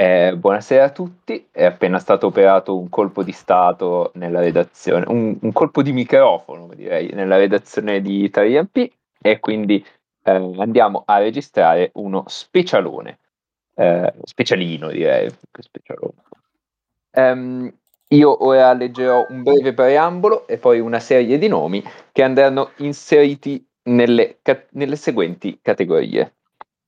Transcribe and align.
Eh, 0.00 0.36
buonasera 0.36 0.84
a 0.84 0.90
tutti, 0.90 1.48
è 1.50 1.64
appena 1.64 1.98
stato 1.98 2.28
operato 2.28 2.78
un 2.78 2.88
colpo 2.88 3.24
di 3.24 3.32
stato 3.32 4.12
nella 4.14 4.38
redazione, 4.38 5.04
un, 5.08 5.36
un 5.40 5.52
colpo 5.52 5.82
di 5.82 5.90
microfono 5.90 6.68
direi, 6.72 7.10
nella 7.14 7.36
redazione 7.36 8.00
di 8.00 8.22
Italian 8.22 8.70
P 8.70 8.88
e 9.20 9.40
quindi 9.40 9.84
eh, 10.22 10.52
andiamo 10.56 11.02
a 11.04 11.18
registrare 11.18 11.90
uno 11.94 12.22
specialone, 12.28 13.18
eh, 13.74 14.14
specialino 14.22 14.88
direi, 14.88 15.28
specialone. 15.58 16.22
Um, 17.16 17.68
io 18.10 18.46
ora 18.46 18.72
leggerò 18.74 19.26
un 19.30 19.42
breve 19.42 19.74
preambolo 19.74 20.46
e 20.46 20.58
poi 20.58 20.78
una 20.78 21.00
serie 21.00 21.38
di 21.38 21.48
nomi 21.48 21.82
che 22.12 22.22
andranno 22.22 22.70
inseriti 22.76 23.66
nelle, 23.88 24.38
nelle 24.70 24.94
seguenti 24.94 25.58
categorie. 25.60 26.34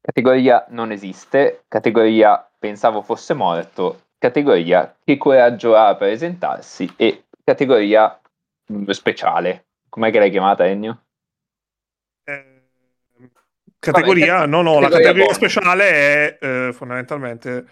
Categoria 0.01 0.65
non 0.69 0.93
esiste, 0.93 1.65
categoria 1.67 2.45
pensavo 2.61 3.03
fosse 3.03 3.35
morto, 3.35 4.03
categoria 4.19 4.95
che 5.03 5.17
coraggio 5.17 5.75
ha 5.75 5.89
a 5.89 5.97
presentarsi 5.97 6.89
e 6.95 7.25
categoria 7.43 8.21
mm, 8.73 8.89
speciale. 8.91 9.65
Com'è 9.89 10.13
che 10.13 10.19
l'hai 10.21 10.31
chiamata 10.31 10.67
Ennio? 10.67 11.03
Eh, 12.25 12.63
categoria, 13.79 14.35
Vabbè, 14.41 14.47
no, 14.47 14.63
no, 14.63 14.75
categoria 14.75 14.89
la 14.89 14.89
categoria 14.89 15.25
buona. 15.25 15.35
speciale 15.35 15.91
è 15.91 16.39
eh, 16.41 16.73
fondamentalmente 16.73 17.67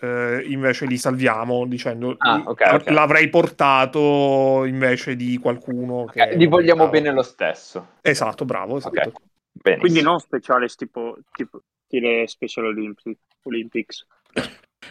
eh, 0.00 0.44
invece 0.48 0.86
li 0.86 0.98
salviamo 0.98 1.64
dicendo 1.66 2.16
ah, 2.18 2.42
okay, 2.44 2.74
okay. 2.74 2.92
l'avrei 2.92 3.30
portato 3.30 4.64
invece 4.66 5.14
di 5.14 5.38
qualcuno 5.38 6.04
che 6.06 6.22
eh, 6.22 6.36
li 6.36 6.46
vogliamo 6.46 6.88
bene 6.88 7.12
lo 7.12 7.22
stesso. 7.22 7.92
Esatto, 8.02 8.44
bravo, 8.44 8.78
esatto. 8.78 9.12
Okay. 9.56 9.78
Quindi 9.78 10.02
non 10.02 10.18
speciale 10.18 10.66
tipo, 10.66 11.16
tipo 11.32 11.62
stile 11.86 12.26
Special 12.26 12.66
Olympic, 12.66 13.18
Olympics. 13.42 14.04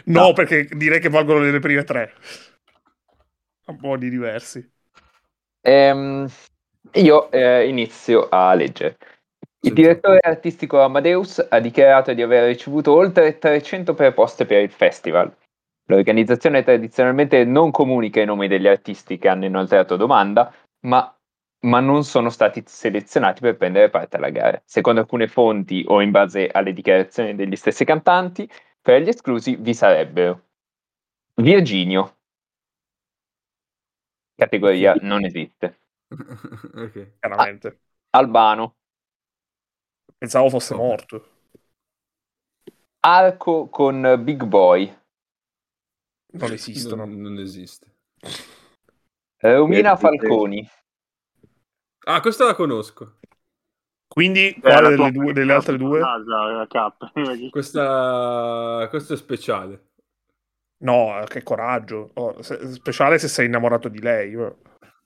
No, 0.05 0.27
no, 0.27 0.33
perché 0.33 0.65
direi 0.65 0.99
che 0.99 1.09
valgono 1.09 1.39
le 1.39 1.59
prime 1.59 1.83
tre. 1.83 2.13
Un 3.66 3.77
po' 3.77 3.97
di 3.97 4.09
diversi. 4.09 4.69
Ehm, 5.61 6.27
io 6.94 7.31
eh, 7.31 7.67
inizio 7.67 8.27
a 8.30 8.53
leggere. 8.53 8.97
Il 9.61 9.73
direttore 9.73 10.19
artistico 10.21 10.81
Amadeus 10.81 11.45
ha 11.49 11.59
dichiarato 11.59 12.14
di 12.14 12.21
aver 12.21 12.47
ricevuto 12.47 12.94
oltre 12.94 13.38
300 13.38 13.94
proposte 13.94 14.45
per 14.45 14.61
il 14.61 14.71
festival. 14.71 15.33
L'organizzazione 15.86 16.64
tradizionalmente 16.64 17.45
non 17.45 17.71
comunica 17.71 18.21
i 18.21 18.25
nomi 18.25 18.47
degli 18.47 18.67
artisti 18.67 19.17
che 19.17 19.30
hanno 19.30 19.45
inoltrato 19.45 19.95
domanda, 19.95 20.53
ma 20.81 21.16
ma 21.64 21.80
non 21.80 22.03
sono 22.03 22.30
stati 22.30 22.61
selezionati 22.66 23.39
per 23.39 23.55
prendere 23.55 23.89
parte 23.89 24.17
alla 24.17 24.30
gara. 24.30 24.61
Secondo 24.66 24.99
alcune 24.99 25.27
fonti 25.27 25.83
o 25.88 26.02
in 26.02 26.11
base 26.11 26.49
alle 26.52 26.73
dichiarazioni 26.73 27.36
degli 27.36 27.55
stessi 27.55 27.86
cantanti, 27.86 28.49
per 28.84 29.02
gli 29.02 29.08
esclusi 29.08 29.56
vi 29.56 29.73
sarebbero 29.73 30.44
Virginio, 31.36 32.17
categoria 34.36 34.94
non 35.02 35.23
esiste. 35.23 35.80
okay. 36.12 37.14
Chiaramente. 37.20 37.80
Albano. 38.11 38.76
Pensavo 40.17 40.50
fosse 40.50 40.76
morto. 40.76 41.30
Arco 43.00 43.70
con 43.70 44.22
Big 44.23 44.44
Boy. 44.44 44.95
Non 46.34 46.52
esistono. 46.52 47.06
Non, 47.06 47.20
non 47.20 47.39
esiste. 47.39 47.88
Romina 49.38 49.95
Falconi. 49.95 50.70
Ah, 52.06 52.22
questa 52.22 52.45
la 52.45 52.54
conosco. 52.54 53.20
Quindi, 54.14 54.50
eh, 54.50 54.59
quale 54.59 54.89
delle, 54.89 55.11
due, 55.11 55.33
delle 55.33 55.53
altre 55.53 55.75
due? 55.75 56.00
questa, 57.50 58.86
questa 58.88 59.14
è 59.16 59.17
speciale. 59.17 59.88
No, 60.83 61.23
che 61.28 61.42
coraggio. 61.42 62.11
Oh, 62.14 62.39
se, 62.44 62.73
speciale 62.73 63.17
se 63.17 63.28
sei 63.28 63.47
innamorato 63.47 63.88
di 63.88 64.00
lei. 64.00 64.33
No, 64.33 64.55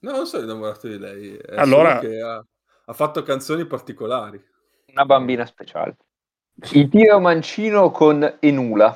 non 0.00 0.26
sono 0.26 0.42
innamorato 0.42 0.88
di 0.88 0.98
lei. 0.98 1.36
È 1.36 1.56
allora... 1.56 2.00
Ha, 2.00 2.44
ha, 2.84 2.92
fatto 2.92 3.22
canzoni 3.22 3.64
particolari. 3.64 4.44
Una 4.92 5.06
bambina 5.06 5.46
speciale. 5.46 5.96
Il 6.72 6.90
tiro 6.90 7.18
mancino 7.18 7.90
con 7.90 8.36
Enula. 8.40 8.94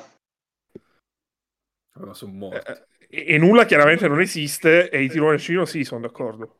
Ma 1.93 2.13
sono 2.13 2.33
morti. 2.33 2.71
Eh, 3.09 3.33
Enula 3.33 3.65
chiaramente 3.65 4.07
non 4.07 4.21
esiste 4.21 4.91
e 4.91 5.01
i 5.01 5.09
tiro 5.09 5.25
mancino 5.25 5.65
sì, 5.65 5.83
sono 5.83 6.01
d'accordo. 6.01 6.57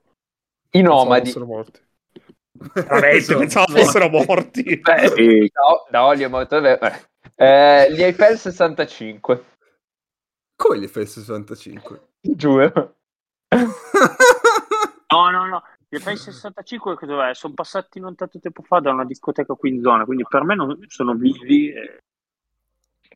I 0.72 0.82
nomadi. 0.82 1.26
Fossero 1.26 1.46
morti. 1.46 1.92
Veramente, 2.54 3.36
pensavo 3.38 3.76
fossero 3.76 4.10
morti. 4.10 4.78
Beh, 4.78 5.08
sì. 5.16 5.52
da, 5.52 5.86
da 5.90 6.06
Olio 6.06 6.28
è 6.28 6.30
morto. 6.30 6.58
Eh, 7.36 7.94
gli 7.94 8.02
Eiffel 8.02 8.38
65. 8.38 9.44
Come 10.56 10.80
gli 10.80 10.84
Eiffel 10.84 11.08
65? 11.08 12.02
Giuro. 12.22 12.96
no, 15.10 15.30
no, 15.30 15.46
no. 15.46 15.64
Gli 15.90 15.96
Eiffel 15.96 16.18
65 16.18 16.98
dov'è? 17.02 17.34
Sono 17.34 17.54
passati 17.54 18.00
non 18.00 18.16
tanto 18.16 18.40
tempo 18.40 18.62
fa 18.62 18.80
da 18.80 18.92
una 18.92 19.06
discoteca 19.06 19.54
qui 19.56 19.72
in 19.72 19.82
zona, 19.82 20.06
quindi 20.06 20.24
per 20.28 20.44
me 20.44 20.56
non 20.56 20.78
sono 20.88 21.14
vivi. 21.16 21.72
E... 21.72 22.00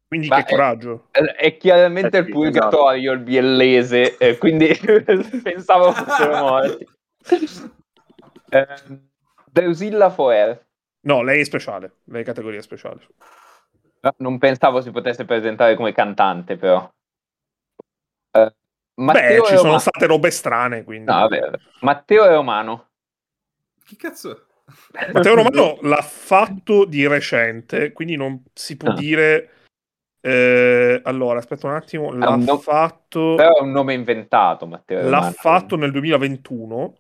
Quindi 0.07 0.27
Ma 0.27 0.37
che 0.37 0.43
è, 0.43 0.49
coraggio. 0.49 1.07
È, 1.11 1.19
è 1.19 1.57
chiaramente 1.57 2.17
eh, 2.17 2.21
il 2.21 2.29
purgatorio, 2.29 3.11
il 3.13 3.19
biellese, 3.19 4.17
eh, 4.17 4.37
quindi 4.37 4.67
pensavo 5.43 5.91
fossero 5.91 6.37
morti 6.37 6.87
eh, 8.49 8.67
Drusilla 9.61 10.09
Foer. 10.09 10.65
No, 11.01 11.21
lei 11.21 11.41
è 11.41 11.43
speciale, 11.43 11.97
lei 12.05 12.21
è 12.21 12.25
categoria 12.25 12.61
speciale. 12.61 13.01
No, 14.01 14.13
non 14.17 14.37
pensavo 14.37 14.81
si 14.81 14.91
potesse 14.91 15.25
presentare 15.25 15.75
come 15.75 15.93
cantante, 15.93 16.57
però. 16.57 16.89
Eh, 18.31 18.53
Beh, 18.93 19.41
ci 19.45 19.57
sono 19.57 19.79
state 19.79 20.05
robe 20.05 20.31
strane, 20.31 20.83
quindi. 20.83 21.11
No, 21.11 21.19
vabbè. 21.19 21.51
Matteo 21.81 22.25
è 22.25 22.33
romano. 22.33 22.89
Chi 23.83 23.95
cazzo 23.95 24.47
Matteo 25.13 25.35
Romano 25.35 25.77
l'ha 25.81 26.01
fatto 26.01 26.85
di 26.85 27.07
recente, 27.07 27.91
quindi 27.93 28.15
non 28.15 28.43
si 28.53 28.77
può 28.77 28.91
ah. 28.91 28.93
dire... 28.93 29.51
Eh, 30.19 30.99
allora, 31.05 31.39
aspetta 31.39 31.67
un 31.67 31.73
attimo, 31.73 32.11
l'ha 32.11 32.35
no... 32.35 32.57
fatto... 32.57 33.35
Però 33.35 33.55
è 33.55 33.61
un 33.61 33.71
nome 33.71 33.93
inventato, 33.93 34.67
Matteo 34.67 35.03
L'ha 35.03 35.17
Romano. 35.17 35.31
fatto 35.31 35.77
nel 35.77 35.91
2021 35.91 36.95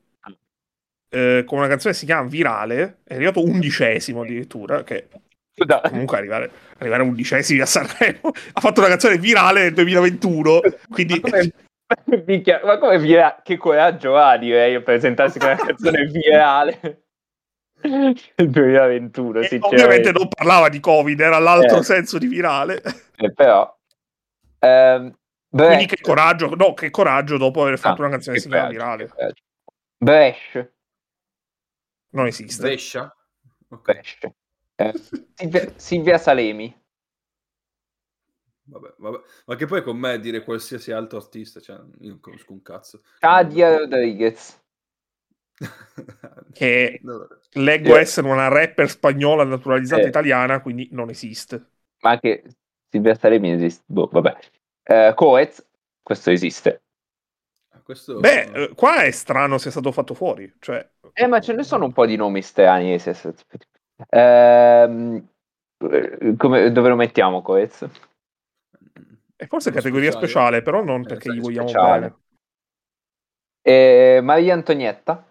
eh, 1.09 1.43
con 1.45 1.59
una 1.59 1.67
canzone 1.67 1.93
che 1.93 1.99
si 1.99 2.05
chiama 2.05 2.27
Virale, 2.27 2.99
è 3.03 3.15
arrivato 3.15 3.43
undicesimo 3.43 4.21
addirittura, 4.21 4.83
che 4.83 5.07
comunque 5.89 6.17
arrivare, 6.17 6.51
arrivare 6.77 7.03
undicesimi 7.03 7.61
a 7.61 7.65
Sanremo, 7.65 8.31
ha 8.53 8.61
fatto 8.61 8.79
una 8.79 8.89
canzone 8.89 9.17
virale 9.17 9.63
nel 9.63 9.73
2021, 9.73 10.61
quindi... 10.89 11.19
Ma 11.21 11.29
come, 11.29 11.53
Minchia, 12.25 12.61
ma 12.63 12.77
come 12.77 12.99
vira... 12.99 13.39
che 13.43 13.57
coraggio 13.57 14.17
ha 14.17 14.37
direi 14.37 14.75
a 14.75 14.81
presentarsi 14.81 15.39
con 15.39 15.49
una 15.49 15.57
canzone 15.57 16.05
virale 16.05 17.01
nel 17.81 18.49
2021 18.49 19.39
ovviamente 19.61 20.11
non 20.11 20.27
parlava 20.27 20.67
di 20.67 20.79
covid 20.79 21.19
era 21.19 21.37
l'altro 21.37 21.77
eh. 21.77 21.83
senso 21.83 22.17
di 22.17 22.27
virale. 22.27 22.81
Eh, 23.15 23.31
però 23.31 23.71
ehm, 24.59 25.15
quindi 25.49 25.85
che 25.85 25.99
coraggio 26.01 26.53
no 26.55 26.73
che 26.73 26.89
coraggio 26.89 27.37
dopo 27.37 27.61
aver 27.61 27.77
fatto 27.77 28.01
ah, 28.01 28.05
una 28.05 28.13
canzone 28.13 28.37
che 28.37 28.41
si 28.41 28.49
chiama 28.49 28.69
virale. 28.69 29.09
Bresh 29.97 30.69
non 32.09 32.27
esiste. 32.27 32.61
Brescia? 32.61 33.15
Okay. 33.69 34.01
Eh, 34.75 34.93
Silvia, 35.33 35.73
Silvia, 35.75 36.17
Salemi. 36.17 36.85
Vabbè, 38.69 38.95
vabbè, 38.97 39.17
ma 39.45 39.55
che 39.55 39.65
poi 39.65 39.81
con 39.81 39.97
me 39.97 40.19
dire 40.19 40.43
qualsiasi 40.43 40.91
altro 40.91 41.17
artista, 41.17 41.59
cioè, 41.59 41.77
io 41.99 42.09
non 42.09 42.19
conosco 42.19 42.51
un 42.51 42.61
cazzo. 42.61 43.01
Cadia 43.19 43.77
Rodriguez. 43.77 44.61
che 46.53 47.01
leggo 47.53 47.95
eh. 47.95 47.99
essere 47.99 48.27
una 48.27 48.47
rapper 48.47 48.87
spagnola 48.89 49.43
naturalizzata 49.43 50.03
eh. 50.03 50.07
italiana, 50.07 50.61
quindi 50.61 50.89
non 50.91 51.09
esiste. 51.09 51.69
Ma 52.01 52.11
anche 52.11 52.43
Silvia 52.89 53.15
Salemi 53.15 53.51
esiste. 53.51 53.83
Boh, 53.87 54.09
vabbè. 54.11 54.37
Uh, 54.83 55.13
Coez, 55.13 55.65
questo 56.03 56.31
esiste. 56.31 56.83
Questo... 57.87 58.19
Beh, 58.19 58.41
eh, 58.41 58.71
qua 58.75 59.03
è 59.03 59.11
strano 59.11 59.57
sia 59.57 59.71
stato 59.71 59.93
fatto 59.93 60.13
fuori. 60.13 60.53
Cioè... 60.59 60.85
Eh, 61.13 61.25
ma 61.25 61.39
ce 61.39 61.53
ne 61.53 61.63
sono 61.63 61.85
un 61.85 61.93
po' 61.93 62.05
di 62.05 62.17
nomi 62.17 62.41
strani. 62.41 63.01
Ehm, 64.09 65.25
come, 66.35 66.71
dove 66.73 66.89
lo 66.89 66.95
mettiamo, 66.97 67.41
Coez? 67.41 67.87
E 69.37 69.47
forse 69.47 69.71
categoria 69.71 70.11
speciale, 70.11 70.57
speciale 70.57 70.61
però 70.63 70.83
non 70.83 70.99
eh, 70.99 71.05
perché 71.05 71.33
gli 71.33 71.39
vogliamo 71.39 71.69
speciale. 71.69 71.99
bene. 72.01 72.15
E 73.61 74.19
Maria 74.21 74.53
Antonietta? 74.53 75.25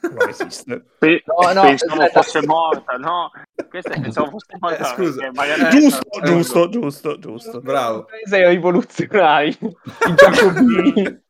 Non 0.00 0.28
esiste. 0.28 0.84
No, 0.98 1.52
no, 1.52 1.60
pensavo 1.60 2.06
fosse 2.08 2.44
morta, 2.44 2.96
no? 2.96 3.30
Questa 3.68 3.90
pensavo 4.00 4.30
fosse 4.30 4.56
morta. 4.58 4.80
Eh, 4.80 4.94
scusa. 4.96 5.30
Giusto, 5.70 6.20
giusto, 6.24 6.68
giusto, 6.68 7.18
giusto. 7.20 7.60
Bravo. 7.60 8.08
Sei 8.24 8.48
rivoluzionari. 8.48 9.56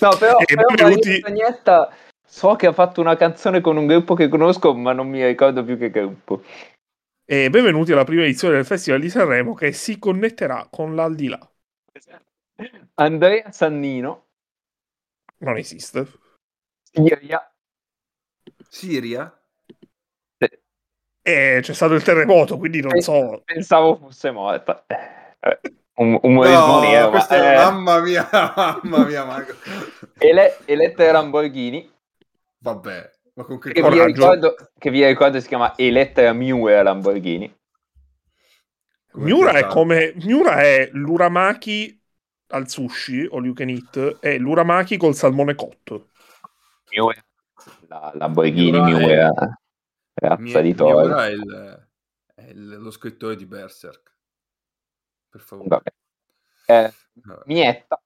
No, 0.00 0.16
però, 0.18 0.38
però 0.44 0.88
venuti... 0.88 1.20
Agnetta 1.22 1.94
so 2.24 2.56
che 2.56 2.66
ha 2.66 2.72
fatto 2.72 3.00
una 3.00 3.16
canzone 3.16 3.60
con 3.60 3.76
un 3.76 3.86
gruppo 3.86 4.14
che 4.14 4.28
conosco, 4.28 4.74
ma 4.74 4.92
non 4.92 5.08
mi 5.08 5.24
ricordo 5.24 5.62
più 5.64 5.76
che 5.76 5.90
gruppo. 5.90 6.42
E 7.24 7.50
benvenuti 7.50 7.92
alla 7.92 8.04
prima 8.04 8.22
edizione 8.22 8.54
del 8.54 8.64
Festival 8.64 9.00
di 9.00 9.10
Sanremo 9.10 9.54
che 9.54 9.72
si 9.72 9.98
connetterà 9.98 10.66
con 10.70 10.94
l'aldilà. 10.94 11.38
Andrea 12.94 13.52
Sannino. 13.52 14.26
Non 15.38 15.56
esiste. 15.56 16.06
Siria. 16.82 17.54
Siria? 18.68 19.40
E 21.24 21.58
c'è 21.62 21.72
stato 21.72 21.94
il 21.94 22.02
terremoto, 22.02 22.56
quindi 22.58 22.80
non 22.80 22.98
so. 23.00 23.42
Pensavo 23.44 23.96
fosse 23.96 24.30
morta. 24.32 24.84
Eh, 24.86 25.60
un 25.94 26.18
umorismo 26.22 26.66
no, 26.66 26.80
nero. 26.80 27.10
Ma, 27.10 27.28
eh... 27.28 27.56
Mamma 27.56 28.00
mia, 28.00 28.28
mamma 28.56 29.04
mia, 29.04 29.24
Marco. 29.24 29.54
Ele- 30.18 30.58
eletta 30.64 31.10
Lamborghini. 31.10 31.90
Vabbè, 32.58 33.10
ma 33.34 33.44
con 33.44 33.58
che, 33.58 33.72
che 33.72 33.82
vi, 33.82 34.04
ricordo, 34.04 34.54
che 34.78 34.90
vi 34.90 35.04
ricordo 35.04 35.40
si 35.40 35.48
chiama 35.48 35.76
Eletta 35.76 36.32
Miura 36.32 36.82
Lamborghini. 36.82 37.54
Miura 39.14 39.52
è 39.52 39.66
come 39.66 40.14
Miura 40.22 40.62
è 40.62 40.88
l'uramaki 40.92 42.00
al 42.48 42.68
sushi 42.68 43.26
o 43.30 43.42
you 43.42 43.52
can 43.52 43.68
eat 43.68 44.18
è 44.20 44.38
l'uramaki 44.38 44.96
col 44.96 45.14
salmone 45.14 45.54
cotto. 45.54 46.08
Miura 46.90 47.22
la 47.88 48.12
Lamborghini 48.14 48.80
Miura, 48.80 48.98
Miura 48.98 49.32
razza 50.14 50.60
di 50.60 50.74
toro. 50.74 51.00
Miura 51.00 51.26
è, 51.26 51.30
il, 51.30 51.88
è 52.34 52.42
il, 52.48 52.80
lo 52.80 52.90
scrittore 52.90 53.36
di 53.36 53.46
Berserk. 53.46 54.11
Per 55.32 55.40
favore. 55.40 55.68
Vabbè. 55.68 55.92
Eh, 56.66 56.92
Mietta. 57.46 57.98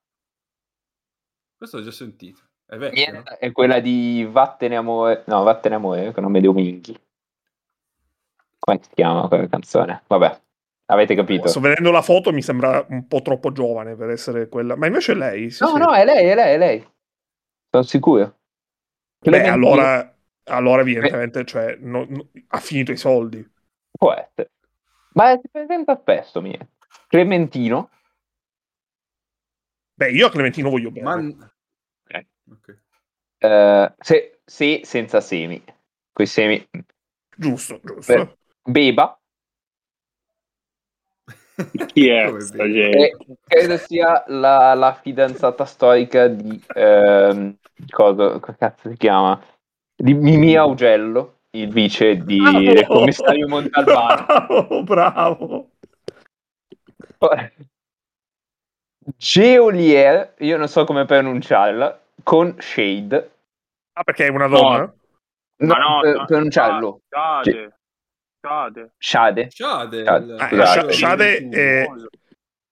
Questo 1.56 1.78
l'ho 1.78 1.82
già 1.82 1.90
sentito. 1.90 2.40
È 2.64 2.76
vecchio, 2.76 3.12
no? 3.12 3.22
È 3.24 3.50
quella 3.50 3.80
di 3.80 4.24
Vattene 4.30 4.76
Amore. 4.76 5.24
No, 5.26 5.42
Vattene 5.42 5.74
Amore, 5.74 6.12
che 6.12 6.20
non 6.20 6.30
mi 6.30 6.40
Dominghi. 6.40 6.96
Come 8.60 8.80
si 8.80 8.90
chiama 8.94 9.26
quella 9.26 9.48
canzone? 9.48 10.04
Vabbè, 10.06 10.40
avete 10.86 11.16
capito. 11.16 11.48
Sto 11.48 11.58
vedendo 11.58 11.90
la 11.90 12.02
foto 12.02 12.32
mi 12.32 12.42
sembra 12.42 12.86
un 12.88 13.08
po' 13.08 13.22
troppo 13.22 13.50
giovane 13.50 13.96
per 13.96 14.10
essere 14.10 14.48
quella. 14.48 14.76
Ma 14.76 14.86
invece 14.86 15.12
è 15.12 15.14
lei. 15.16 15.50
Sì, 15.50 15.64
no, 15.64 15.70
sì. 15.70 15.78
no, 15.78 15.92
è 15.94 16.04
lei, 16.04 16.26
è 16.28 16.34
lei, 16.36 16.54
è 16.54 16.58
lei. 16.58 16.88
Sono 17.70 17.82
sicuro. 17.82 18.38
Beh, 19.18 19.48
allora, 19.48 20.16
allora 20.44 20.82
evidentemente 20.82 21.44
cioè, 21.44 21.76
no, 21.80 22.06
no, 22.08 22.28
ha 22.48 22.58
finito 22.58 22.92
i 22.92 22.96
soldi. 22.96 23.44
Può 23.90 24.12
essere. 24.12 24.52
Ma 25.14 25.36
si 25.40 25.48
presenta 25.50 25.96
spesso, 25.96 26.40
mia. 26.40 26.58
Clementino. 27.08 27.90
Beh, 29.94 30.10
io 30.10 30.26
a 30.26 30.30
Clementino 30.30 30.70
voglio 30.70 30.90
bene. 30.90 31.04
Man... 31.04 31.50
Okay. 32.04 32.26
Okay. 32.52 32.78
Uh, 33.38 33.92
se, 33.98 34.40
se, 34.44 34.80
senza 34.84 35.20
semi. 35.20 35.62
Quei 36.12 36.26
semi. 36.26 36.66
Giusto, 37.36 37.80
giusto. 37.82 38.14
Beh, 38.14 38.36
Beba. 38.62 39.18
Chi 41.86 42.08
è? 42.08 42.30
Eh, 42.30 43.16
credo 43.46 43.76
sia 43.78 44.24
la, 44.26 44.74
la, 44.74 44.92
fidanzata 45.00 45.64
storica 45.64 46.26
di 46.28 46.60
ehm, 46.74 47.56
cosa, 47.88 48.38
cosa 48.38 48.56
cazzo 48.58 48.90
si 48.90 48.96
chiama? 48.96 49.42
Di 49.94 50.12
Mimì 50.12 50.54
Augello, 50.56 51.40
il 51.50 51.70
vice 51.70 52.18
di 52.18 52.38
bravo! 52.38 52.86
commissario 52.86 53.48
Montalbano. 53.48 54.26
Bravo, 54.26 54.82
bravo. 54.82 55.70
Geolier, 59.16 60.34
io 60.38 60.56
non 60.56 60.68
so 60.68 60.84
come 60.84 61.04
pronunciarla, 61.04 62.00
con 62.22 62.56
Shade. 62.58 63.30
Ah, 63.92 64.02
perché 64.02 64.26
è 64.26 64.30
una 64.30 64.48
donna? 64.48 64.92
No, 65.58 65.74
no, 65.74 65.74
no 65.74 66.00
per, 66.00 66.24
pronunciarlo. 66.26 67.02
Shade. 67.08 67.72
Shade. 68.40 68.92
Shade. 68.98 69.50
Shade. 69.50 70.08
Ah, 70.08 70.90
Shade, 70.90 71.48
è, 71.48 71.86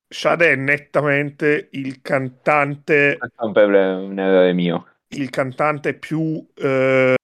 Shade 0.09 0.53
è 0.53 0.57
nettamente 0.57 1.69
il 1.73 2.03
cantante... 2.03 3.17
È 3.17 3.19
un, 3.39 3.53
un 3.55 4.19
errore 4.19 4.53
mio. 4.53 4.87
Il 5.09 5.31
cantante 5.31 5.95
più... 5.95 6.47
Eh, 6.55 7.15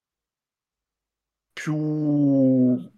più 1.52 2.90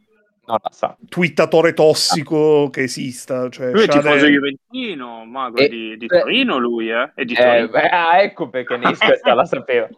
non 0.44 0.58
la 0.62 0.70
sa. 0.70 0.96
twittatore 1.08 1.72
tossico 1.72 2.68
che 2.70 2.82
esista. 2.82 3.48
Cioè, 3.48 3.70
lui 3.70 3.84
è 3.84 3.90
Shade... 3.90 4.00
tifoso 4.00 4.26
juventino, 4.26 5.24
mago 5.24 5.56
e, 5.58 5.68
di, 5.68 5.96
di 5.96 6.06
Torino 6.06 6.58
lui, 6.58 6.90
eh? 6.90 7.12
È 7.14 7.24
di 7.24 7.34
eh, 7.34 7.68
beh, 7.68 7.88
ah, 7.88 8.22
ecco 8.22 8.48
perché 8.48 8.78
questa 8.78 9.34
la 9.34 9.44
sapeva. 9.44 9.88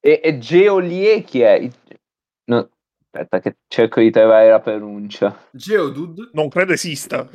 E, 0.00 0.20
e 0.22 0.38
Geolie 0.38 1.22
chi 1.22 1.40
è? 1.40 1.68
No, 2.44 2.68
aspetta 3.04 3.40
che 3.40 3.56
cerco 3.68 4.00
di 4.00 4.10
trovare 4.10 4.48
la 4.48 4.60
pronuncia. 4.60 5.46
Geodud? 5.50 6.30
Non 6.32 6.48
credo 6.48 6.72
esista. 6.72 7.28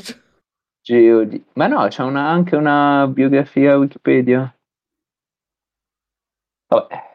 Geolie. 0.81 1.43
Ma 1.53 1.67
no, 1.67 1.87
c'è 1.87 2.03
una, 2.03 2.27
anche 2.29 2.55
una 2.55 3.07
biografia 3.07 3.77
Wikipedia. 3.77 4.55
Vabbè. 6.67 7.13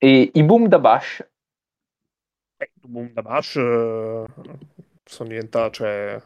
E 0.00 0.30
i 0.32 0.42
Boom 0.44 0.68
da 0.68 0.78
Bash 0.78 1.20
eh, 1.20 1.37
Boom 2.88 3.12
da 3.12 3.20
Bash 3.20 3.54
uh, 3.56 4.24
sono 5.04 5.28
diventato, 5.28 5.70
cioè... 5.70 6.22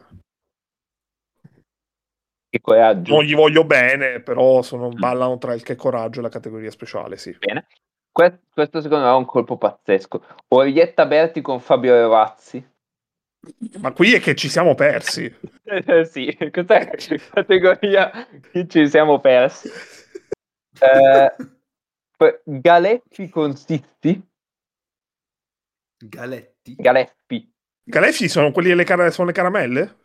Che 2.49 2.61
coraggio. 2.61 3.13
Non 3.13 3.23
gli 3.23 3.35
voglio 3.35 3.65
bene, 3.65 4.21
però 4.21 4.61
sono, 4.61 4.87
mm. 4.87 4.97
ballano 4.97 5.37
tra 5.37 5.53
il 5.53 5.61
che 5.61 5.75
coraggio 5.75 6.19
e 6.19 6.21
la 6.23 6.29
categoria 6.29 6.71
speciale, 6.71 7.17
sì. 7.17 7.35
Bene. 7.37 7.67
Que- 8.11 8.43
questo 8.53 8.79
secondo 8.79 9.05
me 9.05 9.11
è 9.11 9.15
un 9.15 9.25
colpo 9.25 9.57
pazzesco. 9.57 10.23
Orietta 10.49 11.05
Berti 11.05 11.41
con 11.41 11.59
Fabio 11.59 11.95
Ravazzi. 11.95 12.65
Ma 13.81 13.91
qui 13.91 14.13
è 14.13 14.21
che 14.21 14.35
ci 14.35 14.47
siamo 14.47 14.73
persi. 14.73 15.25
eh, 15.63 16.05
sì, 16.05 16.37
cos'è 16.49 16.91
categoria 17.33 18.27
che 18.51 18.67
ci 18.69 18.87
siamo 18.87 19.19
persi? 19.19 19.69
Eh, 20.79 21.35
Galeffi 22.45 23.27
con 23.27 23.53
Sisti. 23.57 24.31
Galetti? 26.63 26.75
Galeppi. 26.75 27.51
Galeppi 27.83 28.29
sono 28.29 28.51
quelli 28.51 28.69
delle 28.69 28.85
car- 28.85 29.11
sono 29.11 29.27
le 29.27 29.33
caramelle? 29.33 29.97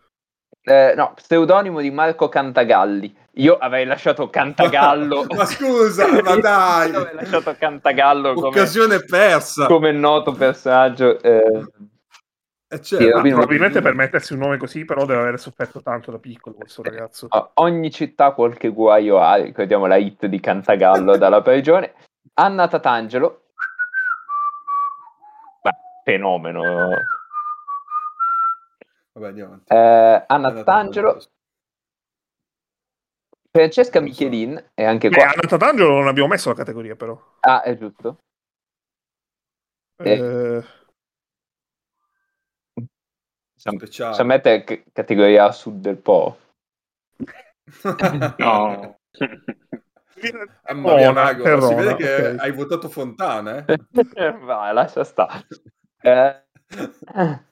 Eh, 0.63 0.95
no, 0.97 1.15
pseudonimo 1.15 1.81
di 1.81 1.91
Marco 1.91 2.29
Cantagalli. 2.29 3.17
Io 3.35 3.57
avrei 3.57 3.87
lasciato 3.87 4.29
Cantagallo. 4.29 5.27
ma 5.35 5.45
scusa, 5.45 6.09
ma 6.23 6.37
dai! 6.37 6.91
Io 6.91 6.99
avrei 6.99 7.15
lasciato 7.15 7.55
Cantagallo 7.57 8.35
come, 8.35 8.49
Occasione 8.49 9.05
persa. 9.05 9.67
come 9.67 9.93
noto 9.93 10.33
personaggio. 10.33 11.21
Eh, 11.23 11.65
eh 12.71 12.83
certo. 12.83 13.17
ah, 13.17 13.23
probabilmente 13.23 13.81
per 13.81 13.95
mettersi 13.95 14.33
un 14.33 14.41
nome 14.41 14.59
così, 14.59 14.85
però 14.85 15.07
deve 15.07 15.21
aver 15.21 15.39
sofferto 15.39 15.81
tanto 15.81 16.11
da 16.11 16.19
piccolo 16.19 16.57
questo 16.57 16.83
ragazzo. 16.83 17.29
ogni 17.55 17.91
città 17.93 18.33
qualche 18.33 18.69
guaio 18.69 19.21
ha, 19.21 19.37
ricordiamo 19.37 19.87
la 19.87 19.97
hit 19.97 20.27
di 20.27 20.41
Cantagallo 20.41 21.17
dalla 21.17 21.41
prigione. 21.41 21.95
Anna 22.35 22.69
Tatangelo, 22.69 23.48
fenomeno. 26.09 26.63
Vabbè, 29.13 29.27
andiamo 29.27 29.61
eh, 29.67 30.25
Anna 30.27 30.63
Tangelo. 30.63 31.21
Francesca 33.51 34.01
Michelin 34.01 34.71
e 34.75 34.85
anche 34.85 35.11
qua. 35.11 35.23
Eh, 35.23 35.27
Anna 35.27 35.49
Tatangelo 35.49 35.91
non 35.91 36.09
abbiamo 36.09 36.29
messo 36.29 36.49
la 36.49 36.55
categoria, 36.55 36.97
però. 36.97 37.21
Ah, 37.41 37.63
è 37.63 37.77
giusto. 37.77 38.21
Eh... 39.97 40.13
eh. 40.13 40.65
Speciale. 43.57 44.23
mette 44.23 44.63
c- 44.63 44.85
categoria 44.93 45.47
a 45.47 45.53
sud 45.53 45.81
del 45.81 45.97
Po. 45.97 46.39
no. 48.39 48.99
Ah, 50.63 50.75
Maria 50.75 51.13
Mago, 51.13 51.61
si 51.61 51.75
vede 51.75 51.97
che 51.97 52.15
okay. 52.15 52.37
hai 52.39 52.53
votato 52.53 52.89
Fontana, 52.89 53.65
eh? 53.65 53.79
Vai, 54.39 54.73
lascia 54.73 55.03
stare. 55.03 55.47
Eh, 56.03 56.43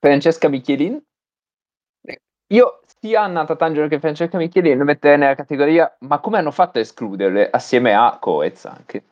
Francesca 0.00 0.48
Michelin. 0.48 1.02
Io 2.52 2.80
sia 3.00 3.22
Anna 3.22 3.44
Tatangelo 3.44 3.88
che 3.88 3.98
Francesca 3.98 4.36
Michelin 4.36 4.80
metterei 4.82 5.18
nella 5.18 5.34
categoria, 5.34 5.96
ma 6.00 6.20
come 6.20 6.38
hanno 6.38 6.52
fatto 6.52 6.78
a 6.78 6.82
escluderle 6.82 7.50
assieme 7.50 7.92
a 7.94 8.18
Coez 8.20 8.64
anche? 8.66 9.04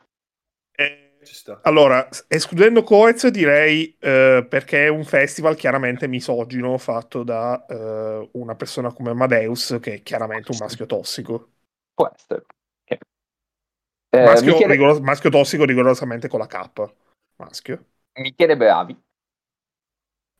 Eh, 0.71 1.05
allora, 1.63 2.07
escludendo 2.27 2.83
Coez 2.83 3.27
direi 3.27 3.97
eh, 3.99 4.45
perché 4.47 4.85
è 4.85 4.87
un 4.89 5.03
festival 5.03 5.55
chiaramente 5.55 6.07
misogino 6.07 6.77
fatto 6.77 7.23
da 7.23 7.65
eh, 7.67 8.29
una 8.33 8.55
persona 8.55 8.93
come 8.93 9.09
Amadeus 9.09 9.77
che 9.81 9.95
è 9.95 10.01
chiaramente 10.01 10.51
un 10.51 10.59
maschio 10.59 10.85
tossico. 10.85 11.49
Può 11.93 12.09
essere. 12.13 12.45
Eh, 12.87 14.23
maschio, 14.23 14.53
Michele... 14.53 14.73
rigoros- 14.73 14.99
maschio 14.99 15.29
tossico 15.29 15.65
rigorosamente 15.65 16.27
con 16.27 16.39
la 16.39 16.47
K. 16.47 16.93
Maschio. 17.37 17.85
Michele 18.21 18.57
Bravi. 18.57 19.03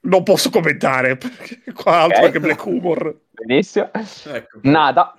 Non 0.01 0.23
posso 0.23 0.49
commentare 0.49 1.17
perché 1.17 1.61
qua 1.73 2.01
altro 2.01 2.29
che 2.29 2.39
Black 2.39 2.65
Humor. 2.65 3.21
Benissimo. 3.31 3.89
Ecco. 3.93 4.59
Nada. 4.61 5.17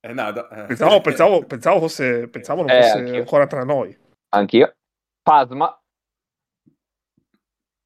È 0.00 0.12
nada. 0.12 0.48
Eh. 0.48 0.66
Pensavo, 0.66 1.00
pensavo, 1.00 1.42
pensavo, 1.46 1.80
fosse, 1.80 2.28
pensavo 2.28 2.62
non 2.62 2.70
eh, 2.70 2.82
fosse 2.82 2.98
anch'io. 2.98 3.16
ancora 3.16 3.46
tra 3.46 3.64
noi. 3.64 3.96
Anch'io. 4.30 4.74
Pasma. 5.22 5.80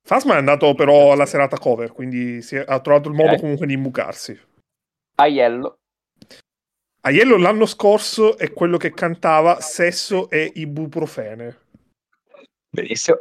Fasma 0.02 0.34
è 0.34 0.38
andato 0.38 0.74
però 0.74 1.12
alla 1.12 1.26
serata 1.26 1.56
cover, 1.58 1.92
quindi 1.92 2.38
è, 2.38 2.64
ha 2.66 2.80
trovato 2.80 3.08
il 3.08 3.14
modo 3.14 3.30
okay. 3.30 3.40
comunque 3.40 3.66
di 3.66 3.74
imbucarsi. 3.74 4.38
Aiello. 5.16 5.78
Aiello 7.02 7.36
l'anno 7.36 7.64
scorso 7.64 8.36
è 8.36 8.52
quello 8.52 8.76
che 8.76 8.92
cantava 8.92 9.60
Sesso 9.60 10.28
e 10.28 10.50
ibuprofene. 10.54 11.68
Benissimo. 12.70 13.18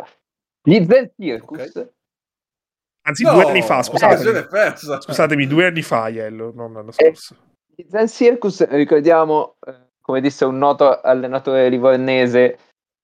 Gli 0.62 0.86
Zen 0.86 1.12
Circus. 1.18 1.72
Okay. 1.74 1.89
Anzi, 3.01 3.24
no, 3.24 3.34
due 3.34 3.46
anni 3.46 3.62
fa, 3.62 3.82
scusatemi. 3.82 4.46
Scusatemi, 5.00 5.48
due 5.48 5.65
anni 5.65 5.82
fa 5.82 6.03
Aiello, 6.03 6.51
non 6.53 6.74
l'anno 6.74 6.89
eh, 6.89 6.94
scorso. 6.94 7.36
Gli 7.75 7.86
Zen 7.89 8.08
Circus, 8.08 8.68
ricordiamo, 8.68 9.56
eh, 9.65 9.89
come 10.01 10.22
disse 10.22 10.46
un 10.46 10.58
noto 10.58 11.01
allenatore 11.01 11.70
livornese, 11.70 12.58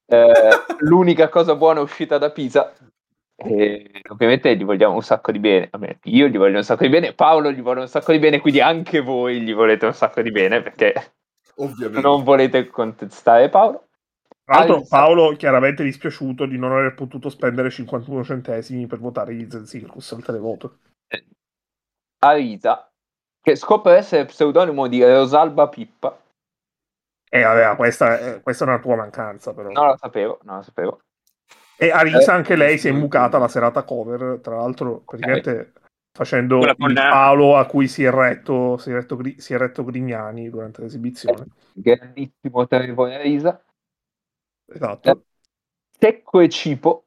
eh, 0.05 0.31
l'unica 0.79 1.29
cosa 1.29 1.55
buona 1.55 1.81
uscita 1.81 2.17
da 2.17 2.29
Pisa. 2.29 2.73
E 3.37 4.01
ovviamente 4.09 4.55
gli 4.55 4.63
vogliamo 4.63 4.95
un 4.95 5.01
sacco 5.01 5.31
di 5.31 5.39
bene. 5.39 5.69
Io 6.03 6.27
gli 6.27 6.37
voglio 6.37 6.57
un 6.57 6.63
sacco 6.63 6.83
di 6.83 6.89
bene, 6.89 7.13
Paolo 7.13 7.51
gli 7.51 7.61
vuole 7.61 7.81
un 7.81 7.87
sacco 7.87 8.11
di 8.11 8.19
bene, 8.19 8.39
quindi 8.39 8.61
anche 8.61 9.01
voi 9.01 9.41
gli 9.41 9.53
volete 9.53 9.85
un 9.85 9.93
sacco 9.93 10.21
di 10.21 10.31
bene 10.31 10.61
perché 10.61 10.93
Ovviamente. 11.55 12.01
non 12.01 12.23
volete 12.23 12.67
contestare 12.67 13.49
Paolo. 13.49 13.84
Tra 14.45 14.59
l'altro. 14.59 14.85
Paolo 14.87 15.35
chiaramente 15.35 15.81
è 15.81 15.85
dispiaciuto 15.85 16.45
di 16.45 16.57
non 16.57 16.71
aver 16.71 16.93
potuto 16.93 17.29
spendere 17.29 17.71
51 17.71 18.23
centesimi 18.23 18.85
per 18.85 18.99
votare 18.99 19.33
gli 19.33 19.49
Zen 19.49 19.65
Circus 19.65 20.11
al 20.11 20.23
televoto. 20.23 20.77
Arisa, 22.19 22.91
che 23.41 23.55
scopre 23.55 23.97
essere 23.97 24.25
pseudonimo 24.25 24.87
di 24.87 25.03
Rosalba 25.03 25.67
Pippa. 25.67 26.19
Eh, 27.27 27.41
vabbè, 27.41 27.75
questa 27.75 28.19
è, 28.19 28.41
questa 28.41 28.65
è 28.65 28.67
una 28.67 28.79
tua 28.79 28.95
mancanza, 28.95 29.53
però. 29.53 29.71
Non 29.71 29.87
lo 29.87 29.97
sapevo, 29.97 30.39
non 30.43 30.57
lo 30.57 30.61
sapevo. 30.61 30.99
E 31.77 31.91
Arisa 31.91 32.31
eh, 32.31 32.35
anche 32.35 32.55
lei 32.55 32.77
si 32.77 32.87
è 32.87 32.91
imbucata 32.91 33.39
la 33.39 33.47
serata 33.47 33.83
cover, 33.83 34.39
tra 34.41 34.57
l'altro 34.57 35.01
praticamente 35.05 35.51
okay. 35.51 35.71
facendo 36.15 36.59
il 36.59 36.93
palo 36.93 37.57
a 37.57 37.65
cui 37.65 37.87
si 37.87 38.03
è 38.03 38.11
retto, 38.11 38.77
si 38.77 38.91
è 38.91 38.93
retto, 38.93 39.19
si 39.37 39.53
è 39.53 39.57
retto 39.57 39.83
Grignani 39.83 40.49
durante 40.49 40.81
l'esibizione. 40.81 41.47
Grandissimo 41.73 42.65
territorio 42.67 43.15
Arisa. 43.15 43.64
Esatto. 44.73 45.09
Eh, 45.09 45.17
secco 45.97 46.39
e 46.39 46.49
cipo. 46.49 47.05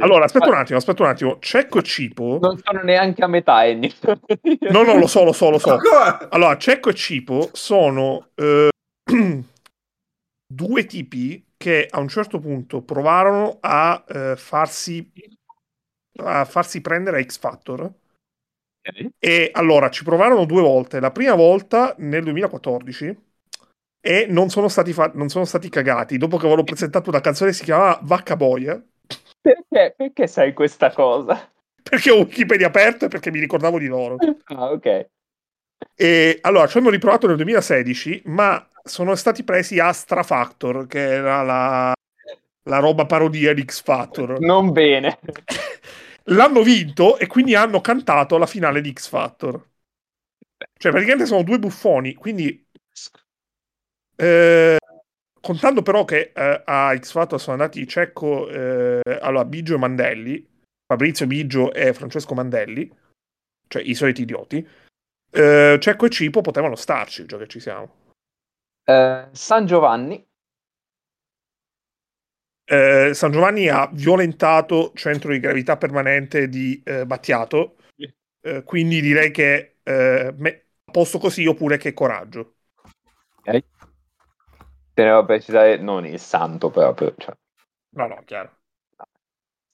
allora, 0.00 0.24
aspetta 0.24 0.48
un 0.48 0.54
attimo, 0.54 0.78
aspetta 0.78 1.02
un 1.02 1.08
attimo. 1.08 1.38
Cecco 1.40 1.78
e 1.78 1.82
Cipo 1.82 2.38
non 2.40 2.58
sono 2.62 2.80
neanche 2.82 3.22
a 3.22 3.26
metà. 3.26 3.66
Ennio. 3.66 3.90
no, 4.70 4.82
no, 4.82 4.98
lo 4.98 5.06
so, 5.06 5.24
lo 5.24 5.32
so, 5.32 5.50
lo 5.50 5.58
so. 5.58 5.78
Allora, 6.30 6.56
Cecco 6.56 6.90
e 6.90 6.94
Cipo 6.94 7.50
sono 7.52 8.30
eh, 8.34 8.70
due 10.46 10.84
tipi 10.86 11.44
che 11.56 11.86
a 11.90 11.98
un 11.98 12.08
certo 12.08 12.38
punto 12.38 12.82
provarono 12.82 13.58
a 13.60 14.04
eh, 14.08 14.36
farsi 14.36 15.12
a 16.20 16.44
farsi 16.44 16.80
prendere 16.80 17.22
X 17.22 17.38
Factor. 17.38 17.92
Okay. 18.80 19.10
E 19.18 19.50
allora 19.52 19.90
ci 19.90 20.04
provarono 20.04 20.44
due 20.44 20.62
volte. 20.62 21.00
La 21.00 21.10
prima 21.10 21.34
volta 21.34 21.94
nel 21.98 22.22
2014 22.24 23.27
e 24.00 24.26
non 24.28 24.50
sono 24.50 24.68
stati, 24.68 24.92
fa- 24.92 25.12
non 25.14 25.28
sono 25.28 25.44
stati 25.44 25.68
cagati. 25.68 26.18
Dopo 26.18 26.36
che 26.36 26.46
avevo 26.46 26.64
presentato 26.64 27.10
una 27.10 27.20
canzone 27.20 27.50
che 27.50 27.56
si 27.56 27.64
chiamava 27.64 27.98
Vacca 28.02 28.36
Boia. 28.36 28.82
Perché? 29.40 29.94
Perché 29.96 30.26
sai 30.26 30.52
questa 30.52 30.92
cosa? 30.92 31.50
Perché 31.82 32.10
ho 32.10 32.18
Wikipedia 32.18 32.66
aperto 32.66 33.06
e 33.06 33.08
perché 33.08 33.30
mi 33.30 33.40
ricordavo 33.40 33.78
di 33.78 33.86
loro. 33.86 34.16
Ah, 34.44 34.70
ok. 34.70 35.06
E 35.94 36.38
allora 36.42 36.66
ci 36.66 36.78
hanno 36.78 36.90
riprovato 36.90 37.26
nel 37.26 37.36
2016, 37.36 38.22
ma 38.26 38.68
sono 38.82 39.14
stati 39.14 39.44
presi 39.44 39.78
a 39.78 39.92
Strafactor, 39.92 40.86
che 40.86 41.00
era 41.00 41.42
la, 41.42 41.92
la 42.64 42.78
roba 42.78 43.06
parodia 43.06 43.54
di 43.54 43.64
X 43.64 43.82
Factor. 43.82 44.38
Non 44.40 44.72
bene. 44.72 45.18
L'hanno 46.30 46.62
vinto 46.62 47.16
e 47.18 47.26
quindi 47.26 47.54
hanno 47.54 47.80
cantato 47.80 48.36
la 48.36 48.46
finale 48.46 48.80
di 48.80 48.92
X 48.92 49.08
Factor. 49.08 49.66
Cioè, 50.76 50.92
praticamente 50.92 51.26
sono 51.26 51.42
due 51.42 51.58
buffoni, 51.58 52.14
quindi... 52.14 52.66
Eh, 54.20 54.76
contando 55.40 55.82
però 55.82 56.04
che 56.04 56.32
eh, 56.34 56.62
a 56.64 56.96
X 56.96 57.12
Factor 57.12 57.40
sono 57.40 57.52
andati 57.52 57.86
Cecco, 57.86 58.48
eh, 58.48 59.00
allora, 59.20 59.44
Biggio 59.44 59.74
e 59.74 59.78
Mandelli, 59.78 60.44
Fabrizio 60.84 61.26
Biggio 61.26 61.72
e 61.72 61.92
Francesco 61.92 62.34
Mandelli, 62.34 62.90
cioè 63.68 63.82
i 63.82 63.94
soliti 63.94 64.22
idioti, 64.22 64.66
eh, 65.30 65.78
Cecco 65.80 66.06
e 66.06 66.10
Cipo 66.10 66.40
potevano 66.40 66.74
starci, 66.74 67.26
già 67.26 67.38
che 67.38 67.46
ci 67.46 67.60
siamo. 67.60 67.94
Eh, 68.84 69.28
San 69.30 69.66
Giovanni. 69.66 70.26
Eh, 72.64 73.14
San 73.14 73.30
Giovanni 73.30 73.68
ha 73.68 73.88
violentato 73.92 74.92
centro 74.94 75.30
di 75.30 75.38
gravità 75.38 75.76
permanente 75.76 76.48
di 76.48 76.82
eh, 76.84 77.06
Battiato, 77.06 77.76
eh, 78.40 78.62
quindi 78.64 79.00
direi 79.00 79.30
che 79.30 79.76
eh, 79.82 80.34
me, 80.36 80.64
posto 80.90 81.18
così 81.18 81.46
oppure 81.46 81.76
che 81.76 81.94
coraggio. 81.94 82.56
Ok. 83.36 83.64
Tenevo 84.98 85.18
a 85.18 85.24
precisare 85.24 85.76
non 85.76 86.04
il 86.06 86.18
santo 86.18 86.70
proprio. 86.70 87.14
Cioè. 87.16 87.32
No, 87.90 88.08
no, 88.08 88.20
chiaro. 88.24 88.50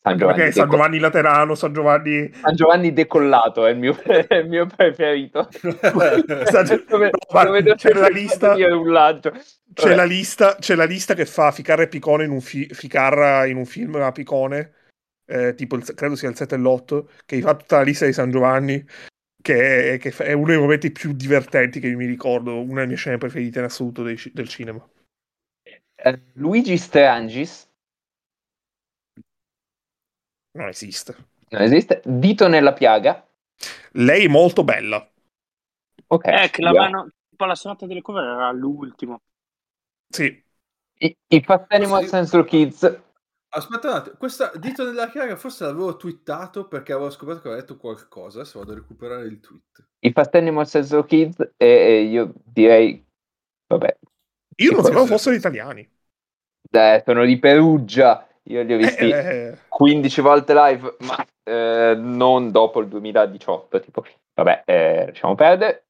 San 0.03 0.19
Giovanni, 0.19 0.37
Perché 0.37 0.53
San 0.53 0.69
Giovanni 0.69 0.99
Laterano, 0.99 1.55
San 1.55 1.73
Giovanni... 1.73 2.31
San 2.35 2.55
Giovanni 2.55 2.93
decollato 2.93 3.65
è 3.65 3.71
il 3.71 3.79
mio, 3.79 3.99
è 4.03 4.35
il 4.35 4.49
mio 4.51 4.67
preferito. 4.67 5.49
dove, 5.81 7.15
dove 7.63 7.75
c'è 7.75 7.95
la 7.95 8.09
lista... 8.09 8.55
C'è 9.73 9.95
la, 9.95 10.05
lista, 10.05 10.57
c'è 10.57 10.75
la 10.75 10.85
lista 10.85 11.15
che 11.15 11.25
fa 11.25 11.51
Ficarra 11.53 11.85
e 11.85 11.89
Picone 11.89 12.25
in 12.25 12.31
un, 12.31 12.43
fi, 12.43 12.67
Ficarra 12.67 13.47
in 13.47 13.57
un 13.57 13.65
film 13.65 13.95
a 13.95 14.13
Picone, 14.13 14.75
eh, 15.25 15.55
tipo 15.55 15.77
il, 15.77 15.85
credo 15.95 16.17
sia 16.17 16.29
il 16.29 16.37
7 16.37 16.55
e 16.55 16.59
l'8, 16.59 17.05
che 17.25 17.41
fa 17.41 17.55
tutta 17.55 17.79
la 17.79 17.83
lista 17.83 18.05
di 18.05 18.13
San 18.13 18.31
Giovanni, 18.31 18.87
che 19.41 19.95
è, 19.95 19.99
che 19.99 20.15
è, 20.19 20.33
uno 20.35 20.49
dei 20.49 20.59
momenti 20.59 20.93
più 20.93 21.15
divertenti 21.15 21.81
che 21.81 21.89
mi 21.95 22.05
ricordo, 22.05 22.61
una 22.61 22.81
delle 22.81 22.89
mie 22.89 22.97
scene 22.97 23.17
preferite 23.17 23.61
in 23.61 23.65
assoluto 23.65 24.03
dei, 24.03 24.21
del 24.35 24.49
cinema. 24.49 24.87
Eh, 26.05 26.21
Luigi 26.35 26.77
Strangis 26.77 27.67
non 30.53 30.69
esiste. 30.69 31.17
Non 31.49 31.63
esiste. 31.63 32.03
Dito 32.05 32.47
nella 32.47 32.75
piaga. 32.75 33.27
Lei 33.93 34.27
è 34.27 34.29
molto 34.29 34.65
bella. 34.65 35.11
Ok. 36.09 36.27
Eh, 36.27 36.51
che 36.51 36.61
la 36.61 36.73
mano, 36.73 37.09
tipo 37.31 37.47
la 37.47 37.55
sonata 37.55 37.87
delle 37.87 38.03
cover 38.03 38.23
era 38.23 38.53
l'ultimo. 38.53 39.23
Sì. 40.09 40.43
I, 40.99 41.17
i 41.29 41.41
Fast 41.41 41.73
Animal 41.73 42.07
Sensor 42.07 42.45
Kids. 42.45 43.03
Aspetta 43.49 43.89
un 43.89 43.95
attimo, 43.95 44.17
questa 44.17 44.51
dito 44.57 44.85
nella 44.85 45.09
piaga 45.09 45.37
forse 45.37 45.65
l'avevo 45.65 45.97
twittato 45.97 46.67
perché 46.67 46.93
avevo 46.93 47.09
scoperto 47.09 47.41
che 47.41 47.49
aveva 47.49 47.63
detto 47.63 47.77
qualcosa, 47.77 48.41
adesso 48.41 48.59
vado 48.59 48.73
a 48.73 48.75
recuperare 48.75 49.27
il 49.27 49.39
tweet. 49.39 49.87
I 50.01 50.11
Fast 50.11 50.35
Animal 50.35 50.67
Sensor 50.67 51.07
Kids 51.07 51.53
e, 51.57 51.67
e 51.67 52.03
io 52.03 52.33
direi, 52.45 53.05
vabbè. 53.69 53.97
Io 54.57 54.73
non 54.73 54.83
sapevo 54.83 55.07
fossero 55.07 55.37
italiani. 55.37 55.89
Eh, 56.75 57.03
sono 57.05 57.25
di 57.25 57.39
Perugia 57.39 58.27
io 58.45 58.63
li 58.63 58.75
ho 58.75 58.77
visti 58.77 59.09
eh, 59.11 59.59
15 59.69 60.21
volte 60.21 60.55
live, 60.55 60.97
ma 61.01 61.25
eh, 61.43 61.95
non 61.97 62.51
dopo 62.51 62.81
il 62.81 62.89
2018. 62.89 63.81
Tipo, 63.81 64.05
vabbè, 64.35 64.65
eh, 64.67 65.07
lasciamo 65.07 65.35
perdere. 65.35 65.87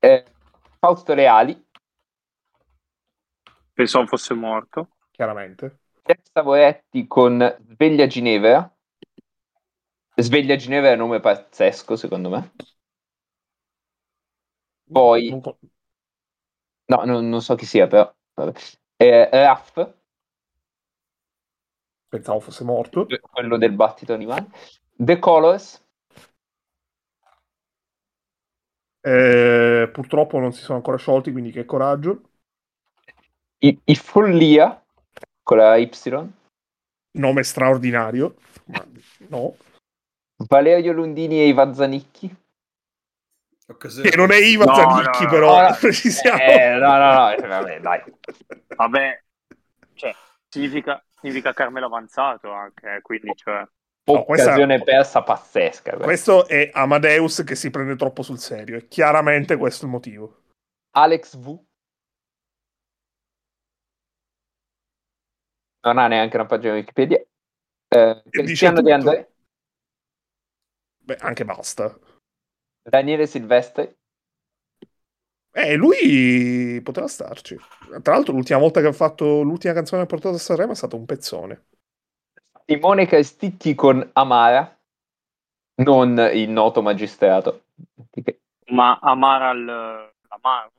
Eh, 0.00 0.24
Fausto 0.78 1.14
Reali. 1.14 1.64
Pensavo 3.72 4.06
fosse 4.06 4.34
morto. 4.34 4.88
Chiaramente. 5.10 5.80
Jack 6.04 6.20
Savoretti 6.32 7.06
con 7.06 7.56
Sveglia 7.68 8.06
Ginevra. 8.06 8.70
Sveglia 10.18 10.56
Ginevra 10.56 10.90
è 10.90 10.92
un 10.92 10.98
nome 10.98 11.20
pazzesco, 11.20 11.96
secondo 11.96 12.28
me. 12.30 12.52
Poi... 14.90 15.30
No, 16.88 17.04
non, 17.04 17.28
non 17.28 17.42
so 17.42 17.56
chi 17.56 17.66
sia, 17.66 17.88
però... 17.88 18.15
Eh, 18.98 19.28
Raff 19.30 19.94
Pensavo 22.08 22.40
fosse 22.40 22.64
morto. 22.64 23.06
Quello 23.20 23.58
del 23.58 23.72
battito 23.72 24.12
animale. 24.12 24.48
The 24.96 25.18
Colors. 25.18 25.84
Eh, 29.00 29.88
purtroppo 29.92 30.38
non 30.38 30.52
si 30.52 30.62
sono 30.62 30.78
ancora 30.78 30.96
sciolti, 30.96 31.32
quindi 31.32 31.50
che 31.50 31.64
coraggio. 31.64 32.30
I, 33.58 33.78
I 33.84 33.94
Follia 33.96 34.82
con 35.42 35.58
la 35.58 35.76
Y. 35.76 35.90
Nome 37.12 37.42
straordinario, 37.42 38.36
no. 39.28 39.56
Valerio 40.48 40.92
Lundini 40.92 41.40
e 41.40 41.48
Iva 41.48 41.72
Zanicchi. 41.72 42.34
Che 43.66 44.16
non 44.16 44.30
è 44.30 44.36
Iva 44.36 44.64
no, 44.64 44.74
Zanicchi, 44.74 45.24
no, 45.24 45.30
però 45.30 45.68
no, 45.68 45.74
precisiamo. 45.80 46.38
Eh, 46.38 46.76
no, 46.78 46.96
no, 46.96 47.12
no, 47.14 47.30
eh, 47.32 47.46
vabbè, 47.46 47.80
dai. 47.80 48.02
Vabbè, 48.76 49.22
cioè, 49.94 50.14
significa 50.48 51.04
significa 51.18 51.52
Carmelo 51.52 51.86
avanzato 51.86 52.52
anche, 52.52 53.00
quindi 53.02 53.32
cioè... 53.34 53.66
No, 54.08 54.20
occasione 54.20 54.78
questa, 54.78 54.84
persa 54.84 55.22
pazzesca. 55.22 55.96
Beh. 55.96 56.04
Questo 56.04 56.46
è 56.46 56.70
Amadeus 56.72 57.42
che 57.44 57.56
si 57.56 57.70
prende 57.70 57.96
troppo 57.96 58.22
sul 58.22 58.38
serio, 58.38 58.76
è 58.76 58.86
chiaramente 58.86 59.56
questo 59.56 59.86
il 59.86 59.90
motivo. 59.90 60.42
Alex 60.92 61.36
V. 61.36 61.64
non 65.86 65.98
ha 65.98 66.08
neanche 66.08 66.36
una 66.36 66.46
pagina 66.46 66.74
Wikipedia. 66.74 67.24
Eh, 67.88 68.22
Cristiano 68.28 68.82
di 68.82 68.90
André. 68.90 69.32
Beh, 70.98 71.16
anche 71.20 71.44
basta. 71.44 71.96
Daniele 72.88 73.26
Silvestri. 73.26 73.94
Eh, 75.52 75.74
lui 75.74 76.80
poteva 76.82 77.08
starci. 77.08 77.56
Tra 78.02 78.14
l'altro, 78.14 78.34
l'ultima 78.34 78.58
volta 78.58 78.80
che 78.80 78.88
ha 78.88 78.92
fatto 78.92 79.42
l'ultima 79.42 79.72
canzone 79.72 80.02
che 80.02 80.06
ha 80.06 80.10
portato 80.10 80.36
a 80.36 80.38
Sanremo 80.38 80.72
è 80.72 80.76
stato 80.76 80.96
un 80.96 81.06
pezzone. 81.06 81.64
Simone 82.66 83.06
Castitti 83.06 83.74
con 83.74 84.08
Amara, 84.12 84.78
non 85.76 86.30
il 86.32 86.50
noto 86.50 86.82
magistrato. 86.82 87.64
Ma 88.66 88.98
Amara 89.00 89.52
l'Amaro? 89.52 90.72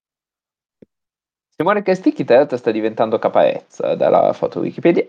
Simone 1.56 1.82
Casticchi 1.82 2.24
tra 2.24 2.36
l'altro 2.36 2.58
sta 2.58 2.70
diventando 2.70 3.18
caparezza 3.18 3.96
dalla 3.96 4.32
foto 4.34 4.60
Wikipedia. 4.60 5.08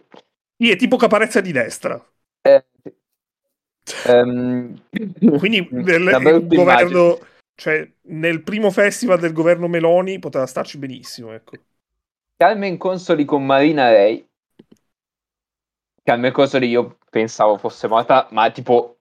Sì, 0.57 0.71
è 0.71 0.77
tipo 0.77 0.97
caparezza 0.97 1.41
di 1.43 1.53
destra. 1.53 2.03
Eh, 2.41 2.65
um, 4.07 4.81
Quindi 5.39 5.69
nel 5.71 6.47
governo, 6.47 7.19
cioè, 7.55 7.91
nel 8.03 8.43
primo 8.43 8.71
festival 8.71 9.19
del 9.19 9.33
governo 9.33 9.69
Meloni 9.69 10.19
poteva 10.19 10.47
starci 10.47 10.79
benissimo. 10.79 11.33
Ecco. 11.33 11.57
Carmen 12.37 12.77
Consoli 12.77 13.25
con 13.25 13.45
Marina 13.45 13.91
Rey. 13.91 14.27
Carmen 16.03 16.33
Consoli 16.33 16.69
io 16.69 16.99
pensavo 17.11 17.59
fosse 17.59 17.89
morta, 17.89 18.29
ma 18.31 18.51
tipo 18.51 18.99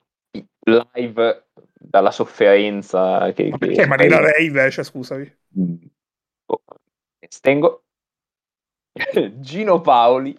live 0.65 1.45
dalla 1.73 2.11
sofferenza 2.11 3.31
che... 3.33 3.49
Ma 3.49 3.57
perché 3.57 3.85
Marina 3.85 4.19
Rey 4.19 4.47
invece, 4.47 4.83
scusami? 4.83 5.37
Mm. 5.59 5.75
Oh 6.47 6.61
Stengo. 7.29 7.83
Gino 9.39 9.81
Paoli. 9.81 10.35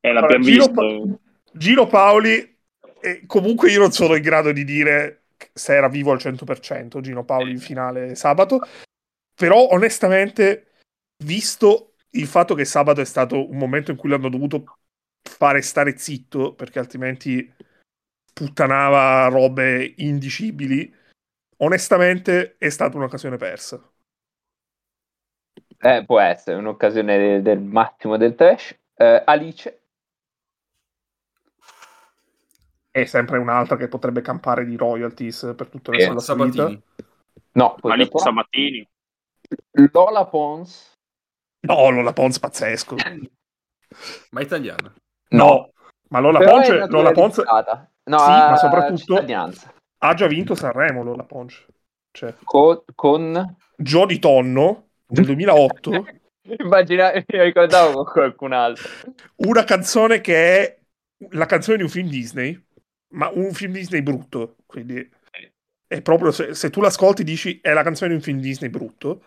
Eh, 0.00 0.12
l'abbiamo 0.12 0.44
allora, 0.44 0.66
Gino, 0.72 1.20
Gino 1.56 1.86
Paoli, 1.86 2.58
eh, 3.00 3.22
comunque 3.26 3.70
io 3.70 3.80
non 3.80 3.92
sono 3.92 4.14
in 4.14 4.22
grado 4.22 4.52
di 4.52 4.64
dire 4.64 5.26
se 5.52 5.74
era 5.74 5.88
vivo 5.88 6.12
al 6.12 6.18
100% 6.18 7.00
Gino 7.00 7.24
Paoli 7.24 7.52
in 7.52 7.58
finale 7.58 8.14
sabato, 8.14 8.60
però 9.34 9.68
onestamente, 9.70 10.72
visto 11.24 11.94
il 12.10 12.26
fatto 12.26 12.54
che 12.54 12.64
sabato 12.64 13.00
è 13.00 13.04
stato 13.04 13.48
un 13.48 13.56
momento 13.56 13.90
in 13.90 13.96
cui 13.96 14.08
l'hanno 14.08 14.28
dovuto 14.28 14.78
fare 15.22 15.60
stare 15.62 15.98
zitto, 15.98 16.54
perché 16.54 16.78
altrimenti 16.78 17.52
puttanava 18.32 19.28
robe 19.28 19.94
indicibili, 19.96 20.92
onestamente 21.58 22.56
è 22.58 22.68
stata 22.68 22.96
un'occasione 22.96 23.36
persa. 23.36 23.82
Eh, 25.78 26.04
può 26.06 26.20
essere 26.20 26.56
un'occasione 26.56 27.18
del, 27.18 27.42
del 27.42 27.60
massimo 27.60 28.16
del 28.16 28.34
trash. 28.34 28.74
Eh, 28.94 29.22
Alice. 29.24 29.85
È 32.96 33.04
sempre 33.04 33.36
un'altra 33.36 33.76
che 33.76 33.88
potrebbe 33.88 34.22
campare 34.22 34.64
di 34.64 34.74
royalties 34.74 35.52
per 35.54 35.68
tutto 35.68 35.90
il 35.90 35.98
resto 35.98 36.32
eh, 36.32 36.48
della 36.48 36.66
vita. 36.66 36.80
No, 37.52 37.76
Alice 37.82 38.10
Sabatini. 38.14 38.88
Lola 39.92 40.24
Pons. 40.24 40.94
No, 41.66 41.90
Lola 41.90 42.14
Pons 42.14 42.38
pazzesco. 42.38 42.96
Ma 44.30 44.40
italiana? 44.40 44.90
No, 45.28 45.72
ma 46.08 46.20
Lola 46.20 46.38
Pons, 46.38 46.88
Lola 46.88 47.12
Pons... 47.12 47.42
No, 48.04 48.18
sì, 48.18 48.30
ma 48.30 48.56
soprattutto 48.56 49.24
ha 49.98 50.14
già 50.14 50.26
vinto 50.26 50.54
Sanremo 50.54 51.02
Lola 51.02 51.24
Pons. 51.24 51.66
Cioè. 52.12 52.34
Con, 52.44 52.82
con... 52.94 53.56
Jody 53.76 54.18
Tonno 54.18 54.88
del 55.06 55.26
2008. 55.26 56.06
Immagina, 56.64 57.12
mi 57.12 57.42
ricordavo 57.42 58.04
con 58.04 58.04
qualcun 58.04 58.52
altro. 58.52 58.88
Una 59.36 59.64
canzone 59.64 60.22
che 60.22 60.34
è 60.34 60.78
la 61.30 61.46
canzone 61.46 61.78
di 61.78 61.82
un 61.82 61.88
film 61.88 62.08
Disney, 62.08 62.65
ma 63.16 63.30
un 63.32 63.52
film 63.52 63.72
Disney 63.72 64.02
brutto, 64.02 64.56
quindi 64.66 65.10
è 65.88 66.02
proprio 66.02 66.30
se, 66.30 66.54
se 66.54 66.70
tu 66.70 66.80
l'ascolti 66.80 67.24
dici 67.24 67.60
è 67.62 67.72
la 67.72 67.82
canzone 67.82 68.10
di 68.10 68.16
un 68.16 68.22
film 68.22 68.40
Disney 68.40 68.70
brutto. 68.70 69.22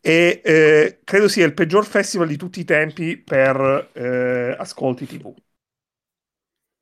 E 0.00 0.40
eh, 0.44 1.00
credo 1.02 1.26
sia 1.26 1.44
il 1.44 1.54
peggior 1.54 1.84
festival 1.84 2.28
di 2.28 2.36
tutti 2.36 2.60
i 2.60 2.64
tempi 2.64 3.16
per 3.16 3.90
eh, 3.92 4.54
ascolti 4.56 5.04
TV. 5.06 5.34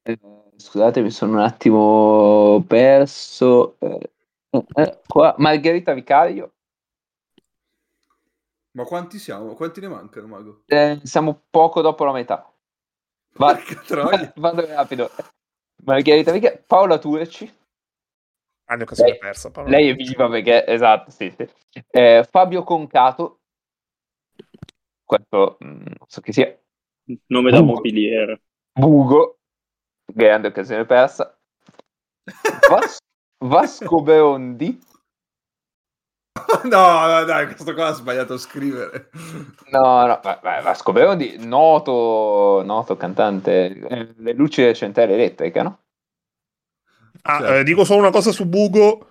Eh, 0.03 0.19
scusate, 0.57 1.01
mi 1.01 1.11
sono 1.11 1.33
un 1.33 1.39
attimo 1.39 2.63
perso. 2.67 3.77
Eh, 3.79 4.11
eh, 4.51 5.01
qua. 5.07 5.35
Margherita 5.39 5.95
Vicario. 5.95 6.53
Ma 8.73 8.85
quanti 8.85 9.19
siamo? 9.19 9.55
Quanti 9.55 9.81
ne 9.81 9.89
mancano, 9.89 10.27
Mago? 10.27 10.63
Eh, 10.67 11.01
siamo 11.05 11.45
poco 11.49 11.81
dopo 11.81 12.05
la 12.05 12.13
metà. 12.13 12.53
Va- 13.37 13.59
vado 14.37 14.67
rapido. 14.67 15.11
Margherita 15.85 16.31
perché 16.33 16.63
Paola 16.67 16.99
Turci. 16.99 17.53
Ah, 18.67 18.75
occasione 18.75 19.11
lei, 19.11 19.19
persa. 19.19 19.51
Paola 19.51 19.71
lei 19.71 19.91
è 19.91 19.95
viva 19.95 20.29
perché, 20.29 20.67
esatto, 20.67 21.11
sì, 21.11 21.33
sì. 21.37 21.49
Eh, 21.91 22.27
Fabio 22.29 22.63
Concato. 22.63 23.41
Questo 25.05 25.59
mm, 25.63 25.81
non 25.83 26.07
so 26.07 26.21
chi 26.21 26.33
sia. 26.33 26.59
Nome 27.27 27.51
Bugo. 27.51 27.51
da 27.51 27.63
mobiliere. 27.63 28.43
Bugo. 28.73 29.39
Grande 30.07 30.49
occasione 30.49 30.87
persa. 30.87 31.39
Vas- 32.71 32.99
Vasco 33.45 34.03
Beondi. 34.03 34.81
no, 36.65 37.07
no, 37.07 37.25
dai, 37.25 37.47
questo 37.47 37.75
qua 37.75 37.89
ha 37.89 37.93
sbagliato 37.93 38.35
a 38.35 38.39
scrivere. 38.39 39.09
No, 39.71 40.07
no, 40.07 40.21
vai, 40.23 40.63
Vasco 40.63 40.93
Beondi, 40.93 41.37
noto, 41.39 42.63
noto 42.65 42.97
cantante, 42.97 43.79
eh, 43.89 44.15
le 44.17 44.33
luci 44.33 44.61
della 44.61 44.75
centrale 44.75 45.15
elettrica, 45.15 45.63
no? 45.63 45.79
Ah, 47.23 47.39
certo. 47.39 47.55
eh, 47.55 47.65
dico 47.65 47.85
solo 47.85 48.01
una 48.01 48.11
cosa 48.11 48.33
su 48.33 48.47
Bugo. 48.47 49.09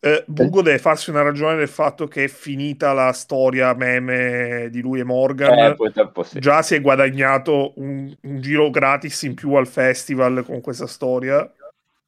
Eh, 0.00 0.24
Bugo 0.26 0.60
eh. 0.60 0.62
deve 0.64 0.78
farsi 0.78 1.10
una 1.10 1.22
ragione 1.22 1.56
del 1.56 1.68
fatto 1.68 2.08
che 2.08 2.24
è 2.24 2.28
finita 2.28 2.92
la 2.92 3.12
storia 3.12 3.74
meme 3.74 4.68
di 4.70 4.80
lui 4.80 5.00
e 5.00 5.04
Morgan. 5.04 5.76
Eh, 5.78 6.24
sì. 6.24 6.40
Già 6.40 6.62
si 6.62 6.74
è 6.74 6.80
guadagnato 6.80 7.74
un, 7.76 8.12
un 8.22 8.40
giro 8.40 8.70
gratis 8.70 9.22
in 9.22 9.34
più 9.34 9.52
al 9.54 9.68
festival 9.68 10.42
con 10.44 10.62
questa 10.62 10.86
storia, 10.86 11.48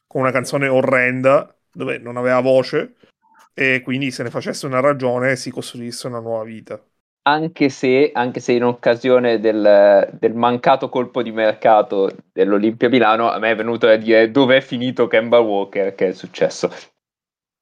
con 0.07 0.23
una 0.23 0.33
canzone 0.33 0.69
orrenda 0.69 1.55
dove 1.71 1.99
non 1.99 2.17
aveva 2.17 2.41
voce 2.41 2.95
e 3.55 3.81
quindi 3.83 4.11
se 4.11 4.25
ne 4.25 4.31
facesse 4.31 4.67
una 4.67 4.81
ragione 4.81 5.37
si 5.37 5.51
costruisse 5.51 6.09
una 6.09 6.19
nuova 6.19 6.45
vita. 6.45 6.83
Anche 7.27 7.71
se, 7.71 8.11
anche 8.13 8.41
se 8.41 8.53
in 8.53 8.65
occasione 8.65 9.41
del, 9.41 10.11
del, 10.19 10.35
mancato 10.35 10.91
colpo 10.91 11.23
di 11.23 11.33
mercato 11.33 12.11
dell'Olimpia 12.33 12.91
Milano 12.91 13.31
a 13.31 13.39
me 13.39 13.53
è 13.53 13.57
venuto 13.57 13.87
a 13.87 13.97
dire 13.97 14.31
dove 14.31 14.59
è 14.59 14.61
finito 14.61 15.07
Kemba 15.07 15.39
Walker, 15.39 15.95
che 15.95 16.09
è 16.09 16.13
successo. 16.13 16.71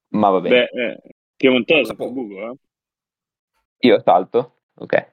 Ma 0.09 0.29
va 0.29 0.41
bene. 0.41 0.69
Beh, 0.71 0.83
eh, 0.83 1.01
Piemontese, 1.37 1.95
Google, 1.95 2.51
eh? 2.51 2.55
Io 3.87 4.01
salto, 4.03 4.59
ok. 4.75 5.11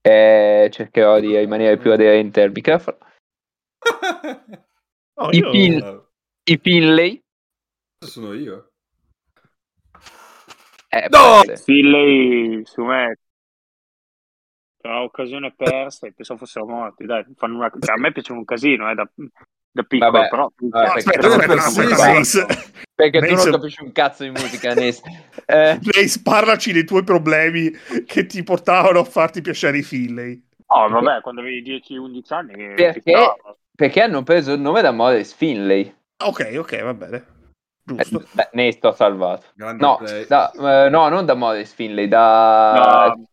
Eh, 0.00 0.68
cercherò 0.72 1.20
di 1.20 1.36
rimanere 1.36 1.76
più 1.76 1.92
aderente 1.92 2.42
al 2.42 2.50
microfono. 2.50 2.98
no, 5.14 5.30
I, 5.30 5.36
io... 5.36 5.50
pin, 5.50 6.02
I 6.44 6.58
Pinley. 6.58 7.22
Sono 8.04 8.32
io. 8.32 8.71
Eh, 10.94 11.08
no! 11.08 11.40
Finley, 11.56 12.66
su 12.66 12.82
me, 12.82 13.16
per 14.82 14.90
occasione 14.90 15.54
persa 15.56 16.06
e 16.06 16.12
pensavo 16.12 16.40
fossero 16.40 16.66
morti. 16.66 17.06
Dai, 17.06 17.24
fanno 17.36 17.56
una... 17.56 17.70
cioè, 17.80 17.96
a 17.96 17.98
me 17.98 18.12
piace 18.12 18.32
un 18.32 18.44
casino 18.44 18.90
eh, 18.90 18.94
da, 18.94 19.08
da 19.70 19.82
piccolo, 19.84 20.10
Vabbè, 20.10 20.28
però... 20.28 20.52
Vabbè, 20.54 20.92
perché, 20.92 21.08
aspetta, 21.08 21.26
aspetta, 21.28 21.54
aspetta, 21.54 22.18
aspetta, 22.18 22.62
perché 22.94 23.20
tu 23.20 23.34
non 23.34 23.50
capisci 23.52 23.82
un 23.82 23.92
cazzo 23.92 24.24
di 24.24 24.30
musica, 24.30 24.74
Nes. 24.74 25.00
Eh. 25.46 25.78
Nace, 25.80 26.20
parlaci 26.22 26.72
dei 26.72 26.84
tuoi 26.84 27.04
problemi 27.04 27.70
che 28.04 28.26
ti 28.26 28.42
portavano 28.42 28.98
a 28.98 29.04
farti 29.04 29.40
piacere 29.40 29.78
i 29.78 29.82
Finley. 29.82 30.46
Oh, 30.66 30.88
vabbè, 30.88 31.22
quando 31.22 31.40
avevi 31.40 31.80
10-11 31.88 32.34
anni... 32.34 32.74
Perché, 32.74 33.34
perché 33.74 34.02
hanno 34.02 34.22
preso 34.24 34.52
il 34.52 34.60
nome 34.60 34.82
da 34.82 34.90
Morris 34.90 35.32
Finley. 35.32 35.94
Ok, 36.18 36.54
ok, 36.58 36.82
va 36.82 36.94
bene. 36.94 37.31
Giusto. 37.84 38.20
Eh, 38.20 38.26
beh, 38.32 38.48
ne 38.52 38.72
sto 38.72 38.92
salvato. 38.92 39.46
no, 39.54 39.98
da, 40.28 40.50
eh, 40.50 40.88
no, 40.88 41.08
non 41.08 41.24
da 41.24 41.34
Morris 41.34 41.72
Finley, 41.74 42.08
da... 42.08 43.12
No. 43.16 43.26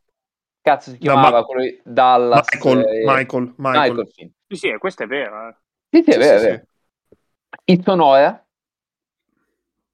Cazzo 0.61 0.91
si 0.91 0.97
chiamava 0.97 1.39
da 1.39 1.43
quello 1.43 1.61
di 1.61 1.81
Dallas. 1.83 2.45
Michael, 2.53 2.79
eh... 2.79 3.03
Michael, 3.05 3.53
Michael. 3.57 3.91
Michael 3.91 4.31
sì, 4.47 4.55
sì, 4.55 4.75
questo 4.77 5.03
è 5.03 5.07
vero. 5.07 5.47
Eh. 5.47 5.55
Sì, 5.89 6.03
sì, 6.03 6.11
è 6.11 6.17
vero, 6.17 6.39
sì, 6.39 6.45
vero. 6.45 6.63
I 7.65 7.81
Sonora. 7.83 8.45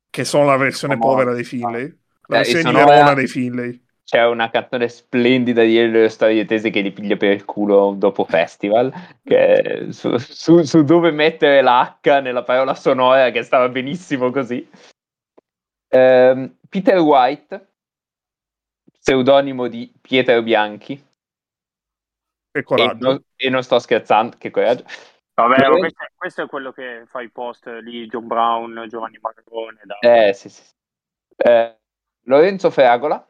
Che 0.10 0.24
sono 0.24 0.46
la 0.46 0.58
versione 0.58 0.96
Sonora. 0.96 1.14
povera 1.14 1.34
dei 1.34 1.44
Finley. 1.44 2.00
La 2.28 2.38
eh, 2.38 2.42
versione 2.42 2.64
di 2.64 2.76
Verona 2.76 3.14
dei 3.14 3.28
Finley 3.28 3.85
c'è 4.06 4.24
una 4.24 4.52
canzone 4.52 4.88
splendida 4.88 5.64
di 5.64 5.78
Elio 5.80 6.08
Storie 6.10 6.46
Tese 6.46 6.70
che 6.70 6.82
li 6.82 6.92
piglia 6.92 7.18
per 7.18 7.32
il 7.32 7.44
culo 7.44 7.96
dopo 7.98 8.24
festival, 8.24 8.94
che 9.24 9.88
su, 9.90 10.16
su, 10.18 10.62
su, 10.62 10.84
dove 10.84 11.10
mettere 11.10 11.64
l'H 11.64 12.22
nella 12.22 12.44
parola 12.44 12.76
sonora, 12.76 13.32
che 13.32 13.42
stava 13.42 13.68
benissimo 13.68 14.30
così. 14.30 14.70
Um, 15.90 16.56
Peter 16.70 17.00
White, 17.00 17.74
pseudonimo 19.00 19.68
di 19.68 19.92
Pietro 20.00 20.40
Bianchi. 20.44 21.04
Che 22.52 22.64
coraggio. 22.64 22.92
E 22.92 22.98
non, 23.00 23.24
e 23.36 23.50
non 23.50 23.64
sto 23.64 23.80
scherzando, 23.80 24.38
che 24.38 24.52
coraggio. 24.52 24.84
Vabbè, 25.34 25.58
Lorenzo... 25.58 25.80
questo, 25.80 26.06
questo, 26.16 26.42
è 26.44 26.48
quello 26.48 26.72
che 26.72 27.04
fa 27.08 27.22
i 27.22 27.32
post 27.32 27.80
di 27.80 28.06
John 28.06 28.28
Brown, 28.28 28.86
Giovanni 28.88 29.18
Marcone. 29.20 29.82
Da... 29.84 29.98
Eh, 29.98 30.34
sì, 30.34 30.50
sì. 30.50 30.62
Eh, 31.38 31.76
Lorenzo 32.26 32.70
Fragola. 32.70 33.28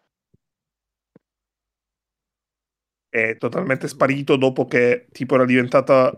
È 3.15 3.38
totalmente 3.38 3.88
sparito 3.88 4.36
dopo 4.36 4.65
che 4.65 5.08
tipo 5.13 5.36
era 5.36 5.45
diventata... 5.45 6.12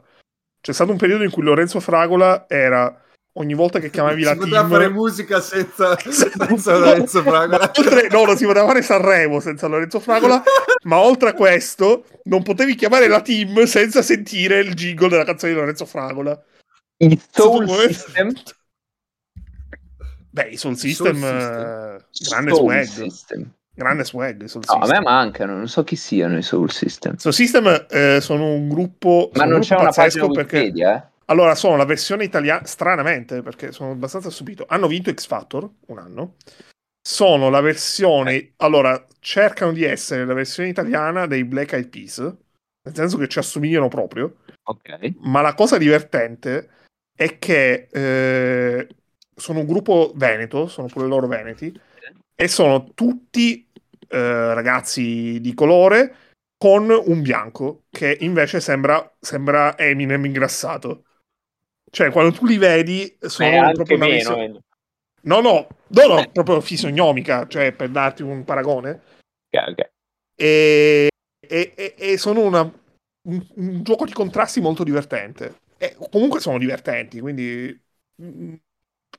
C'è 0.60 0.74
stato 0.74 0.90
un 0.90 0.98
periodo 0.98 1.24
in 1.24 1.30
cui 1.30 1.44
Lorenzo 1.44 1.80
Fragola 1.80 2.46
era 2.50 3.04
ogni 3.34 3.54
volta 3.54 3.78
che 3.78 3.92
chiamavi 3.92 4.24
la 4.24 4.32
team... 4.32 4.44
Si 4.46 4.50
poteva 4.50 4.68
fare 4.68 4.90
musica 4.90 5.40
senza, 5.40 5.96
senza 6.10 6.78
Lorenzo 6.78 7.22
Fragola. 7.22 7.72
Oltre, 7.78 8.08
no, 8.10 8.26
non 8.26 8.36
si 8.36 8.46
poteva 8.46 8.66
fare 8.66 8.82
Sanremo 8.82 9.40
senza 9.40 9.68
Lorenzo 9.68 10.00
Fragola, 10.00 10.42
ma 10.86 10.98
oltre 10.98 11.30
a 11.30 11.34
questo 11.34 12.06
non 12.24 12.42
potevi 12.42 12.74
chiamare 12.74 13.08
la 13.08 13.22
team 13.22 13.66
senza 13.66 14.02
sentire 14.02 14.60
il 14.60 14.74
jingle 14.74 15.10
della 15.10 15.24
canzone 15.24 15.52
di 15.54 15.60
Lorenzo 15.60 15.86
Fragola. 15.86 16.44
Il 16.98 17.22
Soul 17.30 17.70
System? 17.70 18.34
Beh, 20.32 20.50
i 20.50 20.58
Soul 20.58 20.76
System, 20.76 21.20
Soul 21.20 21.40
System. 21.40 21.62
Uh, 21.62 22.28
grande 22.28 22.52
Soul 22.52 22.72
swag. 22.72 22.86
System. 22.86 23.52
Grande 23.78 24.06
swag. 24.06 24.46
Soul 24.46 24.64
no, 24.68 24.74
a 24.80 24.88
me 24.88 25.00
mancano, 25.02 25.56
non 25.56 25.68
so 25.68 25.84
chi 25.84 25.96
siano 25.96 26.36
i 26.36 26.42
Soul 26.42 26.72
System. 26.72 27.16
Soul 27.18 27.32
System 27.32 27.86
eh, 27.92 28.18
sono 28.22 28.54
un 28.54 28.68
gruppo. 28.68 29.30
Ma 29.36 29.44
non 29.44 29.58
un 29.58 29.62
c'è 29.62 29.76
una 29.76 29.92
pagina 29.92 30.26
Wikipedia, 30.26 30.92
perché... 30.92 31.06
eh? 31.06 31.16
Allora, 31.26 31.54
sono 31.54 31.76
la 31.76 31.86
versione 31.86 32.24
italiana, 32.24 32.66
stranamente, 32.66 33.44
perché 33.44 33.72
sono 33.72 33.92
abbastanza 33.92 34.32
stupito. 34.32 34.66
Hanno 34.68 34.88
vinto 34.88 35.14
X 35.14 35.28
Factor 35.28 35.70
un 35.86 36.00
anno. 36.00 36.38
Sono 37.00 37.52
la 37.52 37.62
versione. 37.62 38.54
Allora, 38.58 39.06
cercano 39.20 39.72
di 39.74 39.84
essere 39.84 40.26
la 40.26 40.34
versione 40.34 40.70
italiana 40.70 41.28
dei 41.28 41.44
Black 41.46 41.74
Eyed 41.74 41.90
Peas, 41.90 42.18
nel 42.18 42.96
senso 42.96 43.18
che 43.18 43.28
ci 43.28 43.38
assomigliano 43.38 43.90
proprio. 43.90 44.38
Ok. 44.64 45.14
Ma 45.20 45.42
la 45.42 45.54
cosa 45.54 45.78
divertente 45.78 46.70
è 47.16 47.38
che 47.38 47.90
eh, 47.92 48.88
sono 49.36 49.60
un 49.60 49.68
gruppo 49.68 50.14
veneto, 50.16 50.66
sono 50.66 50.88
pure 50.88 51.06
loro 51.06 51.28
veneti, 51.28 51.80
e 52.40 52.48
sono 52.48 52.92
tutti 52.94 53.67
eh, 54.10 54.54
ragazzi 54.54 55.40
di 55.42 55.54
colore 55.54 56.16
con 56.58 56.90
un 56.90 57.22
bianco 57.22 57.84
che 57.90 58.18
invece 58.22 58.60
sembra, 58.60 59.16
sembra 59.20 59.78
Eminem 59.78 60.26
ingrassato. 60.26 61.04
Cioè, 61.90 62.12
quando 62.12 62.36
tu 62.36 62.46
li 62.46 62.58
vedi, 62.58 63.18
sono 63.22 63.72
proprio 63.72 63.98
una 63.98 64.06
meno, 64.08 64.18
visione... 64.18 64.60
No, 65.22 65.42
no, 65.42 65.68
no, 65.88 66.08
no, 66.08 66.32
proprio 66.32 66.62
fisionomica, 66.62 67.48
cioè 67.48 67.74
per 67.74 67.90
darti 67.90 68.24
un 68.24 68.44
paragone. 68.44 69.02
Okay, 69.50 69.72
okay. 69.72 69.90
E, 70.36 71.10
e, 71.40 71.96
e, 71.98 72.18
sono 72.18 72.42
una, 72.42 72.62
un, 72.62 73.48
un, 73.56 73.84
gioco 73.84 74.06
di 74.06 74.14
contrasti 74.14 74.62
molto 74.62 74.84
divertente. 74.84 75.62
E 75.78 75.96
comunque 76.10 76.40
sono 76.40 76.58
divertenti, 76.58 77.20
quindi 77.20 77.78
mm, 78.22 78.54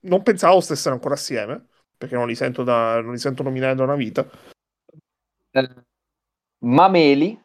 non 0.03 0.22
pensavo 0.22 0.61
stessero 0.61 0.94
ancora 0.94 1.14
assieme, 1.14 1.66
perché 1.96 2.14
non 2.14 2.27
li 2.27 2.35
sento, 2.35 2.62
da, 2.62 3.01
non 3.01 3.12
li 3.12 3.18
sento 3.18 3.42
nominare 3.42 3.74
da 3.74 3.85
una 3.85 3.96
vita. 3.96 4.27
Eh, 5.51 5.69
Mameli, 6.65 7.41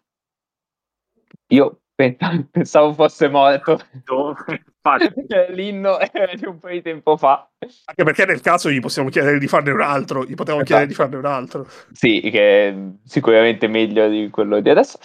io 1.47 1.79
pensavo 2.51 2.93
fosse 2.93 3.27
morto. 3.29 3.79
L'inno 5.49 5.97
è 5.99 6.35
di 6.35 6.45
un 6.45 6.59
po' 6.59 6.67
di 6.67 6.81
tempo 6.81 7.15
fa. 7.15 7.49
Anche 7.85 8.03
perché 8.03 8.25
nel 8.25 8.41
caso 8.41 8.69
gli 8.69 8.81
possiamo 8.81 9.09
chiedere 9.09 9.39
di 9.39 9.47
farne 9.47 9.71
un 9.71 9.81
altro, 9.81 10.25
gli 10.25 10.35
potevamo 10.35 10.63
esatto. 10.63 10.65
chiedere 10.65 10.87
di 10.87 10.93
farne 10.93 11.15
un 11.15 11.25
altro. 11.25 11.67
Sì, 11.91 12.19
che 12.19 12.67
è 12.67 12.75
sicuramente 13.05 13.67
meglio 13.67 14.09
di 14.09 14.29
quello 14.29 14.59
di 14.59 14.69
adesso. 14.69 14.99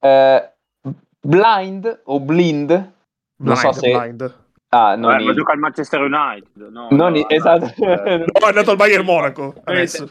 Uh, 0.00 0.92
blind 1.20 2.02
o 2.04 2.20
blind? 2.20 2.70
Non 2.70 2.92
blind, 3.36 3.58
so 3.58 3.72
se... 3.72 3.90
Blind. 3.90 4.42
Ah, 4.70 4.96
non 4.96 5.20
eh, 5.20 5.22
i... 5.22 5.34
gioca 5.34 5.52
al 5.52 5.58
Manchester 5.58 6.00
United. 6.00 6.68
No, 6.70 6.88
non 6.90 7.12
no, 7.12 7.28
esatto. 7.28 7.72
no, 7.78 8.02
è 8.02 8.48
andato 8.48 8.72
al 8.72 8.76
Bayern 8.76 9.04
Monaco 9.04 9.54
adesso. 9.62 10.10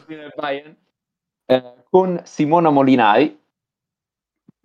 Eh, 1.46 1.74
con 1.94 2.20
Simona 2.24 2.70
Molinari. 2.70 3.40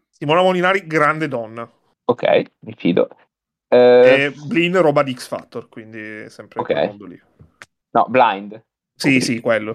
Simona 0.10 0.42
Molinari, 0.42 0.88
grande 0.88 1.28
donna. 1.28 1.70
Ok, 2.06 2.54
mi 2.62 2.74
fido. 2.74 3.08
Eh, 3.68 4.24
e 4.24 4.34
Blin 4.48 4.82
roba 4.82 5.04
di 5.04 5.14
X 5.14 5.28
Factor, 5.28 5.70
quindi 5.70 6.28
sempre 6.32 6.60
okay. 6.60 6.88
mondo 6.88 7.06
lì. 7.06 7.22
No, 7.92 8.08
Blind. 8.10 8.60
Sì, 8.96 9.10
okay. 9.10 9.22
sì, 9.22 9.40
quello. 9.42 9.74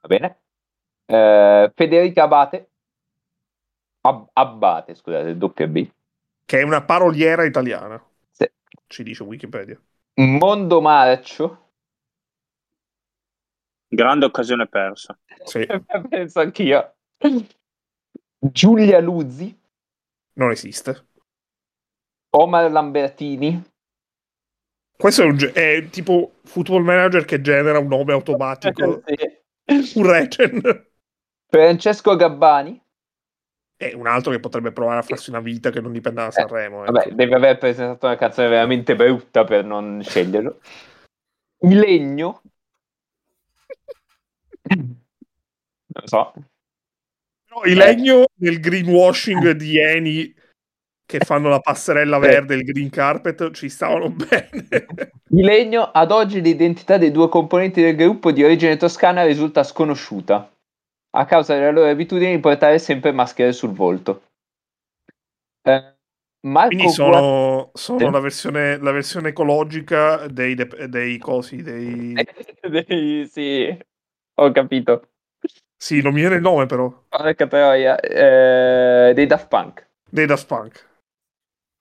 Va 0.00 0.08
bene. 0.08 0.40
Eh, 1.06 1.70
Federica 1.72 2.24
Abate. 2.24 2.70
Ab- 4.00 4.30
Abate, 4.32 4.96
scusate, 4.96 5.36
doppia 5.36 5.68
B. 5.68 5.88
Che 6.44 6.58
è 6.58 6.64
una 6.64 6.82
paroliera 6.82 7.44
italiana. 7.44 8.04
Sì. 8.32 8.50
Ci 8.88 9.04
dice 9.04 9.22
Wikipedia. 9.22 9.80
Mondo 10.14 10.80
Marcio. 10.80 11.61
Grande 13.94 14.24
occasione 14.24 14.66
persa. 14.68 15.18
Sì. 15.44 15.66
Penso 16.08 16.40
anch'io. 16.40 16.94
Giulia 18.38 18.98
Luzzi. 19.00 19.54
Non 20.34 20.50
esiste. 20.50 21.08
Omar 22.30 22.70
Lambertini. 22.70 23.62
Questo 24.96 25.22
è, 25.22 25.26
un, 25.26 25.50
è 25.52 25.88
tipo 25.90 26.36
Football 26.44 26.84
Manager 26.84 27.26
che 27.26 27.42
genera 27.42 27.78
un 27.80 27.88
nome 27.88 28.14
automatico. 28.14 29.02
sì. 29.66 29.98
Un 29.98 30.10
Regen. 30.10 30.86
Francesco 31.50 32.16
Gabbani. 32.16 32.82
È 33.76 33.92
un 33.92 34.06
altro 34.06 34.32
che 34.32 34.40
potrebbe 34.40 34.72
provare 34.72 35.00
a 35.00 35.02
farsi 35.02 35.28
una 35.28 35.40
vita 35.40 35.68
che 35.68 35.82
non 35.82 35.92
dipenda 35.92 36.22
da 36.22 36.28
eh, 36.28 36.32
Sanremo. 36.32 36.86
Eh, 36.86 36.90
vabbè, 36.90 37.10
deve 37.10 37.34
aver 37.34 37.58
presentato 37.58 38.06
una 38.06 38.16
canzone 38.16 38.48
veramente 38.48 38.96
brutta 38.96 39.44
per 39.44 39.66
non 39.66 40.02
sceglierlo. 40.02 40.60
Il 41.68 41.78
legno. 41.78 42.40
Non 44.62 44.96
lo 45.92 46.06
so. 46.06 46.32
No, 47.54 47.64
il 47.64 47.76
legno 47.76 48.24
del 48.34 48.60
greenwashing 48.60 49.50
di 49.50 49.78
Eni 49.78 50.34
che 51.04 51.18
fanno 51.18 51.50
la 51.50 51.60
passerella 51.60 52.18
verde 52.18 52.54
e 52.54 52.56
il 52.58 52.64
green 52.64 52.88
carpet 52.88 53.50
ci 53.50 53.68
stavano 53.68 54.08
bene. 54.10 54.86
Di 55.28 55.42
legno, 55.42 55.82
ad 55.82 56.10
oggi 56.10 56.40
l'identità 56.40 56.96
dei 56.96 57.10
due 57.10 57.28
componenti 57.28 57.82
del 57.82 57.96
gruppo 57.96 58.32
di 58.32 58.42
origine 58.42 58.78
toscana 58.78 59.24
risulta 59.24 59.62
sconosciuta, 59.62 60.50
a 61.10 61.24
causa 61.26 61.54
della 61.54 61.70
loro 61.70 61.90
abitudine 61.90 62.34
di 62.34 62.40
portare 62.40 62.78
sempre 62.78 63.12
maschere 63.12 63.52
sul 63.52 63.72
volto. 63.72 64.22
Eh, 65.62 65.94
Marco 66.44 66.74
Quindi 66.74 66.92
sono, 66.92 67.70
sono 67.74 68.10
la, 68.10 68.18
versione, 68.18 68.78
la, 68.78 68.90
versione, 68.90 69.28
ecologica 69.28 70.26
dei, 70.28 70.56
dei 70.88 71.18
cosi, 71.18 71.62
dei... 71.62 72.14
dei... 72.68 73.28
Sì, 73.28 73.78
ho 74.44 74.52
capito. 74.52 75.08
Sì, 75.76 76.00
non 76.00 76.12
mi 76.12 76.20
viene 76.20 76.36
il 76.36 76.42
nome 76.42 76.66
però. 76.66 76.88
Porca 77.08 77.46
troia. 77.46 77.98
Eh, 77.98 79.12
dei 79.14 79.26
Daft 79.26 79.48
Punk. 79.48 79.88
Dei 80.08 80.26
Daft 80.26 80.46
Punk. 80.46 80.88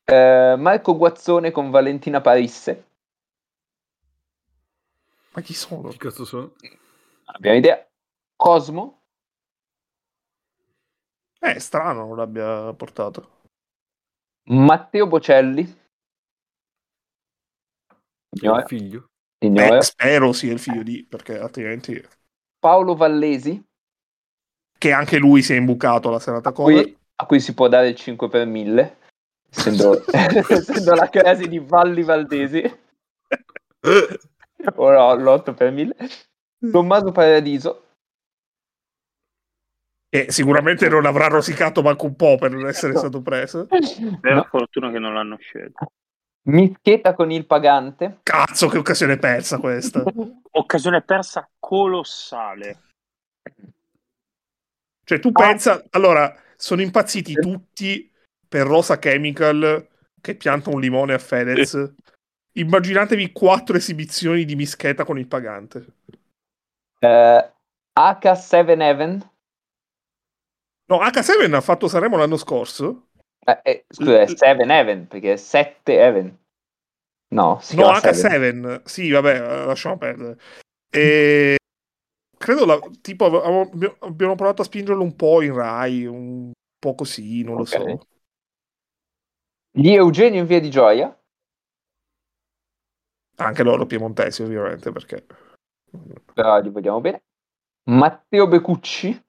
Eh, 0.05 0.55
Marco 0.57 0.97
Guazzone 0.97 1.51
con 1.51 1.69
Valentina 1.69 2.19
Parisse. 2.19 2.87
Ma 5.33 5.41
chi 5.41 5.53
sono? 5.53 5.89
Che 5.89 5.97
cazzo 5.97 6.25
sono? 6.25 6.53
Abbiamo 7.25 7.57
idea. 7.57 7.87
Cosmo. 8.35 9.03
Eh, 11.39 11.59
strano 11.59 12.05
non 12.07 12.17
l'abbia 12.17 12.73
portato. 12.73 13.39
Matteo 14.49 15.07
Bocelli. 15.07 15.79
Il 18.31 18.63
figlio. 18.65 19.09
Beh, 19.37 19.81
spero 19.81 20.33
sia 20.33 20.51
il 20.51 20.59
figlio 20.59 20.83
di, 20.83 21.05
perché 21.05 21.39
altrimenti... 21.39 22.19
Paolo 22.61 22.95
Vallesi. 22.95 23.61
Che 24.77 24.91
anche 24.91 25.17
lui 25.17 25.41
si 25.41 25.53
è 25.53 25.57
imbucato 25.57 26.11
la 26.11 26.19
serata 26.19 26.51
cover. 26.51 26.95
A 27.15 27.25
cui 27.25 27.39
si 27.39 27.55
può 27.55 27.67
dare 27.67 27.89
il 27.89 27.95
5 27.95 28.29
per 28.29 28.45
1000 28.45 28.97
essendo, 29.49 30.03
essendo 30.11 30.93
la 30.93 31.09
crasi 31.09 31.47
di 31.47 31.59
Valli 31.59 32.03
Valdesi 32.03 32.79
o 34.75 34.91
no, 34.91 35.15
l'8 35.15 35.53
per 35.53 35.71
1000 35.71 35.95
Tommaso 36.71 37.11
Paradiso 37.11 37.85
e 40.09 40.27
sicuramente 40.29 40.87
non 40.87 41.05
avrà 41.05 41.27
rosicato 41.27 41.81
manco 41.81 42.05
un 42.05 42.15
po' 42.15 42.37
per 42.37 42.51
non 42.51 42.67
essere 42.67 42.95
stato 42.95 43.21
preso 43.21 43.65
per 43.65 44.33
no. 44.35 44.43
fortuna 44.49 44.91
che 44.91 44.99
non 44.99 45.13
l'hanno 45.13 45.37
scelto 45.37 45.91
Mischeta 46.43 47.13
con 47.13 47.31
il 47.31 47.45
pagante 47.45 48.19
cazzo 48.23 48.67
che 48.67 48.77
occasione 48.79 49.17
persa 49.17 49.59
questa 49.59 50.03
occasione 50.51 51.01
persa 51.01 51.47
colossale 51.59 52.79
cioè 55.03 55.19
tu 55.19 55.29
ah. 55.31 55.47
pensa 55.47 55.83
allora 55.91 56.35
sono 56.55 56.81
impazziti 56.81 57.33
tutti 57.33 58.11
per 58.47 58.67
Rosa 58.67 58.99
Chemical 58.99 59.87
che 60.21 60.35
pianta 60.35 60.69
un 60.69 60.79
limone 60.79 61.13
a 61.13 61.17
Fedez. 61.17 61.93
Immaginatevi 62.53 63.31
quattro 63.31 63.75
esibizioni 63.75 64.45
di 64.45 64.55
mischeta 64.55 65.03
con 65.03 65.17
il 65.17 65.27
pagante. 65.27 65.85
Uh, 66.99 67.05
eh, 67.05 67.53
H7 67.97 68.79
Heaven. 68.79 69.31
No, 70.85 70.97
H7 70.97 71.53
ha 71.53 71.61
fatto 71.61 71.87
Sanremo 71.87 72.17
l'anno 72.17 72.37
scorso. 72.37 73.07
Eh, 73.43 73.59
eh, 73.63 73.85
scusa, 73.89 74.21
è 74.21 74.27
7 74.27 74.63
Heaven, 74.63 75.07
perché 75.07 75.33
è 75.33 75.37
7 75.37 75.93
Heaven. 75.93 76.39
No, 77.29 77.61
no 77.73 77.91
H7. 77.91 78.81
Sì, 78.85 79.09
vabbè, 79.09 79.65
lasciamo 79.65 79.97
perdere. 79.97 80.37
E... 80.89 81.55
Credo, 82.37 82.65
la, 82.65 82.79
tipo, 83.01 83.25
abbiamo 83.99 84.35
provato 84.35 84.61
a 84.61 84.65
spingerlo 84.65 85.03
un 85.03 85.15
po' 85.15 85.41
in 85.41 85.53
Rai, 85.53 86.05
un 86.05 86.51
po' 86.79 86.95
così, 86.95 87.43
non 87.43 87.59
okay. 87.59 87.79
lo 87.79 87.97
so. 87.99 88.07
Gli 89.73 89.91
Eugenio 89.91 90.41
in 90.41 90.47
via 90.47 90.59
di 90.59 90.69
Gioia? 90.69 91.17
Anche 93.37 93.63
loro 93.63 93.85
piemontesi, 93.85 94.41
ovviamente, 94.41 94.91
perché... 94.91 95.25
Però 96.33 96.59
li 96.59 96.69
vogliamo 96.69 96.99
bene. 96.99 97.23
Matteo 97.89 98.47
Becucci? 98.47 99.23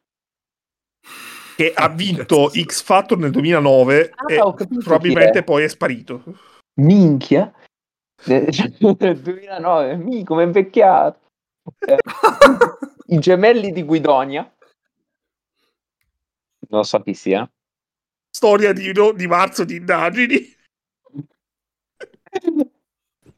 Che 1.63 1.73
ha 1.77 1.89
vinto 1.89 2.51
X 2.51 2.83
Factor 2.83 3.17
nel 3.17 3.31
2009 3.31 4.13
ah, 4.17 4.33
e 4.33 4.39
probabilmente 4.83 5.39
è. 5.39 5.45
poi 5.45 5.63
è 5.63 5.69
sparito. 5.69 6.25
Minchia? 6.81 7.53
2009, 8.27 9.95
mi 9.95 10.25
come 10.25 10.43
invecchiato. 10.43 11.21
Eh, 11.79 11.99
I 13.15 13.19
gemelli 13.21 13.71
di 13.71 13.85
Guidonia. 13.85 14.53
Non 16.69 16.83
so 16.83 17.01
chi 17.01 17.15
sia. 17.15 17.49
Storia 18.29 18.73
di, 18.73 18.93
no, 18.93 19.13
di 19.13 19.29
marzo 19.29 19.63
di 19.63 19.77
indagini. 19.77 20.39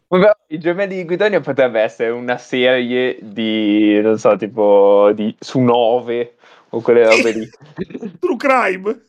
Vabbè, 0.09 0.37
I 0.47 0.59
gemelli 0.59 0.95
di 0.97 1.05
Guidonia 1.05 1.43
potrebbe 1.43 1.83
essere 1.83 2.09
una 2.09 2.39
serie 2.39 3.19
di, 3.21 4.01
non 4.01 4.19
so, 4.19 4.35
tipo 4.37 5.13
di, 5.13 5.37
su 5.39 5.61
9 5.61 6.37
o 6.75 6.81
quelle 6.81 7.07
robe 7.07 7.33
lì. 7.33 7.49
True 8.19 8.37
crime. 8.37 9.03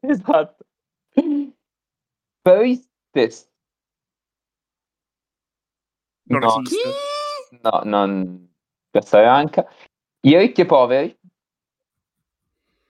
esatto. 0.00 0.64
Paris 2.42 2.88
non 6.24 6.40
no, 6.40 6.60
esiste. 6.62 6.88
No, 7.60 7.80
non... 7.84 8.48
Questa 8.90 9.20
è 9.20 9.24
anche. 9.24 9.66
I 10.20 10.36
ricchi 10.38 10.62
e 10.62 10.66
poveri. 10.66 11.18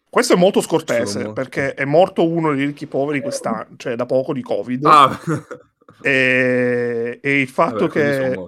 Questo 0.08 0.34
è 0.34 0.36
molto 0.36 0.60
scortese 0.60 1.32
perché 1.32 1.72
è 1.74 1.86
morto 1.86 2.28
uno 2.28 2.54
dei 2.54 2.66
ricchi 2.66 2.86
poveri 2.86 3.22
quest'anno, 3.22 3.76
cioè 3.76 3.96
da 3.96 4.04
poco 4.06 4.32
di 4.32 4.42
Covid. 4.42 4.84
Ah. 4.86 5.20
E, 6.04 7.20
e, 7.22 7.40
il 7.40 7.48
fatto 7.48 7.86
Vabbè, 7.86 7.90
che. 7.90 8.46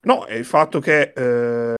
No, 0.00 0.26
è 0.26 0.34
il 0.34 0.44
fatto 0.44 0.80
che. 0.80 1.12
Eh, 1.16 1.74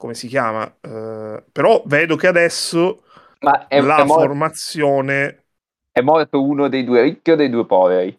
come 0.00 0.14
si 0.14 0.28
chiama? 0.28 0.64
Eh, 0.80 1.44
però 1.52 1.82
vedo 1.84 2.16
che 2.16 2.26
adesso 2.26 3.02
Ma 3.40 3.66
è, 3.68 3.82
la 3.82 3.98
è 3.98 4.04
morto, 4.04 4.22
formazione. 4.22 5.44
È 5.92 6.00
morto 6.00 6.42
uno 6.42 6.68
dei 6.68 6.84
due 6.84 7.02
ricchi 7.02 7.32
o 7.32 7.36
dei 7.36 7.50
due 7.50 7.66
poveri? 7.66 8.16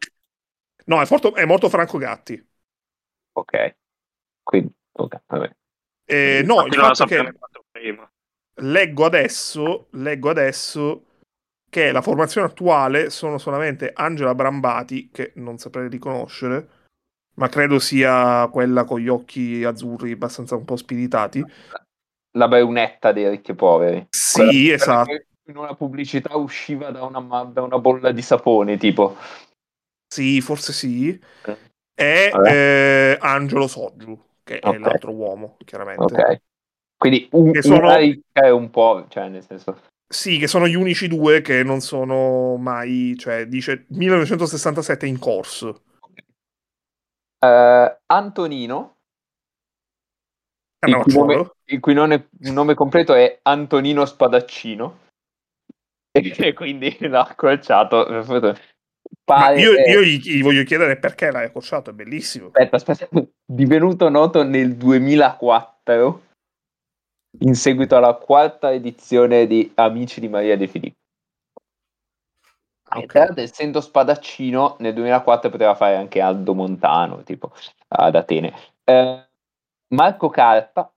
No, 0.86 1.02
è, 1.02 1.08
morto, 1.10 1.34
è 1.34 1.44
morto 1.44 1.70
Franco 1.70 1.98
Gatti. 1.98 2.48
Ok. 3.34 3.76
Quindi, 4.44 4.72
ok, 4.91 5.22
vabbè. 5.26 5.52
Eh, 6.06 6.44
no, 6.46 6.65
il 6.67 6.76
fatto 6.76 7.06
che 7.06 7.34
leggo 8.56 9.06
adesso, 9.06 9.88
leggo 9.91 10.30
adesso 10.30 11.06
che 11.67 11.91
la 11.91 12.04
formazione 12.04 12.46
attuale 12.46 13.10
sono 13.10 13.39
solamente 13.39 13.91
Angela 13.91 14.36
Brambati, 14.36 15.10
che 15.10 15.32
non 15.38 15.58
saprei 15.58 15.89
riconoscere, 15.89 16.67
ma 17.36 17.50
credo 17.50 17.80
sia 17.80 18.48
quella 18.52 18.84
con 18.84 19.00
gli 19.00 19.08
occhi 19.08 19.63
azzurri 19.63 20.12
abbastanza 20.12 20.56
un 20.56 20.65
po' 20.65 20.76
spiritati. 20.76 21.44
La 22.32 22.48
baronetta 22.48 23.12
dei 23.12 23.30
ricchi 23.30 23.52
e 23.52 23.56
poveri. 23.56 24.08
Sì, 24.10 24.41
quella, 24.41 24.74
esatto. 24.74 25.12
In 25.46 25.58
una 25.58 25.76
pubblicità 25.76 26.36
usciva 26.38 26.91
da 26.91 27.04
una, 27.04 27.44
da 27.46 27.62
una 27.62 27.80
bolla 27.80 28.12
di 28.12 28.22
sapone, 28.22 28.78
tipo. 28.78 29.17
Sì, 30.08 30.41
forse 30.41 30.74
sì. 30.74 31.20
Eh. 31.46 31.58
E 31.94 32.32
eh, 32.46 33.17
Angelo 33.20 33.67
Soggiu, 33.67 34.20
che 34.44 34.60
okay. 34.62 34.76
è 34.76 34.78
l'altro 34.78 35.12
uomo, 35.12 35.58
chiaramente. 35.65 36.04
Ok. 36.04 36.41
Quindi 36.98 37.28
un, 37.32 37.52
che 37.52 37.62
sono... 37.63 37.89
è 38.32 38.50
un 38.50 38.70
po', 38.70 39.06
cioè 39.10 39.28
nel 39.28 39.44
senso... 39.44 39.82
Sì, 40.08 40.38
che 40.38 40.48
sono 40.48 40.67
gli 40.67 40.76
unici 40.76 41.08
due 41.08 41.41
che 41.41 41.63
non 41.63 41.80
sono 41.80 42.58
mai, 42.58 43.15
cioè 43.17 43.48
dice 43.48 43.86
1967 43.88 45.06
in 45.06 45.17
corso. 45.17 45.82
Uh, 47.43 47.97
Antonino, 48.06 48.97
il 50.86 50.95
cui, 50.95 51.13
nome, 51.13 51.51
il 51.65 51.80
cui 51.80 51.93
nome, 51.93 52.30
nome, 52.39 52.73
completo 52.75 53.13
è 53.13 53.39
Antonino 53.41 54.06
Spadaccino, 54.06 54.99
e 56.12 56.54
quindi 56.54 56.97
l'ha 57.08 57.25
accorciato 57.25 58.06
Pare, 59.23 59.60
io, 59.60 59.73
io 59.73 60.01
gli, 60.01 60.19
gli, 60.19 60.41
voglio 60.41 60.63
chiedere 60.63 60.97
perché 60.97 61.32
l'hai 61.32 61.45
accorciato, 61.45 61.89
è 61.89 61.93
bellissimo. 61.93 62.47
Aspetta, 62.47 62.75
aspetta, 62.75 63.08
divenuto 63.45 64.10
noto 64.10 64.43
nel 64.43 64.75
2004 64.75 66.21
in 67.39 67.56
seguito 67.56 67.95
alla 67.95 68.13
quarta 68.13 68.71
edizione 68.71 69.47
di 69.47 69.71
Amici 69.75 70.19
di 70.19 70.27
Maria 70.27 70.58
De 70.58 70.67
Filippo. 70.67 70.99
Okay. 72.93 73.32
essendo 73.36 73.80
spadaccino, 73.80 74.75
nel 74.80 74.93
2004 74.93 75.49
poteva 75.49 75.75
fare 75.75 75.95
anche 75.95 76.19
Aldo 76.19 76.54
Montano, 76.54 77.23
tipo 77.23 77.54
ad 77.88 78.15
Atene. 78.15 78.54
Eh, 78.84 79.30
Marco 79.93 80.30
Carta 80.30 80.91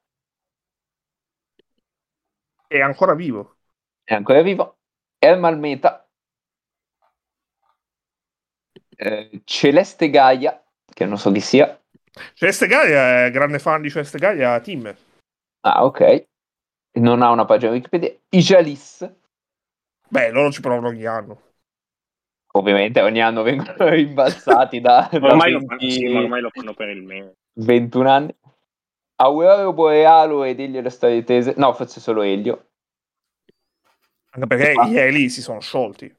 è 2.67 2.81
ancora 2.81 3.15
vivo. 3.15 3.57
È 4.03 4.15
ancora 4.15 4.43
vivo. 4.43 4.79
Ermal 5.19 5.59
Meta 5.59 6.05
eh, 8.97 9.43
Celeste 9.45 10.11
Gaia, 10.11 10.63
che 10.93 11.05
non 11.05 11.19
so 11.19 11.31
chi 11.31 11.41
sia. 11.41 11.79
Celeste 12.35 12.67
Gaia 12.67 13.27
è 13.27 13.31
grande 13.31 13.59
fan 13.59 13.83
di 13.83 13.91
Celeste 13.91 14.19
Gaia 14.19 14.61
Team. 14.61 14.95
Ah, 15.61 15.85
ok. 15.85 16.27
Non 16.95 17.23
ha 17.23 17.31
una 17.31 17.45
pagina 17.45 17.73
Wikipedia. 17.73 18.15
Ijalis. 18.29 19.11
Beh, 20.09 20.31
loro 20.31 20.53
ci 20.53 20.61
provano 20.61 20.89
ogni 20.89 21.05
anno. 21.07 21.54
Ovviamente 22.57 23.01
ogni 23.01 23.21
anno 23.21 23.43
vengono 23.43 23.75
rimbalzati 23.89 24.81
da, 24.81 25.09
ormai, 25.13 25.53
da 25.53 25.59
20... 25.59 25.61
lo 25.61 25.67
fanno, 25.67 25.91
sì, 25.91 26.07
ormai 26.07 26.41
lo 26.41 26.51
fanno 26.51 26.75
per 26.75 26.89
il 26.89 27.03
meme. 27.03 27.35
21 27.55 28.11
anni. 28.11 28.35
Aurelio 29.17 29.73
Borealo 29.73 30.45
ed 30.45 30.61
Elio 30.61 30.83
Tese. 30.83 31.55
No, 31.57 31.73
forse 31.73 32.01
solo 32.01 32.23
Elio. 32.23 32.67
Anche 34.31 34.47
perché 34.47 34.73
ah. 34.73 34.87
gli 34.87 34.99
Eli 34.99 35.29
si 35.29 35.41
sono 35.41 35.61
sciolti. 35.61 36.13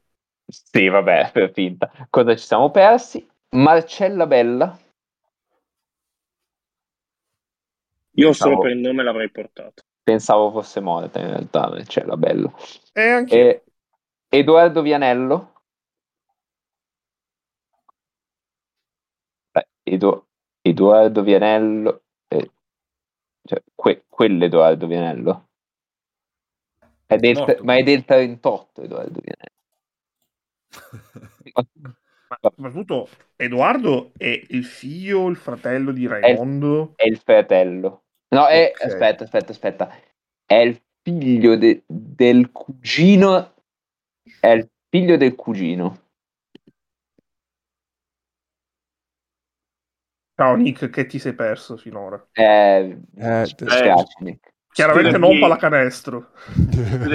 Sì, 0.47 0.87
vabbè, 0.87 1.31
per 1.33 1.51
finta. 1.51 1.91
Cosa 2.09 2.35
ci 2.35 2.45
siamo 2.45 2.69
persi? 2.69 3.27
Marcella 3.51 4.27
Bella. 4.27 4.77
Io 8.17 8.27
Pensavo... 8.27 8.51
solo 8.51 8.61
per 8.61 8.71
il 8.71 8.79
nome 8.79 9.03
l'avrei 9.03 9.29
portato. 9.29 9.83
Pensavo 10.03 10.51
fosse 10.51 10.79
morta 10.79 11.19
in 11.19 11.27
realtà, 11.27 11.67
Marcella 11.69 12.15
Bella. 12.15 12.53
E 12.93 13.09
anche... 13.09 13.35
E... 13.35 13.63
Edoardo 14.29 14.81
Vianello. 14.81 15.53
Beh, 19.51 19.67
Edo... 19.87 20.27
Edoardo 20.61 21.21
Vianello. 21.21 22.03
Eh... 22.27 22.51
Cioè, 23.43 23.63
que... 23.75 24.05
quell'Edoardo 24.09 24.87
Vianello. 24.87 25.49
È 27.05 27.17
del... 27.17 27.59
Ma 27.61 27.75
è 27.75 27.83
del 27.83 28.03
38 28.03 28.81
Edoardo 28.81 29.19
Vianello. 29.21 29.53
Ma 32.27 32.37
soprattutto 32.41 33.07
Edoardo 33.35 34.11
è 34.17 34.41
il 34.49 34.65
figlio 34.65 35.19
o 35.19 35.27
il 35.29 35.35
fratello 35.35 35.91
di 35.91 36.07
Raimondo? 36.07 36.93
È 36.95 37.03
il, 37.03 37.09
è 37.09 37.11
il 37.11 37.17
fratello. 37.19 38.03
No, 38.29 38.47
è, 38.47 38.71
okay. 38.73 38.87
aspetta, 38.87 39.23
aspetta, 39.23 39.51
aspetta. 39.51 39.95
È 40.45 40.55
il 40.55 40.81
figlio 41.01 41.55
de, 41.55 41.83
del 41.85 42.51
cugino. 42.51 43.53
È 44.39 44.47
il 44.47 44.67
figlio 44.89 45.17
del 45.17 45.35
cugino. 45.35 46.04
Ciao 50.37 50.55
Nick, 50.55 50.89
che 50.89 51.05
ti 51.05 51.17
sei 51.17 51.33
perso 51.33 51.77
finora? 51.77 52.21
Eh, 52.33 52.99
eh, 53.15 53.45
spiace, 53.45 54.15
Nick. 54.19 54.53
Chiaramente 54.69 55.17
non 55.17 55.39
pallacanestro. 55.39 56.31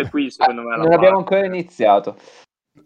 qui, 0.09 0.31
secondo 0.33 0.63
me. 0.63 0.77
Non 0.79 0.93
abbiamo 0.93 1.19
ancora 1.19 1.45
iniziato. 1.45 2.17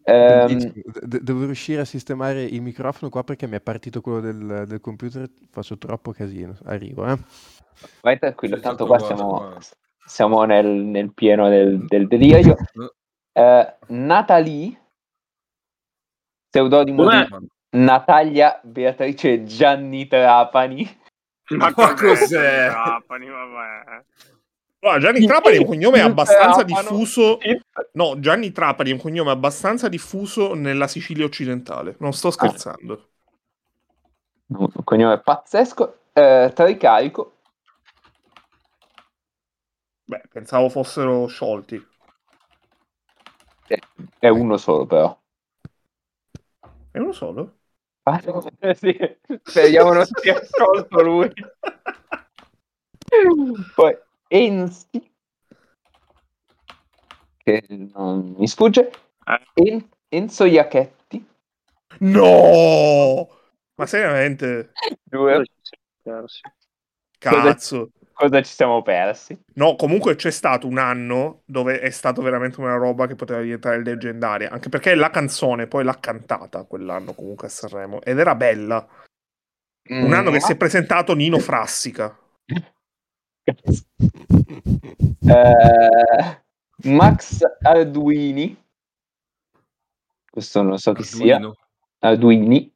Um, 0.02 0.72
De- 1.04 1.22
devo 1.22 1.44
riuscire 1.44 1.82
a 1.82 1.84
sistemare 1.84 2.42
il 2.42 2.60
microfono 2.62 3.10
qua 3.10 3.22
perché 3.22 3.46
mi 3.46 3.54
è 3.54 3.60
partito 3.60 4.00
quello 4.00 4.18
del, 4.18 4.64
del 4.66 4.80
computer, 4.80 5.30
faccio 5.50 5.78
troppo 5.78 6.10
casino. 6.10 6.58
Arrivo, 6.64 7.06
eh. 7.06 7.16
Vai 8.00 8.18
tranquillo, 8.18 8.58
tanto 8.58 8.86
qua 8.86 8.98
siamo, 8.98 9.56
siamo 10.04 10.42
nel, 10.42 10.66
nel, 10.66 11.14
pieno 11.14 11.48
del, 11.48 11.84
del 11.86 12.08
delirio. 12.08 12.56
Uh, 13.32 13.94
Natalie, 13.94 14.80
pseudonimo 16.50 17.08
di 17.08 17.48
Natalia 17.74 18.60
Beatrice 18.62 19.44
Gianni 19.44 20.06
Trapani. 20.06 21.00
Ma, 21.50 21.72
Ma 21.76 21.94
cos'è? 21.94 22.68
Trapani, 22.68 23.28
vabbè. 23.28 24.04
Allora, 24.80 24.98
Gianni 24.98 25.26
Trapani 25.26 25.56
è 25.56 25.60
un 25.60 25.66
cognome 25.66 26.00
abbastanza 26.00 26.62
diffuso. 26.62 27.38
No, 27.92 28.20
Gianni 28.20 28.52
Trapani 28.52 28.90
è 28.90 28.92
un 28.92 29.00
cognome 29.00 29.30
abbastanza 29.30 29.88
diffuso 29.88 30.54
nella 30.54 30.86
Sicilia 30.86 31.24
occidentale. 31.24 31.96
Non 31.98 32.12
sto 32.12 32.30
scherzando. 32.30 33.08
Un 34.46 34.70
cognome 34.84 35.20
pazzesco. 35.20 35.98
Eh, 36.12 36.52
Tricarico. 36.54 37.38
Beh, 40.04 40.22
pensavo 40.30 40.68
fossero 40.68 41.26
sciolti. 41.26 41.82
È 44.18 44.28
uno 44.28 44.58
solo, 44.58 44.86
però. 44.86 45.18
È 46.90 46.98
uno 46.98 47.12
solo? 47.12 47.56
Ah, 48.06 48.20
sì. 48.74 48.96
Speriamo 49.42 49.92
non 49.92 50.04
sia 50.04 50.42
sciolto 50.44 51.02
lui. 51.02 51.32
Poi 53.74 53.96
Enzi, 54.28 55.12
che 57.38 57.62
non 57.68 58.34
mi 58.36 58.46
sfugge, 58.48 58.90
eh. 59.24 59.40
en- 59.54 59.88
Enzo 60.08 60.44
Iacchetti. 60.44 61.26
No! 62.00 63.28
Ma 63.76 63.86
seriamente? 63.86 64.70
Due. 65.02 65.44
Cazzo. 67.18 67.90
Cosa, 68.14 68.42
ci 68.42 68.54
siamo 68.54 68.80
persi? 68.82 69.36
No, 69.54 69.74
comunque 69.74 70.14
c'è 70.14 70.30
stato 70.30 70.68
un 70.68 70.78
anno 70.78 71.42
dove 71.44 71.80
è 71.80 71.90
stato 71.90 72.22
veramente 72.22 72.60
una 72.60 72.76
roba 72.76 73.08
che 73.08 73.16
poteva 73.16 73.40
diventare 73.40 73.82
leggendaria, 73.82 74.50
anche 74.50 74.68
perché 74.68 74.94
la 74.94 75.10
canzone 75.10 75.66
poi 75.66 75.82
l'ha 75.82 75.98
cantata 75.98 76.62
quell'anno 76.62 77.12
comunque 77.12 77.48
a 77.48 77.50
Sanremo 77.50 78.00
ed 78.02 78.20
era 78.20 78.36
bella. 78.36 78.86
Un 79.88 80.12
anno 80.12 80.30
che 80.30 80.36
mm. 80.36 80.40
si 80.40 80.52
è 80.52 80.56
presentato 80.56 81.12
Nino 81.14 81.40
Frassica. 81.40 82.16
eh, 83.44 83.54
Max 86.84 87.40
Arduini, 87.62 88.64
questo 90.30 90.62
non 90.62 90.78
so 90.78 90.92
chi 90.92 91.02
sia. 91.02 91.40
Arduini. 92.00 92.72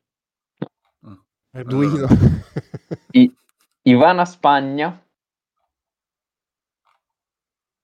Arduino. 1.50 2.08
I, 3.12 3.32
Ivana 3.82 4.24
Spagna. 4.24 5.00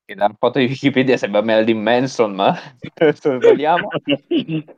Che 0.06 0.14
da 0.14 0.30
foto 0.38 0.58
di 0.58 0.66
Wikipedia 0.66 1.16
sembra 1.16 1.40
Marilyn 1.40 1.80
Manson, 1.80 2.34
ma 2.34 2.54
vogliamo. 3.40 3.88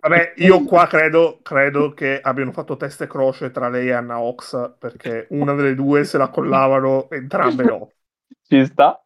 Vabbè, 0.01 0.35
io 0.37 0.63
qua 0.63 0.87
credo, 0.87 1.41
credo, 1.43 1.95
che 1.95 2.21
abbiano 2.21 2.53
fatto 2.53 2.77
test 2.77 3.03
e 3.03 3.07
croce 3.09 3.51
tra 3.51 3.69
lei 3.69 3.89
e 3.89 3.93
Anna 3.93 4.21
Ox, 4.21 4.75
perché 4.79 5.27
una 5.31 5.55
delle 5.55 5.75
due 5.75 6.05
se 6.05 6.17
la 6.17 6.29
collavano 6.29 7.11
entrambe 7.11 7.65
no. 7.65 7.91
Ci 8.47 8.65
sta. 8.67 9.03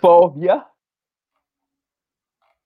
Povia. 0.00 0.68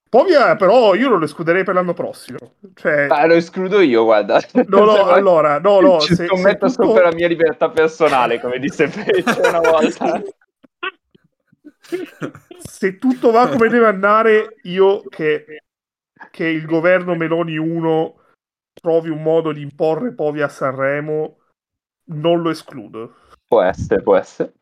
Povia, 0.08 0.56
però 0.56 0.94
io 0.94 1.10
non 1.10 1.18
lo 1.18 1.26
escluderei 1.26 1.64
per 1.64 1.74
l'anno 1.74 1.92
prossimo. 1.92 2.54
Cioè... 2.74 3.08
Ah, 3.10 3.26
lo 3.26 3.34
escludo 3.34 3.80
io, 3.80 4.04
guarda. 4.04 4.40
No, 4.68 4.84
no, 4.84 5.04
allora, 5.12 5.58
no, 5.60 5.80
no. 5.80 6.00
Ci 6.00 6.14
se, 6.14 6.24
scommetto 6.24 6.66
se 6.70 6.76
tutto... 6.76 6.88
sopra 6.88 7.10
la 7.10 7.14
mia 7.14 7.28
libertà 7.28 7.68
personale, 7.68 8.40
come 8.40 8.58
disse 8.58 8.88
Fece 8.88 9.38
una 9.38 9.60
volta. 9.60 10.22
Se 12.58 12.98
tutto 12.98 13.30
va 13.30 13.48
come 13.48 13.68
deve 13.68 13.86
andare, 13.86 14.56
io 14.62 15.02
che, 15.08 15.62
che 16.30 16.46
il 16.46 16.66
governo 16.66 17.14
Meloni 17.14 17.56
1 17.56 18.14
trovi 18.74 19.08
un 19.08 19.22
modo 19.22 19.52
di 19.52 19.62
imporre 19.62 20.14
Povia 20.14 20.46
a 20.46 20.48
Sanremo, 20.48 21.38
non 22.10 22.42
lo 22.42 22.50
escludo. 22.50 23.14
Può 23.46 23.62
essere, 23.62 24.02
può 24.02 24.16
essere. 24.16 24.52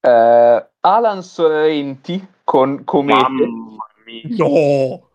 Uh, 0.00 0.64
Alan 0.80 1.22
Sorrenti 1.22 2.34
con 2.44 2.84
Comete. 2.84 3.44
No! 4.36 5.10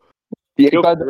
Vi 0.54 0.67
ricordo, 0.69 1.06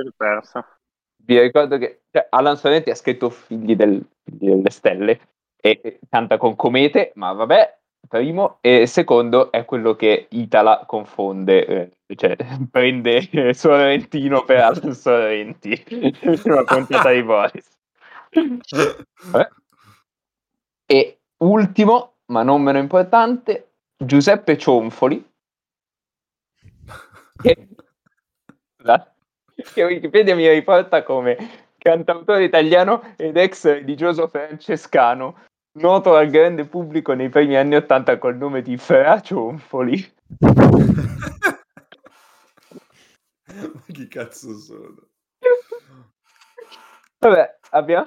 vi 1.23 1.39
ricordo 1.39 1.77
che 1.77 2.03
cioè, 2.11 2.27
Alan 2.29 2.57
Sorrenti 2.57 2.89
ha 2.89 2.95
scritto 2.95 3.29
Figli, 3.29 3.75
del, 3.75 4.05
Figli 4.23 4.49
delle 4.49 4.69
Stelle 4.69 5.19
e, 5.59 5.79
e 5.81 5.99
canta 6.09 6.37
con 6.37 6.55
Comete, 6.55 7.11
ma 7.15 7.31
vabbè, 7.33 7.79
primo, 8.07 8.57
e 8.61 8.85
secondo 8.87 9.51
è 9.51 9.65
quello 9.65 9.95
che 9.95 10.27
Itala 10.31 10.83
confonde, 10.85 11.65
eh, 11.65 12.15
cioè 12.15 12.35
prende 12.69 13.53
Sorrentino 13.53 14.43
per 14.43 14.57
Alan 14.57 14.93
Sorrenti, 14.95 15.83
una 16.45 16.63
puntata 16.63 17.11
di 17.11 17.23
Boris. 17.23 17.77
Eh. 18.31 19.49
E 20.85 21.19
ultimo, 21.37 22.15
ma 22.27 22.43
non 22.43 22.61
meno 22.61 22.77
importante, 22.77 23.71
Giuseppe 23.97 24.57
Cionfoli, 24.57 25.29
che, 27.41 27.67
che 29.73 29.83
Wikipedia 29.83 30.35
mi 30.35 30.49
riporta 30.49 31.03
come 31.03 31.69
cantautore 31.77 32.43
italiano 32.43 33.13
ed 33.17 33.37
ex 33.37 33.65
religioso 33.65 34.27
francescano, 34.27 35.37
noto 35.73 36.15
al 36.15 36.29
grande 36.29 36.65
pubblico 36.65 37.13
nei 37.13 37.29
primi 37.29 37.55
anni 37.55 37.75
Ottanta 37.75 38.17
col 38.17 38.35
nome 38.37 38.61
di 38.61 38.77
Fra 38.77 39.21
Cionfoli. 39.21 40.13
Ma 43.53 43.83
chi 43.91 44.07
cazzo 44.07 44.57
sono? 44.57 45.09
Vabbè, 47.19 47.59
abbiamo, 47.71 48.05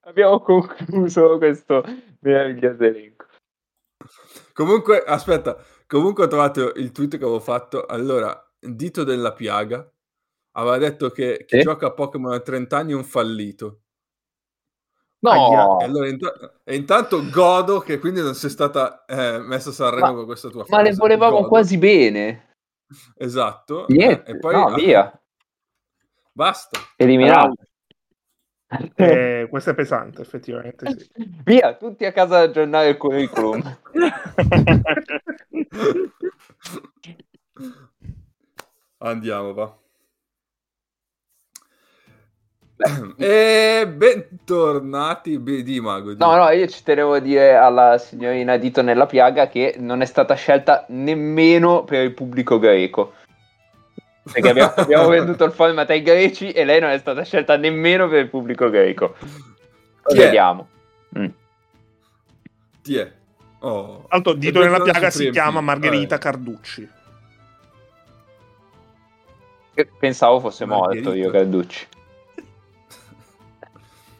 abbiamo 0.00 0.40
concluso 0.40 1.38
questo 1.38 1.84
meraviglioso 2.20 2.82
elenco. 2.82 3.26
Comunque, 4.52 5.02
aspetta, 5.04 5.56
comunque 5.86 6.24
ho 6.24 6.28
trovato 6.28 6.72
il 6.74 6.90
tweet 6.90 7.10
che 7.18 7.24
avevo 7.24 7.40
fatto. 7.40 7.86
Allora, 7.86 8.40
Dito 8.58 9.04
della 9.04 9.32
Piaga 9.32 9.88
aveva 10.52 10.78
detto 10.78 11.10
che 11.10 11.44
chi 11.46 11.58
eh? 11.58 11.62
gioca 11.62 11.86
a 11.86 11.92
Pokémon 11.92 12.32
a 12.32 12.40
30 12.40 12.76
anni 12.76 12.92
è 12.92 12.96
un 12.96 13.04
fallito. 13.04 13.82
No! 15.18 15.80
E, 15.80 15.84
allora, 15.84 16.08
int- 16.08 16.60
e 16.62 16.76
intanto 16.76 17.28
godo 17.30 17.80
che 17.80 17.98
quindi 17.98 18.20
non 18.20 18.34
sei 18.34 18.50
stata 18.50 19.04
eh, 19.06 19.38
messa 19.38 19.70
a 19.70 19.72
Sanremo 19.72 20.14
con 20.14 20.24
questa 20.26 20.48
tua 20.48 20.64
frase. 20.64 20.82
Ma 20.82 20.88
le 20.88 20.94
volevamo 20.94 21.36
godo. 21.36 21.48
quasi 21.48 21.78
bene. 21.78 22.54
Esatto. 23.16 23.86
Niente, 23.88 24.30
e 24.30 24.38
poi, 24.38 24.54
no, 24.54 24.74
via. 24.74 25.20
Basta. 26.32 26.78
Eliminato. 26.96 27.54
Eh, 28.96 29.46
questo 29.48 29.70
è 29.70 29.74
pesante, 29.74 30.20
effettivamente. 30.22 30.90
Sì. 30.98 31.08
Via, 31.44 31.76
tutti 31.76 32.04
a 32.04 32.12
casa 32.12 32.38
a 32.38 32.42
aggiornare 32.42 32.88
il 32.90 32.96
curriculum. 32.96 33.62
Andiamo, 38.98 39.54
va. 39.54 39.78
E 43.16 43.86
bentornati, 43.88 45.42
di 45.42 45.80
Mago. 45.80 46.12
Di. 46.12 46.18
No, 46.18 46.36
no, 46.36 46.48
io 46.50 46.66
ci 46.66 46.82
tenevo 46.82 47.14
a 47.14 47.18
dire 47.18 47.56
alla 47.56 47.98
signorina 47.98 48.56
Dito 48.56 48.82
nella 48.82 49.06
piaga 49.06 49.48
che 49.48 49.76
non 49.78 50.02
è 50.02 50.04
stata 50.04 50.34
scelta 50.34 50.84
nemmeno 50.88 51.84
per 51.84 52.04
il 52.04 52.12
pubblico 52.12 52.58
greco. 52.58 53.14
Perché 54.30 54.48
abbiamo, 54.48 54.72
abbiamo 54.76 55.08
venduto 55.08 55.44
il 55.44 55.52
format 55.52 55.88
ai 55.90 56.02
greci 56.02 56.50
e 56.50 56.64
lei 56.64 56.80
non 56.80 56.90
è 56.90 56.98
stata 56.98 57.22
scelta 57.22 57.56
nemmeno 57.56 58.08
per 58.08 58.20
il 58.20 58.28
pubblico 58.28 58.68
greco. 58.68 59.14
Chi 60.04 60.16
vediamo. 60.16 60.68
Mm. 61.18 61.26
Chi 62.82 62.96
è? 62.98 63.12
Oh. 63.60 64.04
Alto, 64.08 64.34
Dito 64.34 64.60
nella 64.60 64.80
piaga 64.80 65.10
si 65.10 65.30
chiama 65.30 65.60
Margherita 65.60 66.18
Carducci. 66.18 66.88
Pensavo 69.98 70.40
fosse 70.40 70.64
Margherita. 70.64 71.08
morto 71.08 71.18
io 71.18 71.30
Carducci. 71.30 71.86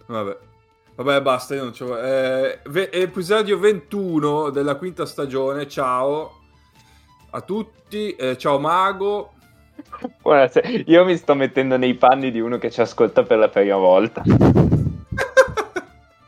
Vabbè. 0.07 0.37
Vabbè, 0.97 1.21
basta, 1.21 1.55
io 1.55 1.65
non 1.65 1.73
c'ho... 1.73 1.99
Eh, 1.99 2.61
ve- 2.67 2.91
episodio 2.91 3.59
21 3.59 4.51
della 4.51 4.77
quinta 4.77 5.05
stagione, 5.05 5.69
ciao 5.69 6.41
a 7.31 7.41
tutti, 7.43 8.15
eh, 8.17 8.39
ciao 8.39 8.59
Mago, 8.59 9.33
Buonasera. 10.23 10.69
Io 10.87 11.05
mi 11.05 11.17
sto 11.17 11.35
mettendo 11.35 11.77
nei 11.77 11.95
panni 11.95 12.31
di 12.31 12.41
uno 12.41 12.59
che 12.59 12.71
ci 12.71 12.81
ascolta 12.81 13.23
per 13.23 13.39
la 13.39 13.49
prima 13.49 13.77
volta. 13.77 14.23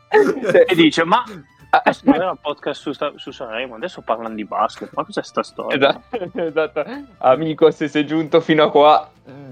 e 0.09 0.75
dice, 0.75 1.03
ma 1.03 1.23
adesso 1.69 2.01
non 2.05 2.15
era 2.15 2.31
un 2.31 2.37
podcast 2.37 2.81
su, 2.81 2.91
su 3.15 3.31
Sanremo, 3.31 3.75
adesso 3.75 4.01
parlano 4.01 4.33
di 4.35 4.45
basket, 4.45 4.91
ma 4.93 5.03
cos'è 5.03 5.23
sta 5.23 5.43
storia? 5.43 5.77
Esatto, 6.09 6.41
esatto. 6.41 6.85
Amico, 7.19 7.69
se 7.71 7.87
sei 7.87 8.05
giunto 8.05 8.39
fino 8.41 8.63
a 8.63 8.71
qua, 8.71 9.09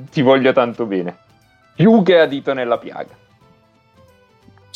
ti 0.10 0.22
voglio 0.22 0.54
tanto 0.54 0.86
bene. 0.86 1.18
Più 1.76 2.02
che 2.04 2.20
a 2.20 2.26
dito 2.26 2.54
nella 2.54 2.78
piaga. 2.78 3.26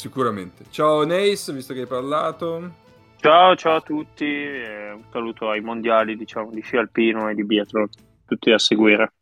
Sicuramente. 0.01 0.63
Ciao 0.71 1.03
Neis, 1.03 1.53
visto 1.53 1.75
che 1.75 1.81
hai 1.81 1.85
parlato. 1.85 2.73
Ciao, 3.17 3.55
ciao 3.55 3.75
a 3.75 3.81
tutti, 3.81 4.25
un 4.25 5.03
saluto 5.11 5.47
ai 5.47 5.61
mondiali 5.61 6.17
diciamo, 6.17 6.49
di 6.49 6.61
sci 6.61 6.75
alpino 6.75 7.29
e 7.29 7.35
di 7.35 7.45
biathlon 7.45 7.87
tutti 8.25 8.49
a 8.49 8.57
seguire. 8.57 9.13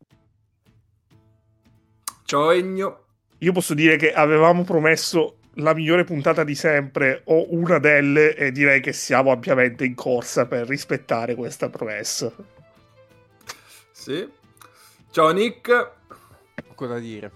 Ciao 2.24 2.50
Egno. 2.50 3.04
Io 3.40 3.52
posso 3.52 3.74
dire 3.74 3.96
che 3.96 4.10
avevamo 4.14 4.64
promesso 4.64 5.40
la 5.56 5.74
migliore 5.74 6.04
puntata 6.04 6.44
di 6.44 6.54
sempre 6.54 7.20
o 7.26 7.54
una 7.54 7.78
delle 7.78 8.34
e 8.34 8.50
direi 8.50 8.80
che 8.80 8.94
siamo 8.94 9.32
ampiamente 9.32 9.84
in 9.84 9.94
corsa 9.94 10.46
per 10.46 10.66
rispettare 10.66 11.34
questa 11.34 11.68
promessa. 11.68 12.32
Sì. 13.92 14.26
Ciao 15.10 15.30
Nick. 15.30 15.98
Poco 16.80 16.86
da 16.94 16.98
dire. 16.98 17.30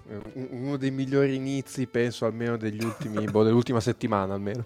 Uno 0.53 0.79
dei 0.79 0.91
migliori 0.91 1.35
inizi, 1.35 1.87
penso, 1.87 2.25
almeno 2.25 2.57
degli 2.57 2.83
ultimi, 2.83 3.23
boh, 3.27 3.43
dell'ultima 3.43 3.79
settimana 3.79 4.33
almeno. 4.33 4.65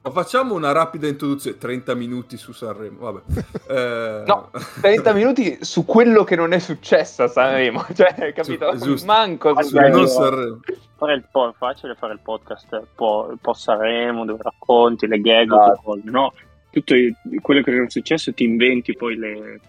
Ma 0.00 0.10
facciamo 0.10 0.54
una 0.54 0.72
rapida 0.72 1.08
introduzione, 1.08 1.58
30 1.58 1.94
minuti 1.94 2.38
su 2.38 2.52
Sanremo, 2.52 3.00
vabbè. 3.00 3.20
Eh... 3.68 4.24
No, 4.26 4.50
30 4.80 5.12
minuti 5.12 5.58
su 5.60 5.84
quello 5.84 6.24
che 6.24 6.36
non 6.36 6.54
è 6.54 6.58
successo 6.58 7.24
a 7.24 7.28
Sanremo, 7.28 7.84
cioè, 7.94 8.32
capito? 8.32 8.78
Su, 8.78 9.04
Manco 9.04 9.62
su 9.62 9.76
non 9.76 10.08
Sanremo. 10.08 10.60
Fare 10.96 11.12
il 11.12 11.28
po- 11.30 11.54
facile 11.58 11.94
fare 11.94 12.14
il 12.14 12.20
podcast 12.22 12.86
po- 12.94 13.36
post 13.42 13.60
Sanremo, 13.60 14.24
dove 14.24 14.42
racconti 14.42 15.06
le 15.06 15.20
gag, 15.20 15.52
ah. 15.52 15.78
cose, 15.82 16.00
no? 16.04 16.32
Tutto 16.70 16.94
il, 16.94 17.14
quello 17.42 17.60
che 17.60 17.70
non 17.72 17.84
è 17.84 17.90
successo 17.90 18.32
ti 18.32 18.44
inventi 18.44 18.96
poi 18.96 19.16
le, 19.16 19.60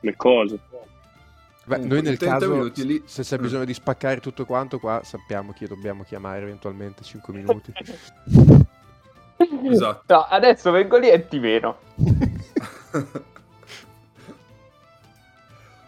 le 0.00 0.16
cose. 0.16 0.58
Beh, 1.64 1.78
noi 1.78 2.02
nel 2.02 2.18
caso, 2.18 2.70
lì... 2.74 3.02
se 3.04 3.22
c'è 3.22 3.38
bisogno 3.38 3.64
di 3.64 3.74
spaccare 3.74 4.18
tutto 4.20 4.44
quanto, 4.44 4.78
qua 4.78 5.00
sappiamo 5.04 5.52
chi 5.52 5.66
dobbiamo 5.66 6.02
chiamare 6.02 6.42
eventualmente 6.42 7.04
5 7.04 7.32
minuti. 7.32 7.72
Esatto. 9.64 10.14
No, 10.14 10.20
adesso 10.20 10.70
vengo 10.70 10.98
lì 10.98 11.08
e 11.08 11.26
ti 11.26 11.38
vedo. 11.38 11.78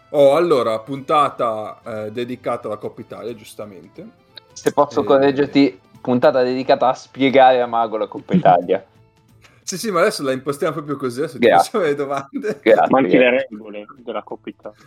oh, 0.09 0.35
allora, 0.35 0.79
puntata 0.79 1.79
eh, 1.85 2.11
dedicata 2.11 2.67
alla 2.67 2.75
Coppa 2.77 2.99
Italia, 3.01 3.33
giustamente. 3.33 4.07
Se 4.51 4.73
posso 4.73 4.99
e... 4.99 5.03
Eh, 5.03 5.05
correggerti, 5.05 5.79
puntata 6.01 6.43
dedicata 6.43 6.89
a 6.89 6.93
spiegare 6.93 7.61
a 7.61 7.65
Mago 7.65 7.97
la 7.97 8.07
Coppa 8.07 8.33
Italia. 8.33 8.83
sì, 9.63 9.77
sì, 9.77 9.89
ma 9.91 10.01
adesso 10.01 10.23
la 10.23 10.33
impostiamo 10.33 10.73
proprio 10.73 10.97
così, 10.97 11.19
adesso 11.19 11.39
ti 11.39 11.47
facciamo 11.47 11.85
le 11.85 11.95
domande. 11.95 12.59
Grazie, 12.61 12.87
ma 12.89 12.97
anche 12.99 13.17
le 13.17 13.29
regole 13.29 13.85
della 13.97 14.23
Coppa 14.23 14.49
Italia. 14.49 14.77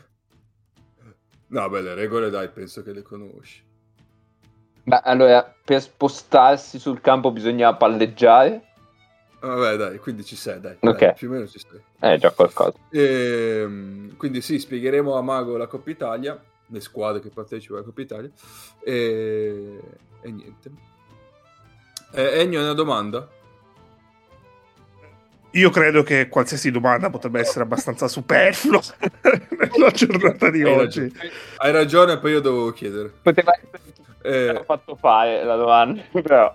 No, 1.48 1.68
beh, 1.68 1.80
le 1.80 1.94
regole 1.94 2.30
dai, 2.30 2.48
penso 2.48 2.82
che 2.82 2.92
le 2.92 3.02
conosci. 3.02 3.62
Beh, 4.84 5.00
allora, 5.04 5.54
per 5.64 5.80
spostarsi 5.80 6.78
sul 6.78 7.00
campo 7.00 7.30
bisogna 7.30 7.74
palleggiare. 7.74 8.64
Vabbè, 9.40 9.76
dai, 9.76 9.98
quindi 9.98 10.24
ci 10.24 10.34
sei, 10.36 10.60
dai. 10.60 10.76
Ok. 10.80 10.98
Dai, 10.98 11.14
più 11.14 11.28
o 11.28 11.32
meno 11.32 11.46
ci 11.46 11.58
sei. 11.58 11.80
Eh, 12.00 12.18
già 12.18 12.30
qualcosa. 12.32 12.78
E, 12.90 13.60
ehm, 13.62 14.16
quindi 14.16 14.40
sì, 14.40 14.58
spiegheremo 14.58 15.14
a 15.14 15.22
Mago 15.22 15.56
la 15.56 15.66
Coppa 15.66 15.90
Italia, 15.90 16.42
le 16.66 16.80
squadre 16.80 17.20
che 17.20 17.28
partecipano 17.28 17.78
alla 17.78 17.86
Coppa 17.86 18.00
Italia. 18.00 18.30
E, 18.82 19.80
e 20.20 20.30
niente. 20.30 20.70
Eh, 22.12 22.40
Ennio, 22.40 22.60
una 22.60 22.72
domanda? 22.72 23.28
Io 25.52 25.70
credo 25.70 26.02
che 26.02 26.28
qualsiasi 26.28 26.70
domanda 26.70 27.08
potrebbe 27.08 27.40
essere 27.40 27.64
abbastanza 27.64 28.06
superflua 28.06 28.80
nella 29.22 29.90
giornata 29.90 30.50
di 30.50 30.62
Hai 30.62 30.72
oggi. 30.72 31.00
Ragione. 31.00 31.30
Hai 31.56 31.72
ragione, 31.72 32.18
poi 32.18 32.32
io 32.32 32.40
dovevo 32.40 32.72
chiedere. 32.72 33.12
Poteva 33.22 33.52
essere 34.22 34.58
eh... 34.60 34.64
fatto 34.64 34.94
fare 34.96 35.42
la 35.44 35.56
domanda, 35.56 36.02
però. 36.12 36.54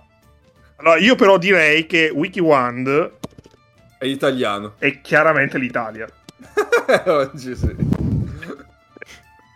Allora, 0.76 0.98
io 0.98 1.16
però 1.16 1.38
direi 1.38 1.86
che 1.86 2.10
WikiWand 2.14 3.12
è 3.98 4.06
italiano. 4.06 4.74
È 4.78 5.00
chiaramente 5.00 5.58
l'Italia. 5.58 6.06
Oggi 7.06 7.56
sì. 7.56 7.74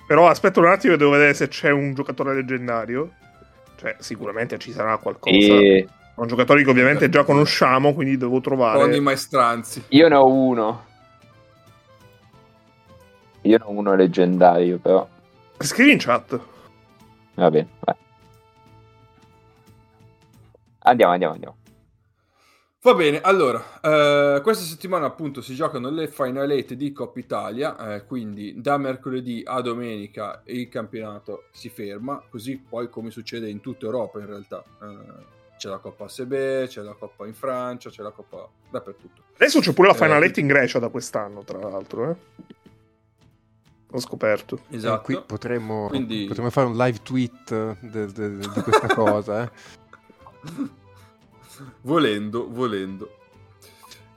Però 0.07 0.27
aspetta 0.27 0.59
un 0.59 0.67
attimo, 0.67 0.97
devo 0.97 1.11
vedere 1.11 1.35
se 1.35 1.49
c'è 1.49 1.71
un 1.71 1.95
giocatore 1.95 2.35
leggendario. 2.35 3.13
Cioè, 3.77 3.97
sicuramente 3.99 4.59
ci 4.59 4.73
sarà 4.73 4.97
qualcosa. 4.97 5.37
E... 5.37 5.87
Un 6.19 6.27
giocatore 6.27 6.65
che 6.65 6.71
ovviamente 6.71 7.09
già 7.09 7.23
conosciamo, 7.23 7.95
quindi 7.95 8.17
devo 8.17 8.41
trovare. 8.41 8.83
Ogni 8.83 8.99
maestranzi. 8.99 9.85
Io 9.91 10.09
ne 10.09 10.17
ho 10.17 10.27
uno. 10.27 10.85
Io 13.43 13.57
ne 13.57 13.65
ho 13.65 13.71
uno 13.71 13.95
leggendario, 13.95 14.79
però. 14.79 15.09
Scrivi 15.59 15.93
in 15.93 15.99
chat. 15.99 16.41
Va 17.35 17.51
bene, 17.51 17.69
vai. 17.79 17.95
Andiamo, 20.81 21.13
andiamo, 21.13 21.35
andiamo. 21.35 21.57
Va 22.81 22.95
bene, 22.95 23.21
allora, 23.21 23.81
eh, 23.81 24.41
questa 24.43 24.65
settimana 24.65 25.07
appunto 25.07 25.41
si 25.41 25.55
giocano 25.55 25.89
le 25.91 26.09
Final 26.09 26.51
8 26.51 26.75
di 26.75 26.93
Coppa 26.93 27.19
Italia, 27.21 27.95
eh, 27.95 28.05
quindi 28.07 28.61
da 28.61 28.77
mercoledì 28.77 29.43
a 29.45 29.61
domenica 29.61 30.43
il 30.47 30.69
campionato 30.69 31.45
si 31.53 31.69
ferma, 31.69 32.23
così 32.29 32.57
poi 32.57 32.89
come 32.89 33.11
succede 33.11 33.49
in 33.49 33.61
tutta 33.61 33.87
Europa 33.87 34.19
in 34.19 34.27
realtà. 34.27 34.65
Eh, 34.81 35.37
c'è 35.59 35.69
la 35.69 35.79
Coppa 35.79 36.05
ASB, 36.05 36.67
c'è 36.67 36.81
la 36.81 36.95
Coppa 36.95 37.27
in 37.27 37.35
Francia, 37.35 37.91
c'è 37.91 38.03
la 38.03 38.11
Coppa 38.11 38.49
dappertutto. 38.71 39.23
Adesso 39.35 39.61
c'è 39.61 39.73
pure 39.75 39.89
la 39.89 39.95
Final 39.95 40.23
8 40.23 40.41
in 40.41 40.47
Grecia 40.47 40.79
da 40.79 40.89
quest'anno, 40.89 41.45
tra 41.45 41.59
l'altro, 41.59 42.11
eh? 42.11 42.17
Ho 43.91 44.01
scoperto. 44.01 44.61
Esatto. 44.71 45.01
Eh, 45.01 45.05
qui 45.05 45.23
potremmo, 45.25 45.89
Quindi... 45.89 46.27
potremmo, 46.27 46.51
fare 46.51 46.67
un 46.67 46.77
live 46.77 47.03
tweet 47.03 47.77
de, 47.81 48.07
de, 48.07 48.13
de, 48.13 48.37
di 48.37 48.61
questa 48.63 48.87
cosa, 48.89 49.45
eh? 49.45 49.51
volendo, 51.83 52.49
volendo. 52.51 53.17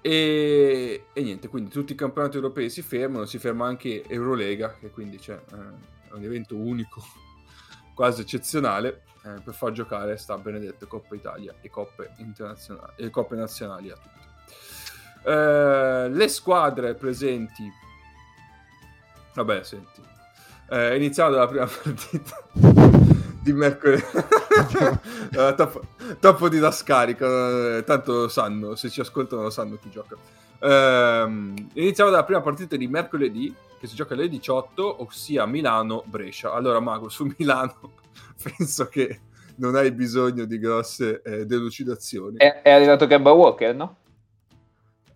E, 0.01 1.05
e, 1.13 1.21
niente, 1.21 1.47
quindi 1.47 1.69
tutti 1.69 1.93
i 1.93 1.95
campionati 1.95 2.35
europei 2.35 2.69
si 2.69 2.81
fermano, 2.81 3.25
si 3.25 3.37
ferma 3.37 3.67
anche 3.67 4.03
Eurolega, 4.07 4.75
che 4.79 4.89
quindi 4.89 5.17
c'è, 5.17 5.33
eh, 5.33 6.09
è 6.09 6.13
un 6.13 6.23
evento 6.23 6.55
unico, 6.55 7.01
quasi 7.93 8.21
eccezionale, 8.21 9.03
eh, 9.23 9.39
per 9.43 9.53
far 9.53 9.71
giocare 9.71 10.17
sta 10.17 10.37
benedette 10.37 10.87
Coppa 10.87 11.15
Italia 11.15 11.53
e 11.61 11.69
Coppe, 11.69 12.13
internazionali, 12.17 12.93
e 12.95 13.09
Coppe 13.09 13.35
nazionali 13.35 13.91
a 13.91 13.95
tutti. 13.95 14.29
Eh, 15.23 16.09
le 16.09 16.27
squadre 16.27 16.95
presenti, 16.95 17.71
vabbè, 19.33 19.63
senti, 19.63 20.01
eh, 20.69 20.95
iniziamo 20.95 21.29
dalla 21.29 21.47
prima 21.47 21.65
partita 21.83 22.43
di 23.41 23.53
mercoledì. 23.53 24.03
uh, 24.11 25.55
tappo, 25.55 25.81
tappo 26.19 26.49
di 26.49 26.59
Dascarica, 26.59 27.77
eh, 27.77 27.83
tanto 27.83 28.27
sanno, 28.27 28.75
se 28.75 28.89
ci 28.89 29.01
ascoltano 29.01 29.43
lo 29.43 29.49
sanno 29.49 29.77
chi 29.79 29.89
gioca. 29.89 30.15
Uh, 30.59 31.53
iniziamo 31.73 32.09
dalla 32.09 32.23
prima 32.23 32.41
partita 32.41 32.75
di 32.75 32.87
mercoledì, 32.87 33.53
che 33.79 33.87
si 33.87 33.95
gioca 33.95 34.13
alle 34.13 34.29
18, 34.29 35.03
ossia 35.03 35.45
Milano-Brescia. 35.45 36.53
Allora, 36.53 36.79
Mago, 36.79 37.09
su 37.09 37.31
Milano 37.37 37.99
penso 38.57 38.87
che 38.87 39.19
non 39.57 39.75
hai 39.75 39.91
bisogno 39.91 40.45
di 40.45 40.57
grosse 40.57 41.21
eh, 41.23 41.45
delucidazioni. 41.45 42.37
È, 42.37 42.61
è 42.61 42.71
arrivato 42.71 43.07
Gabba 43.07 43.31
Walker, 43.31 43.75
no? 43.75 43.97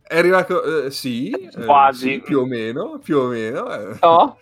È 0.01 0.17
arrivato, 0.17 0.85
eh, 0.85 0.91
sì, 0.91 1.49
quasi 1.65 2.13
sì, 2.13 2.21
più 2.21 2.39
o 2.39 2.45
meno, 2.45 2.99
più 2.99 3.17
o 3.17 3.27
meno. 3.27 3.73
Eh. 3.73 3.97
No, 4.01 4.37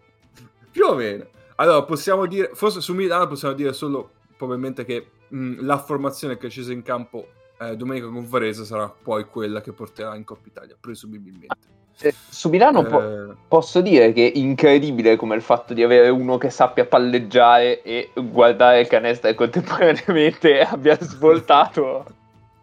più 0.70 0.86
o 0.86 0.94
meno. 0.94 1.26
Allora, 1.56 1.82
possiamo 1.82 2.26
dire, 2.26 2.50
forse 2.54 2.80
su 2.80 2.94
Milano 2.94 3.26
possiamo 3.26 3.54
dire 3.54 3.72
solo 3.72 4.12
probabilmente 4.36 4.84
che 4.84 5.10
mh, 5.28 5.64
la 5.64 5.78
formazione 5.78 6.36
che 6.36 6.46
è 6.46 6.50
scesa 6.50 6.72
in 6.72 6.82
campo 6.82 7.28
eh, 7.68 7.76
domenica 7.76 8.06
con 8.06 8.28
Varese 8.28 8.64
sarà 8.64 8.88
poi 8.88 9.24
quella 9.26 9.60
che 9.60 9.72
porterà 9.72 10.14
in 10.16 10.24
Coppa 10.24 10.48
Italia, 10.48 10.76
presumibilmente. 10.78 11.72
Eh, 12.00 12.14
su 12.28 12.48
Milano 12.48 12.80
eh... 12.80 12.90
po- 12.90 13.36
posso 13.46 13.80
dire 13.80 14.12
che 14.12 14.32
è 14.32 14.36
incredibile 14.36 15.16
come 15.16 15.36
il 15.36 15.42
fatto 15.42 15.74
di 15.74 15.82
avere 15.82 16.08
uno 16.08 16.38
che 16.38 16.50
sappia 16.50 16.84
palleggiare 16.86 17.82
e 17.82 18.10
guardare 18.14 18.80
il 18.80 18.88
canestro 18.88 19.30
e 19.30 19.34
contemporaneamente 19.34 20.60
abbia 20.66 20.98
svoltato 21.00 22.04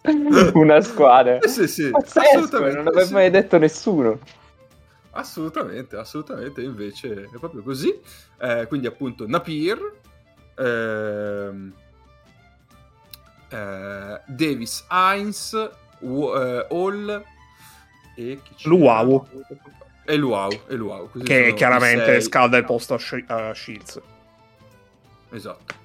una 0.54 0.82
squadra. 0.82 1.38
Eh 1.38 1.48
sì, 1.48 1.68
sì, 1.68 1.90
Pazzesco, 1.90 2.60
non 2.60 2.84
l'aveva 2.84 3.06
sì. 3.06 3.14
mai 3.14 3.30
detto 3.30 3.58
nessuno. 3.58 4.20
Assolutamente, 5.12 5.98
assolutamente, 5.98 6.62
invece 6.62 7.24
è 7.24 7.38
proprio 7.38 7.62
così. 7.64 7.94
Eh, 8.40 8.66
quindi 8.68 8.88
appunto 8.88 9.28
Napier, 9.28 9.80
ehm, 10.58 11.74
eh, 13.52 14.22
Davis 14.28 14.86
Heinz, 14.90 15.54
w- 16.00 16.36
eh, 16.36 16.68
Hall 16.70 17.24
e 18.16 18.40
chi 18.44 18.68
Luau. 18.68 19.28
E 20.04 20.16
Luau, 20.18 20.52
e 20.68 20.76
Luau 20.76 21.10
che 21.24 21.54
chiaramente 21.54 22.20
scalda 22.22 22.58
il 22.58 22.66
posto 22.66 22.96
a, 22.96 22.98
Sh- 22.98 23.24
a 23.28 23.54
Shields. 23.54 24.02
Esatto. 25.30 25.80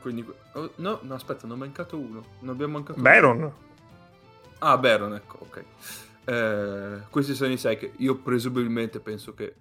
Quindi, 0.00 0.26
oh, 0.54 0.72
no, 0.76 0.98
no, 1.02 1.14
aspetta, 1.14 1.46
ne 1.46 1.52
ho 1.52 1.56
mancato 1.56 1.96
uno. 1.96 2.24
Non 2.40 2.54
abbiamo 2.54 2.72
mancato 2.72 3.00
Baron. 3.00 3.36
Uno. 3.36 3.56
Ah, 4.58 4.76
Baron, 4.78 5.14
ecco, 5.14 5.38
ok. 5.42 5.64
Eh, 6.24 7.02
questi 7.08 7.34
sono 7.34 7.52
i 7.52 7.56
sei 7.56 7.76
che 7.78 7.92
io 7.98 8.16
presumibilmente 8.16 8.98
penso 8.98 9.32
che 9.32 9.54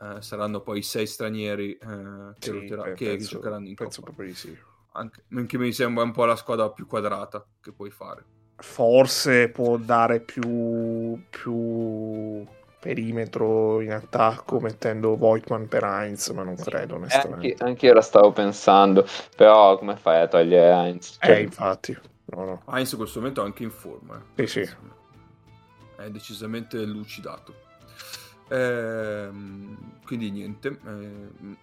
eh, 0.00 0.20
saranno 0.20 0.60
poi 0.62 0.78
i 0.78 0.82
sei 0.82 1.06
stranieri 1.06 1.74
eh, 1.74 2.34
che, 2.40 2.50
sì, 2.50 2.50
rotera- 2.50 2.92
che, 2.92 3.04
penso, 3.10 3.36
giocheranno 3.36 3.68
in 3.68 3.74
penso 3.76 4.00
Coppa. 4.00 4.12
Proprio 4.14 4.34
sì. 4.34 4.58
Anche, 4.98 5.22
anche 5.32 5.58
mi 5.58 5.72
sembra 5.72 6.02
un 6.02 6.12
po' 6.12 6.24
la 6.24 6.34
squadra 6.34 6.70
più 6.70 6.86
quadrata 6.86 7.44
che 7.60 7.72
puoi 7.72 7.90
fare. 7.90 8.24
Forse 8.56 9.48
può 9.50 9.76
dare 9.76 10.18
più, 10.18 11.22
più 11.30 12.44
perimetro 12.80 13.80
in 13.80 13.92
attacco 13.92 14.58
mettendo 14.58 15.16
Voigtman 15.16 15.68
per 15.68 15.84
Heinz, 15.84 16.30
ma 16.30 16.42
non 16.42 16.56
credo 16.56 16.96
onestamente. 16.96 17.50
Anche, 17.50 17.64
anche 17.64 17.86
io 17.86 17.92
la 17.92 18.00
stavo 18.00 18.32
pensando, 18.32 19.06
però 19.36 19.78
come 19.78 19.96
fai 19.96 20.22
a 20.22 20.26
togliere 20.26 20.72
Heinz? 20.72 21.18
Cioè... 21.20 21.36
Eh, 21.36 21.42
infatti. 21.42 21.96
No, 22.26 22.44
no. 22.44 22.62
Heinz 22.66 22.90
in 22.90 22.98
questo 22.98 23.20
momento 23.20 23.42
è 23.42 23.44
anche 23.44 23.62
in 23.62 23.70
forma. 23.70 24.20
Eh. 24.34 24.46
Sì, 24.46 24.64
sì. 24.64 24.74
È 25.96 26.10
decisamente 26.10 26.84
lucidato. 26.84 27.54
Ehm, 28.48 30.00
quindi 30.04 30.30
niente. 30.30 30.78
Ehm, 30.84 31.56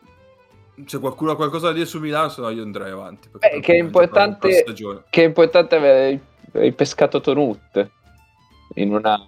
se 0.85 0.99
qualcuno 0.99 1.31
ha 1.31 1.35
qualcosa 1.35 1.67
da 1.67 1.73
dire 1.73 1.85
su 1.85 1.99
Milano, 1.99 2.29
se 2.29 2.41
no 2.41 2.49
io 2.49 2.63
andrei 2.63 2.91
avanti. 2.91 3.29
Eh, 3.39 3.59
che, 3.59 3.73
è 3.73 3.77
importante, 3.77 4.63
che 5.09 5.21
è 5.21 5.25
importante 5.25 5.75
avere 5.75 6.19
il 6.53 6.73
pescato 6.73 7.21
Tonut 7.21 7.89
in 8.75 8.93
una 8.93 9.25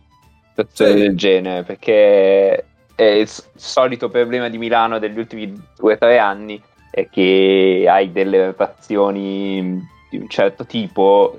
situazione 0.49 0.91
sì. 0.91 0.97
del 0.97 1.17
genere, 1.17 1.63
perché 1.63 2.65
è 2.95 3.03
il 3.03 3.29
solito 3.55 4.09
problema 4.09 4.49
di 4.49 4.57
Milano 4.57 4.99
degli 4.99 5.17
ultimi 5.19 5.53
due 5.77 5.93
o 5.93 5.97
tre 5.97 6.17
anni 6.17 6.61
è 6.89 7.07
che 7.09 7.85
hai 7.87 8.11
delle 8.11 8.47
rotazioni 8.47 9.79
di 10.09 10.17
un 10.17 10.27
certo 10.27 10.65
tipo 10.65 11.37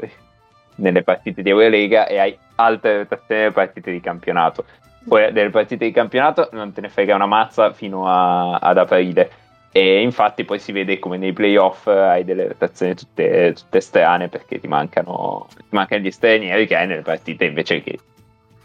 nelle 0.76 1.02
partite 1.02 1.42
di 1.42 1.50
Eurolega 1.50 2.06
e 2.06 2.18
hai 2.18 2.38
altre 2.54 2.98
rotazioni 2.98 3.40
nelle 3.40 3.52
partite 3.52 3.90
di 3.90 4.00
campionato. 4.00 4.64
Poi 5.06 5.32
delle 5.32 5.50
partite 5.50 5.84
di 5.84 5.90
campionato 5.90 6.48
non 6.52 6.72
te 6.72 6.80
ne 6.80 6.88
frega 6.88 7.14
una 7.14 7.26
mazza 7.26 7.72
fino 7.72 8.06
a, 8.06 8.59
ad 8.59 8.78
aprile. 8.78 9.30
E 9.78 10.00
infatti 10.00 10.44
poi 10.44 10.58
si 10.58 10.72
vede 10.72 10.98
come 10.98 11.18
nei 11.18 11.32
playoff 11.32 11.86
hai 11.86 12.24
delle 12.24 12.48
rotazioni 12.48 12.96
tutte, 12.96 13.52
tutte 13.54 13.80
strane 13.80 14.28
perché 14.28 14.58
ti 14.58 14.66
mancano, 14.66 15.46
ti 15.54 15.62
mancano 15.68 16.02
gli 16.02 16.10
stranieri 16.10 16.66
che 16.66 16.74
hai 16.74 16.88
nelle 16.88 17.02
partite 17.02 17.44
invece 17.44 17.80
che, 17.80 17.96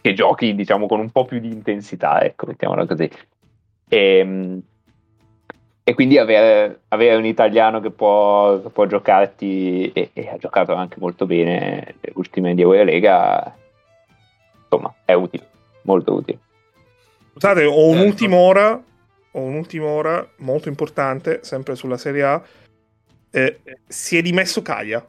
che, 0.02 0.14
giochi 0.16 0.56
diciamo 0.56 0.88
con 0.88 1.00
un 1.00 1.12
po' 1.12 1.26
più 1.26 1.38
di 1.40 1.52
intensità, 1.52 2.24
ecco, 2.24 2.48
mettiamola 2.48 2.88
così. 2.88 3.08
E, 3.88 4.18
ehm, 4.18 4.62
e 5.84 5.94
quindi 5.94 6.18
avere, 6.18 6.80
avere, 6.88 7.18
un 7.18 7.26
italiano 7.26 7.80
che 7.80 7.92
può, 7.92 8.60
che 8.60 8.70
può 8.70 8.88
giocarti 8.88 9.92
e, 9.92 10.10
e, 10.14 10.30
ha 10.30 10.38
giocato 10.38 10.74
anche 10.74 10.96
molto 11.00 11.28
bene 11.28 11.94
le 12.00 12.12
ultime 12.16 12.56
di 12.56 12.62
Eurolega 12.64 13.56
insomma 14.64 14.92
è 15.06 15.14
utile 15.14 15.48
molto 15.84 16.14
utile 16.14 16.40
scusate 17.34 17.66
ho 17.66 17.90
un'ultima 17.90 18.36
ora 18.38 18.82
ho 19.34 19.42
un'ultima 19.42 19.86
ora 19.86 20.28
molto 20.38 20.70
importante 20.70 21.40
sempre 21.44 21.76
sulla 21.76 21.98
Serie 21.98 22.24
A 22.24 22.44
eh, 23.30 23.60
si 23.88 24.18
è 24.18 24.22
dimesso 24.22 24.62
Caia 24.62 25.06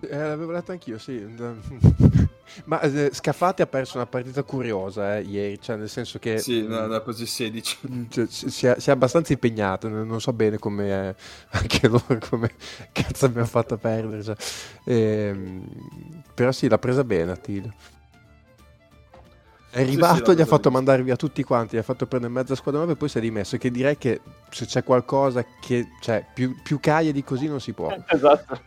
eh, 0.00 0.16
l'avevo 0.16 0.52
letto 0.52 0.72
anch'io 0.72 0.98
sì 0.98 1.24
Ma 2.64 2.80
eh, 2.80 3.10
Scafati 3.12 3.62
ha 3.62 3.66
perso 3.66 3.96
una 3.96 4.06
partita 4.06 4.42
curiosa 4.42 5.16
eh, 5.16 5.22
ieri, 5.22 5.60
cioè 5.60 5.76
nel 5.76 5.88
senso 5.88 6.18
che... 6.18 6.38
Sì, 6.38 6.62
ne 6.66 6.76
ha 6.76 7.00
preso 7.00 7.26
16. 7.26 8.06
Cioè, 8.08 8.26
si, 8.28 8.66
è, 8.66 8.76
si, 8.78 8.88
è, 8.88 8.92
abbastanza 8.92 9.32
impegnato, 9.32 9.88
non 9.88 10.20
so 10.20 10.32
bene 10.32 10.58
come 10.58 10.88
è, 10.88 11.14
anche 11.58 11.88
loro 11.88 12.18
come 12.28 12.52
cazzo 12.92 13.26
abbiamo 13.26 13.46
fatto 13.46 13.74
a 13.74 13.78
perdere. 13.78 14.22
Cioè. 14.22 14.36
E, 14.84 15.60
però 16.32 16.52
sì, 16.52 16.68
l'ha 16.68 16.78
presa 16.78 17.02
bene 17.02 17.32
Attilio. 17.32 17.72
È 19.74 19.80
arrivato, 19.80 20.26
sì, 20.26 20.30
sì, 20.30 20.36
gli 20.36 20.40
ha 20.40 20.46
fatto 20.46 20.70
mandare 20.70 21.02
via 21.02 21.16
tutti 21.16 21.42
quanti, 21.42 21.74
gli 21.74 21.80
ha 21.80 21.82
fatto 21.82 22.06
prendere 22.06 22.32
mezza 22.32 22.54
squadra 22.54 22.78
nuova 22.78 22.94
e 22.94 22.96
poi 22.96 23.08
si 23.08 23.18
è 23.18 23.20
dimesso. 23.20 23.56
Che 23.56 23.72
direi 23.72 23.98
che 23.98 24.20
se 24.48 24.66
c'è 24.66 24.84
qualcosa 24.84 25.44
che, 25.60 25.88
cioè, 26.00 26.24
più, 26.32 26.54
più 26.62 26.78
caie 26.78 27.10
di 27.10 27.24
così 27.24 27.48
non 27.48 27.60
si 27.60 27.72
può. 27.72 27.92
Esatto. 28.06 28.60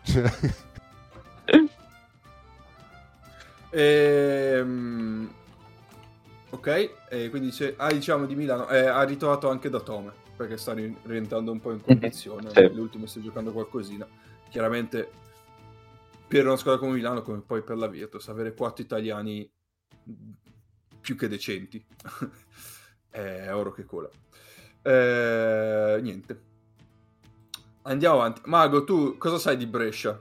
Ehm... 3.70 5.34
Ok, 6.50 6.68
e 7.10 7.30
quindi 7.30 7.50
dice, 7.50 7.76
ah, 7.78 7.92
diciamo 7.92 8.26
di 8.26 8.36
Milano, 8.36 8.68
eh, 8.68 8.88
ha 8.88 9.04
ritrovato 9.04 9.50
anche 9.50 9.70
da 9.70 9.80
Tome, 9.80 10.12
perché 10.36 10.58
sta 10.58 10.74
rientrando 10.74 11.54
un 11.54 11.62
po' 11.62 11.72
in 11.72 11.82
condizione, 11.82 12.50
sì. 12.50 12.70
l'ultimo 12.74 13.06
sta 13.06 13.22
giocando 13.22 13.54
qualcosina. 13.54 14.06
Chiaramente 14.50 15.10
per 16.28 16.46
una 16.46 16.58
squadra 16.58 16.82
come 16.82 16.96
Milano, 16.96 17.22
come 17.22 17.40
poi 17.40 17.62
per 17.62 17.78
la 17.78 17.88
Virtus, 17.88 18.28
avere 18.28 18.54
quattro 18.54 18.84
italiani 18.84 19.50
più 21.08 21.16
che 21.16 21.30
decenti 21.30 21.82
è 23.10 23.54
oro 23.54 23.72
che 23.72 23.86
cola. 23.86 24.10
Eh, 24.82 26.00
niente. 26.02 26.42
Andiamo 27.84 28.16
avanti. 28.16 28.42
Mago, 28.44 28.84
tu 28.84 29.18
cosa 29.18 29.38
sai 29.38 29.56
di 29.56 29.68
Brescia? 29.68 30.20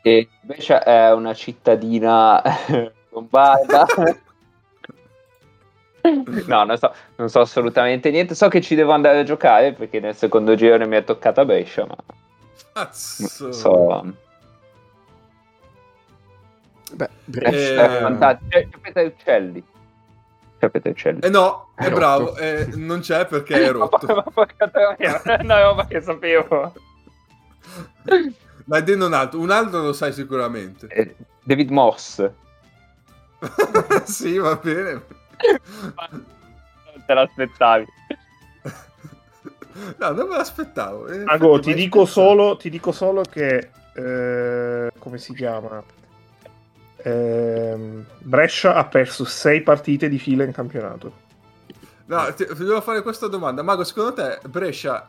che 0.00 0.28
invece 0.42 0.78
è 0.78 1.10
una 1.12 1.34
cittadina 1.34 2.40
lombarda. 3.10 3.84
no, 6.46 6.62
non 6.62 6.78
so, 6.78 6.94
non 7.16 7.28
so, 7.28 7.40
assolutamente 7.40 8.12
niente. 8.12 8.36
So 8.36 8.46
che 8.46 8.60
ci 8.60 8.76
devo 8.76 8.92
andare 8.92 9.18
a 9.18 9.24
giocare 9.24 9.72
perché 9.72 9.98
nel 9.98 10.14
secondo 10.14 10.54
giro 10.54 10.86
mi 10.86 10.94
è 10.94 11.02
toccata 11.02 11.44
Brescia, 11.44 11.84
ma. 11.84 11.96
Cazzo. 12.72 13.50
So. 13.50 14.26
Beh, 16.92 17.08
Brescia 17.24 17.98
è 17.98 18.00
fantastico. 18.00 18.68
Capite 18.70 19.00
uccelli. 19.02 19.64
Capite 20.58 20.88
uccelli. 20.88 21.20
Eh 21.20 21.28
no, 21.28 21.70
è, 21.74 21.84
è 21.84 21.90
bravo. 21.90 22.36
Eh, 22.36 22.68
non 22.74 23.00
c'è 23.00 23.26
perché 23.26 23.64
è 23.64 23.70
rotto. 23.72 24.06
ma, 24.06 24.24
ma, 24.34 24.46
ma, 24.56 25.36
una 25.42 25.62
roba 25.62 25.86
che 25.86 26.00
sapevo. 26.00 26.72
Ma 28.64 28.80
dino 28.80 29.06
un 29.06 29.12
altro, 29.12 29.40
un 29.40 29.50
altro 29.50 29.82
lo 29.82 29.92
sai 29.92 30.12
sicuramente. 30.12 30.86
Eh, 30.88 31.14
David 31.42 31.70
Moss. 31.70 32.28
sì, 34.04 34.36
va 34.38 34.56
bene. 34.56 35.02
non 36.02 37.04
te 37.06 37.14
l'aspettavi. 37.14 37.86
No, 39.98 40.10
non 40.10 40.28
me 40.28 40.36
l'aspettavo. 40.36 41.06
Eh, 41.06 41.22
Ago, 41.24 41.60
ti 41.60 41.72
dico, 41.72 42.04
solo, 42.04 42.56
ti 42.56 42.68
dico 42.68 42.90
solo 42.92 43.22
che... 43.22 43.70
Eh, 43.94 44.90
come 44.98 45.18
si 45.18 45.34
chiama? 45.34 45.82
Eh, 47.08 48.04
Brescia 48.18 48.74
ha 48.74 48.84
perso 48.84 49.24
sei 49.24 49.62
partite 49.62 50.08
di 50.08 50.18
fila 50.18 50.44
in 50.44 50.52
campionato. 50.52 51.26
No, 52.06 52.32
ti, 52.34 52.46
ti 52.46 52.64
devo 52.64 52.80
fare 52.80 53.02
questa 53.02 53.28
domanda. 53.28 53.62
Mago, 53.62 53.84
secondo 53.84 54.14
te 54.14 54.38
Brescia 54.48 55.06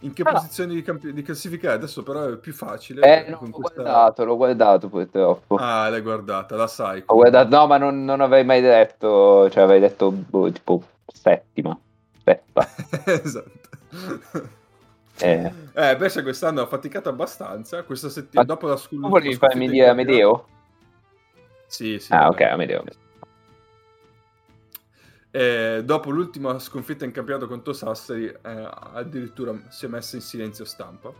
in 0.00 0.12
che 0.12 0.22
ah. 0.22 0.32
posizione 0.32 0.74
di, 0.74 0.82
campi- 0.82 1.12
di, 1.12 1.22
classifica 1.22 1.70
è 1.70 1.74
adesso? 1.74 2.02
Però 2.02 2.28
è 2.28 2.36
più 2.36 2.52
facile. 2.52 3.00
Eh, 3.00 3.30
no, 3.30 3.38
l'ho 3.40 3.50
questa... 3.50 3.82
guardato, 3.82 4.24
l'ho 4.24 4.36
guardato 4.36 4.88
purtroppo. 4.88 5.56
Ah, 5.56 5.88
l'hai 5.88 6.02
guardata, 6.02 6.56
la 6.56 6.66
sai. 6.66 7.02
Ho 7.06 7.14
guardato, 7.14 7.56
no, 7.56 7.66
ma 7.66 7.78
non, 7.78 8.04
non 8.04 8.20
avrei 8.20 8.44
mai 8.44 8.60
detto, 8.60 9.48
cioè 9.50 9.62
avrei 9.62 9.80
detto 9.80 10.10
boh, 10.10 10.50
tipo 10.50 10.82
settima. 11.06 11.76
Aspetta. 12.16 12.68
esatto. 13.22 13.64
Eh. 15.18 15.52
eh, 15.72 15.96
Brescia 15.96 16.22
quest'anno 16.22 16.60
ha 16.60 16.66
faticato 16.66 17.08
abbastanza. 17.08 17.82
Questa 17.84 18.08
settimana, 18.08 18.46
dopo 18.46 18.68
la 18.68 18.76
scuola. 18.76 19.08
Volevi 19.08 19.34
farmi 19.34 19.68
dire 19.68 19.88
Amedeo? 19.88 20.46
Sì, 21.66 21.98
sì. 21.98 22.12
Ah, 22.12 22.28
ok, 22.28 22.40
Amedeo. 22.40 22.84
E 25.30 25.82
dopo 25.84 26.10
l'ultima 26.10 26.58
sconfitta 26.58 27.04
in 27.04 27.10
campionato 27.12 27.46
contro 27.46 27.72
Sassari, 27.74 28.26
eh, 28.26 28.38
addirittura 28.42 29.54
si 29.68 29.84
è 29.84 29.88
messa 29.88 30.16
in 30.16 30.22
silenzio 30.22 30.64
stampa. 30.64 31.12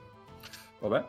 Vabbè. 0.78 1.04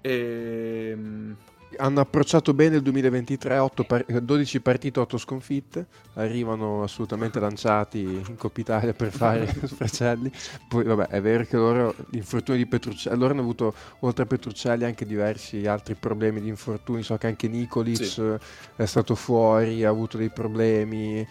Ehm, 0.00 1.36
Hanno 1.78 2.00
approcciato 2.00 2.54
bene 2.54 2.76
il 2.76 2.82
2023, 2.82 3.68
par- 3.86 4.04
12 4.04 4.60
partite, 4.60 5.00
8 5.00 5.18
sconfitte, 5.18 5.86
arrivano 6.14 6.82
assolutamente 6.82 7.38
lanciati 7.38 8.00
in 8.00 8.36
Coppa 8.36 8.60
Italia 8.60 8.92
per 8.94 9.10
fare 9.10 9.46
sfracelli. 9.66 10.30
Poi 10.68 10.84
vabbè, 10.84 11.08
è 11.08 11.20
vero 11.20 11.44
che 11.44 11.56
loro, 11.56 11.94
l'infortunio 12.10 12.62
di 12.62 12.66
Petruccelli, 12.66 13.18
loro 13.18 13.32
hanno 13.32 13.42
avuto 13.42 13.74
oltre 14.00 14.24
a 14.24 14.26
Petruccelli 14.26 14.84
anche 14.84 15.04
diversi 15.04 15.66
altri 15.66 15.94
problemi 15.94 16.40
di 16.40 16.48
infortuni, 16.48 17.02
so 17.02 17.16
che 17.16 17.26
anche 17.26 17.48
Nicolic 17.48 18.04
sì. 18.04 18.22
è 18.76 18.86
stato 18.86 19.14
fuori, 19.14 19.84
ha 19.84 19.90
avuto 19.90 20.16
dei 20.16 20.30
problemi 20.30 21.26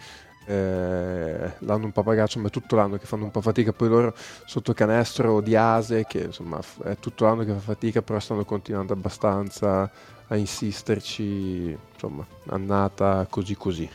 eh, 0.46 1.52
l'hanno 1.58 1.84
un 1.84 1.92
po' 1.92 2.02
pagato, 2.02 2.38
ma 2.38 2.48
è 2.48 2.50
tutto 2.50 2.76
l'anno 2.76 2.96
che 2.96 3.06
fanno 3.06 3.24
un 3.24 3.30
po' 3.30 3.40
fatica, 3.40 3.72
poi 3.72 3.88
loro 3.88 4.14
sotto 4.44 4.72
canestro 4.72 5.40
di 5.40 5.56
Ase, 5.56 6.04
che 6.06 6.20
insomma 6.20 6.60
è 6.84 6.96
tutto 6.98 7.24
l'anno 7.24 7.44
che 7.44 7.52
fa 7.52 7.58
fatica, 7.58 8.00
però 8.00 8.18
stanno 8.20 8.44
continuando 8.44 8.92
abbastanza 8.92 9.90
a 10.28 10.36
insisterci, 10.36 11.76
insomma, 11.92 12.26
annata 12.46 13.26
così 13.30 13.54
così. 13.56 13.88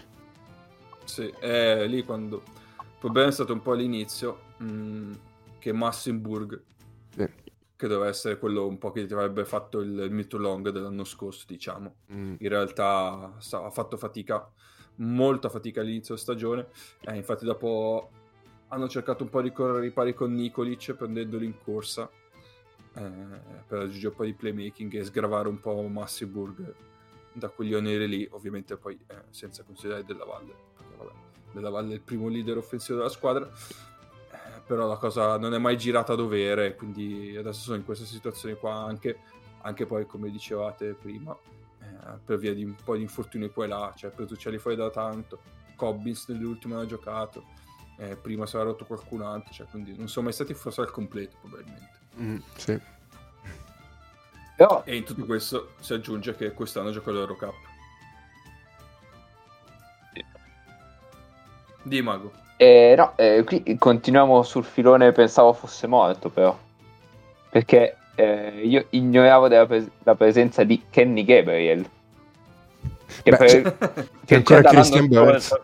Sì, 1.04 1.34
è 1.40 1.86
lì 1.88 2.04
quando... 2.04 2.44
Il 2.78 3.08
problema 3.10 3.30
è 3.30 3.32
stato 3.32 3.54
un 3.54 3.62
po' 3.62 3.72
all'inizio, 3.72 4.40
mh, 4.58 4.66
mm, 4.66 5.12
che 5.58 5.74
Massenburg, 5.74 6.62
sì. 7.16 7.28
che 7.76 7.88
doveva 7.88 8.08
essere 8.08 8.38
quello 8.38 8.68
un 8.68 8.78
po' 8.78 8.92
che 8.92 9.06
ti 9.08 9.14
avrebbe 9.14 9.44
fatto 9.44 9.80
il, 9.80 9.98
il 9.98 10.12
mito 10.12 10.38
long 10.38 10.70
dell'anno 10.70 11.04
scorso, 11.04 11.46
diciamo. 11.48 11.96
Mm. 12.14 12.36
In 12.38 12.50
realtà 12.50 13.34
ha 13.52 13.70
fatto 13.72 13.98
fatica 13.98 14.48
molta 14.98 15.50
fatica 15.50 15.82
all'inizio 15.82 16.16
stagione. 16.16 16.68
Eh, 17.02 17.16
infatti, 17.16 17.44
dopo 17.44 18.12
hanno 18.68 18.88
cercato 18.88 19.24
un 19.24 19.30
po' 19.30 19.42
di 19.42 19.52
correre 19.52 19.88
i 19.88 19.92
pari 19.92 20.14
con 20.14 20.34
Nikolic 20.34 20.94
prendendolo 20.94 21.44
in 21.44 21.56
corsa 21.62 22.10
eh, 22.94 23.04
per 23.68 23.80
aggiungere 23.80 24.08
un 24.08 24.16
po' 24.16 24.26
di 24.26 24.34
playmaking 24.34 24.94
e 24.96 25.04
sgravare 25.04 25.48
un 25.48 25.60
po' 25.60 25.82
Massiburg 25.84 26.74
da 27.34 27.50
quegli 27.50 27.74
oneri 27.74 28.08
lì. 28.08 28.28
Ovviamente, 28.32 28.78
poi 28.78 29.00
eh, 29.08 29.24
senza 29.30 29.64
considerare 29.64 30.04
Della 30.04 30.26
Valle, 30.26 30.54
perché 30.76 30.96
vabbè, 30.98 31.12
della 31.54 31.70
Valle 31.70 31.92
è 31.92 31.96
il 31.96 32.02
primo 32.02 32.28
leader 32.28 32.58
offensivo 32.58 32.98
della 32.98 33.10
squadra, 33.10 33.46
eh, 33.48 34.62
però 34.66 34.88
la 34.88 34.98
cosa 34.98 35.38
non 35.38 35.54
è 35.54 35.58
mai 35.58 35.78
girata 35.78 36.14
a 36.14 36.16
dovere, 36.16 36.76
quindi 36.76 37.36
adesso 37.38 37.62
sono 37.62 37.78
in 37.78 37.86
questa 37.86 38.06
situazione 38.06 38.56
qua 38.56 38.84
anche, 38.84 39.20
anche 39.62 39.86
poi 39.86 40.06
come 40.06 40.30
dicevate 40.30 40.94
prima, 40.94 41.38
eh, 41.82 42.18
per 42.24 42.38
via 42.38 42.54
di 42.54 42.64
un 42.64 42.76
po' 42.84 42.96
di 42.96 43.02
infortuni 43.02 43.50
qua 43.50 43.66
e 43.66 43.68
là, 43.68 43.94
cioè 43.96 44.12
Petruccelli 44.12 44.58
fuori 44.58 44.78
da 44.78 44.90
tanto, 44.90 45.40
Cobbins 45.76 46.28
nell'ultimo 46.28 46.80
ha 46.80 46.86
giocato, 46.86 47.46
eh, 47.98 48.16
prima 48.16 48.46
si 48.46 48.56
era 48.56 48.66
rotto 48.66 48.86
qualcun 48.86 49.22
altro, 49.22 49.54
cioè, 49.54 49.68
quindi 49.68 49.96
non 49.96 50.08
sono 50.08 50.26
mai 50.26 50.34
stati 50.34 50.54
forse 50.54 50.82
al 50.82 50.92
completo 50.92 51.38
probabilmente. 51.42 52.00
Mm, 52.20 52.38
sì. 52.56 52.80
Però... 54.56 54.84
E 54.86 54.96
in 54.96 55.04
tutto 55.04 55.26
questo 55.26 55.72
si 55.80 55.94
aggiunge 55.94 56.36
che 56.36 56.52
quest'anno 56.52 56.92
gioca 56.92 57.12
l'Eurocup. 57.12 57.54
Sì. 60.14 60.26
Di 61.84 62.02
Mago. 62.02 62.32
Eh, 62.58 62.94
no, 62.96 63.14
eh, 63.16 63.44
qui 63.44 63.76
continuiamo 63.78 64.44
sul 64.44 64.64
filone, 64.64 65.12
pensavo 65.14 65.54
fosse 65.54 65.88
morto 65.88 66.30
però. 66.30 66.56
Perché 67.50 67.98
eh, 68.16 68.62
io 68.64 68.86
ignoravo 68.92 69.48
della 69.48 69.66
pres- 69.66 69.90
la 70.04 70.14
presenza 70.16 70.64
di 70.64 70.84
Kenny 70.92 71.24
Gabriel. 71.24 71.90
Che, 73.24 73.32
Beh, 73.32 73.38
per, 73.38 74.08
che 74.26 74.36
ancora 74.36 74.62
Christian 74.62 75.08
Burns. 75.08 75.60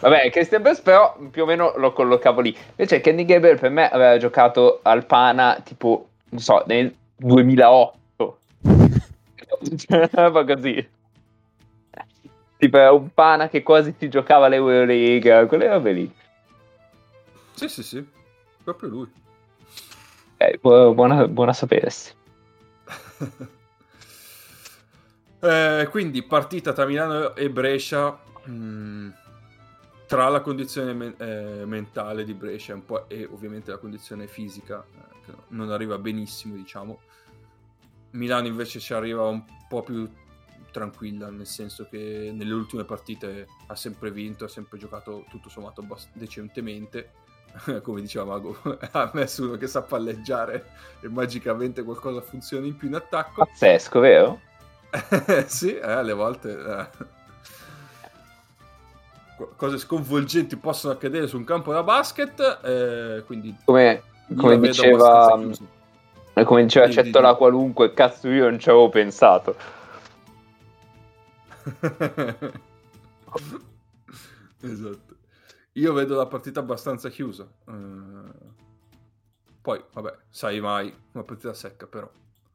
Vabbè, 0.00 0.30
Christian 0.30 0.62
Burns 0.62 0.80
però 0.80 1.16
più 1.30 1.42
o 1.42 1.46
meno 1.46 1.74
lo 1.76 1.92
collocavo 1.92 2.40
lì. 2.40 2.56
Invece 2.70 3.00
Kenny 3.00 3.24
Gabriel 3.24 3.58
per 3.58 3.70
me 3.70 3.88
aveva 3.88 4.16
giocato 4.18 4.80
al 4.82 5.06
Pana 5.06 5.60
tipo, 5.64 6.08
non 6.30 6.40
so, 6.40 6.62
nel 6.66 6.94
2008 7.16 7.98
Ma 8.62 10.44
così. 10.44 10.88
Tipo 12.56 12.94
un 12.94 13.12
pana 13.14 13.48
che 13.48 13.62
quasi 13.62 13.94
si 13.98 14.08
giocava 14.08 14.48
l'Eurolega, 14.48 15.46
quelle 15.46 15.68
robe 15.68 15.92
lì. 15.92 16.14
Sì, 17.54 17.68
sì, 17.68 17.82
sì, 17.82 18.06
proprio 18.62 18.88
lui. 18.90 19.10
Eh, 20.36 20.58
bu- 20.60 20.92
buona, 20.94 21.26
buona 21.26 21.52
sapersi. 21.52 22.12
eh, 25.40 25.88
quindi 25.90 26.22
partita 26.22 26.72
tra 26.72 26.86
Milano 26.86 27.34
e 27.34 27.50
Brescia. 27.50 28.18
Mh, 28.44 28.52
mm, 28.52 29.10
tra 30.10 30.28
la 30.28 30.40
condizione 30.40 30.92
men- 30.92 31.14
eh, 31.18 31.64
mentale 31.66 32.24
di 32.24 32.34
Brescia 32.34 32.76
e 33.06 33.28
ovviamente 33.30 33.70
la 33.70 33.76
condizione 33.76 34.26
fisica, 34.26 34.84
eh, 34.84 35.20
che 35.24 35.32
non 35.50 35.70
arriva 35.70 35.98
benissimo, 35.98 36.56
diciamo. 36.56 37.00
Milano 38.10 38.48
invece 38.48 38.80
ci 38.80 38.92
arriva 38.92 39.28
un 39.28 39.44
po' 39.68 39.84
più 39.84 40.10
tranquilla, 40.72 41.30
nel 41.30 41.46
senso 41.46 41.86
che 41.88 42.32
nelle 42.34 42.52
ultime 42.52 42.84
partite 42.84 43.46
ha 43.68 43.76
sempre 43.76 44.10
vinto, 44.10 44.46
ha 44.46 44.48
sempre 44.48 44.78
giocato 44.78 45.24
tutto 45.30 45.48
sommato 45.48 45.86
decentemente. 46.12 47.12
Come 47.82 48.00
diceva 48.00 48.24
Mago, 48.24 48.58
ha 48.90 49.10
messo 49.14 49.44
uno 49.44 49.56
che 49.56 49.68
sa 49.68 49.82
palleggiare 49.82 50.72
e 51.00 51.08
magicamente 51.08 51.84
qualcosa 51.84 52.20
funziona 52.20 52.66
in 52.66 52.76
più 52.76 52.88
in 52.88 52.94
attacco. 52.94 53.44
Pazzesco, 53.44 54.00
vero? 54.00 54.40
sì, 55.46 55.76
eh, 55.76 55.90
alle 55.90 56.12
volte 56.12 56.58
eh. 56.58 56.88
cose 59.56 59.78
sconvolgenti 59.78 60.56
possono 60.56 60.92
accadere 60.92 61.26
su 61.26 61.36
un 61.36 61.44
campo 61.44 61.72
da 61.72 61.82
basket. 61.82 62.60
Eh, 62.62 63.22
quindi 63.26 63.56
come, 63.64 64.02
come 64.36 64.58
diceva 64.58 65.38
come 66.44 66.62
diceva 66.62 66.86
di, 66.86 66.92
Cettola 66.92 67.32
di, 67.32 67.36
qualunque, 67.36 67.92
cazzo 67.92 68.28
io 68.28 68.48
non 68.48 68.58
ci 68.58 68.68
avevo 68.68 68.88
pensato. 68.88 69.56
esatto. 74.60 75.16
Io 75.74 75.92
vedo 75.92 76.16
la 76.16 76.26
partita 76.26 76.60
abbastanza 76.60 77.08
chiusa. 77.10 77.48
Uh, 77.64 78.30
poi, 79.60 79.82
vabbè, 79.92 80.16
sai 80.28 80.60
mai, 80.60 80.92
una 81.12 81.24
partita 81.24 81.52
secca 81.54 81.86
però. 81.86 82.10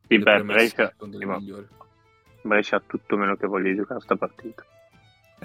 Sì, 0.08 0.20
beh, 0.20 0.44
Brescia, 0.44 0.94
Brescia 2.46 2.78
ha 2.78 2.82
tutto 2.86 3.18
meno 3.18 3.36
che 3.36 3.48
voglia 3.48 3.74
giocare 3.74 3.96
questa 3.96 4.16
partita. 4.16 4.64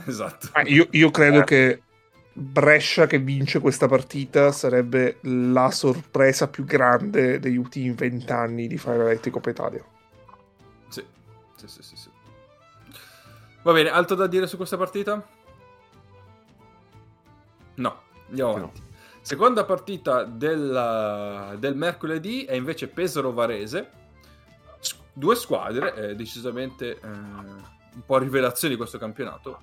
Esatto. 0.05 0.49
Ah, 0.53 0.63
io, 0.63 0.87
io, 0.91 1.11
credo 1.11 1.41
eh. 1.41 1.45
che 1.45 1.83
Brescia 2.33 3.07
che 3.07 3.19
vince 3.19 3.59
questa 3.59 3.89
partita 3.89 4.53
sarebbe 4.53 5.19
la 5.23 5.71
sorpresa 5.71 6.49
più 6.49 6.65
grande 6.65 7.39
degli 7.39 7.57
ultimi 7.57 7.91
vent'anni 7.93 8.67
di 8.67 8.77
fare 8.77 8.99
l'Elettrico 8.99 9.39
Coppa 9.39 9.51
Italia. 9.51 9.85
Sì. 10.89 11.05
Sì, 11.57 11.69
sì, 11.69 11.83
sì, 11.83 11.97
sì. 11.97 12.11
Va 13.63 13.73
bene, 13.73 13.91
altro 13.91 14.17
da 14.17 14.27
dire 14.27 14.47
su 14.47 14.57
questa 14.57 14.77
partita? 14.77 15.27
No, 17.75 18.01
andiamo 18.29 18.51
avanti. 18.55 18.81
No. 18.81 18.89
Seconda 19.23 19.65
partita 19.65 20.25
del, 20.25 21.57
del 21.59 21.77
mercoledì 21.77 22.45
è 22.45 22.55
invece 22.55 22.89
Pesaro-Varese. 22.89 23.99
Due 25.21 25.37
squadre, 25.37 25.95
eh, 25.95 26.15
decisamente 26.15 26.93
eh, 26.93 27.07
un 27.07 28.03
po' 28.07 28.17
rivelazioni 28.17 28.73
di 28.73 28.81
questo 28.81 28.97
campionato 28.97 29.61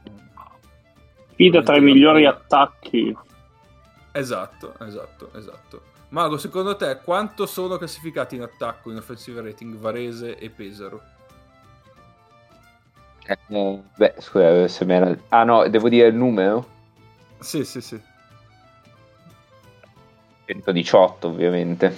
sfida 1.38 1.62
tra 1.62 1.78
i 1.78 1.82
migliori 1.82 2.26
attacchi. 2.26 3.16
Esatto, 4.12 4.74
esatto, 4.80 5.30
esatto. 5.36 5.82
Mago, 6.10 6.38
secondo 6.38 6.76
te 6.76 7.00
quanto 7.04 7.46
sono 7.46 7.78
classificati 7.78 8.36
in 8.36 8.42
attacco 8.42 8.90
in 8.90 8.98
offensive 8.98 9.42
rating 9.42 9.76
Varese 9.76 10.36
e 10.38 10.50
Pesaro? 10.50 11.02
Eh, 13.28 13.38
beh, 13.96 14.16
scusa, 14.18 14.68
se 14.68 14.86
me 14.86 15.00
la... 15.00 15.18
Ah 15.30 15.44
no, 15.44 15.68
devo 15.68 15.90
dire 15.90 16.08
il 16.08 16.16
numero? 16.16 16.68
Sì, 17.38 17.64
sì, 17.64 17.82
sì. 17.82 18.02
118 20.46 21.28
ovviamente. 21.28 21.98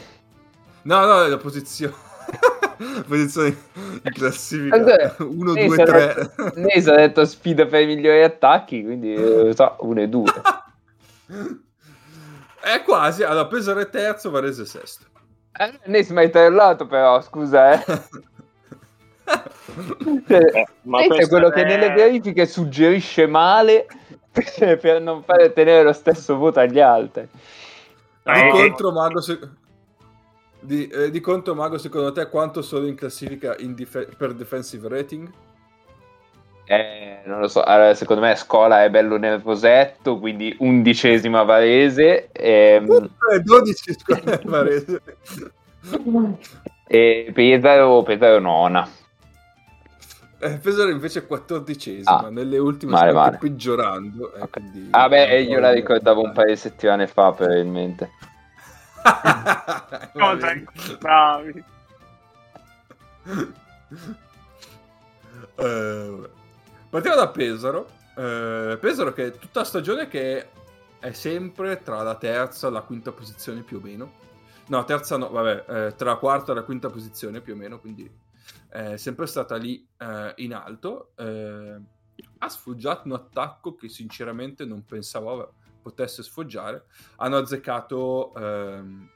No, 0.81 1.05
no, 1.05 1.27
la 1.27 1.37
posizione. 1.37 1.93
posizione 3.07 3.57
in 4.03 4.11
classifica. 4.13 5.15
1, 5.17 5.53
2, 5.53 5.83
3 5.83 6.31
Nese 6.55 6.91
ha 6.91 6.95
detto 6.95 7.25
sfida 7.25 7.65
per 7.65 7.81
i 7.81 7.85
migliori 7.85 8.23
attacchi 8.23 8.83
quindi 8.83 9.13
eh, 9.13 9.53
so 9.53 9.75
1 9.79 10.01
e 10.01 10.07
2 10.07 10.23
è 12.61 12.81
quasi 12.83 13.23
allora 13.23 13.47
Pesaro 13.47 13.87
terzo 13.89 14.29
Varese 14.29 14.65
sesto. 14.65 15.05
Eh, 15.57 15.79
Nese 15.85 16.13
mi 16.13 16.19
hai 16.19 16.29
tagliato 16.29 16.87
però 16.87 17.21
scusa 17.21 17.73
eh. 17.73 17.83
Cioè, 20.27 20.39
eh, 20.55 20.67
ma 20.83 21.01
è 21.01 21.27
quello 21.27 21.49
è... 21.49 21.53
che 21.53 21.63
nelle 21.63 21.91
verifiche 21.91 22.45
suggerisce 22.45 23.27
male 23.27 23.85
per 24.31 25.01
non 25.01 25.23
fare 25.23 25.51
tenere 25.51 25.83
lo 25.83 25.93
stesso 25.93 26.37
voto 26.37 26.59
agli 26.59 26.79
altri. 26.79 27.27
Di 28.23 28.31
eh, 28.31 28.49
contro, 28.49 28.91
Mago, 28.91 29.21
se... 29.21 29.39
Di, 30.61 30.87
eh, 30.87 31.09
di 31.09 31.19
conto, 31.21 31.55
Mago, 31.55 31.77
secondo 31.77 32.11
te 32.11 32.27
quanto 32.27 32.61
sono 32.61 32.85
in 32.85 32.95
classifica 32.95 33.55
in 33.59 33.73
dif- 33.73 34.15
per 34.15 34.33
defensive 34.33 34.87
rating? 34.89 35.31
Eh, 36.65 37.21
non 37.25 37.39
lo 37.39 37.47
so, 37.47 37.63
allora, 37.63 37.95
secondo 37.95 38.21
me 38.21 38.35
Scola 38.35 38.83
è 38.83 38.89
bello 38.89 39.17
nervosetto, 39.17 40.19
quindi 40.19 40.55
undicesima 40.59 41.41
Varese. 41.43 42.29
E... 42.31 42.83
Uh, 42.85 43.09
12 43.41 43.93
Scola 43.93 44.39
Varese. 44.43 45.01
e 46.85 47.31
Pesaro, 47.33 48.03
Pesaro 48.03 48.39
nona. 48.39 48.87
Eh, 50.41 50.57
Pesaro 50.57 50.89
invece 50.89 51.19
è 51.19 51.25
quattordicesima, 51.25 52.25
ah, 52.25 52.29
nelle 52.29 52.59
ultime 52.59 52.91
male, 52.91 53.13
male. 53.13 53.37
peggiorando. 53.37 54.33
Eh, 54.33 54.41
okay. 54.41 54.61
quindi, 54.61 54.87
ah 54.91 55.09
beh, 55.09 55.41
io 55.41 55.59
la 55.59 55.71
ricordavo 55.71 56.21
un 56.21 56.33
paio 56.33 56.49
di 56.49 56.55
settimane 56.55 57.07
fa 57.07 57.31
probabilmente 57.31 58.11
no, 60.13 60.35
dai, 60.35 60.65
bravi. 60.99 61.63
Uh, 65.55 66.29
partiamo 66.89 67.15
da 67.15 67.29
Pesaro. 67.29 67.89
Uh, 68.15 68.77
Pesaro 68.79 69.13
che 69.13 69.27
è 69.27 69.37
tutta 69.37 69.59
la 69.59 69.65
stagione 69.65 70.07
che 70.07 70.49
è 70.99 71.11
sempre 71.11 71.81
tra 71.81 72.01
la 72.01 72.15
terza 72.15 72.67
e 72.67 72.71
la 72.71 72.81
quinta 72.81 73.11
posizione 73.11 73.61
più 73.61 73.77
o 73.77 73.81
meno. 73.81 74.11
No, 74.67 74.83
terza 74.83 75.17
no, 75.17 75.29
vabbè, 75.29 75.65
eh, 75.67 75.95
tra 75.95 76.11
la 76.11 76.17
quarta 76.17 76.51
e 76.51 76.55
la 76.55 76.63
quinta 76.63 76.89
posizione 76.89 77.41
più 77.41 77.53
o 77.53 77.55
meno, 77.55 77.79
quindi 77.79 78.07
è 78.67 78.97
sempre 78.97 79.25
stata 79.25 79.55
lì 79.55 79.87
eh, 79.97 80.33
in 80.37 80.53
alto. 80.53 81.11
Eh, 81.15 81.79
ha 82.37 82.49
sfoggiato 82.49 83.07
un 83.07 83.13
attacco 83.13 83.75
che 83.75 83.89
sinceramente 83.89 84.65
non 84.65 84.85
pensavo 84.85 85.55
potesse 85.81 86.23
sfoggiare. 86.23 86.85
Hanno 87.17 87.37
azzeccato 87.37 88.33
ehm, 88.35 89.09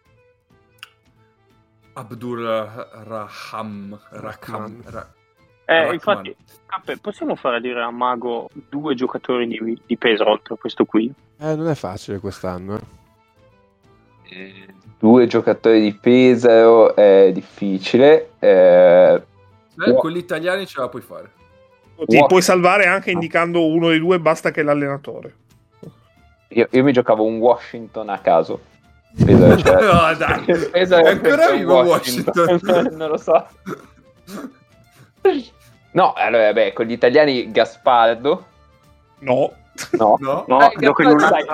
Abdul 1.93 2.43
Raham. 2.43 3.99
Raham 4.09 4.81
Ra- 4.85 5.13
eh, 5.65 5.93
infatti, 5.93 6.35
Cappe, 6.65 6.97
possiamo 6.97 7.35
fare 7.35 7.61
dire 7.61 7.81
a 7.81 7.89
Mago 7.89 8.49
due 8.69 8.95
giocatori 8.95 9.47
di, 9.47 9.81
di 9.85 9.97
peso 9.97 10.27
oltre 10.27 10.55
a 10.55 10.57
questo 10.57 10.83
qui? 10.83 11.11
Eh, 11.39 11.55
non 11.55 11.67
è 11.69 11.75
facile 11.75 12.19
quest'anno. 12.19 12.79
Eh. 14.23 14.37
eh 14.37 14.81
due 14.99 15.27
giocatori 15.27 15.81
di 15.81 15.93
peso 15.93 16.95
è 16.95 17.31
difficile. 17.33 18.31
Eh, 18.39 19.21
eh, 19.85 19.93
con 19.95 20.11
gli 20.11 20.17
italiani 20.17 20.65
ce 20.65 20.79
la 20.79 20.89
puoi 20.89 21.01
fare. 21.01 21.31
Ti 22.05 22.25
puoi 22.27 22.41
salvare 22.41 22.85
anche 22.85 23.11
indicando 23.11 23.65
uno 23.65 23.89
dei 23.89 23.99
due, 23.99 24.19
basta 24.19 24.51
che 24.51 24.63
l'allenatore. 24.63 25.35
Io, 26.53 26.67
io, 26.69 26.83
mi 26.83 26.91
giocavo 26.91 27.23
un 27.23 27.37
Washington 27.37 28.09
a 28.09 28.19
caso. 28.19 28.61
Peso, 29.25 29.57
cioè, 29.61 29.81
no, 29.81 30.13
dai. 30.15 30.43
Peso 30.71 30.95
è 30.95 31.09
ancora 31.09 31.51
vivo 31.51 31.81
Washington. 31.81 32.33
Washington. 32.35 32.89
non 32.97 33.09
lo 33.09 33.17
so. 33.17 33.47
No, 35.91 36.13
allora, 36.13 36.53
beh, 36.53 36.73
con 36.73 36.85
gli 36.85 36.91
italiani 36.91 37.51
Gaspardo. 37.51 38.45
No. 39.19 39.53
No, 39.91 40.17
no, 40.21 40.45
no 40.47 40.71
eh, 40.71 40.75
Gaspardo, 40.75 41.19
sai, 41.19 41.45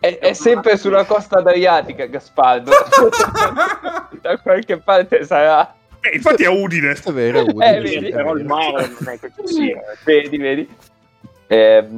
è, 0.00 0.18
è, 0.18 0.32
sempre 0.32 0.76
sulla 0.76 1.04
costa 1.04 1.38
adriatica 1.38 2.06
Gaspardo. 2.06 2.70
da 4.20 4.38
qualche 4.38 4.78
parte 4.78 5.24
sarà. 5.24 5.74
Eh, 6.00 6.14
infatti 6.14 6.44
è 6.44 6.48
Udine. 6.48 6.92
È 6.92 7.12
vero, 7.12 7.38
è 7.38 7.42
Udine. 7.42 7.76
Eh, 7.76 7.80
vedi, 7.80 8.10
però 8.10 8.34
il 8.34 8.44
mare 8.44 8.88
non 8.98 9.12
è 9.12 9.18
che 9.18 9.32
ci 9.36 9.46
sia. 9.46 9.80
Vedi, 10.04 10.36
vedi. 10.36 10.76
Eh, 11.48 11.88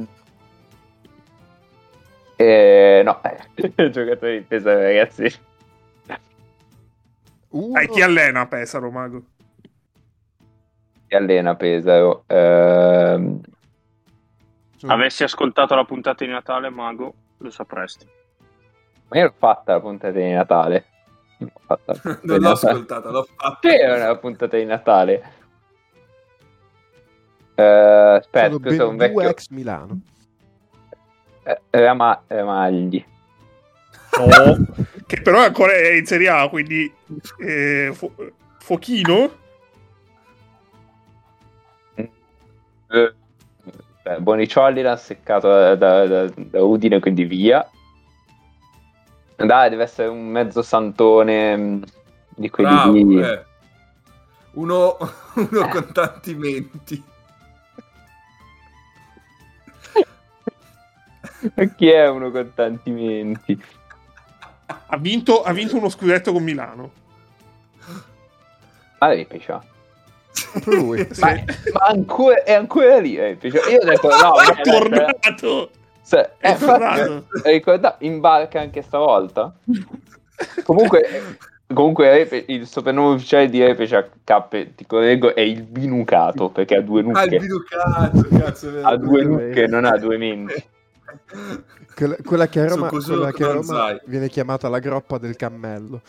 eh, 2.41 3.03
no, 3.03 3.21
eh, 3.23 3.89
giocatori 3.91 4.39
di 4.39 4.45
Pesaro, 4.45 4.79
ragazzi. 4.79 5.49
Uh, 7.49 7.77
eh, 7.77 7.87
chi 7.89 8.01
allena 8.01 8.47
Pesaro, 8.47 8.89
Mago? 8.89 9.23
Chi 11.07 11.15
allena 11.15 11.55
Pesaro? 11.55 12.23
Eh... 12.27 13.39
Avessi 14.87 15.23
ascoltato 15.23 15.75
la 15.75 15.83
puntata 15.83 16.25
di 16.25 16.31
Natale, 16.31 16.69
Mago, 16.69 17.13
lo 17.37 17.49
sapresti. 17.51 18.07
Ma 19.09 19.17
io 19.19 19.25
l'ho 19.25 19.33
fatta 19.37 19.73
la 19.73 19.79
puntata 19.79 20.17
di 20.17 20.31
Natale. 20.31 20.85
L'ho 21.37 21.51
fatta 21.65 21.93
non 22.23 22.39
l'ho 22.39 22.51
ascoltata, 22.51 23.09
l'ho 23.11 23.27
fatta. 23.35 23.59
Che 23.59 23.75
era 23.75 24.05
una 24.05 24.17
puntata 24.17 24.57
di 24.57 24.65
Natale? 24.65 25.33
Uh, 27.53 28.15
aspetta, 28.15 28.49
Sono 28.49 28.59
ben 28.59 28.81
un 28.81 28.95
vecchio... 28.95 29.29
ex 29.29 29.49
Milano. 29.49 29.99
Eh, 31.43 31.59
Rama... 31.69 32.23
Ramagli. 32.27 33.03
No, 34.17 34.65
che 35.07 35.21
però 35.21 35.43
ancora 35.43 35.73
è 35.73 35.93
in 35.93 36.05
Serie 36.05 36.29
A, 36.29 36.49
quindi 36.49 36.91
eh, 37.39 37.91
fu... 37.93 38.11
Fuochino? 38.59 39.39
Eh, 42.87 43.13
Boniciolli 44.19 44.81
l'ha 44.81 44.97
seccato 44.97 45.47
da, 45.47 45.75
da, 45.75 46.05
da, 46.05 46.31
da, 46.35 46.63
Udine, 46.63 46.99
quindi 46.99 47.23
via. 47.23 47.67
Dai, 49.35 49.69
deve 49.69 49.83
essere 49.83 50.07
un 50.07 50.27
mezzo 50.27 50.61
santone 50.61 51.57
mm, 51.57 51.83
di 52.35 52.49
quelli 52.49 52.69
Bravo, 52.69 52.91
di... 52.91 53.19
eh. 53.19 53.43
uno, 54.53 54.97
uno 55.35 55.67
con 55.67 55.91
tanti 55.91 56.35
menti. 56.35 57.03
Ma 61.53 61.65
chi 61.75 61.89
è 61.89 62.07
uno 62.07 62.31
con 62.31 62.51
tanti 62.53 62.91
menti? 62.91 63.61
Ha 64.87 64.97
vinto, 64.97 65.43
ha 65.43 65.51
vinto 65.51 65.77
uno 65.77 65.89
scudetto 65.89 66.31
con 66.31 66.43
Milano. 66.43 66.91
Ah, 68.99 69.15
Pescia. 69.27 69.63
Lui. 70.65 71.07
ma, 71.19 71.33
ma 71.73 71.85
ancora, 71.87 72.43
è 72.43 72.53
ancora 72.53 72.99
lì. 72.99 73.17
Eh. 73.17 73.37
Io 73.41 73.79
ho 73.79 73.85
detto 73.85 74.09
no, 74.09 74.39
è 74.39 74.61
tornato. 74.61 75.71
Se, 76.01 76.35
è, 76.37 76.53
è 76.53 76.57
tornato. 76.57 77.25
Infatti, 77.45 78.05
in 78.05 78.19
barca 78.19 78.59
anche 78.59 78.81
stavolta. 78.81 79.53
Comunque, 80.63 81.37
comunque 81.73 82.45
il 82.47 82.67
soprannome 82.67 83.15
ufficiale 83.15 83.49
di 83.49 83.63
Repecia 83.63 84.07
K, 84.23 84.67
ti 84.75 84.85
correggo, 84.85 85.35
è 85.35 85.41
il 85.41 85.63
binucato 85.63 86.49
perché 86.49 86.75
ha 86.75 86.81
due 86.81 87.01
nucche. 87.01 87.19
Ah, 87.19 87.23
il 87.23 87.39
binucato, 87.39 88.27
cazzo. 88.29 88.79
Ha 88.81 88.95
due 88.97 89.23
nucche, 89.23 89.67
non 89.67 89.85
ha 89.85 89.97
due 89.97 90.17
menti. 90.17 90.63
Quella, 91.95 92.15
quella, 92.23 92.47
che 92.47 92.59
a 92.61 92.67
Roma, 92.67 92.89
quella 92.89 93.31
che 93.31 93.43
a 93.43 93.51
Roma 93.51 93.99
viene 94.05 94.29
chiamata 94.29 94.69
la 94.69 94.79
groppa 94.79 95.17
del 95.17 95.35
cammello. 95.35 96.01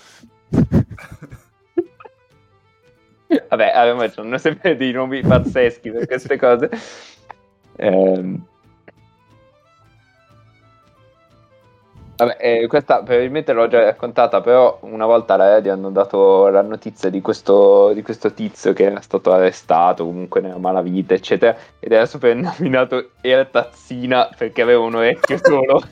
Vabbè, 3.49 3.73
hanno 3.75 4.39
sempre 4.39 4.77
dei 4.77 4.93
nomi 4.93 5.23
pazzeschi 5.23 5.91
per 5.91 6.07
queste 6.07 6.37
cose. 6.39 6.71
Eh, 7.75 8.41
Vabbè, 12.25 12.37
eh, 12.39 12.67
questa 12.69 13.03
probabilmente 13.03 13.53
l'ho 13.53 13.67
già 13.67 13.83
raccontata, 13.83 14.41
però 14.41 14.79
una 14.83 15.07
volta 15.07 15.35
alla 15.35 15.49
radio 15.49 15.73
hanno 15.73 15.91
dato 15.91 16.47
la 16.49 16.63
notizia 16.63 17.11
di 17.11 17.21
questo, 17.21 17.93
di 17.95 18.03
questo 18.03 18.33
tizio 18.33 18.73
che 18.73 18.85
era 18.85 19.01
stato 19.01 19.33
arrestato 19.33 20.05
comunque 20.05 20.41
nella 20.41 20.59
malavita, 20.59 21.15
eccetera, 21.15 21.57
ed 21.81 21.91
era 21.91 22.07
soprannominato 22.07 23.11
Era 23.21 23.45
Tazzina 23.45 24.31
perché 24.37 24.63
aveva 24.63 24.83
un 24.83 24.95
orecchio 24.95 25.37
solo. 25.43 25.83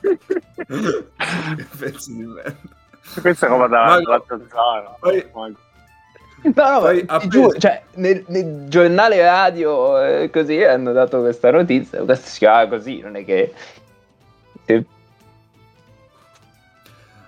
che 0.00 1.66
pezzo 1.78 2.12
di 2.12 2.24
merda. 2.24 2.54
Questa 3.18 3.46
è 3.46 3.48
roba 3.48 3.66
da, 3.66 3.98
da 4.04 4.22
zanzara. 4.26 4.96
Poi... 5.00 5.26
No, 5.32 6.70
no, 6.70 6.80
Poi, 6.80 7.06
giuro, 7.28 7.56
cioè, 7.56 7.82
nel, 7.94 8.24
nel, 8.26 8.64
giornale 8.68 9.22
radio 9.22 10.02
eh, 10.02 10.28
così 10.28 10.60
hanno 10.64 10.92
dato 10.92 11.20
questa 11.20 11.52
notizia, 11.52 12.02
questo 12.02 12.28
si 12.28 12.38
chiama 12.38 12.66
così, 12.66 12.98
non 12.98 13.14
è 13.14 13.24
che 13.24 13.54
sì. 14.78 14.86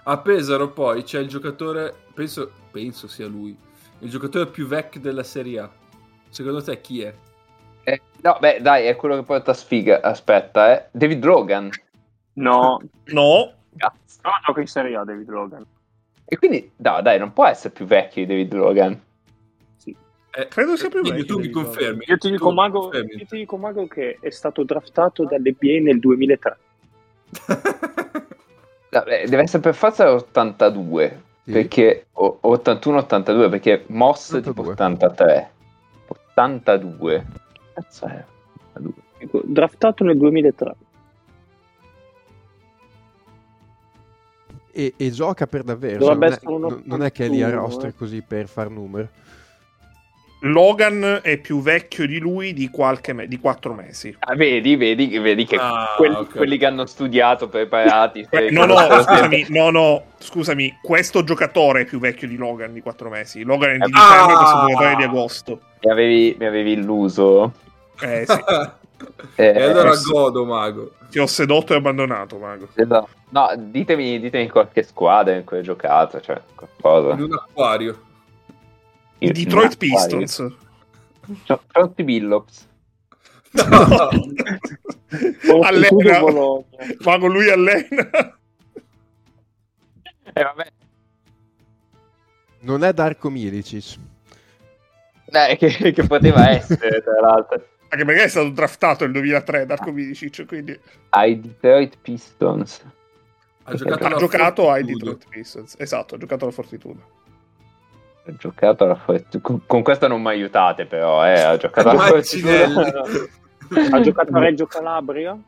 A 0.06 0.18
Pesaro 0.18 0.68
poi 0.68 1.02
c'è 1.02 1.18
il 1.18 1.28
giocatore, 1.28 1.94
penso, 2.12 2.50
penso 2.70 3.08
sia 3.08 3.26
lui, 3.26 3.56
il 4.00 4.10
giocatore 4.10 4.46
più 4.46 4.66
vecchio 4.66 5.00
della 5.00 5.22
Serie 5.22 5.58
A. 5.60 5.70
Secondo 6.28 6.62
te 6.62 6.80
chi 6.80 7.02
è? 7.02 7.14
Eh, 7.84 8.00
no, 8.22 8.36
beh, 8.38 8.60
dai, 8.60 8.86
è 8.86 8.96
quello 8.96 9.16
che 9.16 9.22
porta 9.22 9.54
sfiga. 9.54 10.00
Aspetta, 10.02 10.74
eh. 10.74 10.88
David 10.90 11.24
Logan. 11.24 11.70
No. 12.34 12.82
no. 13.06 13.52
Cazzo. 13.76 14.20
No, 14.22 14.30
gioca 14.44 14.60
in 14.60 14.66
Serie 14.66 14.96
A 14.96 15.04
David 15.04 15.28
Logan. 15.28 15.64
E 16.24 16.36
quindi, 16.36 16.70
no, 16.76 17.00
dai, 17.00 17.18
non 17.18 17.32
può 17.32 17.46
essere 17.46 17.72
più 17.72 17.86
vecchio 17.86 18.26
di 18.26 18.28
David 18.28 18.52
Logan. 18.54 19.00
Sì. 19.76 19.96
Eh, 20.32 20.48
Credo 20.48 20.76
sia 20.76 20.88
più 20.88 21.02
vecchio. 21.02 21.24
Tu 21.24 21.38
mi 21.38 21.50
confermi. 21.50 22.04
Io 22.08 22.18
ti, 22.18 22.30
dico, 22.30 22.52
Mago, 22.52 22.92
io 22.92 23.26
ti 23.26 23.36
dico, 23.36 23.56
Mago, 23.56 23.86
che 23.86 24.18
è 24.20 24.30
stato 24.30 24.64
draftato 24.64 25.24
dall'NBA 25.24 25.80
nel 25.80 26.00
2003. 26.00 26.58
Deve 28.88 29.42
essere 29.42 29.62
per 29.62 29.74
forza 29.74 30.12
82 30.12 31.22
sì. 31.44 31.52
perché 31.52 32.06
81-82 32.14 33.50
perché 33.50 33.84
Moss 33.88 34.30
82. 34.30 34.52
tipo 34.52 34.70
83 34.70 35.50
82 36.06 37.26
cazzo 37.74 38.06
è 38.06 38.24
82. 38.74 39.42
draftato 39.44 40.04
nel 40.04 40.16
2003 40.16 40.74
e, 44.70 44.94
e 44.96 45.10
gioca 45.10 45.46
per 45.46 45.62
davvero 45.62 46.14
non 46.14 46.22
è, 46.24 46.38
non 46.84 47.02
è, 47.02 47.12
che 47.12 47.26
è 47.26 47.28
lì 47.28 47.42
a 47.42 47.50
roster 47.50 47.90
eh. 47.90 47.94
così 47.94 48.22
per 48.22 48.46
far 48.48 48.70
numero 48.70 49.08
Logan 50.44 51.20
è 51.22 51.38
più 51.38 51.62
vecchio 51.62 52.06
di 52.06 52.18
lui 52.18 52.52
di, 52.52 52.68
qualche 52.68 53.14
me- 53.14 53.26
di 53.26 53.38
quattro 53.38 53.72
mesi. 53.72 54.14
Ah, 54.18 54.34
vedi, 54.34 54.76
vedi, 54.76 55.18
vedi 55.18 55.46
che 55.46 55.56
ah, 55.56 55.94
quelli, 55.96 56.14
okay. 56.14 56.36
quelli, 56.36 56.58
che 56.58 56.66
hanno 56.66 56.84
studiato, 56.84 57.48
preparati. 57.48 58.26
Eh, 58.28 58.50
no, 58.50 58.66
no, 58.66 58.76
scusami, 58.76 59.46
no, 59.48 59.70
no, 59.70 60.04
scusami, 60.18 60.78
questo 60.82 61.24
giocatore 61.24 61.82
è 61.82 61.84
più 61.86 61.98
vecchio 61.98 62.28
di 62.28 62.36
Logan 62.36 62.74
di 62.74 62.82
quattro 62.82 63.08
mesi. 63.08 63.42
Logan 63.42 63.70
è 63.70 63.78
di 63.78 63.90
dicembre, 63.90 64.32
ah, 64.32 64.36
questo 64.36 64.66
giocatore 64.66 64.92
è 64.92 64.96
di 64.96 65.02
agosto. 65.04 65.60
Mi 65.80 65.90
avevi, 65.90 66.36
mi 66.38 66.46
avevi 66.46 66.72
illuso. 66.72 67.52
Eh 68.00 68.24
sì. 68.26 68.44
eh, 69.36 69.46
e 69.46 69.62
allora 69.62 69.92
eh, 69.92 70.00
godo, 70.06 70.44
Mago. 70.44 70.92
Ti 71.08 71.20
ho 71.20 71.26
sedotto 71.26 71.72
e 71.72 71.76
abbandonato, 71.76 72.36
Mago. 72.36 72.68
Esatto. 72.74 73.08
No, 73.30 73.50
ditemi, 73.56 74.20
ditemi 74.20 74.50
qualche 74.50 74.82
squadra 74.82 75.34
in 75.34 75.44
cui 75.44 75.56
hai 75.56 75.62
giocato, 75.62 76.20
cioè 76.20 76.38
qualcosa. 76.54 77.14
In 77.14 77.22
un 77.22 77.32
acquario. 77.32 77.98
I 79.24 79.32
Detroit 79.32 79.76
Pistons. 79.76 80.46
Fronti 81.68 82.04
Billops. 82.04 82.68
No. 83.52 84.08
allena. 85.62 86.20
Ma 87.00 87.18
con 87.18 87.32
lui 87.32 87.50
allena. 87.50 88.38
Eh, 90.32 90.42
vabbè. 90.42 90.72
Non 92.60 92.84
è 92.84 92.92
Darko 92.92 93.30
Milicic. 93.30 93.96
Eh, 95.26 95.56
che, 95.56 95.92
che 95.92 96.06
poteva 96.06 96.50
essere, 96.50 97.02
tra 97.02 97.20
l'altro. 97.20 97.68
Anche 97.88 98.04
perché 98.04 98.24
è 98.24 98.28
stato 98.28 98.50
draftato 98.50 99.04
nel 99.04 99.12
2003 99.12 99.66
Darko 99.66 99.92
Milicic, 99.92 100.44
quindi... 100.46 100.78
Ai 101.10 101.38
Detroit 101.40 101.98
Pistons. 102.00 102.84
Ha 103.64 103.74
giocato, 103.74 104.04
ha 104.04 104.16
giocato 104.16 104.70
ai 104.70 104.84
Detroit 104.84 105.28
Pistons. 105.28 105.76
Esatto, 105.78 106.16
ha 106.16 106.18
giocato 106.18 106.44
alla 106.44 106.52
Fortitudo 106.52 107.22
ha 108.26 108.32
giocato 108.36 108.84
alla 108.84 108.94
Fortitudo. 108.94 109.62
Con 109.66 109.82
questa 109.82 110.08
non 110.08 110.22
mi 110.22 110.28
aiutate, 110.28 110.86
però. 110.86 111.26
Eh. 111.26 111.40
Ha 111.40 111.56
giocato 111.56 111.90
alla 111.90 112.00
Fortitudo. 112.00 113.18
ha 113.92 114.00
giocato 114.00 114.36
a 114.36 114.38
Reggio 114.38 114.66
Calabria. 114.66 115.38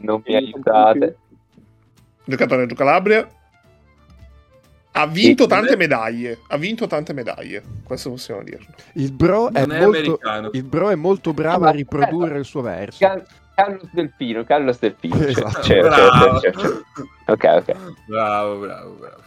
Non 0.00 0.22
mi 0.24 0.34
aiutate. 0.34 1.16
Ha 1.56 2.24
giocato 2.24 2.54
a 2.54 2.56
Reggio 2.56 2.74
Calabria. 2.74 3.28
Ha 4.92 5.06
vinto 5.06 5.46
tante 5.46 5.76
medaglie. 5.76 6.38
Ha 6.48 6.56
vinto 6.56 6.86
tante 6.86 7.12
medaglie. 7.12 7.62
Questo 7.84 8.10
possiamo 8.10 8.42
dirlo. 8.42 8.66
Il 8.94 9.12
bro, 9.12 9.50
è, 9.52 9.64
è 9.64 9.84
molto, 9.84 10.18
il 10.52 10.64
bro 10.64 10.90
è 10.90 10.94
molto 10.96 11.32
bravo 11.32 11.66
a 11.66 11.70
riprodurre 11.70 12.38
il 12.38 12.44
suo 12.44 12.60
verso. 12.62 13.06
Carlos 13.54 13.88
Delfino, 13.92 14.44
Carlos 14.44 14.78
Delfino. 14.78 15.16
Esatto. 15.24 15.60
C'è, 15.60 15.80
bravo. 15.80 16.38
C'è, 16.40 16.50
c'è, 16.50 16.68
ok, 17.26 17.44
ok. 17.44 17.76
Bravo, 18.06 18.58
bravo, 18.58 18.90
bravo. 18.92 19.22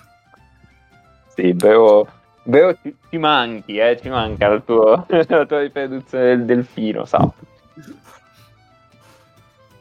Sì, 1.36 1.54
Beo, 1.54 2.08
Beo 2.43 2.75
ci, 2.81 2.95
ci, 3.09 3.17
manchi, 3.17 3.77
eh, 3.77 3.99
ci 4.01 4.09
manca 4.09 4.47
la 4.47 4.59
tua, 4.59 5.05
la 5.09 5.45
tua 5.45 5.59
riproduzione 5.59 6.25
del 6.25 6.45
delfino, 6.45 7.05
sappi. 7.05 7.45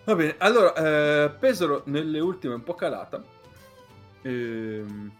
Va 0.05 0.15
bene, 0.15 0.35
allora, 0.39 0.75
eh, 0.75 1.31
Pesaro 1.31 1.83
nelle 1.87 2.21
ultime 2.21 2.55
un 2.55 2.63
po' 2.63 2.75
calata. 2.75 3.23
Ehm, 4.23 5.11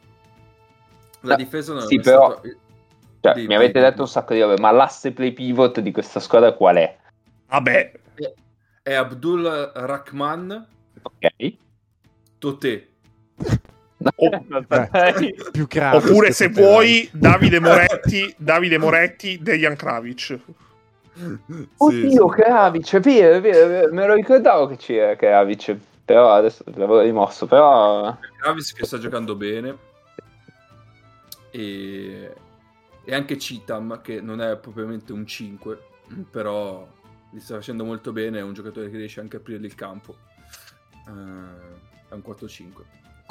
la 1.21 1.37
difesa 1.37 1.73
non 1.73 1.87
sì, 1.87 1.97
è 1.97 2.01
però, 2.01 2.33
stato... 2.33 2.49
cioè, 3.21 3.47
mi 3.47 3.55
avete 3.55 3.81
detto 3.81 4.03
un 4.03 4.09
sacco 4.09 4.35
di 4.35 4.41
robe, 4.41 4.61
ma 4.61 4.71
l'asse 4.71 5.13
play 5.13 5.33
pivot 5.33 5.81
di 5.81 5.93
questa 5.93 6.21
squadra 6.21 6.53
qual 6.53 6.77
è? 6.77 6.99
Vabbè, 7.49 7.93
è 8.83 8.95
Abdul 8.95 9.73
Rahman. 9.75 10.67
Ok. 11.03 11.55
Tote. 12.39 12.89
Eh, 14.03 15.35
più 15.53 15.67
Oppure 15.93 16.33
se 16.33 16.49
vuoi 16.49 17.09
Davide 17.13 17.61
Moretti, 17.61 18.35
Davide 18.37 18.79
Moretti, 18.79 19.39
Dejan 19.43 19.77
Kravic. 19.77 20.39
Oddio, 21.77 22.27
Kravic, 22.29 22.95
è 22.95 23.01
vero, 23.01 23.37
è 23.37 23.41
vero, 23.41 23.93
me 23.93 24.07
lo 24.07 24.15
ricordavo 24.15 24.69
che 24.69 24.77
c'era 24.77 25.17
Kravic, 25.17 25.77
però 26.05 26.33
adesso 26.33 26.65
l'avevo 26.67 27.01
rimosso, 27.01 27.47
però... 27.47 28.17
Kravic 28.41 28.75
che 28.75 28.87
sta 28.87 28.99
giocando 28.99 29.35
bene 29.35 29.77
e... 31.51 32.35
e 33.05 33.15
anche 33.15 33.39
Citam 33.39 34.01
che 34.01 34.23
non 34.23 34.41
è 34.41 34.57
propriamente 34.57 35.13
un 35.13 35.27
5, 35.27 35.79
però 36.31 36.89
li 37.33 37.41
sta 37.41 37.57
facendo 37.57 37.85
molto 37.85 38.13
bene, 38.13 38.39
è 38.39 38.43
un 38.43 38.55
giocatore 38.55 38.91
che 38.91 38.97
riesce 38.97 39.21
anche 39.21 39.37
a 39.37 39.41
aprire 39.41 39.65
il 39.65 39.75
campo. 39.75 40.17
Uh, 41.07 42.09
è 42.09 42.15
un 42.15 42.23
4-5. 42.27 42.69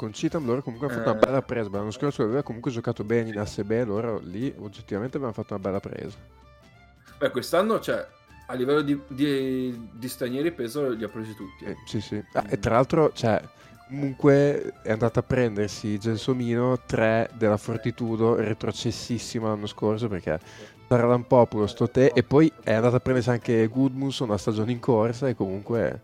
Con 0.00 0.14
Citam 0.14 0.46
loro 0.46 0.62
comunque 0.62 0.86
hanno 0.86 0.96
fatto 0.96 1.10
eh... 1.10 1.12
una 1.12 1.20
bella 1.20 1.42
presa. 1.42 1.68
L'anno 1.70 1.90
scorso 1.90 2.22
aveva 2.22 2.42
comunque 2.42 2.70
giocato 2.70 3.04
bene 3.04 3.28
in 3.28 3.38
ASB, 3.38 3.82
loro 3.84 4.18
lì 4.20 4.50
oggettivamente 4.56 5.18
avevano 5.18 5.34
fatto 5.34 5.52
una 5.52 5.62
bella 5.62 5.78
presa. 5.78 6.16
Beh, 7.18 7.30
quest'anno, 7.30 7.78
cioè, 7.80 8.06
a 8.46 8.54
livello 8.54 8.80
di, 8.80 8.98
di, 9.08 9.90
di 9.92 10.08
stranieri 10.08 10.52
peso 10.52 10.88
li 10.88 11.04
ha 11.04 11.08
presi 11.08 11.34
tutti. 11.34 11.66
Eh, 11.66 11.76
sì, 11.84 12.00
sì. 12.00 12.24
Ah, 12.32 12.46
e 12.48 12.58
tra 12.58 12.76
l'altro, 12.76 13.12
cioè, 13.12 13.42
comunque 13.88 14.72
è 14.82 14.90
andato 14.90 15.18
a 15.18 15.22
prendersi 15.22 15.98
Gelsomino 15.98 16.80
3 16.86 17.32
della 17.36 17.58
Fortitudo, 17.58 18.36
retrocessissimo 18.36 19.48
l'anno 19.48 19.66
scorso 19.66 20.08
perché 20.08 20.40
Taralampopoulos, 20.88 21.74
Tote 21.74 22.12
e 22.12 22.22
poi 22.22 22.50
è 22.62 22.72
andato 22.72 22.96
a 22.96 23.00
prendersi 23.00 23.28
anche 23.28 23.66
Goodmunson 23.66 24.28
una 24.28 24.38
stagione 24.38 24.72
in 24.72 24.80
corsa 24.80 25.28
e 25.28 25.34
comunque 25.34 25.88
eh, 25.88 26.00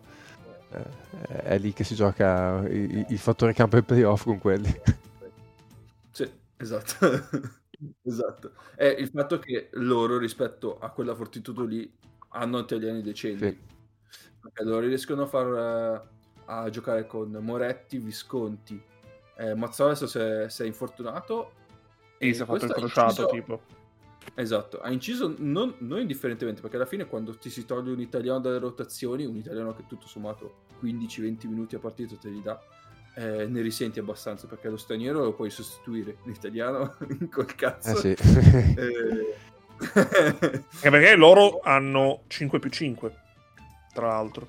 è 1.27 1.59
lì 1.59 1.73
che 1.73 1.85
si 1.85 1.95
gioca 1.95 2.63
il, 2.69 3.07
il 3.09 3.19
fattore 3.19 3.53
campo 3.53 3.77
e 3.77 3.83
playoff 3.83 4.25
con 4.25 4.39
quelli. 4.39 4.75
Sì, 6.11 6.31
esatto. 6.57 7.07
esatto. 8.03 8.53
È 8.75 8.85
il 8.85 9.09
fatto 9.09 9.39
che 9.39 9.69
loro 9.73 10.19
rispetto 10.19 10.79
a 10.79 10.91
quella 10.91 11.15
fortitudo 11.15 11.65
lì 11.65 11.91
hanno 12.31 12.59
italiani 12.59 13.03
decenti. 13.03 13.47
Sì. 13.47 13.59
Perché 14.41 14.65
loro 14.65 14.87
riescono 14.87 15.23
a 15.23 15.27
far 15.27 15.47
uh, 15.47 16.09
a 16.47 16.71
giocare 16.71 17.07
con 17.07 17.31
Moretti, 17.31 17.99
Visconti. 17.99 18.81
Eh, 19.37 19.55
Mazzola 19.55 19.91
adesso 19.91 20.07
si 20.07 20.19
è, 20.19 20.49
si 20.49 20.63
è 20.63 20.67
infortunato 20.67 21.53
e 22.19 22.33
si 22.33 22.43
è 22.43 22.45
fatto 22.47 22.65
il 22.65 22.73
crociato 22.73 23.27
tipo 23.27 23.61
Esatto, 24.39 24.81
ha 24.81 24.91
inciso 24.91 25.35
non, 25.39 25.77
non, 25.79 25.99
indifferentemente 25.99 26.61
perché 26.61 26.77
alla 26.77 26.85
fine 26.85 27.07
quando 27.07 27.39
ti 27.39 27.49
si 27.49 27.65
toglie 27.65 27.93
un 27.93 28.01
italiano 28.01 28.39
dalle 28.39 28.59
rotazioni, 28.59 29.25
un 29.25 29.37
italiano 29.37 29.75
che 29.75 29.85
tutto 29.87 30.07
sommato 30.07 30.65
15-20 30.83 31.49
minuti 31.49 31.75
a 31.75 31.79
partita 31.79 32.17
te 32.17 32.29
li 32.29 32.43
dà, 32.43 32.61
eh, 33.15 33.47
ne 33.47 33.63
risenti 33.63 33.99
abbastanza 33.99 34.47
perché 34.47 34.69
lo 34.69 34.77
straniero 34.77 35.25
lo 35.25 35.33
puoi 35.33 35.49
sostituire, 35.49 36.19
l'italiano 36.25 36.97
col 37.33 37.55
cazzo. 37.55 37.93
Eh 37.93 37.95
sì. 37.95 38.09
eh... 38.77 39.55
Perché 40.81 41.17
loro 41.17 41.61
hanno 41.63 42.23
5 42.27 42.59
più 42.59 42.69
5, 42.71 43.21
tra 43.95 44.09
l'altro. 44.09 44.49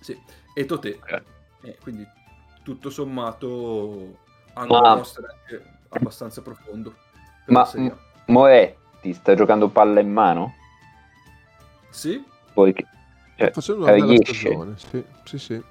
Sì, 0.00 0.16
e 0.54 0.64
Tote, 0.64 1.00
eh. 1.04 1.22
eh, 1.62 1.78
quindi 1.80 2.06
tutto 2.62 2.90
sommato 2.90 4.18
hanno 4.54 4.80
Ma... 4.80 4.92
un 4.92 4.98
roster 4.98 5.74
abbastanza 5.88 6.42
profondo. 6.42 6.94
Ma 7.46 7.70
M- 7.74 7.96
Moretti 8.26 9.12
sta 9.12 9.34
giocando 9.34 9.68
palla 9.68 10.00
in 10.00 10.10
mano? 10.10 10.54
Sì. 11.90 12.22
Poi 12.52 12.72
che... 12.72 12.86
Cioè, 13.36 13.50
Facendo 13.50 13.82
una 13.82 13.92
bella 13.92 14.14
stagione, 14.16 14.74
sì, 14.76 15.04
sì, 15.24 15.38
sì. 15.38 15.62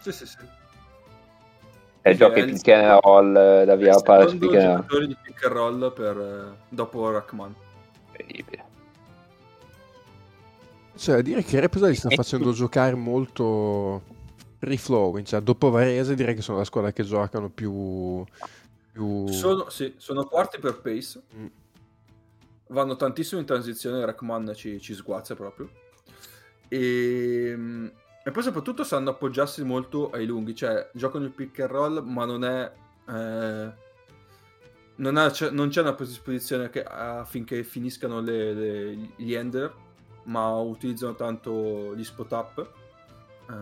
Sì, 0.00 0.12
sì, 0.12 0.26
sì. 0.26 0.36
E 2.02 2.14
gioca 2.14 2.38
il 2.38 2.52
pick 2.52 2.68
and 2.68 3.00
roll 3.02 3.32
da 3.64 3.74
via 3.74 3.94
la 3.94 4.00
palla 4.02 4.26
pick 4.26 4.54
and 4.54 4.76
giocatori 4.76 5.06
di 5.08 5.16
pick 5.22 5.44
and 5.44 5.52
roll 5.52 5.92
per, 5.92 6.16
eh, 6.16 6.56
dopo 6.68 7.10
Rackman. 7.10 7.54
Incredibile. 8.10 8.64
Cioè, 10.94 11.22
dire 11.22 11.42
che 11.42 11.58
Repsol 11.58 11.88
li 11.88 11.94
sta 11.94 12.10
facendo 12.10 12.52
giocare 12.52 12.94
molto 12.94 14.02
free 14.58 14.76
flowing, 14.76 15.26
cioè 15.26 15.40
dopo 15.40 15.70
Varese 15.70 16.14
direi 16.14 16.34
che 16.34 16.42
sono 16.42 16.58
la 16.58 16.64
squadra 16.64 16.92
che 16.92 17.02
giocano 17.02 17.48
più 17.48 18.24
più... 18.96 19.28
Sono, 19.28 19.68
sì, 19.68 19.94
sono 19.98 20.24
quarti 20.24 20.58
per 20.58 20.80
pace. 20.80 21.22
Mm. 21.36 21.46
Vanno 22.68 22.96
tantissimo 22.96 23.38
in 23.38 23.46
transizione, 23.46 24.04
Rackman 24.04 24.54
ci, 24.54 24.80
ci 24.80 24.94
sguazza 24.94 25.34
proprio. 25.34 25.70
E, 26.68 27.50
ehm, 27.50 27.92
e, 28.24 28.30
poi 28.30 28.42
soprattutto 28.42 28.84
sanno 28.84 29.10
appoggiarsi 29.10 29.62
molto 29.62 30.10
ai 30.10 30.24
lunghi, 30.24 30.54
cioè 30.54 30.88
giocano 30.94 31.26
il 31.26 31.30
pick 31.30 31.60
and 31.60 31.70
roll, 31.70 32.02
ma 32.04 32.24
non 32.24 32.44
è... 32.44 32.72
Eh, 33.06 33.84
non, 34.96 35.16
ha, 35.18 35.30
c'è, 35.30 35.50
non, 35.50 35.68
c'è 35.68 35.82
una 35.82 35.92
predisposizione 35.92 36.70
che, 36.70 36.82
affinché 36.82 37.62
finiscano 37.64 38.22
le, 38.22 38.54
le, 38.54 39.10
gli 39.16 39.34
ender, 39.34 39.74
ma 40.24 40.56
utilizzano 40.56 41.14
tanto 41.14 41.94
gli 41.94 42.02
spot 42.02 42.32
up 42.32 42.70
eh, 43.50 43.54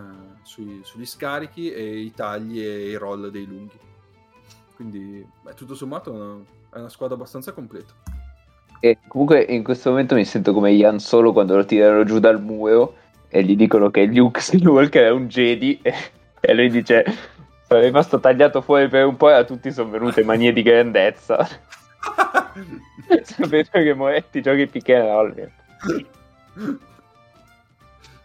sui, 0.43 0.79
sugli 0.85 1.05
scarichi 1.05 1.71
e 1.71 1.99
i 1.99 2.11
tagli 2.13 2.61
e 2.61 2.89
i 2.89 2.95
roll 2.95 3.27
dei 3.27 3.45
lunghi. 3.45 3.93
Quindi, 4.75 5.25
beh, 5.41 5.53
tutto 5.53 5.73
sommato, 5.73 6.11
è 6.11 6.15
una, 6.15 6.37
è 6.73 6.77
una 6.79 6.89
squadra 6.89 7.15
abbastanza 7.15 7.53
completa. 7.53 7.93
E 8.81 8.99
comunque 9.07 9.41
in 9.41 9.63
questo 9.63 9.89
momento 9.89 10.15
mi 10.15 10.25
sento 10.25 10.53
come 10.53 10.71
Ian 10.71 10.99
Solo 10.99 11.31
quando 11.31 11.55
lo 11.55 11.65
tirano 11.65 12.03
giù 12.03 12.19
dal 12.19 12.41
muro 12.41 12.97
e 13.29 13.43
gli 13.43 13.55
dicono 13.55 13.89
che 13.89 14.05
Luke 14.05 14.39
Skywalker 14.41 15.05
è 15.05 15.11
un 15.11 15.27
Jedi 15.27 15.79
e, 15.81 15.93
e 16.39 16.53
lui 16.53 16.69
dice 16.69 17.03
sono 17.67 17.79
rimasto 17.79 18.19
tagliato 18.19 18.61
fuori 18.61 18.87
per 18.87 19.05
un 19.05 19.15
po' 19.15 19.29
e 19.29 19.33
a 19.33 19.43
tutti 19.43 19.71
sono 19.71 19.89
venute 19.89 20.23
manie 20.23 20.53
di 20.53 20.61
grandezza. 20.61 21.47
Sapete 23.23 23.83
che 23.83 23.93
Moretti 23.93 24.41
giochi 24.41 24.61
in 24.61 24.69
pick 24.69 24.89
and 24.89 25.03
roll. 25.03 25.51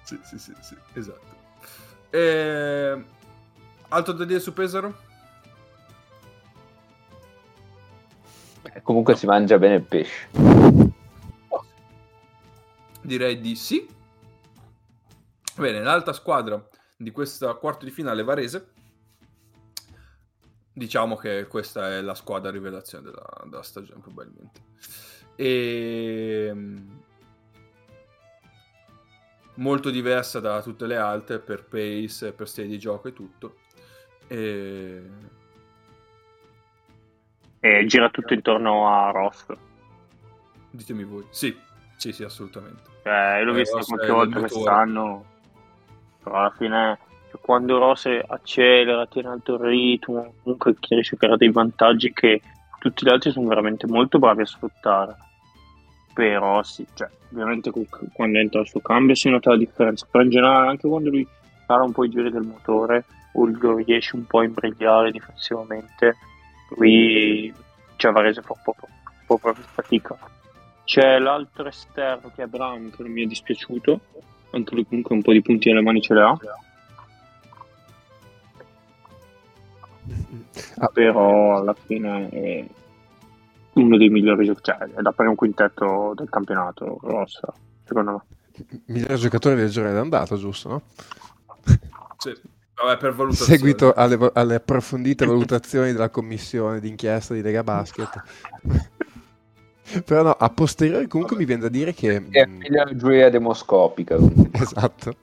Sì, 0.02 0.18
sì, 0.22 0.38
sì, 0.38 0.52
sì, 0.60 0.76
esatto. 0.94 1.34
E... 2.10 2.18
Ehm, 2.18 3.04
altro 3.88 4.12
da 4.12 4.24
dire 4.24 4.40
su 4.40 4.52
Pesaro? 4.52 5.08
Comunque 8.82 9.16
si 9.16 9.26
mangia 9.26 9.58
bene 9.58 9.74
il 9.76 9.82
pesce. 9.82 10.28
Direi 13.02 13.40
di 13.40 13.56
sì. 13.56 13.88
Bene, 15.56 15.82
l'altra 15.82 16.12
squadra 16.12 16.66
di 16.96 17.10
questa 17.10 17.54
quarto 17.54 17.84
di 17.84 17.90
finale 17.90 18.22
Varese. 18.22 18.72
Diciamo 20.72 21.16
che 21.16 21.46
questa 21.46 21.90
è 21.90 22.00
la 22.00 22.14
squadra 22.14 22.50
rivelazione 22.50 23.04
della, 23.04 23.26
della 23.44 23.62
stagione, 23.62 24.00
probabilmente. 24.00 24.60
E 25.34 26.46
ehm, 26.48 27.02
molto 29.54 29.90
diversa 29.90 30.40
da 30.40 30.62
tutte 30.62 30.86
le 30.86 30.96
altre 30.96 31.38
per 31.38 31.64
pace, 31.64 32.32
per 32.32 32.48
stile 32.48 32.68
di 32.68 32.78
gioco 32.78 33.08
e 33.08 33.12
tutto. 33.12 33.56
E 34.26 35.02
e 37.60 37.84
gira 37.86 38.08
tutto 38.08 38.34
intorno 38.34 38.88
a 38.88 39.10
Ross. 39.10 39.46
Ditemi 40.70 41.04
voi. 41.04 41.24
Sì, 41.30 41.56
sì, 41.96 42.12
sì, 42.12 42.24
assolutamente. 42.24 42.82
Cioè, 43.02 43.42
l'ho 43.42 43.52
eh, 43.52 43.56
visto 43.56 43.78
qualche 43.78 44.12
volta 44.12 44.38
quest'anno, 44.38 45.24
però 46.22 46.36
alla 46.36 46.54
fine 46.56 46.98
cioè, 47.30 47.40
quando 47.40 47.78
Ross 47.78 48.08
accelera, 48.26 49.06
tiene 49.06 49.28
alto 49.28 49.54
il 49.54 49.60
ritmo, 49.60 50.34
comunque 50.42 50.74
riesce 50.88 51.14
a 51.14 51.18
creare 51.18 51.36
dei 51.36 51.50
vantaggi 51.50 52.12
che 52.12 52.40
tutti 52.80 53.04
gli 53.04 53.10
altri 53.10 53.30
sono 53.30 53.48
veramente 53.48 53.86
molto 53.86 54.18
bravi 54.18 54.42
a 54.42 54.46
sfruttare. 54.46 55.16
Però 56.12 56.62
sì, 56.62 56.84
cioè, 56.94 57.08
ovviamente 57.32 57.70
quando 58.12 58.38
entra 58.38 58.60
il 58.60 58.66
suo 58.66 58.80
cambio 58.80 59.14
si 59.14 59.28
nota 59.28 59.50
la 59.50 59.56
differenza, 59.56 60.06
però 60.10 60.24
in 60.24 60.30
generale 60.30 60.68
anche 60.68 60.88
quando 60.88 61.10
lui 61.10 61.26
fa 61.66 61.82
un 61.82 61.92
po' 61.92 62.04
i 62.04 62.10
giri 62.10 62.30
del 62.30 62.42
motore 62.42 63.04
o 63.34 63.46
lo 63.46 63.76
riesce 63.76 64.16
un 64.16 64.26
po' 64.26 64.40
a 64.40 64.44
imbrigliare 64.44 65.12
difensivamente, 65.12 66.16
qui 66.74 67.52
cioè 67.96 68.12
Varese 68.12 68.42
fa 68.42 68.54
un 68.54 68.60
po', 68.62 68.74
un 68.78 69.26
po' 69.26 69.38
proprio 69.38 69.64
fatica. 69.64 70.16
C'è 70.84 71.18
l'altro 71.18 71.68
esterno 71.68 72.32
che 72.34 72.44
è 72.44 72.46
Brown 72.46 72.90
che 72.90 73.02
non 73.02 73.12
mi 73.12 73.24
è 73.24 73.26
dispiaciuto, 73.26 74.00
anche 74.52 74.74
lui 74.74 74.86
comunque 74.86 75.14
un 75.14 75.22
po' 75.22 75.32
di 75.32 75.42
punti 75.42 75.68
nelle 75.68 75.82
mani 75.82 76.00
ce 76.00 76.14
le 76.14 76.22
ha. 76.22 76.38
Ah. 80.78 80.88
Però 80.88 81.58
alla 81.58 81.74
fine 81.74 82.28
è 82.30 82.66
uno 83.74 83.96
dei 83.96 84.08
migliori 84.08 84.46
giocatori, 84.46 84.78
cioè 84.78 84.98
è 84.98 85.02
da 85.02 85.12
fare 85.12 85.28
un 85.28 85.36
quintetto 85.36 86.12
del 86.16 86.28
campionato 86.28 86.98
rossa, 87.02 87.52
secondo 87.84 88.10
me. 88.12 88.20
Migliore 88.86 89.14
giocatore 89.16 89.54
del 89.54 89.70
giorno 89.70 89.92
d'andata, 89.92 90.36
giusto, 90.36 90.68
no? 90.68 90.82
Sì. 92.16 92.49
Vabbè, 92.82 92.96
per 92.96 93.14
valutazione. 93.14 93.56
Seguito 93.58 93.92
alle, 93.92 94.30
alle 94.32 94.54
approfondite 94.54 95.26
valutazioni 95.26 95.92
della 95.92 96.08
commissione 96.08 96.80
d'inchiesta 96.80 97.34
di 97.34 97.42
Lega 97.42 97.62
Basket. 97.62 98.22
Però 100.04 100.22
no, 100.22 100.30
a 100.30 100.48
posteriori 100.50 101.08
comunque 101.08 101.36
Vabbè. 101.36 101.40
mi 101.40 101.46
viene 101.46 101.62
da 101.62 101.68
dire 101.68 101.92
che... 101.92 102.24
È 102.30 102.46
la 102.68 102.94
giuria 102.94 103.28
demoscopica. 103.28 104.16
esatto. 104.52 105.14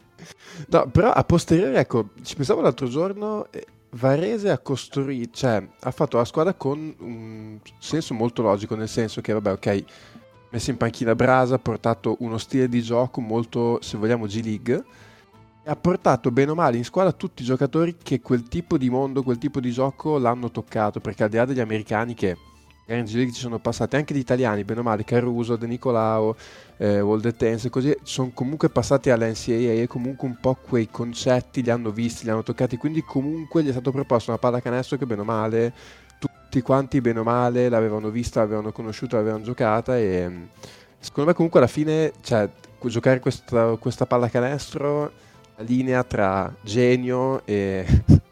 No, 0.68 0.89
però 0.89 1.12
a 1.12 1.24
posteriori, 1.24 1.76
ecco, 1.76 2.10
ci 2.22 2.36
pensavo 2.36 2.60
l'altro 2.60 2.88
giorno, 2.88 3.47
eh, 3.51 3.66
Varese 3.91 4.49
ha 4.49 4.58
costruito, 4.58 5.38
cioè 5.38 5.66
ha 5.80 5.91
fatto 5.91 6.18
la 6.18 6.26
squadra 6.26 6.53
con 6.53 6.93
un 6.99 7.60
senso 7.80 8.14
molto 8.14 8.41
logico, 8.41 8.76
nel 8.76 8.89
senso 8.89 9.22
che, 9.22 9.32
vabbè, 9.32 9.51
ok, 9.53 9.84
messo 10.49 10.72
in 10.72 10.78
panchina 10.78 11.16
Brasa, 11.16 11.55
ha 11.55 11.60
portato 11.60 12.18
uno 12.20 12.38
stile 12.38 12.68
di 12.68 12.82
gioco 12.82 13.22
molto, 13.22 13.80
se 13.82 13.97
vogliamo, 13.97 14.26
G-League, 14.26 14.84
ha 15.68 15.76
portato 15.76 16.32
bene 16.32 16.51
o 16.51 16.55
male 16.55 16.78
in 16.78 16.86
squadra 16.86 17.11
tutti 17.11 17.41
i 17.41 17.45
giocatori 17.45 17.97
che 18.01 18.22
quel 18.22 18.47
tipo 18.47 18.78
di 18.78 18.89
mondo, 18.89 19.22
quel 19.22 19.38
tipo 19.38 19.59
di 19.59 19.72
gioco 19.72 20.18
l'hanno 20.18 20.49
toccato, 20.49 21.01
perché 21.01 21.24
al 21.24 21.30
di 21.30 21.36
là 21.38 21.45
degli 21.45 21.59
americani 21.59 22.13
che 22.13 22.38
in 22.86 23.03
G-League 23.03 23.34
ci 23.34 23.41
sono 23.41 23.59
passati 23.59 23.97
anche 23.97 24.13
gli 24.13 24.20
italiani, 24.20 24.63
bene 24.63 24.80
o 24.80 24.84
male, 24.84 25.03
Caruso, 25.03 25.57
De 25.57 25.68
Nicolao, 25.68 26.38
eh, 26.78 27.03
Tense, 27.36 27.70
così 27.70 27.93
sono 28.03 28.32
comunque 28.34 28.70
passati 28.70 29.09
all'NCAA 29.09 29.82
e 29.82 29.88
comunque 29.88 30.26
un 30.26 30.38
po' 30.39 30.55
quei 30.55 30.88
concetti 30.89 31.61
li 31.61 31.70
hanno 31.70 31.91
visti, 31.91 32.24
li 32.24 32.30
hanno 32.30 32.43
toccati, 32.43 32.78
quindi 32.78 33.01
comunque 33.01 33.61
gli 33.61 33.68
è 33.68 33.72
stato 33.72 33.91
proposto 33.91 34.30
una 34.32 34.39
pallacanestro 34.39 34.97
che 34.97 35.05
bene 35.05 35.22
o 35.22 35.26
male 35.26 35.74
tutti 36.18 36.61
quanti 36.61 37.01
bene 37.01 37.20
o 37.20 37.24
male 37.24 37.68
l'avevano 37.68 38.09
vista, 38.09 38.39
l'avevano 38.39 38.72
conosciuta, 38.72 39.18
l'avevano 39.18 39.43
giocata 39.43 39.97
e 39.97 40.47
secondo 40.97 41.30
me 41.30 41.36
comunque 41.36 41.59
alla 41.59 41.68
fine 41.68 42.13
cioè, 42.22 42.49
giocare 42.80 43.20
questa, 43.20 43.76
questa 43.76 44.05
pallacanestro 44.05 45.03
la 45.03 45.27
linea 45.64 46.03
tra 46.03 46.53
genio 46.62 47.45
e 47.45 47.86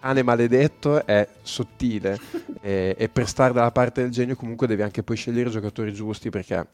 cane 0.00 0.22
maledetto 0.22 1.04
è 1.04 1.28
sottile 1.42 2.18
e, 2.60 2.94
e, 2.96 3.08
per 3.08 3.28
stare 3.28 3.52
dalla 3.52 3.70
parte 3.70 4.02
del 4.02 4.10
genio 4.10 4.36
comunque 4.36 4.66
devi 4.66 4.82
anche 4.82 5.02
poi 5.02 5.16
scegliere 5.16 5.48
i 5.48 5.52
giocatori 5.52 5.92
giusti 5.92 6.30
perché 6.30 6.66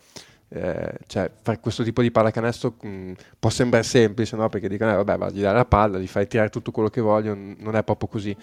eh, 0.49 0.99
cioè, 1.07 1.30
fare 1.43 1.59
questo 1.59 1.82
tipo 1.82 2.01
di 2.01 2.11
pallacanestro 2.11 2.76
mh, 2.80 2.89
mm, 2.89 3.12
può 3.39 3.51
sembrare 3.51 3.85
semplice 3.85 4.37
no? 4.37 4.49
perché 4.49 4.68
dicono 4.68 4.93
eh, 4.93 5.03
vabbè 5.03 5.30
gli 5.30 5.41
dai 5.41 5.53
la 5.53 5.64
palla, 5.64 5.99
gli 5.99 6.07
fai 6.07 6.28
tirare 6.28 6.51
tutto 6.51 6.70
quello 6.70 6.91
che 6.91 7.01
vogliono 7.01 7.55
non 7.59 7.74
è 7.74 7.82
proprio 7.82 8.09
così 8.09 8.37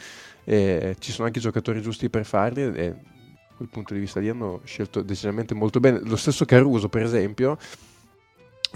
e 0.44 0.96
ci 1.00 1.12
sono 1.12 1.28
anche 1.28 1.40
i 1.40 1.42
giocatori 1.42 1.82
giusti 1.82 2.10
per 2.10 2.26
farli 2.26 2.64
e 2.64 2.72
da 2.72 3.56
quel 3.56 3.70
punto 3.70 3.94
di 3.94 4.00
vista 4.00 4.20
lì 4.20 4.28
hanno 4.28 4.62
scelto 4.66 5.02
decisamente 5.04 5.54
molto 5.54 5.80
bene 5.80 6.00
lo 6.04 6.18
stesso 6.18 6.44
Caruso 6.46 6.90
per 6.90 7.04
esempio 7.04 7.58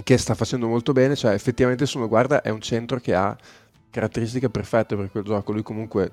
che 0.03 0.17
sta 0.17 0.35
facendo 0.35 0.67
molto 0.67 0.91
bene, 0.91 1.15
cioè 1.15 1.33
effettivamente 1.33 1.85
se 1.85 1.97
uno 1.97 2.07
guarda 2.07 2.41
è 2.41 2.49
un 2.49 2.61
centro 2.61 2.99
che 2.99 3.13
ha 3.13 3.35
caratteristiche 3.89 4.49
perfette 4.49 4.95
per 4.95 5.09
quel 5.09 5.23
gioco, 5.23 5.51
lui 5.53 5.63
comunque 5.63 6.11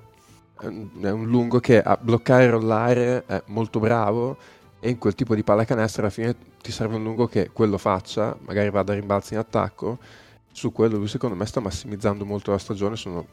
è 0.61 1.11
un 1.11 1.27
lungo 1.27 1.59
che 1.59 1.83
a 1.83 1.99
bloccare 2.01 2.45
e 2.45 2.51
rollare 2.51 3.25
è 3.27 3.43
molto 3.47 3.81
bravo 3.81 4.37
e 4.79 4.91
in 4.91 4.99
quel 4.99 5.15
tipo 5.15 5.35
di 5.35 5.43
pallacanestro 5.43 6.03
alla 6.03 6.11
fine 6.11 6.37
ti 6.61 6.71
serve 6.71 6.97
un 6.97 7.03
lungo 7.03 7.27
che 7.27 7.51
quello 7.53 7.79
faccia, 7.79 8.37
magari 8.43 8.71
vada 8.71 8.93
a 8.93 8.95
rimbalzi 8.95 9.35
in 9.35 9.41
attacco, 9.41 9.99
su 10.53 10.71
quello 10.71 10.99
lui 10.99 11.09
secondo 11.09 11.35
me 11.35 11.47
sta 11.47 11.61
massimizzando 11.61 12.25
molto 12.25 12.53
la 12.53 12.59
stagione, 12.59 12.95
sono 12.95 13.27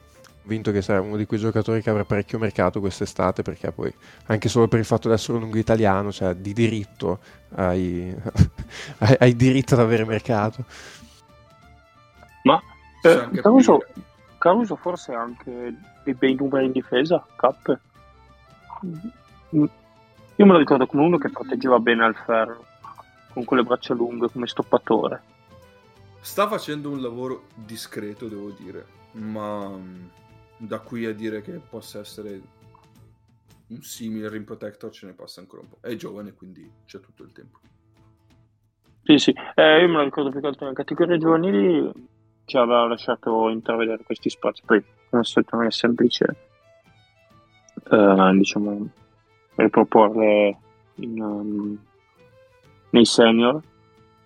vinto 0.49 0.71
che 0.71 0.81
sarà 0.81 0.99
uno 0.99 1.15
di 1.15 1.25
quei 1.25 1.39
giocatori 1.39 1.81
che 1.81 1.89
avrà 1.89 2.03
parecchio 2.03 2.39
mercato 2.39 2.81
quest'estate 2.81 3.41
perché 3.41 3.71
poi 3.71 3.93
anche 4.25 4.49
solo 4.49 4.67
per 4.67 4.79
il 4.79 4.85
fatto 4.85 5.07
di 5.07 5.13
essere 5.13 5.33
un 5.33 5.43
lungo 5.43 5.57
italiano, 5.57 6.11
cioè 6.11 6.33
di 6.33 6.51
diritto 6.51 7.19
hai, 7.55 8.13
hai, 8.97 9.15
hai 9.19 9.35
diritto 9.35 9.75
ad 9.75 9.79
avere 9.79 10.03
mercato. 10.03 10.65
Ma 12.43 12.61
eh, 13.01 13.29
Caruso, 13.41 13.85
Caruso 14.37 14.75
forse 14.75 15.13
ha 15.13 15.21
anche 15.21 15.73
dei 16.03 16.13
bei 16.13 16.35
numeri 16.35 16.65
in 16.65 16.71
difesa, 16.71 17.25
Cap. 17.35 17.79
Io 19.51 20.45
me 20.45 20.51
lo 20.51 20.57
ricordo 20.57 20.85
come 20.85 21.03
uno 21.03 21.17
che 21.17 21.29
proteggeva 21.29 21.79
bene 21.79 22.05
al 22.05 22.15
ferro, 22.15 22.65
con 23.33 23.43
quelle 23.43 23.63
braccia 23.63 23.93
lunghe 23.93 24.29
come 24.29 24.47
stoppatore. 24.47 25.21
Sta 26.21 26.47
facendo 26.47 26.89
un 26.89 27.01
lavoro 27.01 27.47
discreto, 27.55 28.27
devo 28.27 28.49
dire, 28.49 28.85
ma 29.13 29.71
da 30.59 30.79
qui 30.79 31.05
a 31.05 31.13
dire 31.13 31.41
che 31.41 31.53
possa 31.53 31.99
essere 31.99 32.41
un 33.67 33.81
simile 33.81 34.29
Rim 34.29 34.43
Protector 34.43 34.91
ce 34.91 35.05
ne 35.05 35.13
passa 35.13 35.39
ancora 35.39 35.61
un 35.61 35.69
po'. 35.69 35.77
È 35.79 35.95
giovane, 35.95 36.33
quindi 36.33 36.69
c'è 36.85 36.99
tutto 36.99 37.23
il 37.23 37.31
tempo. 37.31 37.59
Sì, 39.03 39.17
sì, 39.17 39.35
eh, 39.55 39.81
io 39.81 39.87
me 39.87 39.97
lo 39.97 40.03
ricordo 40.03 40.29
più 40.29 40.39
che 40.41 40.47
altro 40.47 40.65
nelle 40.65 40.75
categorie 40.75 41.17
giovanili 41.17 41.91
ci 42.45 42.57
aveva 42.57 42.87
lasciato 42.87 43.49
intravedere 43.49 44.03
questi 44.03 44.29
spazi. 44.29 44.61
Poi, 44.65 44.83
come 45.09 45.23
solito, 45.23 45.55
non 45.55 45.65
è 45.65 45.71
semplice, 45.71 46.35
eh, 47.89 48.31
diciamo, 48.33 48.89
riproporre 49.55 50.57
in, 50.95 51.21
um, 51.21 51.79
nei 52.89 53.05
senior. 53.05 53.61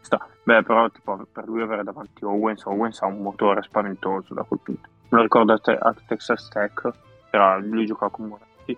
Sta. 0.01 0.27
Beh, 0.43 0.63
però, 0.63 0.89
tipo, 0.89 1.27
per 1.31 1.47
lui 1.47 1.61
avere 1.61 1.83
davanti 1.83 2.25
Owens, 2.25 2.65
Owens 2.65 3.01
ha 3.01 3.05
un 3.05 3.21
motore 3.21 3.61
spaventoso 3.61 4.33
da 4.33 4.43
quel 4.43 4.59
punto 4.61 4.89
me 5.13 5.19
lo 5.19 5.23
ricordo 5.25 5.53
a, 5.53 5.59
te, 5.59 5.77
a 5.79 5.93
Texas 6.07 6.47
Tech, 6.47 6.89
era, 7.29 7.57
lui 7.59 7.85
giocava 7.85 8.09
con 8.09 8.25
Moretti, 8.25 8.75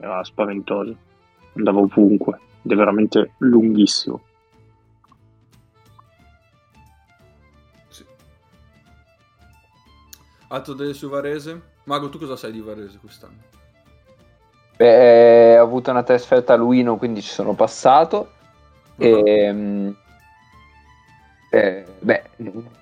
era 0.00 0.24
spaventoso, 0.24 0.96
andava 1.54 1.80
ovunque, 1.80 2.40
ed 2.62 2.72
è 2.72 2.74
veramente 2.74 3.32
lunghissimo. 3.38 4.22
Sì. 7.88 8.06
Altro 10.48 10.72
delle 10.72 10.94
su 10.94 11.10
Varese? 11.10 11.60
Mago, 11.84 12.08
tu 12.08 12.18
cosa 12.18 12.36
sai 12.36 12.52
di 12.52 12.60
Varese 12.60 12.96
quest'anno? 12.98 13.56
Beh, 14.76 15.58
ho 15.58 15.62
avuto 15.62 15.90
una 15.90 16.04
trasferta 16.04 16.54
a 16.54 16.56
Luino, 16.56 16.96
quindi 16.96 17.20
ci 17.20 17.30
sono 17.30 17.52
passato. 17.52 18.32
Uh-huh. 18.96 19.26
E, 19.26 19.94
eh, 21.50 21.84
beh, 21.98 22.24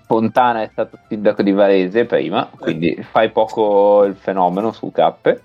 Fontana 0.07 0.63
è 0.63 0.69
stato 0.73 0.99
sindaco 1.09 1.43
di 1.43 1.53
Varese 1.53 2.05
prima, 2.05 2.47
quindi 2.47 3.01
fai 3.11 3.31
poco 3.31 4.05
il 4.05 4.17
fenomeno 4.17 4.73
su 4.73 4.91
cappe. 4.91 5.43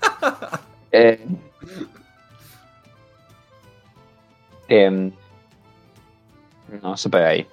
eh, 0.88 1.26
ehm, 4.66 5.12
non 6.80 6.96
saprei. 6.96 7.46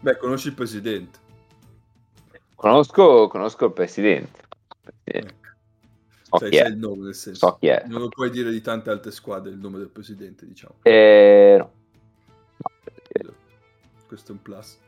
Beh, 0.00 0.16
conosci 0.16 0.48
il 0.48 0.54
presidente. 0.54 1.18
Conosco, 2.54 3.28
conosco 3.28 3.66
il 3.66 3.72
presidente. 3.72 4.42
Ecco. 5.04 5.42
So 6.22 6.38
sai, 6.38 6.52
sai 6.54 6.70
il 6.70 6.78
nome 6.78 7.04
nel 7.04 7.14
senso. 7.14 7.46
So 7.46 7.56
chi 7.58 7.66
è. 7.66 7.84
Non 7.86 8.00
lo 8.00 8.08
puoi 8.08 8.30
dire 8.30 8.50
di 8.50 8.62
tante 8.62 8.88
altre 8.88 9.10
squadre 9.10 9.50
il 9.50 9.58
nome 9.58 9.76
del 9.76 9.90
presidente, 9.90 10.46
diciamo. 10.46 10.76
Eh, 10.82 11.56
no 11.58 11.82
questo 14.06 14.32
è 14.32 14.34
un 14.34 14.42
plus. 14.42 14.78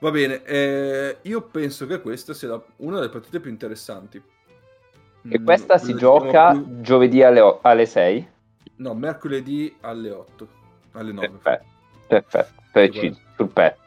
Va 0.00 0.10
bene, 0.10 0.42
eh, 0.44 1.18
io 1.22 1.42
penso 1.42 1.86
che 1.86 2.00
questa 2.00 2.32
sia 2.32 2.48
la, 2.48 2.62
una 2.76 2.96
delle 2.96 3.10
partite 3.10 3.38
più 3.38 3.50
interessanti. 3.50 4.16
E 4.16 5.38
mm, 5.38 5.44
questa 5.44 5.76
si 5.76 5.94
gioca 5.94 6.52
più... 6.52 6.80
giovedì 6.80 7.22
alle, 7.22 7.58
alle 7.60 7.84
6? 7.84 8.28
No, 8.76 8.94
mercoledì 8.94 9.76
alle 9.80 10.10
8, 10.10 10.48
alle 10.92 11.12
9. 11.12 11.28
Perfetto, 11.28 11.64
perfetto, 12.06 12.62
preciso, 12.72 13.20
sul 13.36 13.48
pezzo. 13.48 13.80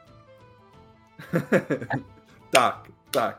tac, 2.50 2.90
tac. 3.10 3.38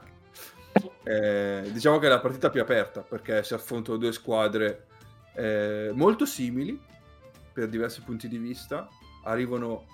Eh, 1.04 1.70
diciamo 1.70 1.98
che 1.98 2.06
è 2.06 2.08
la 2.08 2.18
partita 2.18 2.50
più 2.50 2.60
aperta 2.60 3.02
perché 3.02 3.44
si 3.44 3.54
affrontano 3.54 3.98
due 3.98 4.10
squadre 4.10 4.86
eh, 5.34 5.90
molto 5.94 6.26
simili 6.26 6.80
per 7.52 7.68
diversi 7.68 8.02
punti 8.02 8.26
di 8.26 8.38
vista. 8.38 8.88
Arrivano 9.22 9.86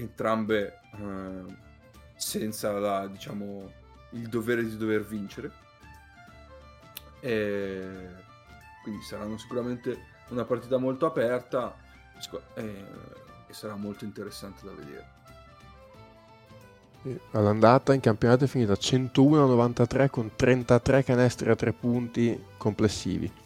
entrambe 0.00 0.80
eh, 0.94 1.44
senza 2.16 2.72
la, 2.72 3.06
diciamo, 3.06 3.72
il 4.10 4.28
dovere 4.28 4.64
di 4.64 4.76
dover 4.76 5.04
vincere. 5.04 5.52
E 7.20 8.08
quindi 8.82 9.02
saranno 9.02 9.36
sicuramente 9.38 9.98
una 10.28 10.44
partita 10.44 10.78
molto 10.78 11.06
aperta 11.06 11.74
e, 12.54 12.84
e 13.46 13.52
sarà 13.52 13.76
molto 13.76 14.04
interessante 14.04 14.64
da 14.64 14.72
vedere. 14.72 15.18
All'andata 17.32 17.94
in 17.94 18.00
campionato 18.00 18.44
è 18.44 18.46
finita 18.46 18.74
101-93 18.74 20.10
con 20.10 20.32
33 20.36 21.02
canestri 21.02 21.50
a 21.50 21.56
tre 21.56 21.72
punti 21.72 22.38
complessivi 22.58 23.39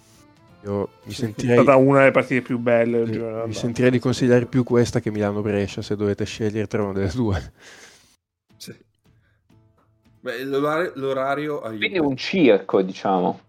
Io 0.65 0.89
mi 1.05 1.13
sentirei... 1.13 1.59
È 1.59 1.63
stata 1.63 1.77
una 1.77 2.01
delle 2.01 2.11
partite 2.11 2.41
più 2.41 2.59
belle. 2.59 3.05
Mi, 3.05 3.47
mi 3.47 3.53
sentirei 3.53 3.91
di 3.91 3.99
consigliare 3.99 4.47
più 4.47 4.65
questa 4.65 5.01
che 5.01 5.11
Milano-Brescia 5.11 5.83
se 5.83 5.95
dovete 5.95 6.25
scegliere 6.25 6.67
tra 6.67 6.83
una 6.83 6.93
delle 6.93 7.11
due. 7.15 7.53
Sì. 8.57 8.75
Beh, 10.21 10.43
l'orario, 10.45 10.93
l'orario 10.95 11.61
aiuta. 11.61 11.79
Quindi 11.79 11.99
un 11.99 12.17
circo, 12.17 12.81
diciamo. 12.81 13.41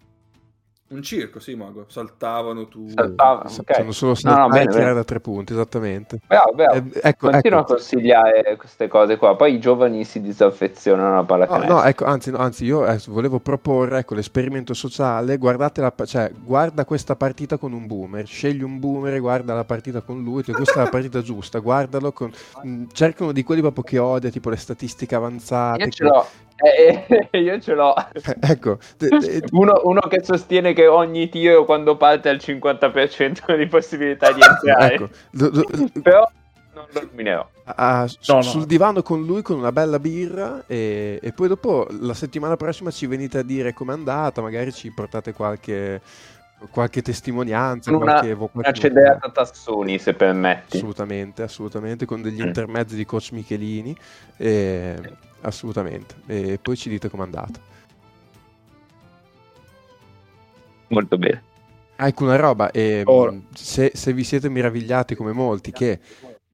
Un 0.87 1.01
circo, 1.01 1.39
sì, 1.39 1.55
Mago. 1.55 1.85
Saltavano 1.87 2.67
tu. 2.67 2.87
Saltavano, 2.89 3.49
okay. 3.49 3.77
Sono 3.77 3.91
solo 3.91 4.13
saltati 4.13 4.39
no, 4.39 4.47
no, 4.47 4.53
bene, 4.53 4.71
bene. 4.71 4.93
da 4.93 5.03
tre 5.03 5.19
punti, 5.19 5.53
esattamente. 5.53 6.19
Bravo, 6.27 6.51
bravo. 6.53 6.73
Eh, 6.75 6.99
ecco, 7.01 7.29
Continuo 7.31 7.59
ecco. 7.59 7.71
a 7.71 7.75
consigliare 7.75 8.55
queste 8.55 8.87
cose 8.87 9.17
qua. 9.17 9.35
Poi 9.35 9.55
i 9.55 9.59
giovani 9.59 10.03
si 10.03 10.21
disaffezionano 10.21 11.13
alla 11.13 11.23
pallacanestro. 11.23 11.73
No, 11.73 11.81
no, 11.81 11.87
ecco, 11.87 12.05
anzi, 12.05 12.29
no, 12.29 12.37
anzi 12.37 12.65
io 12.65 12.85
eh, 12.85 12.99
volevo 13.07 13.39
proporre 13.39 13.97
ecco, 13.97 14.13
l'esperimento 14.13 14.75
sociale. 14.75 15.37
Guardate 15.37 15.81
la, 15.81 15.91
cioè, 16.05 16.31
guarda 16.31 16.85
questa 16.85 17.15
partita 17.15 17.57
con 17.57 17.73
un 17.73 17.87
boomer. 17.87 18.27
Scegli 18.27 18.61
un 18.61 18.79
boomer 18.79 19.15
e 19.15 19.19
guarda 19.19 19.55
la 19.55 19.65
partita 19.65 20.01
con 20.01 20.21
lui. 20.21 20.43
Cioè, 20.43 20.53
questa 20.53 20.81
è 20.81 20.83
la 20.83 20.89
partita 20.89 21.21
giusta. 21.23 21.57
Guardalo. 21.57 22.11
Con, 22.11 22.31
mh, 22.61 22.69
mm, 22.69 22.83
cercano 22.91 23.31
di 23.31 23.41
quelli 23.41 23.61
proprio 23.61 23.83
che 23.83 23.97
odia, 23.97 24.29
tipo 24.29 24.51
le 24.51 24.57
statistiche 24.57 25.15
avanzate. 25.15 25.83
Io 25.83 25.89
ce 25.89 26.03
l'ho. 26.03 26.27
Eh, 26.57 27.27
eh, 27.31 27.37
io 27.39 27.59
ce 27.59 27.73
l'ho. 27.73 27.93
ecco, 28.39 28.77
uno, 29.51 29.81
uno, 29.83 29.99
che 30.01 30.23
sostiene 30.23 30.73
che 30.73 30.87
ogni 30.87 31.27
tiro 31.29 31.65
quando 31.65 31.97
parte 31.97 32.29
al 32.29 32.37
50% 32.37 33.55
di 33.57 33.67
possibilità 33.67 34.31
di 34.31 34.41
entrare. 34.43 34.93
ecco. 34.93 35.09
Però 36.01 36.31
non 36.73 36.85
lo 36.91 37.01
nominerò. 37.01 37.49
Ah, 37.65 38.07
su, 38.07 38.31
no, 38.31 38.37
no. 38.37 38.43
Sul 38.43 38.65
divano 38.65 39.01
con 39.01 39.25
lui 39.25 39.41
con 39.41 39.57
una 39.57 39.71
bella 39.71 39.99
birra 39.99 40.63
e, 40.67 41.19
e, 41.21 41.31
poi 41.33 41.47
dopo 41.47 41.87
la 41.99 42.13
settimana 42.13 42.55
prossima 42.55 42.91
ci 42.91 43.07
venite 43.07 43.39
a 43.39 43.43
dire 43.43 43.73
com'è 43.73 43.93
andata, 43.93 44.41
magari 44.41 44.71
ci 44.71 44.91
portate 44.91 45.33
qualche 45.33 46.01
qualche 46.71 47.01
testimonianza, 47.01 47.91
una, 47.91 48.19
qualche 48.19 48.49
una 48.53 48.71
cederata 48.71 49.29
Tassoni 49.29 49.99
se 49.99 50.13
permetti. 50.13 50.77
Assolutamente, 50.77 51.43
assolutamente, 51.43 52.05
con 52.05 52.21
degli 52.21 52.41
mm. 52.41 52.47
intermezzi 52.47 52.95
di 52.95 53.05
coach 53.05 53.31
Michelini. 53.31 53.95
Eh, 54.37 54.95
assolutamente. 55.47 56.15
E 56.27 56.59
poi 56.61 56.75
ci 56.75 56.89
dite 56.89 57.09
com'è 57.09 57.23
andata. 57.23 57.59
Molto 60.87 61.17
bene. 61.17 61.43
ecco 61.95 62.23
una 62.25 62.35
roba, 62.35 62.71
eh, 62.71 63.03
se, 63.53 63.91
se, 63.93 64.13
vi 64.13 64.23
siete 64.23 64.49
meravigliati 64.49 65.15
come 65.15 65.31
molti 65.31 65.71
che 65.71 65.99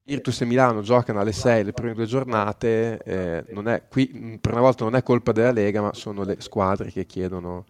Virtus 0.04 0.40
e 0.40 0.44
Milano 0.46 0.82
giocano 0.82 1.20
alle 1.20 1.32
6 1.32 1.64
le 1.64 1.72
prime 1.72 1.94
due 1.94 2.06
giornate, 2.06 3.02
eh, 3.04 3.44
è, 3.44 3.82
qui 3.88 4.38
per 4.40 4.52
una 4.52 4.60
volta 4.60 4.84
non 4.84 4.96
è 4.96 5.02
colpa 5.02 5.32
della 5.32 5.52
Lega, 5.52 5.82
ma 5.82 5.92
sono 5.92 6.24
le 6.24 6.36
squadre 6.38 6.90
che 6.90 7.06
chiedono 7.06 7.66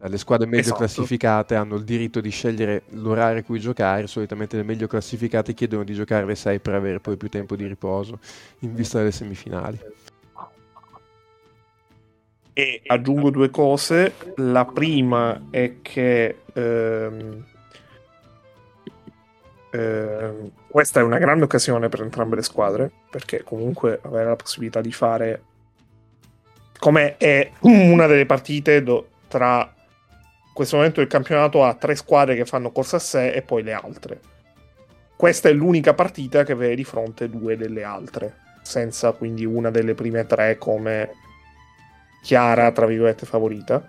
le 0.00 0.18
squadre 0.18 0.46
meglio 0.46 0.60
esatto. 0.60 0.78
classificate 0.78 1.56
hanno 1.56 1.74
il 1.74 1.82
diritto 1.82 2.20
di 2.20 2.30
scegliere 2.30 2.82
l'orario 2.90 3.40
a 3.40 3.42
cui 3.42 3.58
giocare, 3.58 4.06
solitamente 4.06 4.56
le 4.56 4.62
meglio 4.62 4.86
classificate 4.86 5.54
chiedono 5.54 5.82
di 5.82 5.92
giocare 5.92 6.22
alle 6.22 6.36
6 6.36 6.60
per 6.60 6.74
avere 6.74 7.00
poi 7.00 7.16
più 7.16 7.28
tempo 7.28 7.56
di 7.56 7.66
riposo 7.66 8.20
in 8.60 8.74
vista 8.74 8.98
delle 8.98 9.10
semifinali. 9.10 9.78
E 12.58 12.82
aggiungo 12.86 13.30
due 13.30 13.50
cose, 13.50 14.14
la 14.38 14.64
prima 14.64 15.46
è 15.48 15.74
che 15.80 16.38
ehm, 16.52 17.44
ehm, 19.70 20.50
questa 20.66 20.98
è 20.98 21.04
una 21.04 21.18
grande 21.18 21.44
occasione 21.44 21.88
per 21.88 22.00
entrambe 22.02 22.34
le 22.34 22.42
squadre, 22.42 22.90
perché 23.08 23.44
comunque 23.44 24.00
avere 24.02 24.30
la 24.30 24.34
possibilità 24.34 24.80
di 24.80 24.90
fare 24.90 25.42
come 26.80 27.16
è 27.16 27.48
una 27.60 28.06
delle 28.08 28.26
partite 28.26 28.82
do, 28.82 29.06
tra 29.28 29.72
questo 30.52 30.74
momento 30.74 31.00
il 31.00 31.06
campionato 31.06 31.62
ha 31.62 31.74
tre 31.74 31.94
squadre 31.94 32.34
che 32.34 32.44
fanno 32.44 32.72
corsa 32.72 32.96
a 32.96 32.98
sé 32.98 33.30
e 33.30 33.42
poi 33.42 33.62
le 33.62 33.72
altre. 33.72 34.20
Questa 35.14 35.48
è 35.48 35.52
l'unica 35.52 35.94
partita 35.94 36.42
che 36.42 36.56
vede 36.56 36.74
di 36.74 36.82
fronte 36.82 37.30
due 37.30 37.56
delle 37.56 37.84
altre, 37.84 38.34
senza 38.62 39.12
quindi 39.12 39.44
una 39.44 39.70
delle 39.70 39.94
prime 39.94 40.26
tre 40.26 40.58
come 40.58 41.26
chiara, 42.22 42.70
tra 42.72 42.86
virgolette, 42.86 43.26
favorita. 43.26 43.86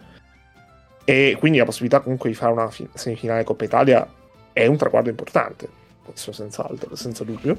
E 1.03 1.35
quindi 1.39 1.57
la 1.57 1.65
possibilità 1.65 2.01
comunque 2.01 2.29
di 2.29 2.35
fare 2.35 2.51
una 2.51 2.69
semifinale 2.93 3.43
Coppa 3.43 3.63
Italia 3.63 4.07
è 4.53 4.65
un 4.67 4.77
traguardo 4.77 5.09
importante, 5.09 5.67
questo 6.03 6.31
senz'altro, 6.31 6.95
senza 6.95 7.23
dubbio. 7.23 7.57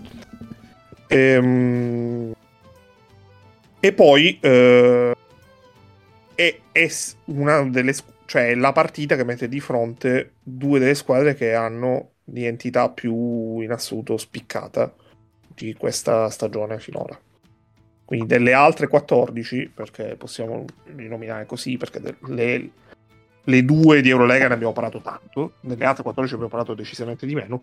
Ehm... 1.08 2.32
E 3.82 3.92
poi 3.92 4.38
eh... 4.40 5.14
è, 6.34 6.60
è 6.70 6.88
una 7.24 7.62
delle 7.64 7.94
cioè 8.30 8.54
la 8.54 8.70
partita 8.70 9.16
che 9.16 9.24
mette 9.24 9.48
di 9.48 9.58
fronte 9.58 10.34
due 10.40 10.78
delle 10.78 10.94
squadre 10.94 11.34
che 11.34 11.52
hanno 11.52 12.10
l'identità 12.26 12.88
più 12.88 13.58
in 13.58 13.72
assoluto 13.72 14.16
spiccata 14.16 14.94
di 15.52 15.74
questa 15.74 16.30
stagione 16.30 16.78
finora. 16.78 17.18
Quindi 18.10 18.26
delle 18.26 18.52
altre 18.54 18.88
14, 18.88 19.70
perché 19.72 20.16
possiamo 20.16 20.64
rinominare 20.96 21.46
così, 21.46 21.76
perché 21.76 22.02
le, 22.26 22.70
le 23.44 23.64
due 23.64 24.00
di 24.00 24.08
Eurolega 24.08 24.48
ne 24.48 24.54
abbiamo 24.54 24.72
parlato 24.72 25.00
tanto, 25.00 25.52
delle 25.60 25.84
altre 25.84 26.02
14 26.02 26.34
abbiamo 26.34 26.50
parlato 26.50 26.74
decisamente 26.74 27.24
di 27.24 27.36
meno. 27.36 27.62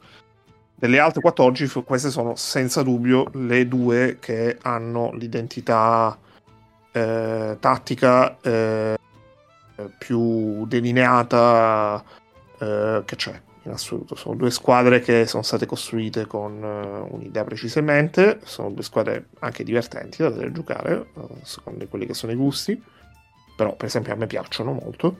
Delle 0.73 0.99
altre 0.99 1.19
14, 1.19 1.83
queste 1.83 2.09
sono 2.09 2.35
senza 2.37 2.81
dubbio 2.81 3.29
le 3.33 3.67
due 3.67 4.19
che 4.21 4.57
hanno 4.61 5.11
l'identità 5.15 6.17
eh, 6.93 7.57
tattica 7.59 8.37
eh, 8.39 8.97
più 9.97 10.65
delineata 10.65 12.01
eh, 12.57 13.01
che 13.03 13.15
c'è 13.17 13.41
in 13.67 13.73
assoluto. 13.73 14.15
Sono 14.15 14.35
due 14.35 14.51
squadre 14.51 14.99
che 14.99 15.25
sono 15.27 15.43
state 15.43 15.65
costruite 15.65 16.25
con 16.25 16.61
uh, 16.61 17.13
un'idea 17.13 17.43
precisamente, 17.43 18.39
sono 18.43 18.71
due 18.71 18.83
squadre 18.83 19.27
anche 19.39 19.63
divertenti 19.63 20.21
da 20.21 20.29
vedere 20.29 20.51
giocare, 20.51 21.07
uh, 21.13 21.27
secondo 21.43 21.85
quelli 21.87 22.05
che 22.05 22.13
sono 22.13 22.31
i 22.31 22.35
gusti, 22.35 22.81
però 23.55 23.75
per 23.75 23.87
esempio 23.87 24.13
a 24.13 24.15
me 24.15 24.27
piacciono 24.27 24.71
molto. 24.71 25.19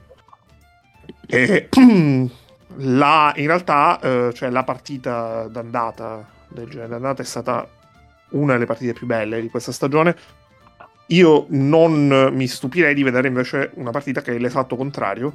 E 1.28 1.70
la, 2.78 3.34
in 3.36 3.48
realtà, 3.48 4.00
uh, 4.02 4.32
cioè, 4.32 4.50
la 4.50 4.64
partita 4.64 5.48
d'andata 5.48 6.36
del 6.50 6.70
genere 6.70 6.90
d'andata 6.90 7.22
è 7.22 7.26
stata 7.26 7.68
una 8.30 8.54
delle 8.54 8.66
partite 8.66 8.94
più 8.94 9.06
belle 9.06 9.42
di 9.42 9.50
questa 9.50 9.72
stagione, 9.72 10.16
io 11.08 11.46
non 11.50 12.32
mi 12.34 12.48
stupirei 12.48 12.94
di 12.94 13.04
vedere 13.04 13.28
invece 13.28 13.72
una 13.76 13.92
partita 13.92 14.22
che 14.22 14.36
è 14.36 14.40
l'esatto 14.40 14.76
contrario, 14.76 15.34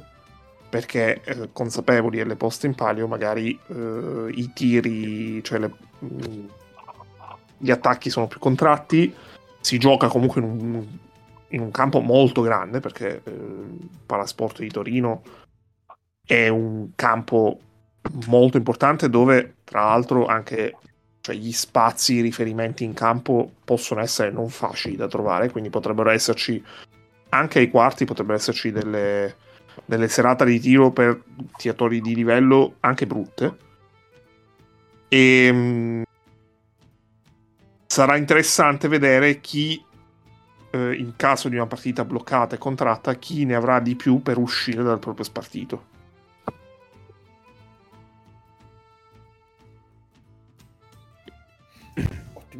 perché 0.73 1.21
eh, 1.21 1.49
consapevoli 1.53 2.17
delle 2.17 2.35
poste 2.35 2.65
in 2.65 2.73
palio, 2.73 3.07
magari 3.07 3.51
eh, 3.67 4.31
i 4.31 4.53
tiri, 4.55 5.43
cioè 5.43 5.59
le, 5.59 5.71
gli 7.59 7.69
attacchi 7.69 8.09
sono 8.09 8.25
più 8.25 8.39
contratti, 8.39 9.13
si 9.59 9.77
gioca 9.77 10.07
comunque 10.07 10.41
in 10.41 10.47
un, 10.47 10.87
in 11.49 11.61
un 11.61 11.69
campo 11.69 11.99
molto 11.99 12.41
grande, 12.41 12.79
perché 12.79 13.21
eh, 13.23 13.31
Palasport 14.03 14.61
di 14.61 14.69
Torino 14.71 15.21
è 16.25 16.47
un 16.47 16.89
campo 16.95 17.59
molto 18.25 18.57
importante 18.57 19.11
dove 19.11 19.57
tra 19.65 19.83
l'altro 19.83 20.25
anche 20.25 20.75
cioè 21.21 21.35
gli 21.35 21.51
spazi, 21.51 22.15
i 22.15 22.21
riferimenti 22.21 22.83
in 22.83 22.93
campo 22.93 23.51
possono 23.63 24.01
essere 24.01 24.31
non 24.31 24.49
facili 24.49 24.95
da 24.95 25.07
trovare, 25.07 25.51
quindi 25.51 25.69
potrebbero 25.69 26.09
esserci 26.09 26.63
anche 27.29 27.59
ai 27.59 27.69
quarti, 27.69 28.05
potrebbero 28.05 28.37
esserci 28.37 28.71
delle, 28.71 29.35
delle 29.85 30.07
serate 30.07 30.45
di 30.45 30.59
tiro 30.59 30.91
per 30.91 31.21
tiratori 31.57 32.01
di 32.01 32.15
livello 32.15 32.75
anche 32.79 33.05
brutte. 33.05 33.57
E 35.07 35.45
ehm, 35.45 36.03
sarà 37.85 38.15
interessante 38.17 38.87
vedere 38.87 39.39
chi, 39.39 39.83
eh, 40.71 40.95
in 40.95 41.13
caso 41.15 41.49
di 41.49 41.55
una 41.55 41.67
partita 41.67 42.03
bloccata 42.05 42.55
e 42.55 42.57
contratta, 42.57 43.13
chi 43.15 43.45
ne 43.45 43.55
avrà 43.55 43.79
di 43.79 43.95
più 43.95 44.21
per 44.21 44.37
uscire 44.37 44.81
dal 44.81 44.99
proprio 44.99 45.25
spartito. 45.25 45.91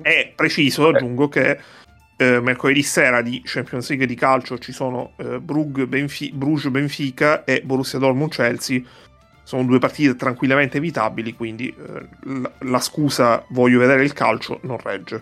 È 0.02 0.34
preciso, 0.36 0.90
eh. 0.90 0.96
aggiungo 0.96 1.30
che 1.30 1.60
eh, 2.24 2.40
mercoledì 2.40 2.82
sera 2.84 3.22
di 3.22 3.42
Champions 3.44 3.90
League 3.90 4.06
di 4.06 4.16
calcio 4.16 4.58
ci 4.58 4.72
sono 4.72 5.14
eh, 5.18 5.40
Brugge, 5.40 5.88
Benfi- 5.88 6.32
Bruges 6.32 6.72
Benfica 6.72 7.44
e 7.44 7.62
Borussia 7.64 8.00
Dortmund 8.00 8.32
Chelsea. 8.32 8.82
Sono 9.44 9.64
due 9.66 9.80
partite 9.80 10.16
tranquillamente 10.16 10.78
evitabili, 10.78 11.34
quindi 11.34 11.68
eh, 11.68 12.08
la, 12.40 12.52
la 12.60 12.80
scusa 12.80 13.44
voglio 13.50 13.80
vedere 13.80 14.04
il 14.04 14.14
calcio 14.14 14.60
non 14.64 14.78
regge. 14.78 15.22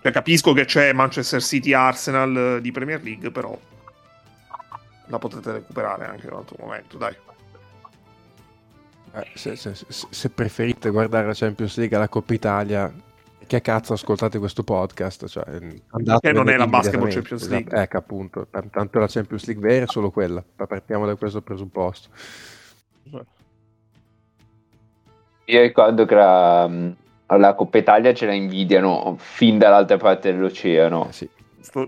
Cioè, 0.00 0.12
capisco 0.12 0.52
che 0.54 0.64
c'è 0.64 0.92
Manchester 0.92 1.42
City 1.42 1.74
Arsenal 1.74 2.36
eh, 2.36 2.60
di 2.62 2.72
Premier 2.72 3.02
League, 3.02 3.30
però 3.30 3.58
la 5.06 5.18
potete 5.18 5.52
recuperare 5.52 6.06
anche 6.06 6.26
in 6.26 6.32
un 6.32 6.38
altro 6.38 6.56
momento, 6.60 6.96
dai. 6.96 7.14
Eh, 9.12 9.26
se, 9.34 9.56
se, 9.56 9.74
se, 9.88 10.30
preferite 10.30 10.90
guardare 10.90 11.26
la 11.26 11.34
Champions 11.34 11.76
League 11.76 11.96
alla 11.96 12.08
Coppa 12.08 12.34
Italia, 12.34 12.92
perché 13.48 13.62
cazzo 13.62 13.94
ascoltate 13.94 14.38
questo 14.38 14.62
podcast? 14.62 15.26
Cioè, 15.26 15.44
che 16.20 16.32
non 16.32 16.50
è 16.50 16.56
la 16.58 16.66
basketball 16.66 17.08
Champions 17.08 17.42
esatto. 17.42 17.54
League. 17.54 17.80
Ecco 17.80 17.96
appunto, 17.96 18.46
tanto 18.50 18.98
la 18.98 19.06
Champions 19.08 19.46
League 19.46 19.66
vera 19.66 19.84
è 19.84 19.88
solo 19.88 20.10
quella, 20.10 20.44
partiamo 20.54 21.06
da 21.06 21.14
questo 21.14 21.40
presupposto. 21.40 22.10
Io 25.46 25.62
ricordo 25.62 26.04
che 26.04 26.14
la, 26.14 26.70
la 27.26 27.54
Coppa 27.54 27.78
Italia 27.78 28.12
ce 28.12 28.26
la 28.26 28.34
invidiano 28.34 29.16
fin 29.18 29.56
dall'altra 29.56 29.96
parte 29.96 30.30
dell'oceano. 30.30 31.08
Eh, 31.08 31.12
sì. 31.12 31.28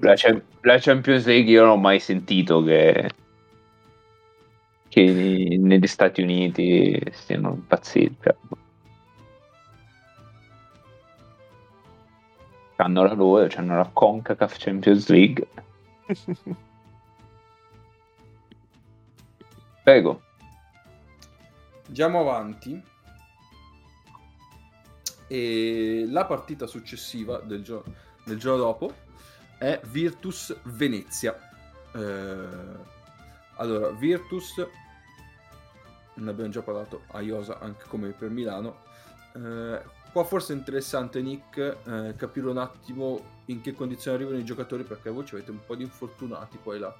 la, 0.00 0.14
la, 0.62 0.78
Champions 0.78 1.26
League 1.26 1.50
io 1.50 1.60
non 1.60 1.72
ho 1.72 1.76
mai 1.76 2.00
sentito 2.00 2.62
che, 2.62 3.10
che 4.88 5.58
negli 5.60 5.86
Stati 5.86 6.22
Uniti 6.22 6.98
stiano 7.10 7.50
impazziti. 7.50 8.16
Hanno 12.80 13.04
la 13.04 13.12
loro, 13.14 13.48
hanno 13.56 13.76
la 13.76 13.90
CONCACAF 13.92 14.56
Champions 14.58 15.08
League. 15.08 15.46
Prego. 19.82 20.22
Andiamo 21.86 22.20
avanti. 22.20 22.82
E 25.26 26.04
la 26.08 26.24
partita 26.24 26.66
successiva 26.66 27.38
del, 27.38 27.62
gio- 27.62 27.84
del 28.24 28.38
giorno 28.38 28.64
dopo 28.64 28.92
è 29.58 29.80
Virtus 29.84 30.56
Venezia. 30.64 31.38
Eh, 31.92 32.98
allora, 33.56 33.90
Virtus, 33.90 34.66
ne 36.14 36.30
abbiamo 36.30 36.50
già 36.50 36.62
parlato 36.62 37.02
a 37.08 37.20
Iosa 37.20 37.58
anche 37.60 37.84
come 37.88 38.10
per 38.10 38.30
Milano. 38.30 38.78
Eh, 39.34 39.80
qua 40.12 40.24
forse 40.24 40.52
è 40.52 40.56
interessante, 40.56 41.20
Nick, 41.20 41.58
eh, 41.58 42.14
capire 42.16 42.48
un 42.48 42.58
attimo 42.58 43.20
in 43.46 43.60
che 43.60 43.74
condizioni 43.74 44.16
arrivano 44.16 44.38
i 44.38 44.44
giocatori 44.44 44.82
perché 44.82 45.10
voi 45.10 45.24
ci 45.24 45.34
avete 45.34 45.50
un 45.50 45.60
po' 45.64 45.74
di 45.74 45.82
infortunati 45.82 46.58
qua 46.62 46.74
e 46.74 46.78
là. 46.78 46.94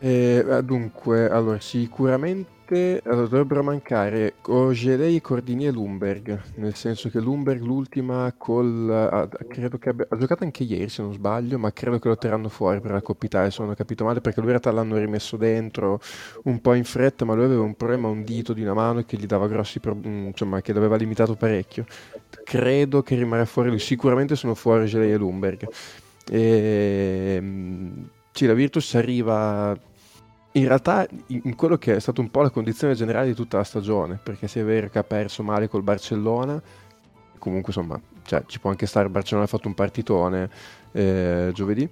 Eh, 0.00 0.62
dunque, 0.64 1.28
allora, 1.28 1.60
sicuramente 1.60 2.53
allora, 2.66 3.26
dovrebbero 3.26 3.62
mancare 3.62 4.34
Ogelei, 4.46 5.20
Cordini 5.20 5.66
e 5.66 5.70
Lumberg, 5.70 6.40
nel 6.54 6.74
senso 6.74 7.10
che 7.10 7.20
Lumberg 7.20 7.60
l'ultima 7.62 8.32
col... 8.36 8.90
ah, 8.90 9.28
credo 9.46 9.76
che 9.76 9.90
abbia... 9.90 10.06
ha 10.08 10.16
giocato 10.16 10.44
anche 10.44 10.64
ieri 10.64 10.88
se 10.88 11.02
non 11.02 11.12
sbaglio, 11.12 11.58
ma 11.58 11.72
credo 11.72 11.98
che 11.98 12.08
lo 12.08 12.16
terranno 12.16 12.48
fuori 12.48 12.80
per 12.80 12.92
la 12.92 13.02
Coppa 13.02 13.26
Italia, 13.26 13.50
se 13.50 13.60
non 13.60 13.72
ho 13.72 13.74
capito 13.74 14.04
male, 14.04 14.22
perché 14.22 14.40
lui 14.40 14.50
in 14.50 14.58
realtà 14.58 14.72
l'hanno 14.72 14.96
rimesso 14.96 15.36
dentro 15.36 16.00
un 16.44 16.60
po' 16.60 16.72
in 16.72 16.84
fretta, 16.84 17.26
ma 17.26 17.34
lui 17.34 17.44
aveva 17.44 17.62
un 17.62 17.74
problema 17.74 18.08
un 18.08 18.24
dito 18.24 18.54
di 18.54 18.62
una 18.62 18.74
mano 18.74 19.04
che 19.04 19.18
gli 19.18 19.26
dava 19.26 19.46
grossi 19.46 19.78
problemi, 19.78 20.26
insomma, 20.28 20.62
che 20.62 20.72
l'aveva 20.72 20.96
limitato 20.96 21.34
parecchio. 21.34 21.84
Credo 22.44 23.02
che 23.02 23.14
rimarrà 23.14 23.44
fuori 23.44 23.68
lui, 23.68 23.78
sicuramente 23.78 24.36
sono 24.36 24.54
fuori 24.54 24.84
Ogelei 24.84 25.12
e 25.12 25.16
Lumberg. 25.16 25.68
E 26.30 27.34
ehm, 27.36 28.08
sì, 28.32 28.46
la 28.46 28.54
Virtus 28.54 28.94
arriva 28.94 29.78
in 30.56 30.68
realtà 30.68 31.06
in 31.26 31.56
quello 31.56 31.76
che 31.78 31.96
è 31.96 32.00
stata 32.00 32.20
un 32.20 32.30
po' 32.30 32.42
la 32.42 32.50
condizione 32.50 32.94
generale 32.94 33.26
di 33.26 33.34
tutta 33.34 33.56
la 33.56 33.64
stagione, 33.64 34.20
perché 34.22 34.46
se 34.46 34.60
è 34.60 34.64
vero 34.64 34.88
che 34.88 34.98
ha 34.98 35.04
perso 35.04 35.42
male 35.42 35.68
col 35.68 35.82
Barcellona, 35.82 36.60
comunque 37.38 37.72
insomma, 37.74 38.00
cioè, 38.22 38.44
ci 38.46 38.60
può 38.60 38.70
anche 38.70 38.86
stare, 38.86 39.08
Barcellona 39.08 39.46
ha 39.46 39.48
fatto 39.48 39.66
un 39.66 39.74
partitone 39.74 40.48
eh, 40.92 41.50
giovedì, 41.52 41.88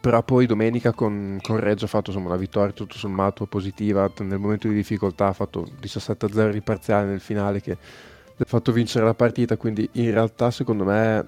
però 0.00 0.22
poi 0.22 0.46
domenica 0.46 0.92
con, 0.92 1.38
con 1.40 1.58
Reggio 1.58 1.84
ha 1.84 1.88
fatto 1.88 2.10
insomma, 2.10 2.30
una 2.30 2.38
vittoria 2.38 2.72
tutto 2.72 2.96
sommato 2.96 3.46
positiva, 3.46 4.10
nel 4.18 4.38
momento 4.38 4.68
di 4.68 4.74
difficoltà 4.74 5.28
ha 5.28 5.32
fatto 5.34 5.66
17-0 5.80 6.50
di 6.50 6.60
parziale 6.62 7.06
nel 7.06 7.20
finale 7.20 7.60
che 7.60 7.72
ha 7.72 8.44
fatto 8.46 8.72
vincere 8.72 9.04
la 9.04 9.14
partita, 9.14 9.58
quindi 9.58 9.88
in 9.92 10.10
realtà 10.10 10.50
secondo 10.50 10.84
me 10.84 11.26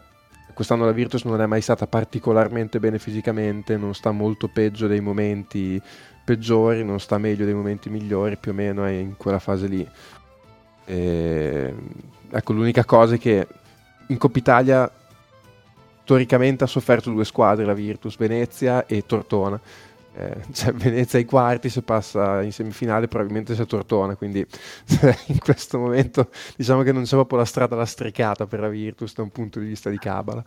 quest'anno 0.56 0.86
la 0.86 0.92
Virtus 0.92 1.24
non 1.24 1.38
è 1.42 1.44
mai 1.44 1.60
stata 1.60 1.86
particolarmente 1.86 2.80
bene 2.80 2.98
fisicamente, 2.98 3.76
non 3.76 3.92
sta 3.92 4.10
molto 4.10 4.48
peggio 4.48 4.86
dei 4.86 5.00
momenti 5.00 5.78
peggiori, 6.24 6.82
non 6.82 6.98
sta 6.98 7.18
meglio 7.18 7.44
dei 7.44 7.52
momenti 7.52 7.90
migliori, 7.90 8.38
più 8.38 8.52
o 8.52 8.54
meno 8.54 8.82
è 8.86 8.92
in 8.92 9.18
quella 9.18 9.38
fase 9.38 9.66
lì. 9.66 9.86
E, 10.86 11.74
ecco, 12.30 12.52
l'unica 12.54 12.86
cosa 12.86 13.16
è 13.16 13.18
che 13.18 13.46
in 14.06 14.16
Coppa 14.16 14.38
Italia 14.38 14.90
storicamente 16.02 16.64
ha 16.64 16.66
sofferto 16.68 17.10
due 17.10 17.26
squadre, 17.26 17.66
la 17.66 17.74
Virtus, 17.74 18.16
Venezia 18.16 18.86
e 18.86 19.04
Tortona 19.04 19.60
eh, 20.18 20.46
cioè 20.52 20.72
Venezia 20.72 21.18
ai 21.18 21.26
quarti, 21.26 21.68
se 21.68 21.82
passa 21.82 22.40
in 22.42 22.50
semifinale 22.50 23.06
probabilmente 23.06 23.54
si 23.54 23.66
tortona, 23.66 24.16
quindi 24.16 24.38
in 25.26 25.38
questo 25.38 25.78
momento 25.78 26.30
diciamo 26.56 26.82
che 26.82 26.92
non 26.92 27.02
c'è 27.02 27.10
proprio 27.10 27.38
la 27.38 27.44
strada 27.44 27.76
lastricata 27.76 28.46
per 28.46 28.60
la 28.60 28.68
Virtus 28.68 29.14
da 29.14 29.22
un 29.22 29.30
punto 29.30 29.58
di 29.60 29.66
vista 29.66 29.90
di 29.90 29.98
Cabala. 29.98 30.42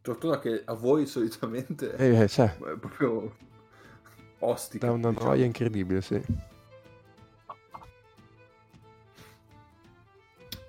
Tortona 0.00 0.38
che 0.38 0.62
a 0.64 0.74
voi 0.74 1.06
solitamente 1.06 1.94
eh, 1.96 2.28
cioè, 2.28 2.56
è 2.56 2.76
proprio 2.78 3.34
ostica. 4.38 4.86
Da 4.86 4.92
una 4.92 5.10
diciamo. 5.10 5.28
noia 5.28 5.44
incredibile, 5.44 6.00
sì. 6.02 6.22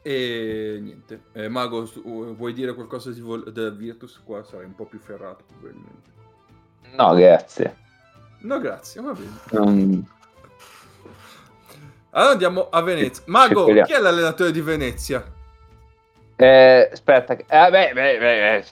E 0.02 0.80
niente, 0.82 1.22
eh, 1.32 1.48
Mago, 1.48 1.90
vuoi 2.36 2.54
dire 2.54 2.74
qualcosa 2.74 3.12
di 3.12 3.22
vol- 3.22 3.52
del 3.52 3.76
Virtus? 3.76 4.20
Qua 4.24 4.44
sarai 4.44 4.66
un 4.66 4.76
po' 4.76 4.86
più 4.86 5.00
ferrato 5.00 5.46
probabilmente. 5.48 6.14
No, 6.96 7.14
grazie. 7.16 7.76
No, 8.40 8.60
grazie, 8.60 9.02
va 9.02 9.14
bene. 9.14 9.40
Um... 9.52 10.06
Allora 12.12 12.34
andiamo 12.34 12.68
a 12.70 12.82
Venezia. 12.82 13.24
Mago, 13.28 13.66
chi 13.66 13.94
è 13.94 14.00
l'allenatore 14.00 14.52
di 14.52 14.62
Venezia? 14.62 15.24
Eh, 16.36 16.90
aspetta, 16.92 17.34
eh, 17.34 17.70
beh, 17.70 17.92
beh, 17.94 18.18
beh, 18.20 18.64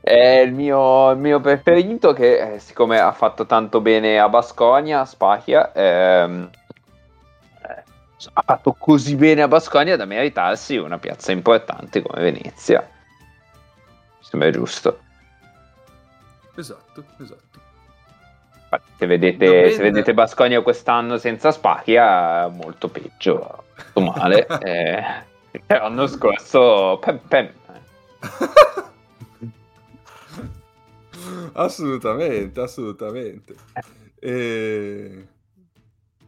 è 0.00 0.40
il 0.40 0.52
mio, 0.52 1.10
il 1.10 1.18
mio, 1.18 1.40
preferito 1.40 2.12
che 2.12 2.54
eh, 2.54 2.58
siccome 2.58 2.98
ha 2.98 3.12
fatto 3.12 3.46
tanto 3.46 3.80
bene 3.80 4.18
a 4.18 4.28
Basconia, 4.28 5.04
Spachia, 5.04 5.72
ehm, 5.72 6.50
eh, 7.68 7.82
ha 8.32 8.42
fatto 8.44 8.74
così 8.76 9.14
bene 9.14 9.42
a 9.42 9.48
Basconia 9.48 9.96
da 9.96 10.04
meritarsi 10.04 10.76
una 10.76 10.98
piazza 10.98 11.30
importante 11.30 12.02
come 12.02 12.20
Venezia. 12.22 12.80
Mi 12.80 14.24
sembra 14.24 14.50
giusto. 14.50 15.06
Esatto, 16.58 17.04
esatto. 17.20 17.60
Se 18.96 19.06
vedete, 19.06 19.70
se 19.70 19.80
vedete 19.80 20.12
Basconia 20.12 20.60
quest'anno 20.60 21.16
senza 21.16 21.52
Spacchia, 21.52 22.48
molto 22.48 22.88
peggio, 22.88 23.66
molto 23.94 24.00
male. 24.00 24.44
eh, 24.64 25.22
l'anno 25.68 26.08
scorso, 26.08 26.98
pem, 27.00 27.20
pem. 27.28 27.52
assolutamente, 31.54 32.60
assolutamente. 32.60 33.54
E... 34.18 35.28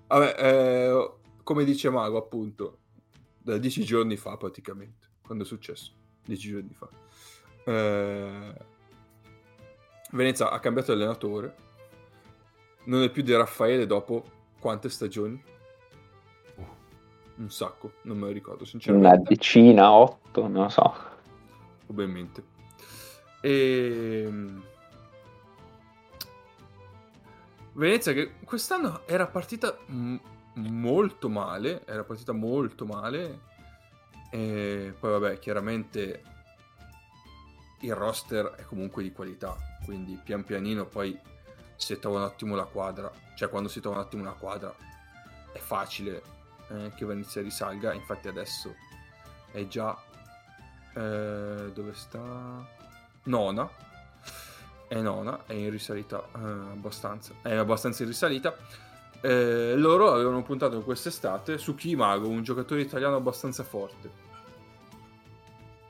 Vabbè, 0.06 0.34
eh, 0.38 1.10
come 1.42 1.64
dice 1.64 1.90
Mago, 1.90 2.18
appunto, 2.18 2.78
da 3.36 3.58
dieci 3.58 3.82
giorni 3.82 4.16
fa 4.16 4.36
praticamente, 4.36 5.08
quando 5.22 5.42
è 5.42 5.46
successo, 5.46 5.90
dieci 6.24 6.50
giorni 6.50 6.72
fa. 6.72 6.88
Eh 7.64 8.69
Venezia 10.10 10.50
ha 10.50 10.58
cambiato 10.58 10.92
allenatore, 10.92 11.54
non 12.84 13.02
è 13.02 13.10
più 13.10 13.22
di 13.22 13.34
Raffaele 13.34 13.86
dopo 13.86 14.24
quante 14.58 14.88
stagioni? 14.88 15.42
Un 17.36 17.50
sacco, 17.50 17.92
non 18.02 18.18
me 18.18 18.26
lo 18.26 18.32
ricordo 18.32 18.64
sinceramente. 18.64 19.08
Una 19.08 19.22
decina, 19.22 19.92
otto, 19.92 20.46
non 20.48 20.64
lo 20.64 20.68
so. 20.68 20.94
Probabilmente. 21.86 22.44
E... 23.40 24.24
Ehm, 24.26 24.62
Venezia 27.72 28.12
che 28.12 28.32
quest'anno 28.44 29.06
era 29.06 29.26
partita 29.26 29.78
m- 29.86 30.16
molto 30.54 31.28
male, 31.28 31.86
era 31.86 32.04
partita 32.04 32.32
molto 32.32 32.84
male. 32.84 33.48
E 34.30 34.94
poi 34.98 35.10
vabbè, 35.12 35.38
chiaramente 35.38 36.22
il 37.80 37.94
roster 37.94 38.46
è 38.56 38.64
comunque 38.64 39.02
di 39.02 39.12
qualità, 39.12 39.56
quindi 39.90 40.16
pian 40.22 40.44
pianino 40.44 40.86
poi 40.86 41.18
si 41.74 41.98
trova 41.98 42.18
un 42.18 42.24
attimo 42.26 42.54
la 42.54 42.62
quadra, 42.62 43.10
cioè 43.34 43.48
quando 43.48 43.68
si 43.68 43.80
trova 43.80 43.96
un 43.96 44.02
attimo 44.02 44.22
una 44.22 44.34
quadra 44.34 44.72
è 45.50 45.58
facile 45.58 46.22
eh, 46.68 46.92
che 46.94 47.04
Venezia 47.04 47.42
risalga, 47.42 47.92
infatti 47.92 48.28
adesso 48.28 48.72
è 49.50 49.66
già 49.66 50.00
eh, 50.94 51.72
dove 51.74 51.92
sta? 51.94 52.68
Nona, 53.24 53.68
è 54.86 55.00
nona, 55.00 55.44
è 55.46 55.54
in 55.54 55.70
risalita 55.70 56.22
eh, 56.36 56.38
abbastanza, 56.38 57.34
è 57.42 57.56
abbastanza 57.56 58.04
in 58.04 58.10
risalita. 58.10 58.56
Eh, 59.20 59.74
loro 59.74 60.12
avevano 60.12 60.44
puntato 60.44 60.82
quest'estate 60.82 61.58
su 61.58 61.74
Kimago, 61.74 62.28
un 62.28 62.44
giocatore 62.44 62.82
italiano 62.82 63.16
abbastanza 63.16 63.64
forte. 63.64 64.08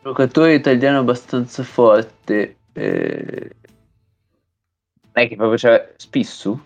Giocatore 0.03 0.55
italiano 0.55 1.01
abbastanza 1.01 1.63
forte. 1.63 2.57
Eh, 2.73 3.57
è 5.21 5.29
che 5.29 5.37
proprio 5.37 5.57
c'è 5.57 5.93
Spissu? 5.97 6.61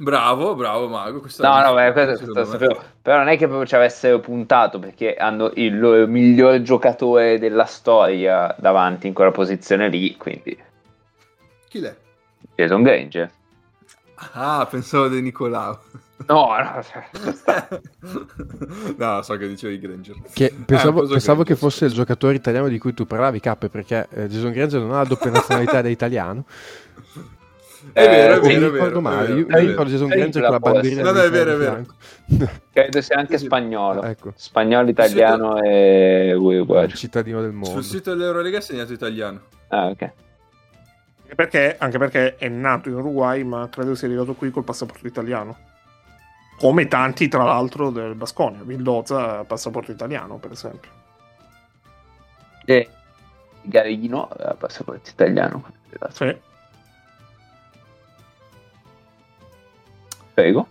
Bravo, 0.00 0.54
bravo 0.54 0.88
Mago. 0.88 1.26
No, 1.38 1.60
no, 1.60 1.74
beh, 1.74 1.92
questo, 1.92 2.30
questo 2.30 2.44
sapevo. 2.44 2.80
Però 3.02 3.18
non 3.18 3.28
è 3.28 3.36
che 3.36 3.46
proprio 3.46 3.66
ci 3.66 3.74
avessero 3.74 4.20
puntato 4.20 4.78
perché 4.78 5.16
hanno 5.16 5.50
il 5.54 5.78
loro 5.78 6.06
miglior 6.06 6.62
giocatore 6.62 7.38
della 7.38 7.64
storia 7.64 8.54
davanti 8.58 9.08
in 9.08 9.12
quella 9.12 9.32
posizione 9.32 9.88
lì, 9.88 10.16
quindi... 10.16 10.56
Chi 11.68 11.80
l'è? 11.80 11.94
Jason 12.54 12.82
Granger. 12.82 13.30
Ah, 14.32 14.66
pensavo 14.70 15.08
di 15.08 15.20
Nicolao. 15.20 15.80
No, 16.26 16.48
no, 16.58 16.82
no, 18.96 19.22
so 19.22 19.36
che 19.36 19.48
dicevi 19.48 19.78
Granger. 19.78 20.16
Che 20.32 20.54
pensavo, 20.64 21.04
eh, 21.04 21.08
pensavo 21.08 21.42
che 21.44 21.54
fosse 21.54 21.86
il 21.86 21.92
giocatore 21.92 22.34
italiano 22.34 22.68
di 22.68 22.78
cui 22.78 22.94
tu 22.94 23.06
parlavi, 23.06 23.38
Cappe, 23.40 23.68
perché 23.68 24.08
eh, 24.10 24.28
Jason 24.28 24.52
Granger 24.52 24.80
non 24.80 24.92
ha 24.92 24.98
la 24.98 25.04
doppia 25.04 25.30
nazionalità 25.32 25.80
da 25.82 25.88
italiano. 25.88 26.44
È 27.92 28.08
vero, 28.08 28.34
è 28.34 28.40
vero, 28.40 28.66
mi 28.66 28.72
ricordo 28.72 29.00
male. 29.00 29.34
Io 29.34 29.46
ricordo 29.48 29.90
Jason 29.90 30.08
Granger 30.08 30.42
con 30.42 30.50
la 30.50 30.58
bandiera. 30.58 31.02
No, 31.02 31.12
no, 31.12 31.20
è 31.20 31.30
vero, 31.30 31.52
è 31.52 31.56
vero. 31.56 31.86
Credo 32.72 33.00
sia 33.00 33.16
anche 33.16 33.38
spagnolo. 33.38 34.02
Ecco. 34.02 34.32
Spagnolo, 34.34 34.88
italiano 34.88 35.56
sito... 35.56 35.68
e. 35.68 36.88
Cittadino 36.94 37.40
del 37.40 37.52
mondo. 37.52 37.70
Sul 37.70 37.84
sito 37.84 38.14
dell'Eurolega 38.14 38.58
è 38.58 38.60
segnato 38.60 38.92
italiano. 38.92 39.42
Ah, 39.68 39.86
ok. 39.86 40.12
Perché, 41.36 41.76
anche 41.78 41.98
perché 41.98 42.36
è 42.36 42.48
nato 42.48 42.88
in 42.88 42.96
Uruguay, 42.96 43.44
ma 43.44 43.68
credo 43.68 43.94
sia 43.94 44.08
arrivato 44.08 44.34
qui 44.34 44.50
col 44.50 44.64
passaporto 44.64 45.06
italiano. 45.06 45.56
Come 46.58 46.88
tanti, 46.88 47.28
tra 47.28 47.44
l'altro, 47.44 47.90
del 47.90 48.16
Basconia. 48.16 48.62
Vildoza, 48.64 49.44
passaporto 49.44 49.92
italiano, 49.92 50.38
per 50.38 50.50
esempio. 50.50 50.90
E 52.64 52.88
Garino, 53.62 54.28
passaporto 54.58 55.10
italiano. 55.10 55.62
Sì. 56.10 56.46
Prego. 60.38 60.68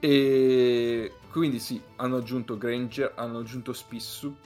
E 0.00 1.12
quindi 1.30 1.58
sì, 1.58 1.80
hanno 1.96 2.16
aggiunto 2.16 2.58
Granger, 2.58 3.12
hanno 3.16 3.38
aggiunto 3.38 3.72
Spissu. 3.72 4.36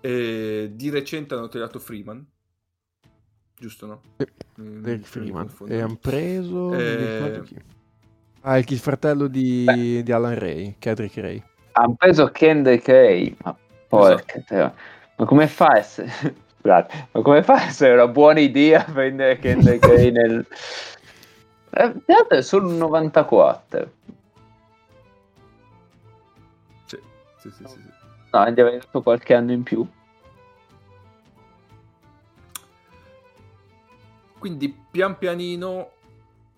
E 0.00 0.70
di 0.72 0.90
recente 0.90 1.34
hanno 1.34 1.48
tagliato 1.48 1.78
Freeman 1.78 2.24
giusto 3.60 3.86
no? 3.86 4.00
Mm, 4.60 4.82
Derek 4.82 5.04
Freeman. 5.04 5.48
E 5.68 5.80
hanno 5.80 5.98
preso... 6.00 6.72
Eh... 6.72 7.42
Ah, 8.42 8.56
il, 8.56 8.78
fratello 8.78 9.26
di, 9.26 10.02
di, 10.02 10.12
Alan 10.12 10.38
Ray, 10.38 10.76
Kedrick 10.78 11.16
Ray. 11.18 11.42
Hanno 11.72 11.94
preso 11.94 12.30
Kendrick 12.30 12.86
Ray, 12.88 13.36
ma 13.44 13.54
porca 13.86 14.38
esatto. 14.38 14.74
Ma 15.16 15.24
come 15.26 15.46
fa 15.46 15.66
a 15.66 15.78
essere... 15.78 16.10
Scusate, 16.60 17.08
ma 17.12 17.22
come 17.22 17.42
fa 17.42 17.54
a 17.54 17.64
essere 17.66 17.92
una 17.92 18.08
buona 18.08 18.40
idea 18.40 18.82
prendere 18.82 19.38
Kendrick 19.38 19.84
Ray 19.84 20.10
nel... 20.10 20.46
Eh, 21.70 21.94
è 22.28 22.40
solo 22.42 22.68
un 22.68 22.76
94. 22.76 23.92
Sì, 26.86 26.98
sì, 27.38 27.50
sì, 27.50 27.64
sì. 27.66 27.78
No, 28.32 28.50
gli 28.50 28.60
avrei 28.60 28.78
dato 28.78 29.02
qualche 29.02 29.34
anno 29.34 29.52
in 29.52 29.62
più. 29.62 29.86
Quindi 34.38 34.74
pian 34.90 35.18
pianino 35.18 35.92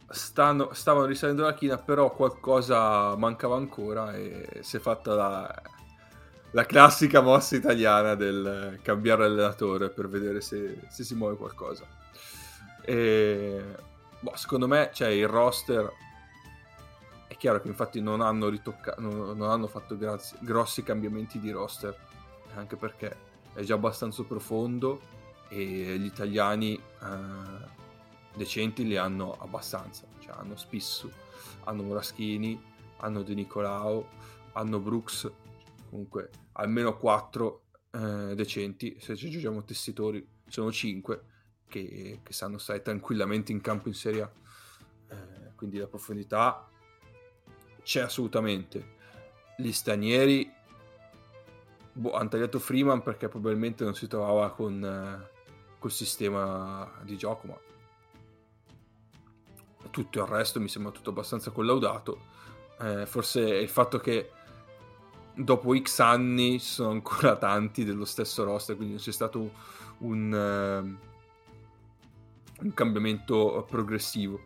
stanno, 0.09 0.72
stavano 0.72 1.06
risalendo 1.06 1.43
la 1.43 1.55
china, 1.55 1.78
però 1.78 2.12
qualcosa 2.12 3.16
mancava 3.16 3.56
ancora 3.56 4.14
e 4.14 4.60
si 4.60 4.76
è 4.76 4.80
fatta 4.80 5.14
la, 5.14 5.62
la 6.52 6.64
classica 6.64 7.20
mossa 7.20 7.56
italiana 7.56 8.14
del 8.14 8.78
cambiare 8.82 9.24
allenatore 9.24 9.90
per 9.90 10.09
vedere 10.09 10.40
se, 10.40 10.80
se 10.89 11.02
si 11.02 11.14
muove 11.14 11.36
qualcosa. 11.36 11.84
E, 12.84 13.64
boh, 14.22 14.36
secondo 14.36 14.68
me 14.68 14.90
cioè, 14.94 15.08
il 15.08 15.26
roster 15.26 15.92
è 17.26 17.36
chiaro 17.36 17.60
che 17.60 17.68
infatti 17.68 18.00
non 18.00 18.20
hanno, 18.20 18.48
ritocca- 18.48 18.94
non, 18.98 19.36
non 19.36 19.50
hanno 19.50 19.66
fatto 19.66 19.96
grazi- 19.98 20.36
grossi 20.40 20.82
cambiamenti 20.82 21.40
di 21.40 21.50
roster, 21.50 21.96
anche 22.54 22.76
perché 22.76 23.16
è 23.52 23.62
già 23.62 23.74
abbastanza 23.74 24.22
profondo 24.22 25.00
e 25.48 25.98
gli 25.98 26.04
italiani 26.04 26.74
eh, 26.74 27.80
decenti 28.34 28.86
li 28.86 28.96
hanno 28.96 29.36
abbastanza, 29.40 30.06
cioè 30.20 30.36
hanno 30.36 30.56
Spissu, 30.56 31.10
hanno 31.64 31.82
Moraschini, 31.82 32.60
hanno 32.98 33.22
De 33.22 33.34
Nicolao, 33.34 34.08
hanno 34.52 34.78
Brooks, 34.78 35.30
comunque 35.90 36.30
almeno 36.52 36.96
quattro 36.96 37.64
eh, 37.90 38.34
decenti, 38.34 38.96
se 39.00 39.16
ci 39.16 39.26
aggiungiamo 39.26 39.64
tessitori 39.64 40.26
sono 40.46 40.70
cinque 40.70 41.24
che, 41.80 42.20
che, 42.22 42.32
sanno 42.32 42.58
stare 42.58 42.82
tranquillamente 42.82 43.52
in 43.52 43.60
campo 43.60 43.88
in 43.88 43.94
Serie 43.94 44.22
A, 44.22 44.30
eh, 45.08 45.54
quindi 45.56 45.78
la 45.78 45.86
profondità 45.86 46.68
c'è 47.82 48.00
assolutamente. 48.00 49.00
Gli 49.56 49.72
stranieri 49.72 50.50
boh, 51.92 52.12
hanno 52.12 52.28
tagliato 52.28 52.58
Freeman 52.58 53.02
perché 53.02 53.28
probabilmente 53.28 53.84
non 53.84 53.94
si 53.94 54.06
trovava 54.06 54.50
con... 54.50 54.84
Eh, 54.84 55.30
col 55.82 55.90
sistema 55.90 56.88
di 57.02 57.16
gioco, 57.16 57.48
ma 57.48 57.58
tutto 59.90 60.20
il 60.20 60.26
resto 60.26 60.60
mi 60.60 60.68
sembra 60.68 60.92
tutto 60.92 61.10
abbastanza 61.10 61.50
collaudato. 61.50 62.20
Eh, 62.80 63.04
forse 63.04 63.40
il 63.40 63.68
fatto 63.68 63.98
che 63.98 64.30
dopo 65.34 65.76
X 65.76 65.98
anni 65.98 66.60
ci 66.60 66.66
sono 66.66 66.90
ancora 66.90 67.34
tanti 67.36 67.84
dello 67.84 68.04
stesso 68.04 68.44
roster, 68.44 68.76
quindi 68.76 68.94
non 68.94 69.02
c'è 69.02 69.10
stato 69.10 69.50
un, 69.98 70.32
uh, 70.32 71.11
un 72.62 72.74
cambiamento 72.74 73.66
progressivo 73.68 74.40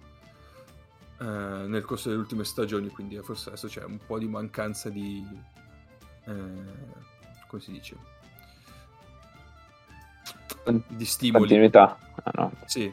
uh, 1.19 1.25
nel 1.25 1.85
corso 1.85 2.09
delle 2.09 2.21
ultime 2.21 2.45
stagioni, 2.45 2.89
quindi 2.89 3.19
forse 3.23 3.51
adesso 3.51 3.69
c'è 3.69 3.85
un 3.85 3.99
po' 4.05 4.19
di 4.19 4.29
mancanza 4.29 4.89
di... 4.91 5.25
Uh, 6.25 6.35
come 7.47 7.63
si 7.63 7.71
dice? 7.71 8.15
di 10.89 11.05
stimoli. 11.05 11.41
Continuità. 11.47 11.99
Ah, 12.23 12.31
no. 12.35 12.53
Sì, 12.65 12.93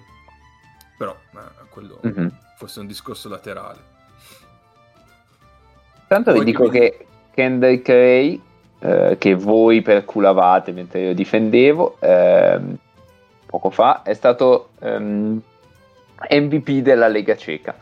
però 0.97 1.15
eh, 1.33 1.67
quello 1.69 1.99
mm-hmm. 2.05 2.27
forse 2.57 2.79
è 2.79 2.81
un 2.81 2.87
discorso 2.87 3.29
laterale. 3.29 3.91
Tanto 6.07 6.31
Poi 6.31 6.39
vi 6.39 6.45
dico 6.45 6.63
mi... 6.63 6.69
che 6.69 7.07
Kendrick 7.31 7.87
Ray, 7.87 8.41
eh, 8.79 9.15
che 9.17 9.35
voi 9.35 9.81
perculavate 9.81 10.71
mentre 10.71 11.01
io 11.01 11.13
difendevo, 11.13 11.97
ehm, 11.99 12.77
poco 13.53 13.69
fa, 13.69 14.01
è 14.01 14.15
stato 14.15 14.69
ehm, 14.79 15.39
MVP 16.27 16.69
della 16.79 17.07
Lega 17.07 17.35
Ceca 17.37 17.75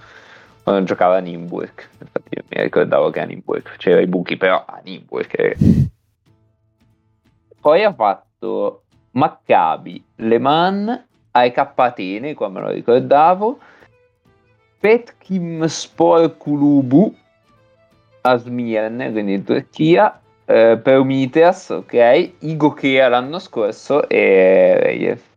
quando 0.63 0.83
giocava 0.83 1.15
a 1.15 1.19
Nimburg. 1.19 1.71
Infatti 1.97 2.43
mi 2.49 2.61
ricordavo 2.61 3.09
che 3.09 3.21
a 3.21 3.23
Nimburg 3.23 3.77
c'era 3.77 4.01
i 4.01 4.07
buchi, 4.07 4.35
però 4.35 4.65
a 4.67 4.81
Nimburg. 4.83 5.55
Poi 7.61 7.83
ha 7.83 7.93
fatto 7.93 8.83
Maccabi, 9.11 10.03
Le 10.15 10.39
Mans, 10.39 11.05
AEK 11.31 11.71
Atene, 11.73 12.33
qua 12.33 12.49
me 12.49 12.59
lo 12.59 12.69
ricordavo, 12.71 13.59
Petkim 14.77 15.63
Spor 15.67 16.35
Kulubu 16.35 17.15
a 18.21 18.35
Smirne, 18.35 19.11
quindi 19.11 19.35
in 19.35 19.43
Turchia, 19.45 20.19
eh, 20.43 20.77
Prometheus, 20.83 21.69
ok, 21.69 22.33
Igokea 22.39 23.07
l'anno 23.07 23.39
scorso 23.39 24.09
e 24.09 24.77
Reyev. 24.77 25.30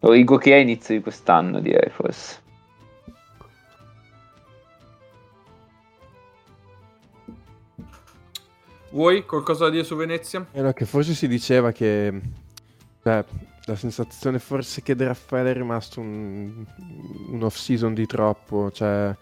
O 0.00 0.14
Igokea 0.14 0.58
inizio 0.58 0.94
di 0.94 1.02
quest'anno 1.02 1.60
direi 1.60 1.90
forse. 1.90 2.44
Vuoi 8.90 9.24
qualcosa 9.26 9.64
da 9.64 9.70
dire 9.70 9.84
su 9.84 9.96
Venezia? 9.96 10.46
Era 10.52 10.72
che 10.72 10.86
forse 10.86 11.12
si 11.14 11.28
diceva 11.28 11.70
che 11.70 12.20
Beh, 13.02 13.24
la 13.66 13.76
sensazione 13.76 14.38
forse 14.38 14.82
che 14.82 14.96
De 14.96 15.06
Raffaele 15.06 15.50
è 15.50 15.54
rimasto 15.54 16.00
un, 16.00 16.64
un 17.28 17.42
off-season 17.42 17.94
di 17.94 18.06
troppo, 18.06 18.70
cioè 18.72 19.14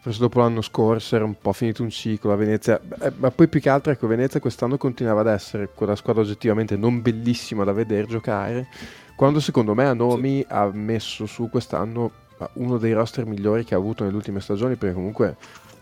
forse 0.00 0.20
dopo 0.20 0.38
l'anno 0.38 0.60
scorso 0.60 1.16
era 1.16 1.24
un 1.24 1.36
po' 1.40 1.52
finito 1.52 1.82
un 1.82 1.90
ciclo 1.90 2.32
a 2.32 2.36
Venezia, 2.36 2.78
Beh, 2.78 3.12
ma 3.16 3.30
poi 3.30 3.48
più 3.48 3.58
che 3.58 3.70
altro 3.70 3.90
ecco 3.90 4.06
Venezia 4.06 4.38
quest'anno 4.38 4.76
continuava 4.76 5.22
ad 5.22 5.28
essere 5.28 5.70
quella 5.74 5.96
squadra 5.96 6.22
oggettivamente 6.22 6.76
non 6.76 7.02
bellissima 7.02 7.64
da 7.64 7.72
vedere 7.72 8.06
giocare, 8.06 8.68
quando 9.16 9.40
secondo 9.40 9.74
me 9.74 9.86
Anomi 9.86 10.38
sì. 10.38 10.46
ha 10.48 10.70
messo 10.72 11.26
su 11.26 11.48
quest'anno 11.48 12.10
uno 12.54 12.78
dei 12.78 12.92
roster 12.92 13.26
migliori 13.26 13.64
che 13.64 13.74
ha 13.74 13.78
avuto 13.78 14.04
nelle 14.04 14.16
ultime 14.16 14.40
stagioni, 14.40 14.76
perché 14.76 14.94
comunque 14.94 15.36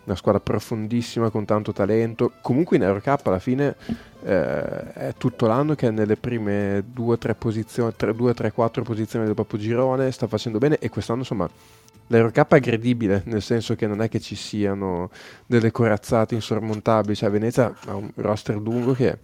una 0.05 0.15
squadra 0.15 0.41
profondissima 0.41 1.29
con 1.29 1.45
tanto 1.45 1.71
talento. 1.71 2.33
Comunque 2.41 2.77
in 2.77 2.83
Eurocup 2.83 3.25
alla 3.27 3.39
fine 3.39 3.75
eh, 4.23 4.93
è 4.93 5.13
tutto 5.17 5.47
l'anno 5.47 5.75
che 5.75 5.87
è 5.87 5.91
nelle 5.91 6.17
prime 6.17 6.83
2-3 6.95 7.35
posizioni, 7.37 7.93
2-3-4 7.97 8.83
posizioni 8.83 9.25
del 9.25 9.33
proprio 9.33 9.59
girone, 9.59 10.11
sta 10.11 10.27
facendo 10.27 10.57
bene 10.57 10.77
e 10.77 10.89
quest'anno 10.89 11.19
insomma 11.19 11.49
l'Eurocup 12.07 12.53
è 12.53 12.57
aggredibile, 12.57 13.23
nel 13.25 13.41
senso 13.41 13.75
che 13.75 13.87
non 13.87 14.01
è 14.01 14.09
che 14.09 14.19
ci 14.19 14.35
siano 14.35 15.09
delle 15.45 15.71
corazzate 15.71 16.35
insormontabili, 16.35 17.15
cioè 17.15 17.31
Venezia 17.31 17.73
ha 17.87 17.95
un 17.95 18.11
roster 18.15 18.57
lungo 18.57 18.93
che 18.93 19.17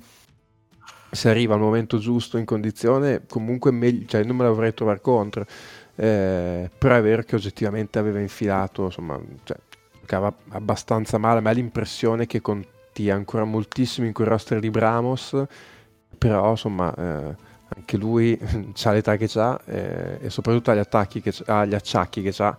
se 1.11 1.29
arriva 1.29 1.55
al 1.55 1.59
momento 1.59 1.97
giusto 1.97 2.37
in 2.37 2.45
condizione 2.45 3.23
comunque 3.27 3.71
meglio, 3.71 4.05
cioè 4.07 4.23
non 4.23 4.35
me 4.35 4.43
la 4.43 4.51
vorrei 4.51 4.73
trovare 4.73 5.01
contro. 5.01 5.45
Eh, 5.95 6.69
però 6.77 6.95
è 6.95 7.01
vero 7.01 7.23
che 7.23 7.35
oggettivamente 7.35 7.99
aveva 7.99 8.19
infilato 8.19 8.85
insomma, 8.85 9.19
cioè, 9.43 9.57
giocava 9.99 10.33
abbastanza 10.49 11.17
male, 11.17 11.39
ma 11.39 11.49
ha 11.49 11.53
l'impressione 11.53 12.25
che 12.25 12.41
conti 12.41 13.09
ancora 13.09 13.43
moltissimo 13.43 14.07
in 14.07 14.13
quel 14.13 14.27
roster 14.27 14.59
di 14.59 14.69
Bramos, 14.69 15.43
però 16.17 16.51
insomma 16.51 16.93
eh, 16.95 17.35
anche 17.75 17.97
lui 17.97 18.37
ha 18.83 18.91
l'età 18.91 19.15
che 19.17 19.29
ha 19.35 19.59
eh, 19.65 20.17
e 20.21 20.29
soprattutto 20.29 20.71
agli, 20.71 20.79
attacchi 20.79 21.21
che 21.21 21.33
agli 21.45 21.75
acciacchi 21.75 22.21
che 22.21 22.33
ha, 22.43 22.57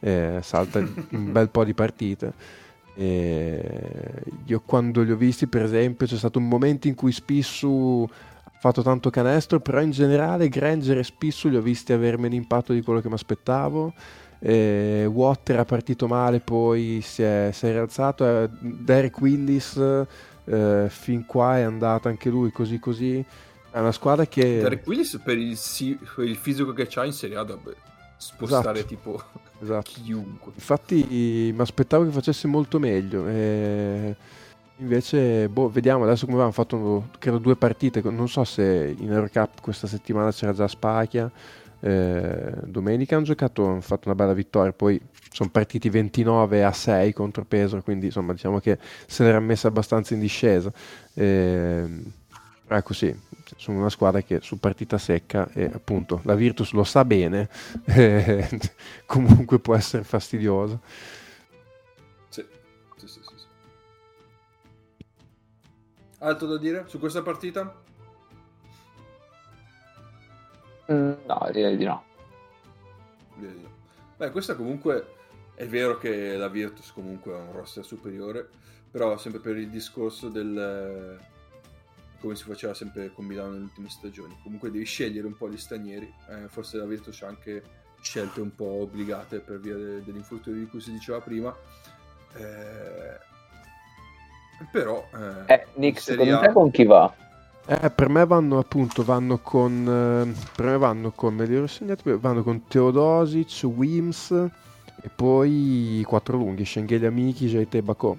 eh, 0.00 0.38
salta 0.42 0.78
un 1.10 1.32
bel 1.32 1.48
po' 1.48 1.64
di 1.64 1.74
partite. 1.74 2.60
E 2.94 4.22
io 4.44 4.62
quando 4.64 5.02
li 5.02 5.12
ho 5.12 5.16
visti, 5.16 5.46
per 5.46 5.62
esempio, 5.62 6.06
c'è 6.06 6.16
stato 6.16 6.38
un 6.38 6.48
momento 6.48 6.88
in 6.88 6.94
cui 6.94 7.12
Spissu 7.12 8.06
ha 8.44 8.58
fatto 8.58 8.82
tanto 8.82 9.10
canestro, 9.10 9.60
però 9.60 9.80
in 9.80 9.90
generale 9.90 10.48
Granger 10.48 10.98
e 10.98 11.04
Spissu 11.04 11.48
li 11.48 11.56
ho 11.56 11.62
visti 11.62 11.92
avere 11.92 12.18
meno 12.18 12.34
impatto 12.34 12.72
di 12.72 12.82
quello 12.82 13.00
che 13.00 13.08
mi 13.08 13.14
aspettavo. 13.14 13.92
Eh, 14.38 15.06
Watt 15.06 15.50
era 15.50 15.64
partito 15.64 16.06
male, 16.06 16.40
poi 16.40 17.00
si 17.02 17.22
è, 17.22 17.50
si 17.52 17.66
è 17.66 17.70
rialzato. 17.70 18.26
Eh, 18.26 18.50
Derek 18.60 19.18
Willis 19.20 19.76
eh, 20.44 20.86
fin 20.88 21.24
qua 21.24 21.58
è 21.58 21.62
andato 21.62 22.08
anche 22.08 22.28
lui 22.28 22.50
così 22.50 22.78
così. 22.78 23.24
È 23.70 23.78
una 23.78 23.92
squadra 23.92 24.26
che. 24.26 24.60
Derek 24.60 24.86
Willis 24.86 25.18
per 25.24 25.38
il, 25.38 25.58
per 26.14 26.26
il 26.26 26.36
fisico 26.36 26.72
che 26.72 26.88
ha 26.92 27.04
in 27.04 27.12
Serie 27.12 27.36
A 27.36 27.44
dovrebbe 27.44 27.76
spostare 28.16 28.80
esatto. 28.80 28.94
tipo 28.94 29.22
esatto. 29.62 29.90
chiunque. 29.92 30.52
Infatti 30.54 31.52
mi 31.54 31.60
aspettavo 31.60 32.04
che 32.04 32.10
facesse 32.10 32.46
molto 32.46 32.78
meglio. 32.78 33.26
E... 33.28 34.16
Invece, 34.76 35.48
boh, 35.48 35.68
vediamo 35.70 36.04
adesso 36.04 36.26
come 36.26 36.38
va. 36.38 36.44
Hanno 36.44 36.52
fatto 36.52 37.08
credo 37.18 37.38
due 37.38 37.56
partite. 37.56 38.02
Non 38.02 38.28
so 38.28 38.42
se 38.44 38.94
in 38.98 39.10
Eurocup 39.12 39.60
questa 39.60 39.86
settimana 39.86 40.32
c'era 40.32 40.52
già 40.52 40.66
Spachia 40.66 41.30
eh, 41.84 42.52
domenica 42.64 43.16
hanno 43.16 43.24
giocato, 43.24 43.66
hanno 43.66 43.80
fatto 43.80 44.06
una 44.06 44.14
bella 44.14 44.32
vittoria, 44.32 44.72
poi 44.72 45.00
sono 45.32 45.50
partiti 45.50 45.88
29 45.88 46.62
a 46.62 46.70
6 46.70 47.12
contro 47.12 47.44
Pesaro, 47.44 47.82
quindi 47.82 48.06
insomma 48.06 48.32
diciamo 48.32 48.60
che 48.60 48.78
se 49.06 49.24
l'era 49.24 49.40
messa 49.40 49.66
abbastanza 49.68 50.14
in 50.14 50.20
discesa. 50.20 50.72
Eh, 51.12 51.84
ecco 52.68 52.94
sì, 52.94 53.12
sono 53.56 53.78
una 53.78 53.90
squadra 53.90 54.22
che 54.22 54.40
su 54.40 54.58
partita 54.58 54.98
secca 54.98 55.48
e 55.52 55.64
appunto 55.64 56.20
la 56.24 56.34
Virtus 56.34 56.72
lo 56.72 56.84
sa 56.84 57.04
bene, 57.04 57.48
eh, 57.86 58.48
comunque 59.06 59.58
può 59.58 59.74
essere 59.74 60.04
fastidiosa. 60.04 60.78
Sì. 62.28 62.44
Sì, 62.96 63.06
sì, 63.08 63.20
sì, 63.22 63.34
Altro 66.18 66.46
da 66.46 66.58
dire 66.58 66.84
su 66.86 66.98
questa 66.98 67.22
partita? 67.22 67.80
Mm, 70.90 71.12
no, 71.26 71.48
direi 71.52 71.76
di 71.76 71.84
no. 71.84 72.04
Beh, 74.16 74.30
questa 74.30 74.54
comunque 74.54 75.14
è 75.54 75.66
vero 75.66 75.98
che 75.98 76.36
la 76.36 76.48
Virtus 76.48 76.92
comunque 76.92 77.34
ha 77.34 77.38
un 77.38 77.52
roster 77.52 77.84
superiore, 77.84 78.48
però 78.90 79.16
sempre 79.16 79.40
per 79.40 79.56
il 79.56 79.68
discorso 79.68 80.28
del 80.28 81.18
come 82.22 82.36
si 82.36 82.44
faceva 82.44 82.72
sempre 82.72 83.12
con 83.12 83.24
Milano 83.24 83.50
nelle 83.50 83.64
ultime 83.64 83.88
stagioni. 83.90 84.38
Comunque 84.42 84.70
devi 84.70 84.84
scegliere 84.84 85.26
un 85.26 85.36
po' 85.36 85.50
gli 85.50 85.56
stranieri, 85.56 86.10
eh, 86.30 86.48
forse 86.48 86.76
la 86.76 86.84
Virtus 86.84 87.20
ha 87.22 87.26
anche 87.26 87.62
scelte 88.00 88.40
un 88.40 88.54
po' 88.54 88.82
obbligate 88.82 89.40
per 89.40 89.58
via 89.58 89.74
de- 89.74 90.02
dell'infortunio 90.04 90.60
di 90.60 90.66
cui 90.66 90.80
si 90.80 90.92
diceva 90.92 91.20
prima. 91.20 91.54
Eh, 92.36 93.18
però 94.70 95.04
eh, 95.12 95.52
eh 95.52 95.66
Nick, 95.74 96.00
secondo 96.00 96.38
te 96.38 96.52
con 96.52 96.70
chi 96.70 96.84
va? 96.84 97.12
Eh, 97.66 97.90
per 97.90 98.08
me 98.08 98.24
vanno 98.24 98.58
appunto 98.58 99.04
vanno 99.04 99.38
con 99.38 99.86
eh, 99.86 100.50
per 100.54 100.66
me 100.66 100.78
vanno 100.78 101.10
con 101.10 101.34
me 101.34 101.46
li 101.46 101.56
ero 101.56 101.66
segnati, 101.66 102.10
vanno 102.12 102.42
con 102.42 102.66
Teodosic, 102.66 103.64
Wims 103.64 104.30
e 104.30 105.08
poi 105.14 105.98
i 105.98 106.02
quattro 106.04 106.36
lunghi, 106.36 106.64
Schengelia 106.64 107.10
Miki, 107.10 107.48
Jete 107.48 107.78
e 107.78 107.82
Bacò. 107.82 108.16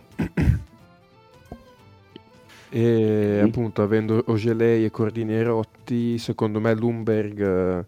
E 2.75 3.39
mm. 3.39 3.45
appunto 3.45 3.83
avendo 3.83 4.23
Ogelei 4.27 4.83
e 4.83 4.89
Cordini 4.89 5.43
rotti, 5.43 6.17
secondo 6.17 6.59
me 6.59 6.73
Lumberg 6.73 7.39
eh, 7.39 7.85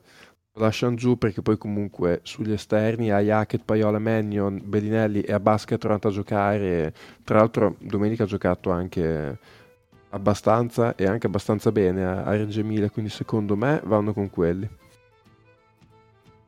lo 0.53 0.61
lasciano 0.61 0.93
giù 0.93 1.17
perché 1.17 1.41
poi 1.41 1.57
comunque 1.57 2.19
sugli 2.21 2.51
esterni 2.51 3.09
hai 3.09 3.31
Hackett, 3.31 3.63
Paiola, 3.65 3.97
Mannion, 3.97 4.61
Bellinelli 4.63 5.21
e 5.21 5.33
Abbasca 5.33 5.73
è 5.73 5.79
tornato 5.79 6.09
a 6.09 6.11
giocare. 6.11 6.93
Tra 7.23 7.39
l'altro 7.39 7.77
domenica 7.79 8.23
ha 8.23 8.27
giocato 8.27 8.69
anche 8.69 9.39
abbastanza 10.09 10.95
e 10.95 11.07
anche 11.07 11.25
abbastanza 11.25 11.71
bene 11.71 12.05
a, 12.05 12.23
a 12.23 12.35
Reggio 12.35 12.59
Emilia, 12.59 12.91
quindi 12.91 13.09
secondo 13.09 13.55
me 13.55 13.81
vanno 13.85 14.13
con 14.13 14.29
quelli. 14.29 14.69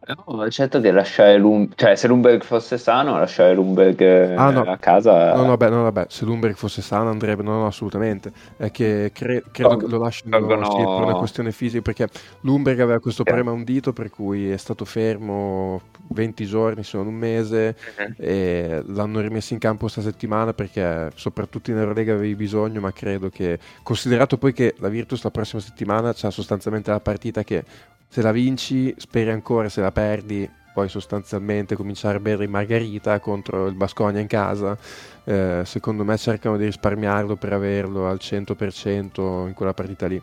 No, 0.08 0.50
certo 0.50 0.80
che 0.80 0.92
lasciare 0.92 1.38
Lumberg, 1.38 1.74
cioè 1.76 1.96
se 1.96 2.08
Lumberg 2.08 2.42
fosse 2.42 2.78
sano, 2.78 3.18
lasciare 3.18 3.54
Lumberg 3.54 4.02
ah, 4.38 4.52
no. 4.52 4.62
a 4.62 4.78
casa. 4.78 5.34
No, 5.34 5.42
no, 5.42 5.48
vabbè, 5.48 5.70
no, 5.70 5.84
vabbè, 5.84 6.06
se 6.08 6.24
Lumberg 6.24 6.56
fosse 6.56 6.82
sano 6.82 7.10
andrebbe, 7.10 7.44
no, 7.44 7.60
no, 7.60 7.66
assolutamente. 7.66 8.32
È 8.56 8.72
che 8.72 9.12
cre- 9.14 9.44
credo 9.52 9.70
Tog- 9.70 9.84
che 9.84 9.90
lo 9.90 9.98
lasciano 9.98 10.38
tolgono... 10.38 10.66
sì, 10.66 10.78
per 10.78 11.04
una 11.04 11.16
questione 11.16 11.52
fisica, 11.52 11.82
perché 11.82 12.08
Lumberg 12.42 12.80
aveva 12.80 13.00
questo 13.00 13.24
yeah. 13.26 13.34
problema 13.34 13.56
a 13.56 13.60
un 13.60 13.66
dito, 13.66 13.92
per 13.92 14.10
cui 14.10 14.50
è 14.50 14.58
stato 14.58 14.86
fermo 14.86 15.82
20 16.10 16.46
giorni, 16.46 16.84
se 16.84 16.96
non 16.96 17.08
un 17.08 17.16
mese, 17.16 17.76
uh-huh. 17.98 18.14
e 18.18 18.84
l'hanno 18.86 19.20
rimesso 19.20 19.52
in 19.54 19.60
campo 19.60 19.82
questa 19.82 20.02
settimana 20.02 20.54
perché 20.54 21.12
soprattutto 21.16 21.72
in 21.72 21.78
Eurolega 21.78 22.14
avevi 22.14 22.36
bisogno, 22.36 22.80
ma 22.80 22.94
credo 22.94 23.30
che, 23.30 23.60
considerato 23.84 24.38
poi 24.38 24.54
che 24.54 24.76
la 24.78 24.88
Virtus 24.88 25.24
la 25.24 25.32
prossima 25.32 25.62
settimana 25.62 26.14
c'ha 26.14 26.32
sostanzialmente 26.32 26.92
la 26.92 27.02
partita 27.02 27.44
che 27.44 27.64
se 28.08 28.22
la 28.22 28.32
vinci 28.32 28.94
speri 28.98 29.30
ancora, 29.30 29.70
se 29.70 29.82
la 29.82 29.92
perdi 29.92 30.50
poi 30.78 30.90
sostanzialmente 30.90 31.76
cominciare 31.76 32.18
a 32.18 32.20
bere 32.20 32.44
in 32.44 32.52
margarita 32.52 33.20
contro 33.20 33.66
il 33.66 33.74
Basconia 33.74 34.22
in 34.22 34.28
casa. 34.28 34.78
Eh, 35.24 35.64
secondo 35.66 36.04
me 36.04 36.16
cercano 36.18 36.56
di 36.56 36.66
risparmiarlo 36.66 37.36
per 37.36 37.54
averlo 37.54 38.08
al 38.08 38.20
100% 38.22 39.48
in 39.48 39.54
quella 39.56 39.74
partita 39.74 40.06
lì. 40.06 40.22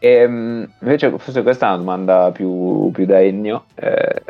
E, 0.00 0.08
ehm, 0.08 0.72
invece 0.80 1.16
forse 1.16 1.42
questa 1.42 1.66
è 1.66 1.68
una 1.68 1.78
domanda 1.78 2.32
più, 2.32 2.90
più 2.92 3.06
da 3.06 3.22
Ennio. 3.22 3.66
Eh, 3.76 4.22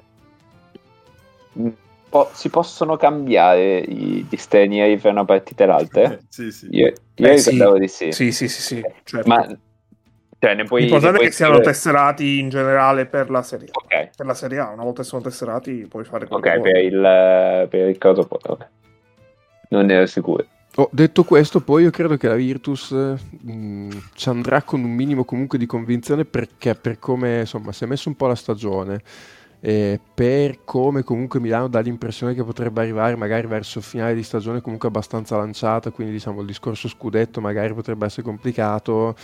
po- 2.11 2.31
si 2.35 2.51
possono 2.51 2.99
cambiare 2.99 3.78
i, 3.78 4.27
gli 4.28 4.36
stranieri 4.36 4.99
fra 4.99 5.09
una 5.09 5.24
partita 5.24 5.65
e 5.65 5.66
l'altra? 5.66 6.19
sì, 6.28 6.53
sì. 6.53 6.69
Io, 6.70 6.93
io 7.15 7.28
eh, 7.28 7.39
sì. 7.39 7.59
di 7.78 7.89
sì. 7.89 8.12
Sì, 8.12 8.31
sì, 8.31 8.47
sì, 8.47 8.61
sì 8.61 8.85
certo. 9.05 9.27
Ma 9.27 9.59
cioè, 10.45 10.55
ne 10.55 10.65
puoi, 10.65 10.83
L'importante 10.83 11.21
è 11.21 11.23
che 11.25 11.31
siano 11.31 11.61
tesserati 11.61 12.39
in 12.39 12.49
generale 12.51 13.07
per 13.07 13.31
la 13.31 13.43
Serie 13.43 13.69
A. 13.71 13.81
Okay. 13.85 14.11
Per 14.15 14.27
la 14.27 14.35
Serie 14.35 14.59
A, 14.59 14.71
una 14.71 14.83
volta 14.83 15.03
che 15.03 15.09
sono 15.09 15.23
tesserati 15.23 15.87
puoi 15.89 16.05
fare 16.05 16.27
quello 16.27 16.43
Ok, 16.47 16.61
per 16.61 16.77
il, 16.77 17.66
per 17.71 17.89
il 17.89 17.99
caso 17.99 18.27
okay. 18.29 18.66
Non 19.71 19.91
ero 19.91 20.07
sicuro. 20.07 20.45
Oh, 20.77 20.89
detto 20.91 21.23
questo, 21.23 21.61
poi 21.61 21.85
io 21.85 21.91
credo 21.91 22.16
che 22.16 22.27
la 22.27 22.35
Virtus 22.35 22.91
mh, 22.91 23.53
mm, 23.53 23.91
ci 24.15 24.29
andrà 24.29 24.62
con 24.62 24.83
un 24.83 24.91
minimo 24.91 25.25
comunque 25.25 25.57
di 25.57 25.66
convinzione 25.66 26.25
perché 26.25 26.75
per 26.75 26.99
come 26.99 27.41
insomma 27.41 27.71
si 27.71 27.85
è 27.85 27.87
messo 27.87 28.09
un 28.09 28.16
po' 28.16 28.27
la 28.27 28.35
stagione 28.35 29.01
e 29.61 30.01
per 30.12 30.65
come 30.65 31.05
comunque 31.05 31.39
Milano 31.39 31.69
dà 31.69 31.79
l'impressione 31.79 32.35
che 32.35 32.43
potrebbe 32.43 32.81
arrivare 32.83 33.15
magari 33.15 33.47
verso 33.47 33.81
finale 33.81 34.15
di 34.15 34.25
stagione 34.25 34.61
comunque 34.61 34.89
abbastanza 34.89 35.37
lanciata, 35.37 35.91
quindi 35.91 36.12
diciamo 36.12 36.41
il 36.41 36.47
discorso 36.47 36.89
scudetto 36.89 37.41
magari 37.41 37.73
potrebbe 37.73 38.07
essere 38.07 38.23
complicato 38.23 39.15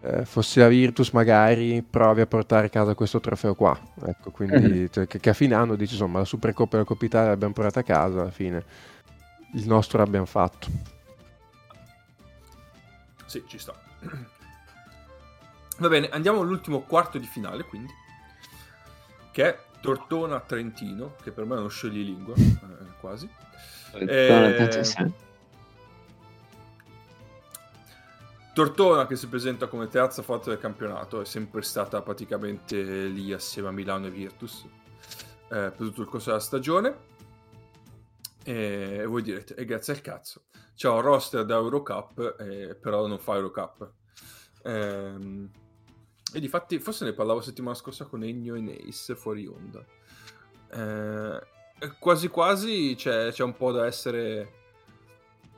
eh, 0.00 0.24
fossi 0.24 0.58
la 0.58 0.68
Virtus 0.68 1.10
magari 1.10 1.82
provi 1.82 2.20
a 2.20 2.26
portare 2.26 2.66
a 2.66 2.68
casa 2.70 2.94
questo 2.94 3.20
trofeo 3.20 3.54
qua. 3.54 3.78
Ecco 4.04 4.30
quindi 4.30 4.56
mm-hmm. 4.56 4.86
cioè, 4.90 5.06
che, 5.06 5.18
che, 5.18 5.30
a 5.30 5.34
fine 5.34 5.54
anno 5.54 5.74
dici 5.74 5.94
insomma 5.94 6.18
la 6.18 6.24
Supercoppa 6.24 6.76
e 6.76 6.80
la 6.80 6.84
Coppa 6.84 7.04
Italia 7.04 7.28
l'abbiamo 7.30 7.52
portata 7.52 7.80
a 7.80 7.82
casa 7.82 8.20
alla 8.20 8.30
fine 8.30 8.64
il 9.54 9.66
nostro 9.66 9.98
l'abbiamo 9.98 10.26
fatto. 10.26 10.68
Sì 13.26 13.42
ci 13.46 13.58
sta. 13.58 13.74
Va 15.78 15.88
bene 15.88 16.08
andiamo 16.08 16.40
all'ultimo 16.40 16.80
quarto 16.82 17.18
di 17.18 17.26
finale 17.26 17.64
quindi 17.64 17.92
che 19.30 19.44
è 19.44 19.58
Tortona 19.80 20.40
Trentino 20.40 21.16
che 21.22 21.32
per 21.32 21.44
me 21.44 21.56
è 21.56 21.58
uno 21.58 21.68
scioglilingua 21.68 22.34
eh, 22.34 22.98
quasi. 23.00 23.28
Eh, 23.92 25.24
Tortona 28.56 29.06
che 29.06 29.16
si 29.16 29.28
presenta 29.28 29.66
come 29.66 29.86
terza 29.86 30.22
forza 30.22 30.48
del 30.48 30.58
campionato 30.58 31.20
è 31.20 31.26
sempre 31.26 31.60
stata 31.60 32.00
praticamente 32.00 33.04
lì 33.04 33.30
assieme 33.30 33.68
a 33.68 33.70
Milano 33.70 34.06
e 34.06 34.10
Virtus 34.10 34.64
eh, 34.64 35.48
per 35.48 35.74
tutto 35.76 36.00
il 36.00 36.08
corso 36.08 36.30
della 36.30 36.40
stagione. 36.40 36.96
E 38.42 39.04
voi 39.06 39.20
direte 39.20 39.54
e 39.56 39.66
grazie 39.66 39.92
al 39.92 40.00
cazzo. 40.00 40.44
C'è 40.74 40.88
un 40.88 41.02
roster 41.02 41.44
da 41.44 41.56
Eurocup 41.56 42.36
eh, 42.40 42.74
però 42.76 43.06
non 43.06 43.18
fa 43.18 43.34
Eurocup. 43.34 43.92
Ehm, 44.62 45.50
e 46.32 46.40
di 46.40 46.48
fatti 46.48 46.78
forse 46.78 47.04
ne 47.04 47.12
parlavo 47.12 47.42
settimana 47.42 47.76
scorsa 47.76 48.06
con 48.06 48.24
Ennio 48.24 48.54
e 48.54 48.62
Nace 48.62 49.16
fuori 49.16 49.46
onda. 49.46 49.84
Eh, 50.70 51.92
quasi 51.98 52.28
quasi 52.28 52.94
c'è, 52.96 53.30
c'è 53.32 53.42
un 53.42 53.54
po' 53.54 53.70
da 53.70 53.84
essere 53.84 54.52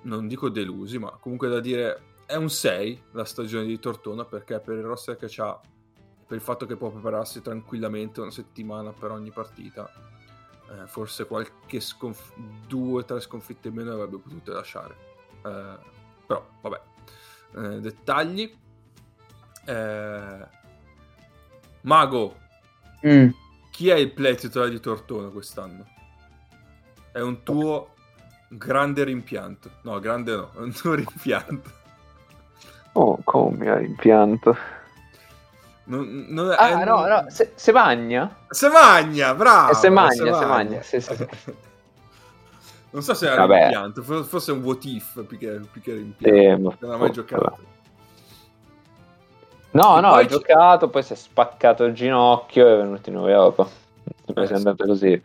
non 0.00 0.26
dico 0.26 0.48
delusi 0.48 0.98
ma 0.98 1.10
comunque 1.12 1.48
da 1.48 1.60
dire 1.60 2.07
è 2.28 2.34
un 2.34 2.50
6 2.50 3.04
la 3.12 3.24
stagione 3.24 3.64
di 3.64 3.78
Tortona 3.78 4.26
perché 4.26 4.60
per 4.60 4.76
il 4.76 4.82
roster 4.82 5.16
che 5.16 5.32
ha, 5.40 5.58
per 6.26 6.36
il 6.36 6.42
fatto 6.42 6.66
che 6.66 6.76
può 6.76 6.90
prepararsi 6.90 7.40
tranquillamente 7.40 8.20
una 8.20 8.30
settimana 8.30 8.92
per 8.92 9.12
ogni 9.12 9.30
partita, 9.30 9.90
eh, 10.70 10.86
forse 10.88 11.24
qualche 11.24 11.80
sconf- 11.80 12.36
due 12.66 13.00
o 13.00 13.04
tre 13.06 13.20
sconfitte 13.20 13.68
in 13.68 13.74
meno 13.74 13.92
avrebbe 13.92 14.18
potuto 14.18 14.52
lasciare. 14.52 14.94
Eh, 15.42 15.78
però, 16.26 16.46
vabbè, 16.60 16.80
eh, 17.56 17.80
dettagli. 17.80 18.58
Eh, 19.64 20.46
Mago, 21.80 22.36
mm. 23.06 23.28
chi 23.70 23.88
è 23.88 23.94
il 23.94 24.12
play 24.12 24.34
titolare 24.34 24.70
di 24.70 24.80
Tortona 24.80 25.28
quest'anno? 25.28 25.86
È 27.10 27.20
un 27.20 27.42
tuo 27.42 27.94
grande 28.50 29.02
rimpianto. 29.04 29.70
No, 29.84 29.98
grande 29.98 30.36
no, 30.36 30.52
è 30.52 30.58
un 30.60 30.72
tuo 30.72 30.92
rimpianto. 30.92 31.77
Oh, 32.98 33.16
come 33.22 33.78
rimpianto? 33.78 34.56
Non, 35.84 36.26
non, 36.30 36.50
ah, 36.50 36.80
è, 36.80 36.84
no, 36.84 37.06
no, 37.06 37.24
se, 37.28 37.52
se 37.54 37.70
magna? 37.70 38.36
Se 38.48 38.68
magna, 38.68 39.34
bravo! 39.34 39.72
Se 39.72 39.88
magna, 39.88 40.34
se 40.34 40.44
magna, 40.44 40.82
sì, 40.82 41.00
sì. 41.00 41.14
Non 42.90 43.02
so 43.02 43.14
se 43.14 43.26
era 43.26 43.46
Vabbè. 43.46 43.60
rimpianto, 43.60 44.02
forse 44.02 44.50
è 44.50 44.54
un 44.54 44.62
what 44.62 44.84
if 44.84 45.24
più 45.26 45.38
che, 45.38 45.60
più 45.70 45.80
che 45.80 45.92
rimpianto. 45.92 46.70
Eh, 46.70 46.76
non 46.80 46.92
ha 46.92 46.96
mai 46.96 47.12
giocato. 47.12 47.58
No, 49.70 49.98
e 49.98 50.00
no, 50.00 50.12
ha 50.14 50.24
c- 50.24 50.26
giocato, 50.26 50.88
poi 50.88 51.02
si 51.04 51.12
è 51.12 51.16
spaccato 51.16 51.84
il 51.84 51.94
ginocchio 51.94 52.66
e 52.66 52.72
è 52.72 52.76
venuto 52.78 53.10
in 53.10 53.16
Europa. 53.16 53.68
Eh, 54.24 54.42
è 54.42 54.54
andato 54.54 54.84
così. 54.86 55.22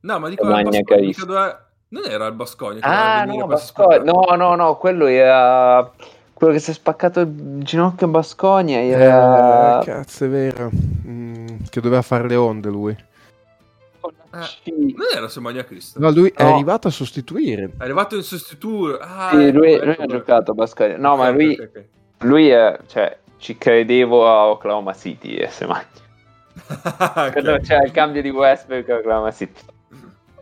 No, 0.00 0.18
ma 0.18 0.28
dico, 0.30 0.46
Bascogna, 0.46 1.68
non 1.88 2.04
era 2.06 2.26
il 2.26 2.34
Bascogna. 2.34 2.80
Ah, 2.80 3.24
no, 3.24 3.46
Bascogna. 3.46 4.02
no, 4.02 4.34
no, 4.34 4.54
no, 4.54 4.76
quello 4.76 5.06
era 5.06 5.92
quello 6.36 6.52
che 6.52 6.58
si 6.58 6.70
è 6.70 6.74
spaccato 6.74 7.20
il 7.20 7.62
ginocchio 7.62 8.06
a 8.06 8.10
Bascogna 8.10 8.78
era... 8.78 9.80
Eh, 9.80 9.84
cazzo, 9.86 10.26
è 10.26 10.28
vero. 10.28 10.70
Mm, 10.70 11.46
che 11.70 11.80
doveva 11.80 12.02
fare 12.02 12.28
le 12.28 12.36
onde 12.36 12.68
lui. 12.68 12.90
Eh, 12.92 14.72
non 14.94 15.06
era 15.14 15.28
Semagna 15.30 15.64
Cristo. 15.64 15.98
No, 15.98 16.10
lui 16.10 16.30
no. 16.36 16.44
è 16.44 16.52
arrivato 16.52 16.88
a 16.88 16.90
sostituire. 16.90 17.70
È 17.78 17.82
arrivato 17.82 18.16
in 18.16 18.22
sostituto. 18.22 18.98
Ah, 18.98 19.30
sì, 19.30 19.50
lui, 19.50 19.72
ecco, 19.72 19.84
lui 19.84 19.92
ecco. 19.94 20.02
ha 20.02 20.06
giocato 20.06 20.50
a 20.50 20.54
Bascogna. 20.54 20.98
No, 20.98 21.12
okay, 21.12 21.24
ma 21.24 21.30
lui, 21.30 21.52
okay, 21.54 21.66
okay. 21.66 21.88
lui 22.18 22.48
è, 22.50 22.78
cioè, 22.86 23.16
ci 23.38 23.56
credevo 23.56 24.28
a 24.28 24.48
Oklahoma 24.48 24.92
City 24.92 25.36
e 25.36 25.48
Semagna. 25.48 25.88
okay. 26.68 27.60
C'è 27.62 27.82
il 27.82 27.92
cambio 27.92 28.20
di 28.20 28.28
Westbrook 28.28 28.90
a 28.90 28.96
Oklahoma 28.96 29.32
City. 29.32 29.60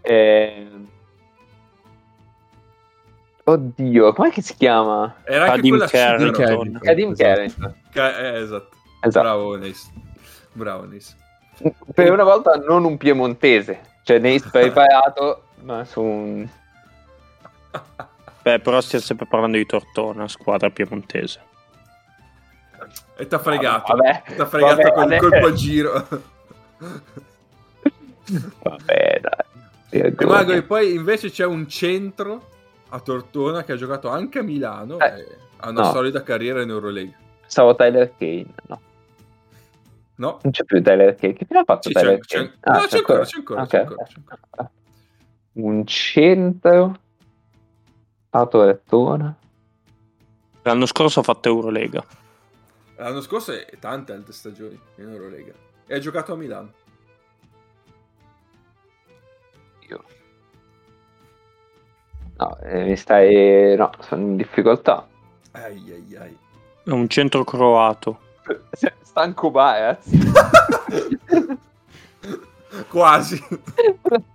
E... 0.01 0.67
Oddio, 3.47 4.15
com'è 4.15 4.31
che 4.31 4.41
si 4.41 4.55
chiama? 4.55 5.17
Era 5.23 5.53
anche 5.53 5.57
Kadim 5.57 5.87
Carrington. 5.87 6.79
Kadim 6.81 7.15
Carrington. 7.15 7.75
Eh, 7.93 8.39
esatto. 8.39 8.71
esatto. 9.01 9.21
Bravo, 9.21 9.59
Nace. 9.59 9.93
Bravo, 10.53 10.87
Nace. 10.87 11.15
Per 11.93 12.11
una 12.11 12.25
volta 12.25 12.55
non 12.55 12.85
un 12.85 12.97
piemontese. 12.97 13.81
Cioè, 14.03 14.19
Nace 14.19 14.49
preparato, 14.51 15.49
ma 15.61 15.85
su 15.85 16.01
un... 16.01 16.49
Beh, 18.43 18.61
però 18.61 18.81
stiamo 18.81 19.05
sempre 19.05 19.27
parlando 19.27 19.59
di 19.59 19.67
Tortona, 19.67 20.27
squadra 20.27 20.71
piemontese. 20.71 21.41
E 23.17 23.27
t'ha 23.27 23.39
fregato. 23.39 23.95
Vabbè, 23.95 24.23
t'ha 24.37 24.47
fregato 24.47 24.77
vabbè, 24.77 24.93
con 24.93 25.13
il 25.13 25.19
colpo 25.19 25.47
a 25.47 25.53
giro. 25.53 26.09
vabbè, 28.63 29.21
dai. 29.21 29.53
E 29.91 30.15
Mago, 30.25 30.53
e 30.53 30.63
poi 30.63 30.95
invece 30.95 31.31
c'è 31.31 31.45
un 31.45 31.69
centro 31.69 32.53
a 32.95 33.01
Tortona 33.01 33.65
che 33.65 33.73
ha 33.73 33.77
giocato 33.77 34.09
anche 34.09 34.39
a 34.39 34.43
Milano 34.43 34.99
eh, 35.01 35.07
e 35.07 35.39
ha 35.57 35.69
una 35.71 35.83
no. 35.83 35.91
solida 35.91 36.23
carriera 36.23 36.63
in 36.63 36.71
Euroleague. 36.71 37.17
Stavo 37.47 37.75
Tyler 37.75 38.15
Kane, 38.17 38.55
no. 38.69 38.81
No. 40.17 40.39
Non 40.43 40.53
c'è 40.53 40.63
più 40.63 40.81
Tyler 40.81 41.17
Kane. 41.17 41.33
Che 41.33 41.45
fine 41.45 41.59
ha 41.59 41.65
fatto 41.65 41.89
sì, 41.89 41.95
Tyler 41.95 42.21
c'è, 42.21 42.37
Kane? 42.37 42.49
C'è, 42.51 42.57
ah, 42.61 42.79
no, 42.79 42.87
c'è, 42.87 42.97
ancora, 42.99 43.25
c'è 43.25 43.37
ancora, 43.37 43.63
okay. 43.63 43.81
c'è 43.81 43.87
ancora, 43.87 44.05
c'è 44.05 44.15
ancora. 44.17 44.71
Un 45.55 45.87
centro 45.87 46.99
a 48.31 48.47
Tortona. 48.47 49.37
L'anno 50.63 50.87
scorso 50.87 51.21
ha 51.21 51.23
fatto 51.25 51.49
Eurolega. 51.49 52.05
L'anno 52.97 53.21
scorso 53.23 53.53
è 53.53 53.67
tante 53.81 54.13
altre 54.13 54.33
stagioni 54.33 54.79
in 54.97 55.09
Eurolega. 55.09 55.53
E 55.87 55.95
ha 55.97 55.99
giocato 55.99 56.33
a 56.33 56.37
Milano. 56.37 56.73
No, 62.37 62.59
eh, 62.63 62.85
mi 62.85 62.97
stai... 62.97 63.77
No, 63.77 63.91
sono 64.01 64.23
in 64.23 64.37
difficoltà. 64.37 65.07
Ai 65.53 65.83
ai 65.91 66.17
ai. 66.17 66.37
È 66.85 66.91
un 66.91 67.09
centro 67.09 67.45
croato. 67.45 68.19
Stanco 69.03 69.51
Baez. 69.51 69.99
Quasi. 72.91 73.41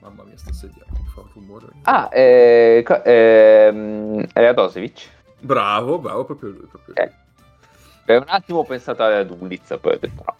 Mamma 0.00 0.24
mia, 0.24 0.36
sta 0.36 0.52
sediando, 0.52 1.00
fa 1.14 1.20
un 1.20 1.28
rumore. 1.32 1.66
Ah, 1.82 2.10
eh, 2.12 2.84
ehm, 3.04 4.26
Radosevic. 4.34 5.08
Bravo, 5.40 5.98
bravo, 5.98 6.24
proprio 6.24 6.50
lui. 6.50 6.66
Proprio 6.66 6.94
lui. 6.94 7.06
Eh. 7.06 7.12
Per 8.04 8.20
un 8.20 8.28
attimo 8.28 8.58
ho 8.58 8.64
pensato 8.64 9.02
ad 9.02 9.30
Uliz, 9.30 9.78
poi 9.80 9.94
ho 9.94 9.98
detto 9.98 10.22
no. 10.26 10.36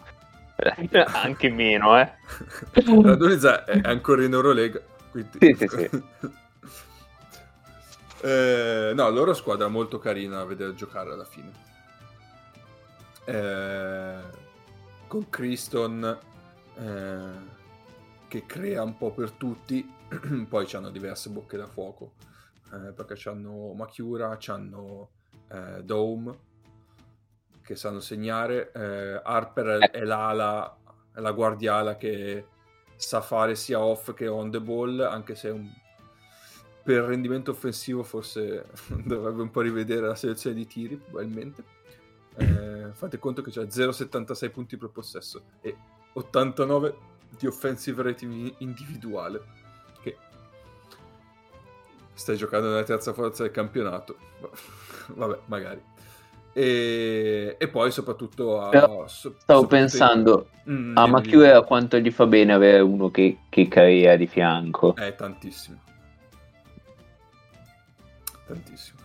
Anche 1.13 1.49
meno, 1.49 1.99
eh. 1.99 2.11
La 3.01 3.15
Dunizza 3.15 3.65
è 3.65 3.81
ancora 3.83 4.23
in 4.23 4.33
Eurolega. 4.33 4.79
Quindi... 5.11 5.37
Sì, 5.39 5.55
sì, 5.57 5.67
sì. 5.67 6.03
eh, 8.27 8.91
no, 8.93 9.09
loro 9.09 9.33
squadra 9.33 9.67
molto 9.67 9.99
carina 9.99 10.39
a 10.39 10.45
vedere 10.45 10.73
giocare 10.75 11.11
alla 11.11 11.25
fine. 11.25 11.51
Eh, 13.25 14.41
con 15.07 15.29
Criston 15.29 16.19
eh, 16.75 17.61
che 18.27 18.45
crea 18.45 18.83
un 18.83 18.97
po' 18.97 19.11
per 19.11 19.31
tutti, 19.31 19.87
poi 20.47 20.67
hanno 20.73 20.89
diverse 20.89 21.29
bocche 21.29 21.57
da 21.57 21.67
fuoco. 21.67 22.13
Eh, 22.71 22.91
perché 22.93 23.29
hanno 23.29 23.73
Machiura, 23.73 24.37
hanno 24.47 25.09
eh, 25.49 25.83
Dome 25.83 26.51
che 27.63 27.75
sanno 27.75 27.99
segnare. 27.99 28.71
Eh, 28.73 29.21
Harper 29.23 29.79
è, 29.79 29.91
è 29.91 30.03
l'ala, 30.03 30.77
è 31.13 31.19
la 31.19 31.31
guardiala 31.31 31.95
che 31.97 32.45
sa 32.95 33.21
fare 33.21 33.55
sia 33.55 33.79
off 33.79 34.13
che 34.13 34.27
on 34.27 34.51
the 34.51 34.61
ball, 34.61 34.99
anche 34.99 35.35
se 35.35 35.49
un... 35.49 35.67
per 36.83 37.03
rendimento 37.03 37.51
offensivo 37.51 38.03
forse 38.03 38.65
dovrebbe 39.03 39.41
un 39.41 39.51
po' 39.51 39.61
rivedere 39.61 40.07
la 40.07 40.15
selezione 40.15 40.55
di 40.55 40.67
tiri, 40.67 40.95
probabilmente. 40.95 41.81
Eh, 42.35 42.89
fate 42.93 43.19
conto 43.19 43.41
che 43.41 43.51
c'è 43.51 43.61
0,76 43.61 44.51
punti 44.51 44.77
per 44.77 44.89
possesso 44.89 45.43
e 45.61 45.75
89 46.13 46.95
di 47.37 47.47
offensive 47.47 48.01
rating 48.01 48.55
individuale. 48.59 49.61
Che 50.01 50.17
stai 52.13 52.37
giocando 52.37 52.69
nella 52.69 52.83
terza 52.83 53.13
forza 53.13 53.43
del 53.43 53.51
campionato. 53.51 54.17
Vabbè, 55.13 55.39
magari. 55.45 55.92
E, 56.53 57.55
e 57.57 57.67
poi 57.67 57.91
soprattutto 57.91 58.61
a, 58.61 58.69
Però 58.69 59.07
so, 59.07 59.35
stavo 59.39 59.65
pensando 59.65 60.49
in... 60.65 60.91
mm, 60.91 60.97
a 60.97 61.07
Machiura 61.07 61.61
quanto 61.63 61.97
gli 61.97 62.11
fa 62.11 62.27
bene 62.27 62.53
avere 62.53 62.79
uno 62.79 63.09
che, 63.09 63.39
che 63.49 63.67
crea 63.67 64.15
di 64.15 64.27
fianco. 64.27 64.95
Eh 64.95 65.15
tantissimo. 65.15 65.81
Tantissimo. 68.45 68.99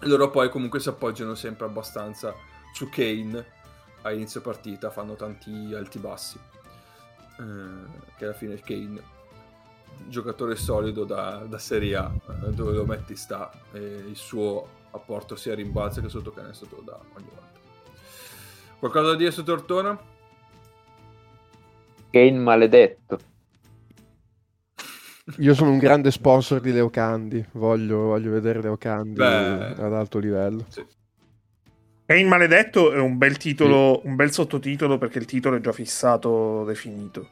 Loro 0.00 0.30
poi 0.30 0.48
comunque 0.48 0.80
si 0.80 0.88
appoggiano 0.88 1.34
sempre 1.34 1.66
abbastanza 1.66 2.34
su 2.72 2.88
Kane 2.88 3.60
a 4.02 4.10
inizio 4.10 4.40
partita 4.40 4.90
fanno 4.90 5.14
tanti 5.14 5.74
alti 5.74 5.98
bassi. 5.98 6.38
Eh, 7.38 8.14
che 8.16 8.24
alla 8.24 8.34
fine 8.34 8.58
Kane 8.60 9.20
giocatore 10.08 10.56
solido 10.56 11.04
da, 11.04 11.44
da 11.46 11.58
Serie 11.58 11.96
A 11.96 12.10
eh, 12.44 12.50
dove 12.50 12.72
lo 12.72 12.84
metti 12.84 13.14
sta 13.14 13.50
eh, 13.72 14.04
il 14.08 14.16
suo 14.16 14.80
apporto 14.92 15.36
sia 15.36 15.54
rimbalzo 15.54 16.00
che 16.00 16.08
sotto 16.08 16.32
canestro 16.32 16.66
te 16.68 16.76
lo 16.76 16.82
dà 16.82 16.98
ogni 17.14 17.28
volta. 17.28 17.60
Qualcosa 18.78 19.08
da 19.08 19.16
dire 19.16 19.30
su 19.30 19.42
Tortona? 19.44 19.98
Kane 22.10 22.38
maledetto. 22.38 23.18
Io 25.38 25.54
sono 25.54 25.70
un 25.70 25.78
grande 25.78 26.10
sponsor 26.10 26.60
di 26.60 26.72
Leocandi, 26.72 27.44
voglio, 27.52 27.98
voglio 27.98 28.30
vedere 28.30 28.60
Leocandi 28.60 29.14
Beh, 29.14 29.74
ad 29.76 29.92
alto 29.92 30.18
livello. 30.18 30.64
Sì. 30.68 30.84
Kane 32.04 32.24
maledetto 32.24 32.92
è 32.92 32.98
un 32.98 33.16
bel 33.16 33.36
titolo, 33.36 34.00
sì. 34.02 34.08
un 34.08 34.16
bel 34.16 34.32
sottotitolo 34.32 34.98
perché 34.98 35.18
il 35.18 35.24
titolo 35.24 35.56
è 35.56 35.60
già 35.60 35.72
fissato, 35.72 36.64
definito. 36.64 37.28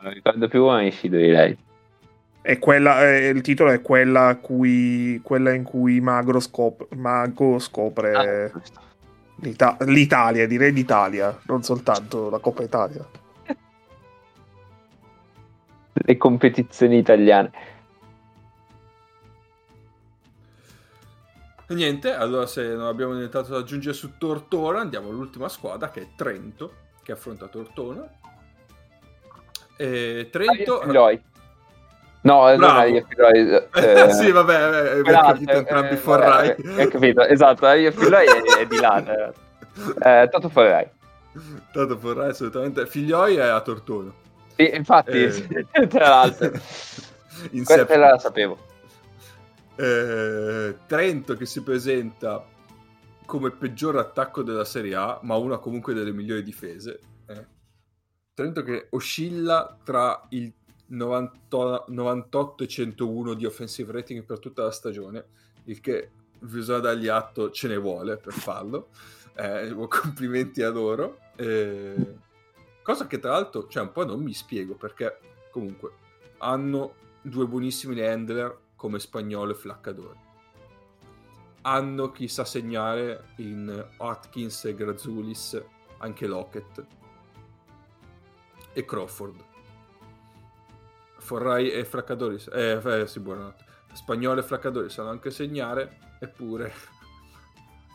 Non 0.00 0.12
ricordo 0.12 0.48
più 0.48 0.60
come 0.62 0.88
esci 0.88 1.08
di 1.08 1.16
E 2.40 2.58
quella, 2.58 3.06
eh, 3.06 3.28
il 3.28 3.42
titolo 3.42 3.70
è 3.70 3.82
quella, 3.82 4.38
cui, 4.40 5.20
quella 5.22 5.52
in 5.52 5.64
cui 5.64 6.00
Magro 6.00 6.40
scop- 6.40 6.94
Mago 6.94 7.58
scopre 7.58 8.50
ah, 8.50 8.60
l'Ita- 9.40 9.76
l'Italia, 9.80 10.46
direi 10.46 10.72
l'Italia, 10.72 11.38
non 11.46 11.62
soltanto 11.62 12.30
la 12.30 12.38
Coppa 12.38 12.62
Italia. 12.62 13.06
Le 15.92 16.16
competizioni 16.16 16.98
italiane. 16.98 17.50
niente, 21.74 22.14
allora 22.14 22.46
se 22.46 22.66
non 22.74 22.86
abbiamo 22.86 23.12
nient'altro 23.12 23.54
da 23.54 23.60
aggiungere 23.60 23.94
su 23.94 24.16
Tortona, 24.16 24.80
andiamo 24.80 25.10
all'ultima 25.10 25.48
squadra 25.48 25.90
che 25.90 26.00
è 26.00 26.08
Trento, 26.16 26.72
che 27.02 27.12
affronta 27.12 27.46
Tortona. 27.48 28.08
E 29.76 30.28
Trento... 30.30 30.80
Ah, 30.80 30.86
No, 32.22 32.54
non 32.56 32.64
hai 32.64 33.04
Filoi. 33.08 33.66
Eh, 33.74 34.12
sì, 34.12 34.30
vabbè, 34.30 34.54
hai 34.54 35.02
capito 35.02 35.52
entrambi 35.52 35.94
eh, 35.94 35.96
Forrai. 35.96 36.56
Hai 36.76 36.88
capito, 36.88 37.22
esatto, 37.22 37.66
io 37.68 37.92
Filoi 37.92 38.26
è, 38.26 38.60
è 38.60 38.66
di 38.66 38.78
là. 38.78 39.04
Eh, 39.04 39.32
eh 40.22 40.28
Tato 40.28 40.48
Forrai. 40.48 40.88
Tato 41.72 41.98
Forrai, 41.98 42.30
assolutamente. 42.30 42.86
Figlioi 42.86 43.36
è 43.36 43.46
a 43.46 43.60
Tortona. 43.60 44.12
Sì, 44.56 44.74
infatti, 44.74 45.22
eh... 45.22 45.86
tra 45.86 46.08
l'altro. 46.08 46.50
Questa 47.64 47.96
la 47.96 48.18
sapevo. 48.18 48.58
Eh, 49.76 50.76
Trento 50.86 51.36
che 51.36 51.46
si 51.46 51.62
presenta 51.62 52.44
come 53.24 53.50
peggior 53.50 53.96
attacco 53.96 54.42
della 54.42 54.64
Serie 54.64 54.96
A, 54.96 55.20
ma 55.22 55.36
una 55.36 55.58
comunque 55.58 55.94
delle 55.94 56.12
migliori 56.12 56.42
difese. 56.42 56.98
Eh. 57.26 57.46
Trento 58.34 58.62
che 58.62 58.88
oscilla 58.90 59.78
tra 59.84 60.26
il 60.30 60.52
90, 60.88 61.84
98 61.88 62.64
e 62.64 62.68
101 62.68 63.34
di 63.34 63.44
offensive 63.44 63.92
rating 63.92 64.24
per 64.24 64.38
tutta 64.38 64.62
la 64.62 64.70
stagione, 64.70 65.24
il 65.64 65.80
che 65.80 66.10
bisogna 66.38 66.78
dargli 66.78 67.08
atto, 67.08 67.50
ce 67.50 67.68
ne 67.68 67.76
vuole 67.76 68.16
per 68.16 68.32
farlo. 68.32 68.88
Eh, 69.34 69.74
complimenti 69.88 70.62
a 70.62 70.70
loro. 70.70 71.18
Eh, 71.36 72.16
cosa 72.82 73.06
che 73.06 73.18
tra 73.18 73.32
l'altro 73.32 73.68
cioè, 73.68 73.82
un 73.82 73.92
po' 73.92 74.04
non 74.04 74.22
mi 74.22 74.32
spiego 74.32 74.74
perché 74.74 75.18
comunque 75.50 75.92
hanno 76.38 76.94
due 77.20 77.46
buonissimi 77.46 78.00
handler 78.00 78.56
come 78.76 78.98
Spagnolo 78.98 79.52
e 79.52 79.54
Flaccadori. 79.54 80.26
Hanno 81.62 82.10
chi 82.12 82.28
sa 82.28 82.44
segnare 82.44 83.32
in 83.36 83.86
Atkins 83.98 84.64
e 84.64 84.74
Grazulis, 84.74 85.60
anche 85.98 86.26
Lockett 86.26 86.86
e 88.72 88.84
Crawford. 88.84 89.47
Forrai 91.28 91.70
e 91.70 91.84
Flaccadori, 91.84 92.42
eh, 92.54 92.80
eh, 92.82 93.06
sì, 93.06 93.20
buonanotte. 93.20 93.62
Spagnolo 93.92 94.40
e 94.40 94.42
Flaccadori 94.42 94.88
sanno 94.88 95.10
anche 95.10 95.30
segnare, 95.30 95.98
eppure 96.18 96.72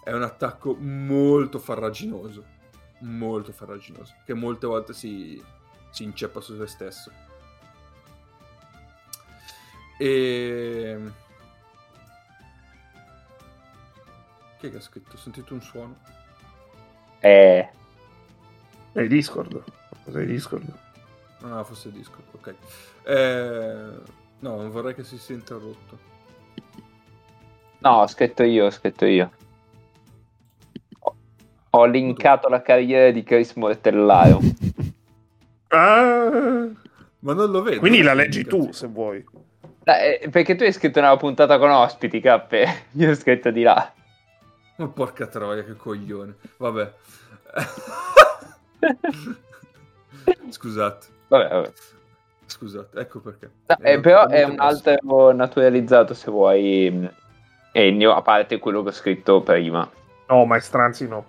è 0.03 0.11
un 0.11 0.21
attacco 0.21 0.75
molto 0.75 1.57
farraginoso, 1.57 2.45
molto 2.99 3.51
farraginoso, 3.51 4.13
che 4.23 4.35
molte 4.35 4.67
volte 4.67 4.93
si, 4.93 5.43
si 5.89 6.03
inceppa 6.03 6.41
su 6.41 6.55
se 6.55 6.67
stesso. 6.67 7.11
E... 9.97 11.01
Chi 14.59 14.67
è 14.67 14.69
che 14.69 14.77
ha 14.77 14.79
scritto? 14.79 15.15
Ho 15.15 15.19
sentito 15.19 15.55
un 15.55 15.61
suono? 15.63 15.97
Eh... 17.17 17.67
È 18.91 19.07
Discord. 19.07 19.63
Cos'è 20.03 20.23
Discord? 20.23 20.91
Ah, 21.43 21.63
forse 21.63 21.91
Discord, 21.91 22.25
ok. 22.31 22.55
Eh... 23.03 24.21
No, 24.43 24.57
non 24.57 24.69
vorrei 24.71 24.93
che 24.93 25.05
si 25.05 25.17
sia 25.17 25.35
interrotto. 25.35 25.97
No, 27.79 28.01
ho 28.01 28.07
scritto 28.07 28.43
io, 28.43 28.65
ho 28.65 28.71
scritto 28.71 29.05
io. 29.05 29.31
Ho 31.69 31.85
linkato 31.85 32.49
la 32.49 32.61
carriera 32.61 33.09
di 33.11 33.23
Chris 33.23 33.53
Mortellaro. 33.53 34.41
ah, 35.69 36.67
ma 37.19 37.33
non 37.33 37.51
lo 37.51 37.61
vedo. 37.61 37.79
Quindi 37.79 38.01
la 38.01 38.13
leggi 38.13 38.43
tu, 38.43 38.73
se 38.73 38.87
vuoi. 38.87 39.25
Eh, 39.85 40.27
perché 40.29 40.55
tu 40.55 40.63
hai 40.63 40.73
scritto 40.73 40.99
una 40.99 41.15
puntata 41.15 41.57
con 41.57 41.69
ospiti, 41.69 42.19
Cappe. 42.19 42.87
Io 42.95 43.11
ho 43.11 43.15
scritto 43.15 43.49
di 43.49 43.63
là. 43.63 43.93
Ma 44.75 44.87
porca 44.89 45.25
troia, 45.27 45.63
che 45.63 45.77
coglione. 45.77 46.35
Vabbè. 46.57 46.93
Scusate. 50.49 51.07
Vabbè, 51.33 51.49
vabbè. 51.49 51.71
Scusate, 52.45 52.99
ecco 52.99 53.19
perché. 53.19 53.49
No, 53.65 53.75
eh, 53.79 53.99
però 53.99 54.27
è 54.27 54.43
un 54.43 54.59
altro 54.59 55.31
naturalizzato, 55.31 56.13
se 56.13 56.29
vuoi, 56.29 57.09
Ennio, 57.71 58.13
a 58.13 58.21
parte 58.21 58.59
quello 58.59 58.83
che 58.83 58.89
ho 58.89 58.93
scritto 58.93 59.41
prima. 59.41 59.89
No, 60.27 60.45
Maestranzi 60.45 61.07
no. 61.07 61.25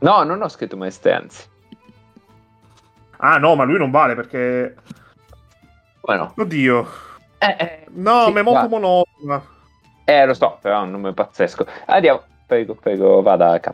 No, 0.00 0.24
non 0.24 0.42
ho 0.42 0.48
scritto 0.48 0.76
Maestranzi. 0.76 1.48
Ah, 3.18 3.38
no, 3.38 3.54
ma 3.54 3.62
lui 3.62 3.78
non 3.78 3.92
vale 3.92 4.16
perché... 4.16 4.74
Bueno. 6.00 6.34
Oddio. 6.36 6.88
Eh, 7.38 7.56
eh, 7.56 7.86
no, 7.90 8.24
sì, 8.24 8.32
ma 8.32 8.40
è 8.40 8.42
molto 8.42 8.68
monotona. 8.68 9.42
Eh, 10.04 10.26
lo 10.26 10.34
so, 10.34 10.58
però 10.60 10.80
è 10.80 10.82
un 10.82 10.90
nome 10.90 11.12
pazzesco. 11.12 11.64
Andiamo, 11.86 12.22
prego, 12.44 12.74
prego, 12.74 13.22
vada 13.22 13.52
a 13.52 13.60
K. 13.60 13.72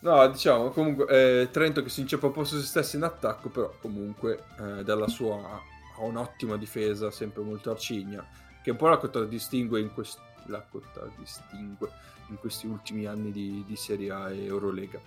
No, 0.00 0.28
diciamo, 0.28 0.70
comunque, 0.70 1.06
eh, 1.40 1.50
Trento 1.50 1.82
che 1.82 1.88
si 1.88 2.00
inceppa 2.00 2.26
un 2.26 2.32
po' 2.32 2.44
su 2.44 2.58
se 2.58 2.66
stesso 2.66 2.96
in 2.96 3.02
attacco, 3.02 3.48
però 3.48 3.72
comunque 3.80 4.44
eh, 4.60 4.84
dalla 4.84 5.08
sua 5.08 5.60
ha 5.96 6.00
un'ottima 6.02 6.56
difesa, 6.56 7.10
sempre 7.10 7.42
molto 7.42 7.70
arcigna, 7.70 8.24
che 8.62 8.70
un 8.70 8.76
po' 8.76 8.88
la 8.88 8.98
contraddistingue 8.98 9.80
in, 9.80 9.92
quest- 9.92 10.20
la 10.46 10.62
contraddistingue 10.62 11.90
in 12.28 12.36
questi 12.36 12.66
ultimi 12.66 13.06
anni 13.06 13.32
di, 13.32 13.64
di 13.66 13.74
Serie 13.74 14.10
A 14.12 14.30
e 14.30 14.44
Eurolega. 14.44 15.00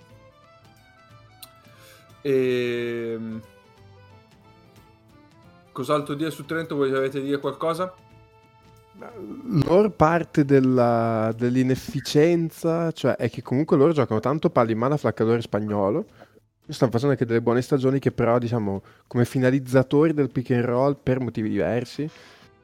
E 2.22 3.12
ehm, 3.14 3.42
Cos'altro 5.72 6.16
dire 6.16 6.32
su 6.32 6.46
Trento? 6.46 6.76
Volete 6.76 7.22
dire 7.22 7.40
qualcosa? 7.40 7.94
Loro 9.66 9.90
parte 9.90 10.46
della, 10.46 11.34
dell'inefficienza, 11.36 12.92
cioè 12.92 13.16
è 13.16 13.30
che 13.30 13.42
comunque 13.42 13.78
loro 13.78 13.94
giocano 13.94 14.20
tanto 14.20 14.50
palla 14.50 14.72
in 14.72 14.78
mano 14.78 14.94
a 14.94 14.98
flaccatore 14.98 15.42
spagnolo. 15.42 16.06
Stanno 16.68 16.92
facendo 16.92 17.14
anche 17.14 17.26
delle 17.26 17.42
buone 17.42 17.62
stagioni 17.62 18.00
che 18.00 18.12
però, 18.12 18.38
diciamo, 18.38 18.82
come 19.08 19.26
finalizzatori 19.26 20.14
del 20.14 20.30
pick 20.30 20.52
and 20.52 20.64
roll 20.64 20.98
per 21.02 21.20
motivi 21.20 21.50
diversi 21.50 22.10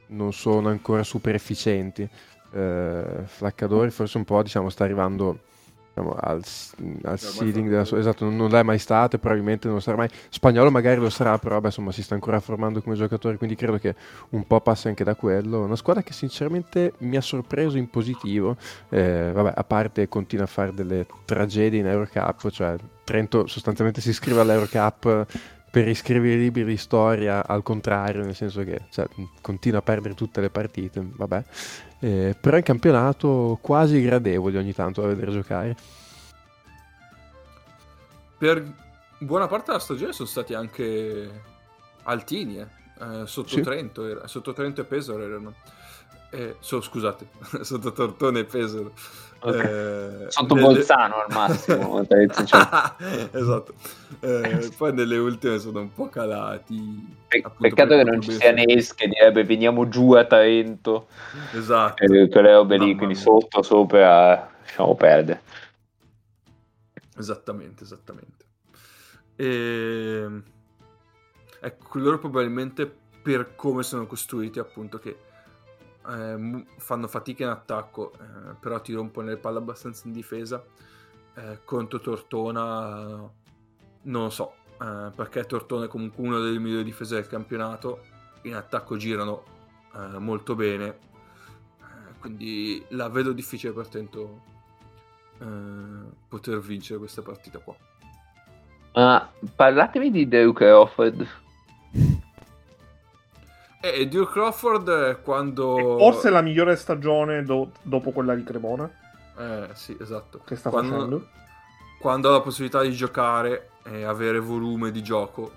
non 0.07 0.33
sono 0.33 0.69
ancora 0.69 1.03
super 1.03 1.35
efficienti. 1.35 2.07
Eh, 2.51 3.03
Flaccadori 3.25 3.89
forse 3.89 4.17
un 4.17 4.23
po', 4.23 4.41
diciamo, 4.43 4.69
sta 4.69 4.83
arrivando 4.83 5.39
diciamo, 5.97 6.15
al, 6.19 6.43
al 7.03 7.19
ceiling 7.19 7.69
della 7.69 7.85
sua... 7.85 7.97
Esatto, 7.97 8.25
non, 8.25 8.35
non 8.35 8.49
l'è 8.49 8.63
mai 8.63 8.79
stato 8.79 9.15
e 9.15 9.19
probabilmente 9.19 9.67
non 9.67 9.81
sarà 9.81 9.97
mai. 9.97 10.09
Spagnolo 10.29 10.71
magari 10.71 10.99
lo 10.99 11.09
sarà, 11.09 11.37
però 11.37 11.59
beh, 11.59 11.67
insomma 11.67 11.91
si 11.91 12.03
sta 12.03 12.13
ancora 12.13 12.39
formando 12.39 12.81
come 12.81 12.95
giocatore, 12.95 13.37
quindi 13.37 13.55
credo 13.55 13.77
che 13.77 13.95
un 14.29 14.45
po' 14.45 14.61
passi 14.61 14.87
anche 14.87 15.03
da 15.03 15.15
quello. 15.15 15.63
Una 15.63 15.75
squadra 15.75 16.03
che 16.03 16.13
sinceramente 16.13 16.93
mi 16.99 17.17
ha 17.17 17.21
sorpreso 17.21 17.77
in 17.77 17.89
positivo, 17.89 18.55
eh, 18.89 19.31
vabbè, 19.33 19.53
a 19.55 19.63
parte 19.63 20.07
continua 20.07 20.45
a 20.45 20.47
fare 20.47 20.73
delle 20.73 21.05
tragedie 21.25 21.79
in 21.79 21.87
Eurocup, 21.87 22.49
cioè 22.49 22.75
Trento 23.07 23.47
sostanzialmente 23.47 24.01
si 24.01 24.09
iscrive 24.09 24.41
all'Eurocup 24.41 25.25
per 25.69 25.83
riscrivere 25.85 26.35
i 26.35 26.39
libri 26.39 26.63
di 26.63 26.77
storia 26.77 27.45
al 27.45 27.63
contrario, 27.63 28.23
nel 28.23 28.35
senso 28.35 28.63
che 28.63 28.85
cioè, 28.89 29.07
continua 29.41 29.79
a 29.79 29.81
perdere 29.83 30.13
tutte 30.13 30.41
le 30.41 30.49
partite, 30.49 31.05
vabbè. 31.05 31.43
Eh, 31.99 32.35
però 32.39 32.57
in 32.57 32.63
campionato 32.63 33.57
quasi 33.61 34.01
gradevoli 34.01 34.57
ogni 34.57 34.73
tanto 34.73 35.01
da 35.01 35.07
vedere 35.07 35.31
giocare. 35.31 35.75
Per 38.37 38.73
buona 39.19 39.47
parte 39.47 39.67
della 39.67 39.79
stagione 39.79 40.13
sono 40.13 40.27
stati 40.27 40.53
anche 40.53 41.41
altini, 42.03 42.59
eh. 42.59 42.67
Eh, 42.99 43.27
sotto, 43.27 43.49
sì. 43.49 43.61
Trento, 43.61 44.07
era, 44.07 44.27
sotto 44.27 44.53
Trento 44.53 44.81
e 44.81 44.85
Pesaro 44.85 45.21
erano. 45.21 45.53
Eh, 46.31 46.55
so, 46.59 46.81
scusate, 46.81 47.27
sotto 47.61 47.91
Tortone 47.91 48.39
e 48.39 48.45
Pesaro. 48.45 48.93
Okay. 49.47 50.25
Eh, 50.25 50.25
Sotto 50.31 50.55
nelle... 50.55 50.67
Bolzano 50.67 51.15
al 51.15 51.33
massimo. 51.33 52.01
esatto. 53.31 53.73
Eh, 54.19 54.71
poi 54.75 54.93
nelle 54.93 55.17
ultime 55.17 55.57
sono 55.59 55.79
un 55.79 55.93
po' 55.93 56.09
calati. 56.09 57.15
Pe- 57.27 57.43
peccato 57.57 57.95
che 57.95 58.03
non 58.03 58.21
ci 58.21 58.33
sia 58.33 58.51
Nes 58.51 58.93
che 58.93 59.07
direbbe 59.07 59.45
veniamo 59.45 59.87
giù 59.87 60.11
a 60.11 60.25
Trento. 60.25 61.07
Esatto. 61.53 62.03
E 62.03 62.27
quelle 62.27 62.51
robe 62.51 62.77
lì, 62.77 62.95
quindi 62.95 63.15
sotto, 63.15 63.61
sopra, 63.63 64.51
lasciamo 64.61 64.95
perdere. 64.95 65.41
Esattamente, 67.17 67.83
esattamente. 67.83 68.45
E... 69.37 70.41
Ecco, 71.59 71.99
loro 71.99 72.19
probabilmente 72.19 72.91
per 73.21 73.55
come 73.55 73.83
sono 73.83 74.05
costruiti 74.05 74.59
appunto 74.59 74.99
che 74.99 75.17
eh, 76.07 76.65
fanno 76.77 77.07
fatica 77.07 77.43
in 77.43 77.49
attacco, 77.49 78.13
eh, 78.13 78.55
però 78.59 78.79
ti 78.81 78.93
rompono 78.93 79.27
le 79.27 79.37
palle 79.37 79.57
abbastanza 79.57 80.07
in 80.07 80.13
difesa. 80.13 80.63
Eh, 81.35 81.59
contro 81.63 81.99
Tortona, 81.99 83.29
non 84.01 84.23
lo 84.23 84.29
so, 84.29 84.53
eh, 84.81 85.11
perché 85.15 85.45
Tortona 85.45 85.85
è 85.85 85.87
comunque 85.87 86.23
una 86.25 86.39
delle 86.39 86.59
migliori 86.59 86.83
difese 86.83 87.15
del 87.15 87.27
campionato. 87.27 88.01
In 88.43 88.55
attacco 88.55 88.97
girano 88.97 89.43
eh, 89.93 90.17
molto 90.19 90.55
bene, 90.55 90.85
eh, 90.87 92.19
quindi 92.19 92.83
la 92.89 93.09
vedo 93.09 93.33
difficile 93.33 93.73
per 93.73 93.87
Trento 93.87 94.55
poter 96.27 96.59
vincere 96.59 96.97
questa 96.97 97.21
partita 97.21 97.59
qua. 97.59 97.75
Ma 98.93 99.31
parlatevi 99.55 100.09
di 100.09 100.27
Duke 100.27 100.71
Offord. 100.71 101.27
E 103.79 104.07
Duke 104.07 104.31
Crawford 104.31 105.21
quando... 105.21 105.97
Forse 105.99 106.29
la 106.29 106.41
migliore 106.41 106.75
stagione 106.75 107.43
do- 107.43 107.71
dopo 107.81 108.11
quella 108.11 108.33
di 108.35 108.43
Cremona. 108.43 108.89
Eh, 109.37 109.69
sì, 109.73 109.95
esatto. 109.99 110.41
Che 110.43 110.55
sta 110.55 110.69
quando, 110.69 110.91
facendo? 110.93 111.27
Quando 111.99 112.29
ha 112.29 112.31
la 112.31 112.41
possibilità 112.41 112.81
di 112.81 112.91
giocare 112.91 113.69
e 113.83 114.03
avere 114.03 114.39
volume 114.39 114.91
di 114.91 115.03
gioco, 115.03 115.51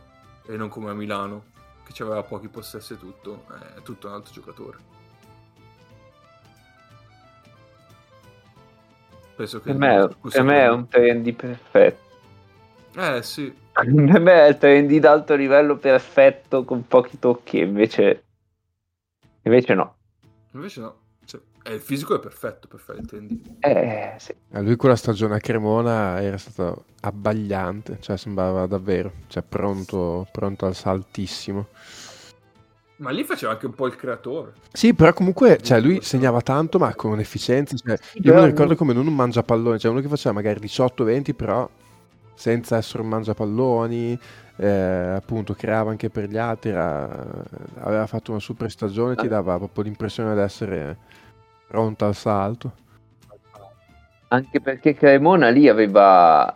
e 0.46 0.56
non 0.56 0.68
come 0.68 0.90
a 0.90 0.94
Milano, 0.94 1.44
che 1.92 2.02
aveva 2.02 2.22
pochi 2.22 2.48
possessi 2.48 2.92
e 2.92 2.98
tutto, 2.98 3.44
è 3.76 3.82
tutto 3.82 4.06
un 4.06 4.14
altro 4.14 4.32
giocatore. 4.32 4.76
Penso 9.34 9.60
che 9.60 9.72
per 9.72 9.76
me, 9.76 10.08
per 10.30 10.42
me 10.42 10.60
è 10.60 10.68
un 10.68 10.86
trendy 10.88 11.32
perfetto. 11.32 12.08
Eh 12.94 13.22
sì. 13.22 13.52
Per 13.84 14.20
me 14.20 14.32
è 14.44 14.48
il 14.48 14.58
trendy 14.58 14.98
d'alto 14.98 15.34
livello 15.34 15.76
perfetto 15.76 16.64
con 16.64 16.86
pochi 16.86 17.18
tocchi, 17.18 17.58
invece... 17.58 18.24
Invece 19.42 19.74
no. 19.74 19.96
Invece 20.52 20.80
no. 20.80 20.96
Cioè, 21.24 21.40
eh, 21.64 21.74
il 21.74 21.80
fisico 21.80 22.14
è 22.14 22.20
perfetto 22.20 22.68
per 22.68 22.80
fare 22.80 22.98
il 23.00 23.06
trendy. 23.06 23.42
Eh, 23.60 24.14
sì. 24.18 24.34
Eh, 24.52 24.62
lui 24.62 24.76
con 24.76 24.90
la 24.90 24.96
stagione 24.96 25.36
a 25.36 25.38
Cremona 25.38 26.20
era 26.20 26.36
stato 26.36 26.84
abbagliante, 27.00 27.98
cioè 28.00 28.16
sembrava 28.16 28.66
davvero, 28.66 29.12
cioè 29.28 29.42
pronto, 29.42 30.26
pronto 30.30 30.66
al 30.66 30.74
saltissimo. 30.74 31.68
Ma 32.96 33.10
lì 33.10 33.24
faceva 33.24 33.52
anche 33.52 33.64
un 33.64 33.74
po' 33.74 33.86
il 33.86 33.96
creatore. 33.96 34.52
Sì, 34.72 34.92
però 34.92 35.14
comunque 35.14 35.58
cioè, 35.62 35.80
lui 35.80 36.02
segnava 36.02 36.42
tanto, 36.42 36.78
ma 36.78 36.94
con 36.94 37.18
efficienza. 37.18 37.74
Cioè, 37.74 37.96
io 38.14 38.34
mi 38.34 38.44
ricordo 38.44 38.76
come 38.76 38.92
non 38.92 39.06
un 39.06 39.14
mangiapallone, 39.14 39.78
cioè 39.78 39.90
uno 39.90 40.02
che 40.02 40.08
faceva 40.08 40.34
magari 40.34 40.60
18-20, 40.60 41.34
però 41.34 41.68
senza 42.40 42.78
essere 42.78 43.02
un 43.02 43.10
mangiapalloni, 43.10 44.18
eh, 44.56 44.66
appunto 44.66 45.52
creava 45.52 45.90
anche 45.90 46.08
per 46.08 46.26
gli 46.26 46.38
altri, 46.38 46.70
era, 46.70 47.06
aveva 47.80 48.06
fatto 48.06 48.30
una 48.30 48.40
super 48.40 48.70
stagione, 48.70 49.14
ti 49.14 49.28
dava 49.28 49.58
proprio 49.58 49.84
l'impressione 49.84 50.34
di 50.34 50.40
essere 50.40 50.96
pronto 51.68 52.06
al 52.06 52.14
salto. 52.14 52.72
Anche 54.28 54.58
perché 54.62 54.94
Cremona 54.94 55.50
lì 55.50 55.68
aveva 55.68 56.54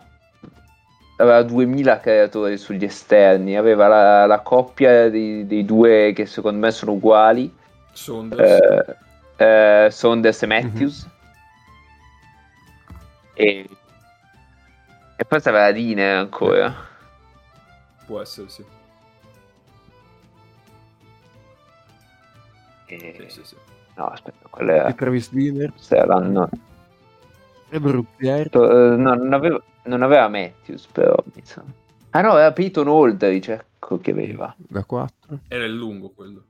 aveva 1.17 1.43
2000 1.43 1.99
creatori 1.99 2.57
sugli 2.57 2.83
esterni, 2.83 3.55
aveva 3.55 3.87
la, 3.87 4.25
la 4.25 4.39
coppia 4.39 5.07
dei, 5.11 5.45
dei, 5.45 5.63
due 5.65 6.13
che 6.15 6.25
secondo 6.25 6.57
me 6.57 6.71
sono 6.71 6.93
uguali. 6.93 7.53
Saunders. 7.91 8.59
Eh, 9.37 9.85
eh, 9.85 9.91
Saunders 9.91 10.41
e 10.41 10.45
Matthews. 10.47 11.05
Mm-hmm. 11.05 11.13
E, 13.35 13.65
e 15.15 15.25
poi 15.25 15.39
aveva 15.43 15.71
Dine 15.71 16.11
ancora. 16.11 16.73
Può 18.05 18.21
essere, 18.21 18.49
sì. 18.49 18.63
E... 22.87 23.15
Sì, 23.17 23.29
sì, 23.29 23.41
sì. 23.43 23.55
No, 23.95 24.07
aspetta, 24.07 24.47
quella 24.49 24.73
era... 24.73 24.93
Travis 24.93 25.31
Diner. 25.31 25.71
Saranno... 25.75 26.49
E 27.69 27.79
Brugger. 27.79 28.49
Uh, 28.53 28.95
no, 28.95 29.15
non 29.15 29.33
avevo 29.33 29.63
non 29.85 30.01
aveva 30.01 30.27
Matthews, 30.27 30.85
però. 30.87 31.15
Insomma. 31.33 31.71
Ah 32.11 32.21
no, 32.21 32.31
aveva 32.31 32.51
Peyton 32.51 32.87
Aldridge, 32.87 33.53
ecco 33.53 33.99
che 33.99 34.11
aveva. 34.11 34.53
Da 34.57 34.83
4. 34.83 35.39
Era 35.47 35.65
il 35.65 35.73
lungo 35.73 36.11
quello. 36.15 36.43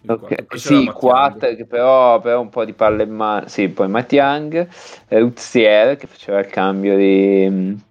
Il 0.00 0.10
okay. 0.10 0.46
Sì, 0.54 0.86
4, 0.86 1.54
che 1.54 1.66
però, 1.66 2.20
però 2.20 2.40
un 2.40 2.48
po' 2.48 2.64
di 2.64 2.72
palle 2.72 3.04
in 3.04 3.10
mano. 3.10 3.48
Sì, 3.48 3.68
poi 3.68 3.88
Matt 3.88 4.12
Young, 4.12 4.68
Uzier 5.08 5.96
che 5.96 6.06
faceva 6.06 6.40
il 6.40 6.46
cambio 6.46 6.96
di... 6.96 7.90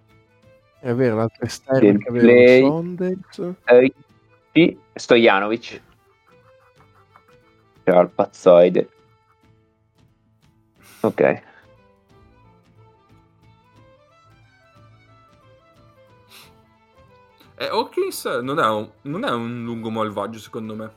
È 0.82 0.92
vero, 0.94 1.14
l'altro 1.14 1.46
esterno 1.46 1.96
che 1.96 2.08
aveva 2.08 2.66
Sonders. 2.66 3.54
Eh, 4.50 4.78
Stojanovic. 4.94 5.80
C'era 7.84 8.00
il 8.00 8.08
pazzoide. 8.08 8.88
Ok. 11.02 11.20
E 11.20 11.42
Hawkins 17.70 18.24
non 18.42 18.58
è, 18.58 18.66
un, 18.66 18.90
non 19.02 19.24
è 19.24 19.30
un 19.30 19.62
lungo 19.62 19.88
malvagio, 19.88 20.40
secondo 20.40 20.74
me. 20.74 20.92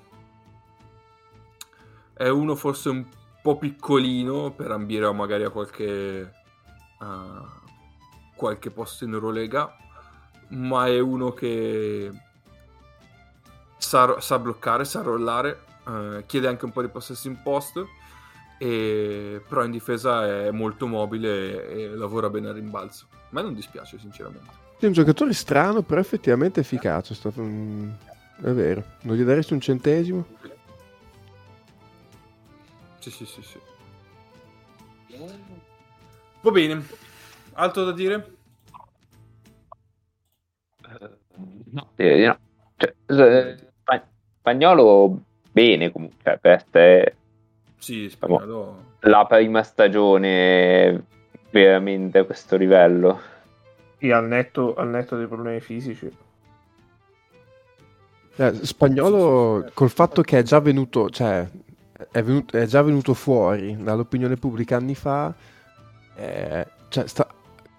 È 2.12 2.28
uno 2.28 2.56
forse 2.56 2.90
un 2.90 3.06
po' 3.44 3.57
piccolino 3.57 4.49
per 4.49 4.72
ambire 4.72 5.14
magari 5.14 5.44
a 5.44 5.52
qualche, 5.52 6.34
uh, 7.02 7.65
qualche 8.36 8.70
posto 8.70 9.06
in 9.06 9.14
Eurolega, 9.14 9.76
ma 10.49 10.88
è 10.88 10.99
uno 10.99 11.32
che 11.32 12.12
sa, 13.78 14.20
sa 14.20 14.40
bloccare, 14.40 14.86
sa 14.86 15.02
rollare, 15.02 15.64
uh, 15.86 16.24
chiede 16.26 16.48
anche 16.48 16.66
un 16.66 16.72
po' 16.72 16.82
di 16.82 16.90
possessi 16.90 17.28
in 17.28 17.41
post, 17.41 17.84
e, 18.57 19.41
però 19.48 19.64
in 19.64 19.72
difesa 19.72 20.26
è 20.26 20.52
molto 20.52 20.88
mobile 20.88 21.68
e, 21.68 21.82
e 21.82 21.88
lavora 21.95 22.30
bene 22.30 22.49
al 22.49 22.53
rimbalzo. 22.53 23.07
A 23.12 23.28
me 23.30 23.41
non 23.41 23.53
dispiace, 23.53 23.98
sinceramente. 23.99 24.64
È 24.78 24.86
un 24.86 24.91
giocatore 24.91 25.34
strano, 25.34 25.82
però 25.82 25.99
effettivamente 25.99 26.60
efficace. 26.60 27.14
È, 27.14 27.16
stato 27.16 27.41
un... 27.41 27.91
è 28.41 28.52
vero. 28.52 28.84
Non 29.02 29.16
gli 29.16 29.24
daresti 29.24 29.53
un 29.53 29.62
centesimo? 29.62 30.26
Sì, 32.99 33.12
sì, 33.12 33.26
sì, 33.26 33.41
sì. 33.41 33.60
Va 36.41 36.52
bene. 36.52 36.86
Altro 37.57 37.86
da 37.86 37.91
dire? 37.91 38.34
No, 41.72 41.90
direi 41.95 42.19
di 42.19 42.26
no. 42.26 42.38
Cioè, 42.77 43.56
spagnolo 44.40 45.22
bene 45.52 45.91
comunque, 45.91 46.18
cioè, 46.23 46.38
per 46.38 46.64
te... 46.64 47.15
Sì, 47.77 48.10
spagnolo... 48.10 48.94
La 49.02 49.26
prima 49.26 49.64
stagione 49.64 51.06
veramente 51.49 52.19
a 52.19 52.23
questo 52.26 52.57
livello. 52.57 53.22
Sì, 53.99 54.11
al 54.11 54.26
netto, 54.27 54.76
al 54.76 54.90
netto 54.90 55.15
dei 55.15 55.27
problemi 55.27 55.61
fisici. 55.61 56.11
Eh, 58.38 58.53
spagnolo 58.65 59.69
col 59.73 59.90
fatto 59.90 60.22
che 60.22 60.40
è 60.40 60.44
già 60.44 60.60
venuto, 60.60 61.10
cioè, 61.10 61.48
è, 62.11 62.22
venuto, 62.22 62.57
è 62.57 62.65
già 62.65 62.82
venuto 62.82 63.14
fuori 63.14 63.82
dall'opinione 63.82 64.36
pubblica 64.36 64.76
anni 64.76 64.95
fa, 64.95 65.34
eh, 66.15 66.68
cioè, 66.90 67.07
sta, 67.07 67.26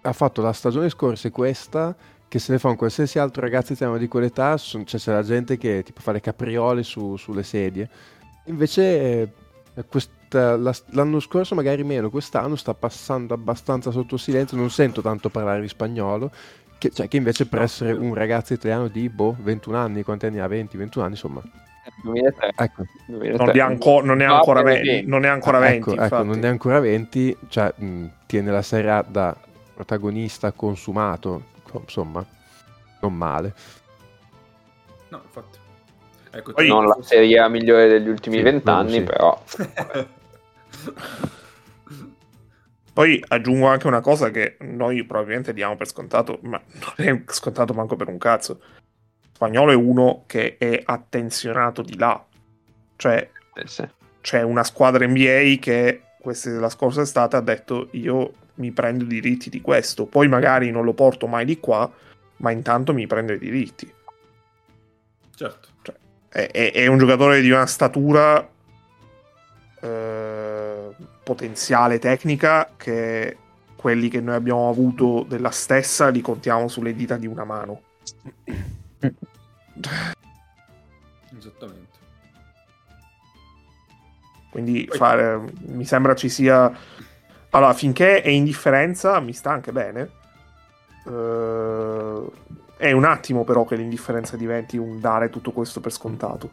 ha 0.07 0.12
fatto 0.12 0.41
la 0.43 0.53
stagione 0.53 0.89
scorsa 0.89 1.28
e 1.28 1.31
questa 1.31 1.95
che 2.28 2.39
se 2.39 2.53
ne 2.53 2.59
fa 2.59 2.69
un 2.69 2.77
qualsiasi 2.77 3.19
altro 3.19 3.43
ragazzo 3.43 3.73
italiano 3.73 3.99
di 3.99 4.09
quell'età, 4.09 4.57
son, 4.57 4.85
cioè, 4.85 4.99
c'è 4.99 5.12
la 5.12 5.23
gente 5.23 5.57
che 5.57 5.83
tipo 5.85 6.01
fa 6.01 6.12
le 6.12 6.20
capriole 6.20 6.83
su, 6.83 7.16
sulle 7.16 7.43
sedie. 7.43 7.89
Invece 8.47 9.33
eh, 9.74 9.85
quest, 9.89 10.11
l'anno 10.35 11.20
scorso 11.20 11.55
magari 11.55 11.85
meno, 11.85 12.11
quest'anno 12.11 12.57
sta 12.57 12.74
passando 12.74 13.35
abbastanza 13.35 13.91
sotto 13.91 14.16
silenzio, 14.16 14.57
non 14.57 14.70
sento 14.70 15.03
tanto 15.03 15.28
parlare 15.28 15.61
di 15.61 15.69
spagnolo, 15.69 16.31
che, 16.78 16.91
cioè, 16.91 17.09
che 17.09 17.16
invece 17.16 17.47
per 17.47 17.62
essere 17.62 17.93
un 17.93 18.12
ragazzo 18.15 18.53
italiano 18.53 18.89
di 18.89 19.09
boh, 19.09 19.37
21 19.39 19.77
anni, 19.77 20.03
quanti 20.03 20.27
anni 20.27 20.41
ha? 20.41 20.47
20, 20.47 20.77
21 20.77 21.05
anni, 21.05 21.15
insomma. 21.15 21.43
2003. 22.03 22.53
Ecco. 22.57 22.85
2003. 23.07 23.45
Non, 23.45 23.57
è 23.57 23.61
anco, 23.61 24.05
non, 24.05 24.20
è 24.20 24.24
ancora 24.24 24.62
20, 24.62 25.07
non 25.07 25.24
è 25.24 25.28
ancora 25.28 25.59
20. 25.61 25.91
Ecco, 25.91 26.03
ecco, 26.03 26.23
non 26.24 26.45
è 26.45 26.49
ancora 26.49 26.81
20, 26.81 27.37
cioè 27.49 27.73
mh, 27.77 28.07
tiene 28.27 28.51
la 28.51 28.62
Serie 28.62 28.91
A 28.91 29.05
da 29.09 29.37
protagonista 29.77 30.53
consumato, 30.53 31.43
insomma, 31.73 32.24
non 33.01 33.15
male. 33.15 33.55
No, 35.09 35.20
infatti. 35.23 35.59
Ecco, 36.31 36.53
Poi, 36.53 36.66
non 36.66 36.86
la 36.86 36.97
Serie 37.03 37.39
A 37.39 37.48
migliore 37.48 37.86
degli 37.89 38.09
ultimi 38.09 38.40
vent'anni, 38.40 38.93
sì, 38.93 39.03
però... 39.03 39.43
Poi 42.93 43.23
aggiungo 43.28 43.66
anche 43.66 43.86
una 43.86 44.01
cosa 44.01 44.31
che 44.31 44.57
noi 44.61 45.05
probabilmente 45.05 45.53
diamo 45.53 45.77
per 45.77 45.86
scontato, 45.86 46.39
ma 46.43 46.59
non 46.97 47.07
è 47.07 47.23
scontato 47.27 47.74
manco 47.74 47.94
per 47.94 48.09
un 48.09 48.16
cazzo. 48.16 48.59
Spagnolo 49.35 49.73
è 49.73 49.74
uno 49.74 50.23
che 50.24 50.57
è 50.57 50.81
attenzionato 50.82 51.82
di 51.82 51.98
là. 51.98 52.24
Cioè, 52.97 53.31
eh 53.53 53.66
sì. 53.66 53.86
c'è 54.23 54.40
una 54.40 54.65
squadra 54.65 55.07
NBA 55.07 55.57
che 55.61 56.01
questa, 56.19 56.48
la 56.53 56.70
scorsa 56.70 57.03
estate 57.03 57.36
ha 57.36 57.43
detto 57.43 57.89
io 57.93 58.32
mi 58.57 58.73
prendo 58.73 59.05
i 59.05 59.09
diritti 59.09 59.49
di 59.51 59.61
questo. 59.61 60.07
Poi 60.07 60.28
magari 60.28 60.70
non 60.70 60.85
lo 60.85 60.93
porto 60.93 61.27
mai 61.27 61.45
di 61.45 61.59
qua, 61.59 61.91
ma 62.39 62.51
intanto 62.51 62.93
mi 62.93 63.07
prendo 63.07 63.33
i 63.33 63.39
diritti. 63.39 63.93
Certo. 65.35 65.69
Cioè, 65.83 65.95
è, 66.28 66.51
è, 66.51 66.73
è 66.73 66.87
un 66.87 66.99
giocatore 66.99 67.41
di 67.41 67.51
una 67.51 67.66
statura 67.66 68.47
eh, 69.81 70.89
potenziale 71.23 71.99
tecnica 71.99 72.70
che 72.77 73.37
quelli 73.77 74.09
che 74.09 74.20
noi 74.20 74.35
abbiamo 74.35 74.69
avuto 74.69 75.24
della 75.28 75.51
stessa 75.51 76.09
li 76.09 76.20
contiamo 76.20 76.69
sulle 76.69 76.95
dita 76.95 77.16
di 77.16 77.27
una 77.27 77.45
mano. 77.45 77.83
Esattamente. 81.39 81.95
Quindi 84.51 84.89
fare, 84.91 85.39
mi 85.66 85.85
sembra 85.85 86.15
ci 86.15 86.28
sia... 86.31 86.73
Allora, 87.57 87.73
finché 87.73 88.20
è 88.20 88.28
in 88.28 88.45
differenza 88.45 89.19
mi 89.20 89.33
sta 89.33 89.51
anche 89.51 89.73
bene. 89.73 90.11
Uh, 91.05 92.31
è 92.77 92.93
un 92.93 93.05
attimo 93.05 93.45
però 93.45 93.65
che 93.65 93.77
l'indifferenza 93.77 94.37
diventi 94.37 94.77
un 94.77 95.01
dare 95.01 95.31
tutto 95.31 95.53
questo 95.53 95.81
per 95.81 95.91
scontato. 95.91 96.53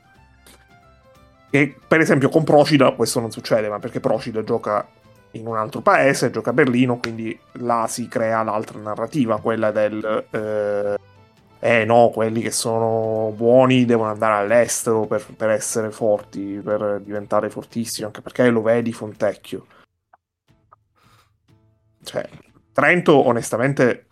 E 1.50 1.76
per 1.86 2.00
esempio 2.00 2.30
con 2.30 2.46
Procida 2.46 2.92
questo 2.92 3.20
non 3.20 3.32
succede, 3.32 3.68
ma 3.68 3.80
perché 3.80 4.00
Procida 4.00 4.46
gioca 4.46 4.88
in 5.32 5.46
un 5.46 5.58
altro 5.58 5.82
paese, 5.82 6.32
gioca 6.32 6.52
a 6.52 6.54
Berlino, 6.54 6.98
quindi 6.98 7.38
là 7.54 7.86
si 7.90 8.08
crea 8.08 8.42
l'altra 8.42 8.80
narrativa, 8.80 9.42
quella 9.42 9.72
del 9.72 10.26
eh, 10.32 10.98
eh 11.60 11.86
no, 11.86 12.12
quelli 12.14 12.42
che 12.42 12.52
sono 12.52 13.34
buoni 13.36 13.84
devono 13.84 14.12
andare 14.12 14.42
all'estero 14.42 15.06
per, 15.06 15.26
per, 15.36 15.50
essere 15.50 15.92
forti, 15.92 16.62
per 16.64 17.02
diventare 17.04 17.50
fortissimi, 17.50 18.06
anche 18.06 18.22
perché 18.22 18.50
lo 18.50 18.62
vedi 18.62 18.94
Fontecchio. 18.94 19.66
Cioè, 22.04 22.28
Trento, 22.72 23.28
onestamente, 23.28 24.08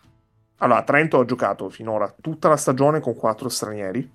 allora, 0.58 0.82
Trento 0.82 1.20
ha 1.20 1.24
giocato 1.24 1.68
finora 1.68 2.12
tutta 2.20 2.48
la 2.48 2.56
stagione 2.56 3.00
con 3.00 3.14
quattro 3.14 3.48
stranieri 3.48 4.10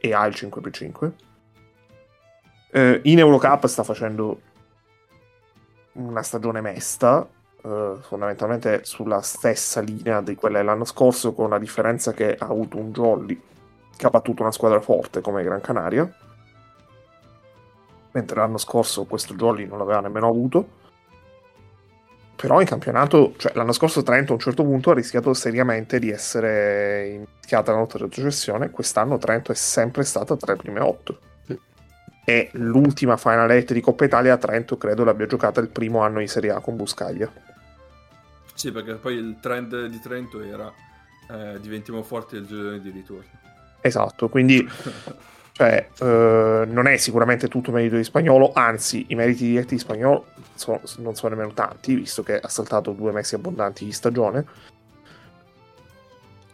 e 0.00 0.14
ha 0.14 0.26
il 0.26 0.34
5x5. 0.34 1.12
Eh, 2.70 3.00
in 3.04 3.18
Eurocup 3.18 3.66
sta 3.66 3.82
facendo 3.82 4.40
una 5.92 6.22
stagione 6.22 6.60
mesta, 6.60 7.26
eh, 7.62 7.96
fondamentalmente 8.00 8.84
sulla 8.84 9.22
stessa 9.22 9.80
linea 9.80 10.20
di 10.20 10.34
quella 10.34 10.58
dell'anno 10.58 10.84
scorso, 10.84 11.32
con 11.32 11.50
la 11.50 11.58
differenza 11.58 12.12
che 12.12 12.36
ha 12.36 12.46
avuto 12.46 12.76
un 12.76 12.92
Jolly 12.92 13.40
che 13.96 14.06
ha 14.06 14.10
battuto 14.10 14.42
una 14.42 14.52
squadra 14.52 14.80
forte 14.80 15.20
come 15.20 15.42
Gran 15.42 15.60
Canaria, 15.60 16.08
mentre 18.12 18.36
l'anno 18.36 18.58
scorso 18.58 19.04
questo 19.04 19.34
Jolly 19.34 19.66
non 19.66 19.78
l'aveva 19.78 20.00
nemmeno 20.00 20.28
avuto. 20.28 20.86
Però 22.40 22.60
in 22.60 22.66
campionato, 22.66 23.34
cioè 23.36 23.52
l'anno 23.56 23.72
scorso 23.72 24.04
Trento 24.04 24.30
a 24.30 24.34
un 24.36 24.40
certo 24.40 24.62
punto 24.62 24.92
ha 24.92 24.94
rischiato 24.94 25.34
seriamente 25.34 25.98
di 25.98 26.10
essere 26.10 27.08
infiata 27.08 27.72
la 27.72 27.78
notte 27.78 27.98
retrocessione, 27.98 28.70
quest'anno 28.70 29.18
Trento 29.18 29.50
è 29.50 29.56
sempre 29.56 30.04
stata 30.04 30.36
tra 30.36 30.52
le 30.52 30.58
prime 30.58 30.80
otto 30.80 31.18
e 32.28 32.50
l'ultima 32.52 33.16
Final 33.16 33.48
8 33.48 33.72
di 33.72 33.80
Coppa 33.80 34.04
Italia 34.04 34.34
a 34.34 34.36
Trento 34.36 34.76
credo 34.76 35.02
l'abbia 35.02 35.24
giocata 35.24 35.60
il 35.60 35.70
primo 35.70 36.00
anno 36.00 36.20
in 36.20 36.28
Serie 36.28 36.50
A 36.50 36.60
con 36.60 36.76
Buscaglia. 36.76 37.32
Sì, 38.52 38.70
perché 38.70 38.96
poi 38.96 39.14
il 39.14 39.38
trend 39.40 39.86
di 39.86 39.98
Trento 39.98 40.42
era 40.42 40.70
eh, 41.30 41.58
diventiamo 41.58 42.02
forti 42.02 42.34
nel 42.34 42.44
girone 42.44 42.82
di 42.82 42.90
ritorno. 42.90 43.30
Esatto, 43.80 44.28
quindi 44.28 44.62
cioè, 45.58 45.88
eh, 46.00 46.66
non 46.68 46.86
è 46.86 46.96
sicuramente 46.98 47.48
tutto 47.48 47.72
merito 47.72 47.96
di 47.96 48.04
Spagnolo, 48.04 48.52
anzi 48.54 49.06
i 49.08 49.16
meriti 49.16 49.44
diretti 49.44 49.74
di 49.74 49.80
Spagnolo 49.80 50.26
sono, 50.54 50.80
non 50.98 51.16
sono 51.16 51.34
nemmeno 51.34 51.52
tanti, 51.52 51.96
visto 51.96 52.22
che 52.22 52.38
ha 52.38 52.46
saltato 52.46 52.92
due 52.92 53.10
mesi 53.10 53.34
abbondanti 53.34 53.84
di 53.84 53.90
stagione. 53.90 54.44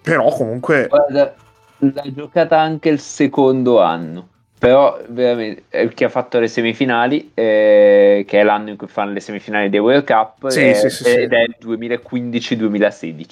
Però 0.00 0.30
comunque... 0.30 0.86
Guarda, 0.88 1.34
l'ha 1.76 2.12
giocata 2.14 2.58
anche 2.58 2.88
il 2.88 2.98
secondo 2.98 3.82
anno. 3.82 4.28
Però 4.58 4.98
veramente 5.08 5.64
chi 5.92 6.04
ha 6.04 6.08
fatto 6.08 6.40
le 6.40 6.48
semifinali 6.48 7.32
eh, 7.34 8.24
che 8.26 8.40
è 8.40 8.42
l'anno 8.42 8.70
in 8.70 8.78
cui 8.78 8.86
fanno 8.86 9.12
le 9.12 9.20
semifinali 9.20 9.68
dei 9.68 9.80
World 9.80 10.06
Cup 10.06 10.48
sì, 10.48 10.62
è, 10.62 10.72
sì, 10.72 10.88
sì, 10.88 11.10
ed 11.10 11.34
è 11.34 11.42
il 11.42 11.56
2015-2016 11.60 13.24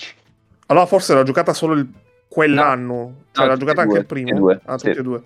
allora 0.67 0.85
forse 0.85 1.15
l'ha 1.15 1.23
giocata 1.23 1.55
solo 1.55 1.73
il, 1.73 1.89
quell'anno. 2.29 2.95
No, 2.95 3.15
cioè 3.31 3.47
l'ha 3.47 3.57
giocata 3.57 3.81
anche 3.81 3.99
il 3.99 4.05
primo? 4.05 4.37
due, 4.37 4.61
ah, 4.65 4.77
tutti 4.77 4.99
e 4.99 5.03
due 5.03 5.23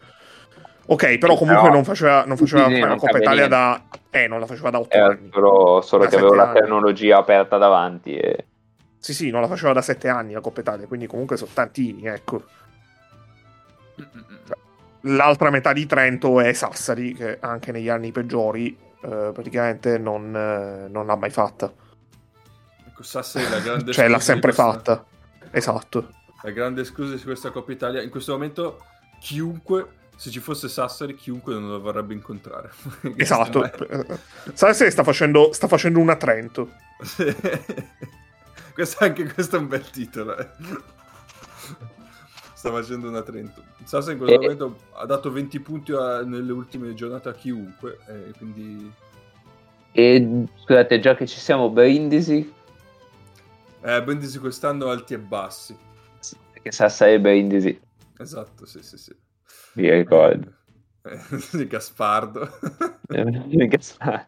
ok 0.86 1.18
però 1.18 1.34
comunque 1.36 1.62
però, 1.62 1.74
non 1.74 1.84
faceva, 1.84 2.24
non 2.24 2.36
faceva 2.36 2.68
la 2.68 2.96
Coppa 2.96 3.18
Italia 3.18 3.48
da 3.48 3.82
eh 4.10 4.26
non 4.28 4.40
la 4.40 4.46
faceva 4.46 4.70
da 4.70 4.78
8 4.80 4.94
eh, 4.94 4.98
anni 4.98 5.28
però 5.28 5.80
solo 5.80 6.04
da 6.04 6.10
che 6.10 6.16
aveva 6.16 6.34
la 6.34 6.52
tecnologia 6.52 7.18
aperta 7.18 7.58
davanti 7.58 8.16
e... 8.16 8.44
sì 8.98 9.12
sì 9.12 9.30
non 9.30 9.40
la 9.40 9.48
faceva 9.48 9.72
da 9.72 9.82
7 9.82 10.08
anni 10.08 10.32
la 10.32 10.40
Coppa 10.40 10.60
Italia 10.60 10.86
quindi 10.86 11.06
comunque 11.06 11.36
sono 11.36 11.50
tantini 11.52 12.06
ecco 12.06 12.42
l'altra 15.06 15.50
metà 15.50 15.72
di 15.72 15.86
Trento 15.86 16.40
è 16.40 16.52
Sassari, 16.52 17.14
che 17.14 17.38
anche 17.40 17.72
negli 17.72 17.88
anni 17.88 18.12
peggiori 18.12 18.76
eh, 19.02 19.30
praticamente 19.32 19.98
non, 19.98 20.34
eh, 20.34 20.88
non, 20.88 21.06
l'ha 21.06 21.16
mai 21.16 21.30
fatta. 21.30 21.72
Ecco, 22.86 23.02
Sassari 23.02 23.48
la 23.48 23.60
grande 23.60 23.92
cioè 23.94 24.08
l'ha 24.08 24.20
sempre 24.20 24.52
questa... 24.52 24.72
fatta. 24.72 25.04
Esatto. 25.50 26.10
La 26.42 26.50
grande 26.50 26.84
scusa 26.84 27.14
di 27.14 27.22
questa 27.22 27.50
Coppa 27.50 27.72
Italia, 27.72 28.02
in 28.02 28.10
questo 28.10 28.32
momento 28.32 28.80
chiunque, 29.20 29.86
se 30.16 30.30
ci 30.30 30.40
fosse 30.40 30.68
Sassari, 30.68 31.14
chiunque 31.14 31.54
non 31.54 31.68
lo 31.70 31.80
vorrebbe 31.80 32.14
incontrare. 32.14 32.72
esatto. 33.16 33.62
È... 33.62 34.18
Sassari 34.52 34.90
sta 34.90 35.04
facendo, 35.04 35.52
sta 35.52 35.68
facendo 35.68 36.00
una 36.00 36.16
Trento. 36.16 36.72
questo, 38.74 39.04
anche 39.04 39.32
questo 39.32 39.56
è 39.56 39.58
un 39.58 39.68
bel 39.68 39.88
titolo. 39.90 40.36
Eh 40.36 40.48
sta 42.66 42.70
facendo 42.70 43.08
una 43.08 43.22
Trento. 43.22 43.62
Sasa 43.84 44.12
in 44.12 44.18
questo 44.18 44.34
e... 44.34 44.38
momento 44.38 44.78
ha 44.92 45.06
dato 45.06 45.30
20 45.30 45.60
punti 45.60 45.92
a, 45.92 46.22
nelle 46.22 46.52
ultime 46.52 46.94
giornate 46.94 47.28
a 47.28 47.32
chiunque, 47.32 47.98
eh, 48.08 48.32
quindi... 48.36 48.92
E 49.92 50.46
scusate, 50.62 51.00
già 51.00 51.14
che 51.14 51.26
ci 51.26 51.38
siamo, 51.38 51.70
Brindisi? 51.70 52.52
Eh, 53.80 54.02
Brindisi 54.02 54.38
quest'anno 54.38 54.88
alti 54.88 55.14
e 55.14 55.18
bassi. 55.18 55.76
Sì, 56.18 56.36
perché 56.52 56.72
Sassa 56.72 57.08
e 57.08 57.20
Brindisi. 57.20 57.80
Esatto, 58.18 58.66
sì, 58.66 58.82
sì, 58.82 58.98
sì. 58.98 59.14
Vi 59.76 59.90
ricordo. 59.90 60.54
Eh, 61.06 61.20
di 61.52 61.68
Gaspardo. 61.68 62.50
di 63.46 63.66
Gaspardo. 63.68 64.26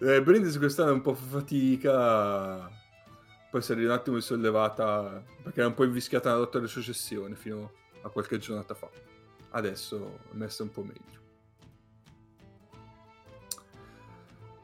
eh, 0.00 0.20
Brindisi 0.20 0.58
quest'anno 0.58 0.90
è 0.90 0.94
un 0.94 1.00
po' 1.00 1.14
fatica 1.14 2.68
poi 3.54 3.62
si 3.62 3.72
è 3.72 3.76
un 3.76 3.90
attimo 3.90 4.16
risollevata 4.16 5.22
perché 5.44 5.60
era 5.60 5.68
un 5.68 5.74
po' 5.74 5.84
invischiata 5.84 6.28
nella 6.30 6.40
lotta 6.40 6.58
alle 6.58 6.66
successioni 6.66 7.36
fino 7.36 7.70
a 8.02 8.08
qualche 8.08 8.38
giornata 8.38 8.74
fa. 8.74 8.90
Adesso 9.50 10.18
è 10.32 10.34
messa 10.34 10.64
un 10.64 10.72
po' 10.72 10.82
meglio. 10.82 11.22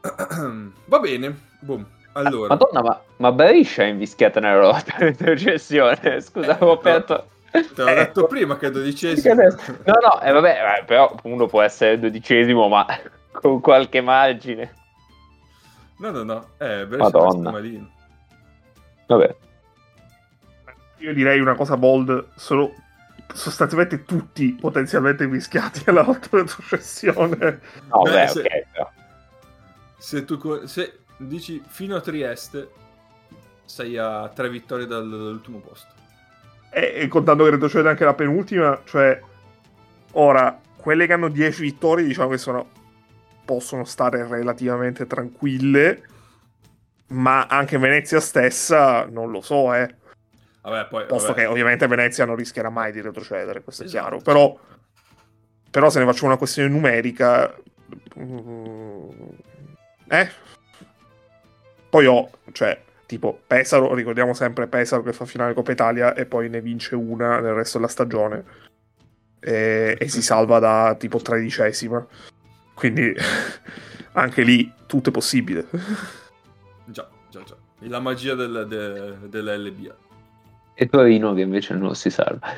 Va 0.86 0.98
bene, 0.98 1.40
boom. 1.60 1.86
Allora. 2.12 2.48
Madonna, 2.48 2.82
ma, 2.82 3.02
ma 3.16 3.32
Beriscia 3.32 3.84
è 3.84 3.86
invischiata 3.86 4.40
nella 4.40 4.60
lotta 4.60 4.96
alle 4.96 5.14
successioni. 5.18 6.20
Scusa, 6.20 6.52
avevo 6.52 6.72
aperto. 6.72 7.28
Te 7.50 7.66
l'ho 7.74 7.88
eh, 7.88 7.94
detto 7.94 8.26
prima 8.26 8.56
che 8.56 8.68
è 8.68 8.70
dodicesimo. 8.70 9.34
No, 9.34 9.94
no, 10.00 10.20
eh, 10.22 10.32
vabbè, 10.32 10.78
eh, 10.80 10.84
però 10.84 11.14
uno 11.24 11.46
può 11.46 11.62
essere 11.62 11.98
dodicesimo, 11.98 12.68
ma 12.68 12.86
con 13.32 13.60
qualche 13.60 14.00
margine. 14.00 14.74
No, 15.98 16.10
no, 16.10 16.22
no, 16.22 16.48
eh, 16.58 16.82
è 16.82 16.86
malino. 16.86 17.90
Vabbè. 19.06 19.36
Io 20.98 21.14
direi 21.14 21.40
una 21.40 21.54
cosa 21.54 21.76
bold, 21.76 22.28
sono 22.36 22.72
sostanzialmente 23.34 24.04
tutti 24.04 24.56
potenzialmente 24.58 25.26
mischiati 25.26 25.82
alla 25.86 26.04
retrocessione. 26.04 27.60
No, 27.90 28.02
beh, 28.02 28.10
beh 28.10 28.28
se, 28.28 28.40
okay, 28.40 28.64
se 29.98 30.24
tu 30.24 30.66
se 30.66 31.00
dici 31.26 31.62
fino 31.66 31.96
a 31.96 32.00
Trieste 32.00 32.70
sei 33.64 33.96
a 33.96 34.28
tre 34.34 34.48
vittorie 34.48 34.86
dal, 34.86 35.08
dall'ultimo 35.08 35.58
posto. 35.58 35.94
E, 36.70 36.92
e 36.96 37.08
contando 37.08 37.44
che 37.44 37.50
retrocede 37.50 37.88
anche 37.88 38.04
la 38.04 38.14
penultima, 38.14 38.80
cioè 38.84 39.20
ora 40.12 40.58
quelle 40.76 41.06
che 41.06 41.12
hanno 41.12 41.28
10 41.28 41.62
vittorie 41.62 42.04
diciamo 42.04 42.30
che 42.30 42.38
sono 42.38 42.78
possono 43.44 43.84
stare 43.84 44.26
relativamente 44.26 45.06
tranquille 45.06 46.02
ma 47.08 47.46
anche 47.46 47.78
Venezia 47.78 48.20
stessa 48.20 49.04
non 49.04 49.30
lo 49.30 49.40
so, 49.40 49.74
eh. 49.74 49.94
Vabbè, 50.62 50.88
poi, 50.88 51.06
Posto 51.06 51.28
vabbè. 51.28 51.40
che 51.40 51.46
ovviamente 51.46 51.86
Venezia 51.86 52.24
non 52.24 52.36
rischierà 52.36 52.70
mai 52.70 52.92
di 52.92 53.00
retrocedere, 53.00 53.62
questo 53.62 53.84
esatto. 53.84 53.98
è 53.98 54.00
chiaro. 54.00 54.22
Però, 54.22 54.58
però 55.70 55.90
se 55.90 55.98
ne 56.00 56.04
faccio 56.04 56.26
una 56.26 56.36
questione 56.36 56.68
numerica... 56.68 57.52
Mm, 58.18 59.08
eh? 60.08 60.30
Poi 61.90 62.06
ho, 62.06 62.30
cioè, 62.52 62.80
tipo 63.04 63.40
Pesaro, 63.44 63.92
ricordiamo 63.94 64.32
sempre 64.32 64.68
Pesaro 64.68 65.02
che 65.02 65.12
fa 65.12 65.24
finale 65.24 65.54
Coppa 65.54 65.72
Italia 65.72 66.14
e 66.14 66.24
poi 66.24 66.48
ne 66.48 66.60
vince 66.60 66.94
una 66.94 67.40
nel 67.40 67.54
resto 67.54 67.78
della 67.78 67.90
stagione. 67.90 68.44
E, 69.40 69.96
e 69.98 70.08
si 70.08 70.22
salva 70.22 70.60
da 70.60 70.94
tipo 70.96 71.18
tredicesima. 71.18 72.06
Quindi 72.74 73.12
anche 74.12 74.42
lì 74.42 74.72
tutto 74.86 75.08
è 75.08 75.12
possibile. 75.12 75.66
Già, 76.84 77.08
già, 77.28 77.42
già. 77.42 77.56
La 77.80 77.98
magia 77.98 78.34
del, 78.34 78.66
de, 78.68 79.28
dell'LBA. 79.28 79.96
E 80.74 80.88
Torino 80.88 81.34
che 81.34 81.40
invece 81.40 81.74
non 81.74 81.94
si 81.96 82.10
salva. 82.10 82.54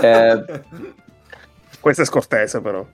Eh... 0.00 0.62
Questo 1.80 2.02
è 2.02 2.06
scortese 2.06 2.60
però. 2.62 2.86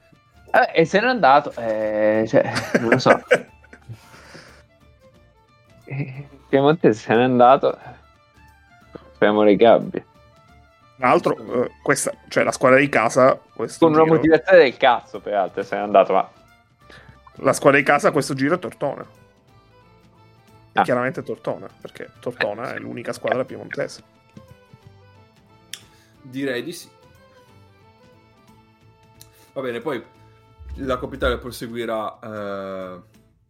Eh, 0.52 0.80
e 0.80 0.84
se 0.84 0.98
n'è 0.98 1.06
andato, 1.06 1.52
eh, 1.56 2.24
cioè, 2.26 2.50
non 2.80 2.90
lo 2.90 2.98
so. 2.98 3.22
Eh, 5.90 6.28
Piemontese 6.48 7.00
se 7.00 7.14
n'è 7.14 7.22
andato. 7.22 7.76
Speriamo 9.14 9.42
le 9.42 9.56
gabbie. 9.56 10.06
Tra 10.96 11.08
l'altro, 11.08 11.64
eh, 11.64 11.70
questa, 11.82 12.12
cioè 12.28 12.44
la 12.44 12.52
squadra 12.52 12.78
di 12.78 12.88
casa. 12.88 13.38
Con 13.54 13.66
giro... 13.66 13.88
una 13.88 14.04
motivazione 14.04 14.62
del 14.62 14.76
cazzo, 14.76 15.20
peraltro, 15.20 15.62
se 15.62 15.76
n'è 15.76 15.82
andato, 15.82 16.12
ma. 16.12 16.30
La 17.42 17.52
squadra 17.52 17.78
di 17.78 17.84
casa 17.84 18.10
questo 18.10 18.34
giro 18.34 18.56
è 18.56 18.58
Tortona 18.58 19.18
ah. 20.72 20.82
chiaramente 20.82 21.22
Tortona, 21.22 21.68
perché 21.80 22.10
Tortona 22.20 22.74
è 22.74 22.78
l'unica 22.78 23.12
squadra 23.12 23.44
piemontese. 23.44 24.02
Direi 26.22 26.62
di 26.62 26.72
sì. 26.72 26.88
Va 29.52 29.60
bene, 29.62 29.80
poi 29.80 30.02
la 30.76 30.96
Coppa 30.96 31.14
Italia 31.14 31.38
proseguirà 31.38 32.18
uh, 32.22 33.02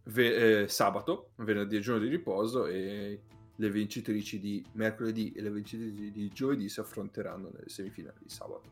ve- 0.03 0.61
eh, 0.61 0.67
sabato, 0.67 1.31
venerdì 1.35 1.77
e 1.77 1.79
giorno 1.79 2.01
di 2.03 2.09
riposo 2.09 2.65
e 2.65 3.19
le 3.55 3.69
vincitrici 3.69 4.39
di 4.39 4.63
mercoledì 4.73 5.31
e 5.35 5.41
le 5.41 5.51
vincitrici 5.51 6.11
di 6.11 6.29
giovedì 6.33 6.67
si 6.67 6.79
affronteranno 6.79 7.49
nelle 7.53 7.69
semifinali 7.69 8.17
di 8.21 8.29
sabato 8.29 8.69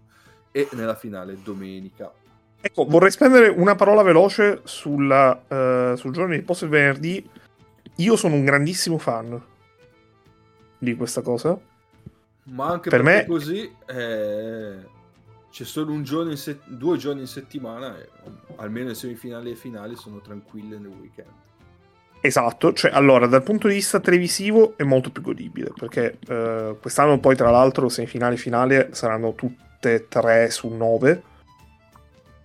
e 0.51 0.67
nella 0.71 0.95
finale 0.95 1.37
domenica. 1.43 2.11
Ecco, 2.61 2.85
vorrei 2.85 3.11
spendere 3.11 3.47
una 3.47 3.75
parola 3.75 4.01
veloce 4.01 4.61
sulla, 4.63 5.31
uh, 5.31 5.95
sul 5.95 6.11
giorno 6.11 6.31
di 6.31 6.39
riposo 6.39 6.65
il 6.65 6.71
venerdì. 6.71 7.29
Io 7.97 8.15
sono 8.15 8.35
un 8.35 8.43
grandissimo 8.43 8.97
fan 8.97 9.41
di 10.77 10.95
questa 10.95 11.21
cosa. 11.21 11.57
Ma 12.43 12.67
anche 12.67 12.89
per 12.89 13.03
me 13.03 13.25
così 13.27 13.71
eh, 13.85 14.87
c'è 15.51 15.63
solo 15.63 15.91
un 15.91 16.03
giorno 16.03 16.35
se- 16.35 16.59
due 16.65 16.97
giorni 16.97 17.21
in 17.21 17.27
settimana 17.27 17.97
e 17.97 18.09
almeno 18.57 18.89
le 18.89 18.95
semifinali 18.95 19.51
e 19.51 19.55
finali 19.55 19.95
sono 19.95 20.19
tranquille 20.19 20.77
nel 20.77 20.91
weekend. 20.99 21.29
Esatto, 22.21 22.73
cioè 22.73 22.91
allora 22.91 23.27
dal 23.27 23.43
punto 23.43 23.67
di 23.67 23.75
vista 23.75 23.99
televisivo 23.99 24.73
è 24.75 24.83
molto 24.83 25.09
più 25.09 25.21
godibile 25.21 25.71
perché 25.73 26.17
eh, 26.27 26.75
quest'anno 26.79 27.17
poi 27.19 27.35
tra 27.35 27.49
l'altro 27.49 27.87
semifinali 27.87 28.35
e 28.35 28.37
finale 28.37 28.89
saranno 28.91 29.33
tutte 29.35 29.93
e 29.93 30.07
tre 30.09 30.49
su 30.49 30.67
nove 30.67 31.23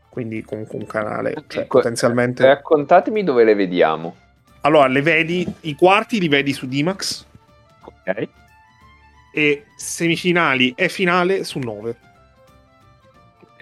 quindi 0.09 0.43
comunque 0.43 0.79
un 0.79 0.87
canale 0.87 1.33
cioè, 1.49 1.63
ecco, 1.63 1.79
potenzialmente 1.79 2.47
raccontatemi 2.47 3.25
dove 3.25 3.43
le 3.43 3.55
vediamo. 3.57 4.15
Allora 4.61 4.87
le 4.87 5.03
vedi 5.03 5.45
i 5.63 5.75
quarti 5.75 6.21
li 6.21 6.29
vedi 6.29 6.53
su 6.53 6.69
Dimax 6.69 7.27
ok. 7.83 8.29
E 9.33 9.65
semifinali 9.75 10.73
e 10.77 10.89
finale 10.89 11.43
su 11.43 11.59
9 11.59 11.97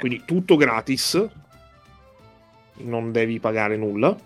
quindi 0.03 0.25
tutto 0.25 0.57
gratis. 0.57 1.29
Non 2.79 3.13
devi 3.13 3.39
pagare 3.39 3.77
nulla. 3.77 4.19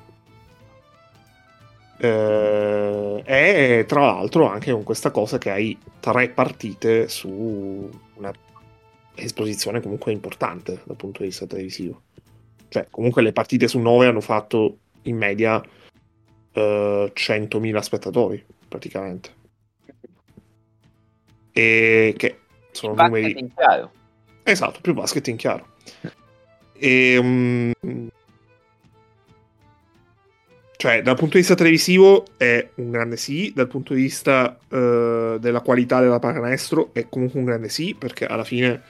Eh, 1.99 3.23
e 3.25 3.85
tra 3.87 4.01
l'altro 4.01 4.49
anche 4.49 4.73
con 4.73 4.85
questa 4.85 5.11
cosa 5.11 5.37
che 5.37 5.51
hai 5.51 5.79
tre 6.01 6.31
partite 6.31 7.09
su 7.09 7.91
una 8.15 8.33
esposizione 9.15 9.81
comunque 9.81 10.13
importante 10.13 10.81
dal 10.85 10.97
punto 10.97 11.21
di 11.21 11.29
vista 11.29 11.45
televisivo. 11.45 12.05
Cioè 12.69 12.87
comunque 12.91 13.21
le 13.21 13.33
partite 13.33 13.69
su 13.69 13.79
9 13.79 14.07
hanno 14.07 14.23
fatto 14.23 14.79
in 15.03 15.17
media 15.19 15.63
eh, 16.53 17.13
100.000 17.15 17.79
spettatori 17.81 18.43
praticamente. 18.67 19.31
E 21.53 22.15
che 22.17 22.39
sono 22.71 22.95
numeri 22.95 23.53
chiaro 23.55 23.96
esatto 24.53 24.81
più 24.81 24.95
basket 24.95 25.27
in 25.29 25.37
chiaro 25.37 25.67
e 26.79 27.17
um, 27.17 27.73
cioè, 30.79 31.01
dal 31.01 31.17
punto 31.17 31.33
di 31.33 31.39
vista 31.39 31.55
televisivo 31.55 32.27
è 32.37 32.69
un 32.75 32.91
grande 32.91 33.17
sì, 33.17 33.51
dal 33.55 33.67
punto 33.67 33.95
di 33.95 34.03
vista 34.03 34.59
uh, 34.69 35.39
della 35.39 35.61
qualità 35.61 36.01
della 36.01 36.19
pallacanestro 36.19 36.91
è 36.93 37.09
comunque 37.09 37.41
un 37.41 37.47
grande 37.47 37.71
sì, 37.71 37.97
perché 37.99 38.27
alla 38.27 38.45
fine 38.45 38.83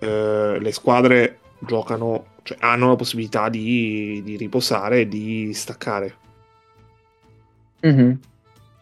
uh, 0.00 0.58
le 0.58 0.72
squadre 0.72 1.40
giocano, 1.58 2.28
cioè 2.42 2.56
hanno 2.60 2.88
la 2.88 2.96
possibilità 2.96 3.50
di, 3.50 4.22
di 4.24 4.36
riposare 4.36 5.00
e 5.00 5.08
di 5.08 5.52
staccare. 5.52 6.14
Mm-hmm. 7.86 8.12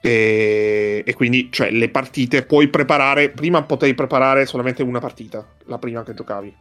E, 0.04 1.04
e, 1.06 1.14
quindi, 1.14 1.48
cioè, 1.52 1.70
le 1.70 1.88
partite 1.88 2.42
puoi 2.42 2.66
preparare. 2.66 3.30
Prima 3.30 3.62
potevi 3.62 3.94
preparare 3.94 4.46
solamente 4.46 4.82
una 4.82 4.98
partita, 4.98 5.46
la 5.66 5.78
prima 5.78 6.02
che 6.02 6.12
giocavi, 6.12 6.52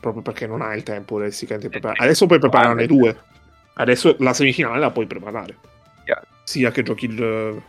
proprio 0.00 0.22
perché 0.22 0.48
non 0.48 0.60
hai 0.60 0.76
il 0.76 0.82
tempo 0.82 1.20
di 1.20 1.68
preparare. 1.68 2.02
Adesso 2.02 2.26
puoi 2.26 2.40
prepararne 2.40 2.86
due. 2.86 3.16
Adesso 3.74 4.16
la 4.18 4.32
semifinale 4.32 4.80
la 4.80 4.90
puoi 4.90 5.06
preparare. 5.06 5.56
Sia 6.42 6.70
che 6.70 6.82
giochi 6.82 7.04
il, 7.04 7.62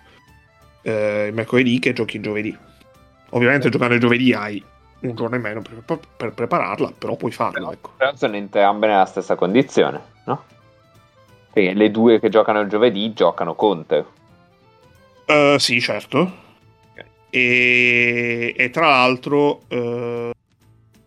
eh, 0.83 1.25
il, 1.27 1.33
mercoledì 1.33 1.79
che 1.79 1.93
giochi 1.93 2.15
il 2.15 2.23
giovedì. 2.23 2.57
Ovviamente 3.31 3.69
giocare 3.69 3.95
il 3.95 3.99
giovedì 3.99 4.33
hai 4.33 4.63
un 5.01 5.15
giorno 5.15 5.35
in 5.35 5.41
meno 5.41 5.61
per, 5.61 5.99
per 6.15 6.31
prepararla, 6.31 6.93
però 6.97 7.15
puoi 7.15 7.31
farlo. 7.31 7.59
Però, 7.59 7.71
ecco. 7.71 7.91
però 7.95 8.15
sono 8.15 8.37
entrambe 8.37 8.87
nella 8.87 9.05
stessa 9.05 9.35
condizione, 9.35 10.01
no? 10.23 10.43
Perché 11.51 11.73
le 11.73 11.91
due 11.91 12.19
che 12.19 12.29
giocano 12.29 12.61
il 12.61 12.69
giovedì 12.69 13.13
giocano 13.13 13.53
contro. 13.53 14.13
Uh, 15.29 15.59
sì, 15.59 15.79
certo. 15.79 16.47
Okay. 16.91 17.05
E, 17.29 18.53
e, 18.57 18.69
tra 18.71 18.87
l'altro 18.89 19.61
uh, 19.69 20.31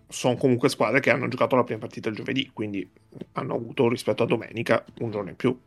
sono 0.09 0.37
comunque 0.37 0.69
squadre 0.69 1.01
che 1.01 1.11
hanno 1.11 1.27
giocato 1.27 1.57
la 1.57 1.65
prima 1.65 1.81
partita 1.81 2.09
il 2.09 2.15
giovedì, 2.15 2.49
quindi 2.53 2.89
hanno 3.33 3.57
avuto 3.57 3.89
rispetto 3.89 4.23
a 4.23 4.27
domenica 4.27 4.85
un 5.01 5.11
giorno 5.11 5.31
in 5.31 5.37
più. 5.37 5.59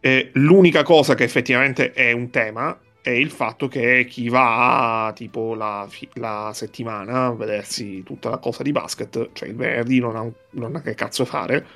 E 0.00 0.30
l'unica 0.34 0.82
cosa 0.82 1.14
che 1.14 1.24
effettivamente 1.24 1.92
è 1.92 2.12
un 2.12 2.30
tema 2.30 2.78
è 3.02 3.10
il 3.10 3.30
fatto 3.30 3.68
che 3.68 4.06
chi 4.08 4.30
va 4.30 5.12
tipo 5.14 5.54
la, 5.54 5.86
la 6.14 6.52
settimana 6.54 7.26
a 7.26 7.34
vedersi 7.34 8.02
tutta 8.02 8.30
la 8.30 8.38
cosa 8.38 8.62
di 8.62 8.72
basket, 8.72 9.30
cioè 9.34 9.48
il 9.50 9.56
venerdì 9.56 9.98
non 9.98 10.16
ha, 10.16 10.26
non 10.52 10.76
ha 10.76 10.80
che 10.80 10.94
cazzo 10.94 11.26
fare, 11.26 11.66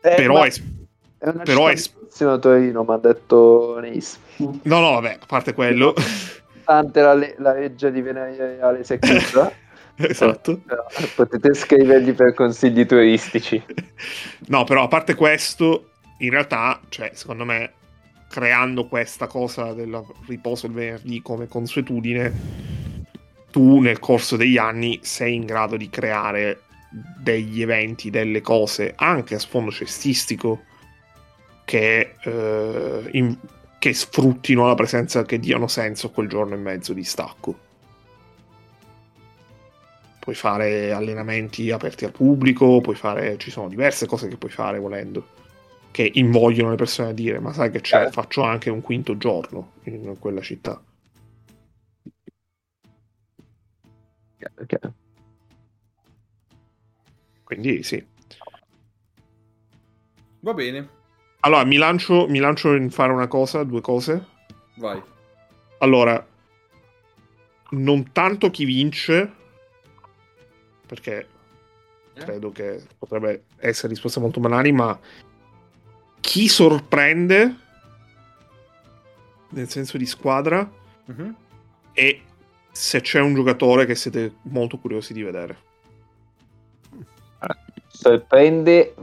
eh, 0.00 0.14
però 0.14 0.42
è... 0.42 0.50
È 1.24 1.28
una 1.30 1.42
però 1.42 1.68
è... 1.68 1.74
a 1.74 2.38
Torino, 2.38 2.84
mi 2.84 2.92
ha 2.92 2.98
detto 2.98 3.78
Neis. 3.80 4.18
No, 4.36 4.80
no, 4.80 4.90
vabbè, 4.90 5.18
a 5.22 5.26
parte 5.26 5.54
quello... 5.54 5.94
Tante 6.64 7.00
la, 7.00 7.14
le- 7.14 7.34
la 7.38 7.54
legge 7.54 7.90
di 7.90 8.02
Venere 8.02 8.84
Secchita. 8.84 9.50
esatto. 9.96 10.60
potete 11.14 11.54
scrivergli 11.54 12.12
per 12.12 12.34
consigli 12.34 12.84
turistici. 12.84 13.62
No, 14.48 14.64
però 14.64 14.82
a 14.82 14.88
parte 14.88 15.14
questo, 15.14 15.92
in 16.18 16.28
realtà, 16.28 16.78
cioè, 16.90 17.10
secondo 17.14 17.46
me, 17.46 17.72
creando 18.28 18.86
questa 18.86 19.26
cosa 19.26 19.72
del 19.72 20.04
riposo 20.26 20.66
il 20.66 20.72
venerdì 20.72 21.22
come 21.22 21.48
consuetudine, 21.48 22.32
tu 23.50 23.80
nel 23.80 23.98
corso 23.98 24.36
degli 24.36 24.58
anni 24.58 25.00
sei 25.02 25.36
in 25.36 25.46
grado 25.46 25.78
di 25.78 25.88
creare 25.88 26.60
degli 27.18 27.62
eventi, 27.62 28.10
delle 28.10 28.42
cose 28.42 28.92
anche 28.94 29.36
a 29.36 29.38
sfondo 29.38 29.70
cestistico 29.70 30.64
che, 31.74 32.14
eh, 32.22 33.08
in, 33.14 33.36
che 33.80 33.92
sfruttino 33.92 34.64
la 34.64 34.76
presenza, 34.76 35.24
che 35.24 35.40
diano 35.40 35.66
senso 35.66 36.06
a 36.06 36.10
quel 36.10 36.28
giorno 36.28 36.54
e 36.54 36.58
mezzo 36.58 36.92
di 36.92 37.02
stacco 37.02 37.62
puoi 40.20 40.36
fare 40.36 40.92
allenamenti 40.92 41.70
aperti 41.70 42.04
al 42.06 42.12
pubblico, 42.12 42.80
puoi 42.80 42.94
fare, 42.94 43.36
ci 43.38 43.50
sono 43.50 43.68
diverse 43.68 44.06
cose 44.06 44.28
che 44.28 44.38
puoi 44.38 44.52
fare 44.52 44.78
volendo, 44.78 45.26
che 45.90 46.08
invogliono 46.14 46.70
le 46.70 46.76
persone 46.76 47.10
a 47.10 47.12
dire, 47.12 47.40
ma 47.40 47.52
sai 47.52 47.70
che 47.70 47.80
c'è, 47.80 48.06
eh. 48.06 48.10
faccio 48.10 48.42
anche 48.42 48.70
un 48.70 48.80
quinto 48.80 49.18
giorno 49.18 49.72
in 49.82 50.16
quella 50.18 50.40
città. 50.40 50.80
Okay. 54.60 54.92
Quindi 57.42 57.82
sì. 57.82 58.06
Va 60.40 60.54
bene. 60.54 60.93
Allora, 61.44 61.64
mi 61.64 61.76
lancio, 61.76 62.26
mi 62.26 62.38
lancio 62.38 62.74
in 62.74 62.90
fare 62.90 63.12
una 63.12 63.26
cosa, 63.26 63.64
due 63.64 63.82
cose. 63.82 64.26
Vai. 64.76 65.00
Allora, 65.78 66.26
non 67.70 68.12
tanto 68.12 68.50
chi 68.50 68.64
vince, 68.64 69.30
perché 70.86 71.28
eh? 72.14 72.20
credo 72.20 72.50
che 72.50 72.82
potrebbe 72.98 73.44
essere 73.58 73.88
risposte 73.88 74.20
molto 74.20 74.40
banali, 74.40 74.72
ma 74.72 74.98
chi 76.20 76.48
sorprende 76.48 77.56
nel 79.50 79.68
senso 79.68 79.98
di 79.98 80.06
squadra 80.06 80.68
uh-huh. 81.04 81.34
e 81.92 82.22
se 82.72 83.00
c'è 83.02 83.20
un 83.20 83.34
giocatore 83.34 83.84
che 83.84 83.94
siete 83.94 84.36
molto 84.44 84.78
curiosi 84.78 85.12
di 85.12 85.22
vedere. 85.22 85.58
Sorprende 87.86 88.94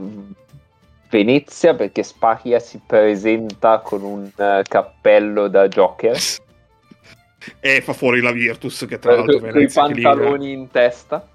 Venezia 1.12 1.74
perché 1.74 2.02
Spaglia 2.02 2.58
si 2.58 2.80
presenta 2.86 3.80
con 3.80 4.02
un 4.02 4.30
uh, 4.34 4.62
cappello 4.66 5.46
da 5.48 5.68
Joker 5.68 6.16
e 7.60 7.80
fa 7.82 7.92
fuori 7.92 8.22
la 8.22 8.32
Virtus 8.32 8.86
che 8.88 8.98
tra 8.98 9.16
l'altro 9.16 9.38
con 9.38 9.60
i 9.60 9.68
pantaloni 9.68 10.52
in 10.52 10.70
testa 10.70 11.28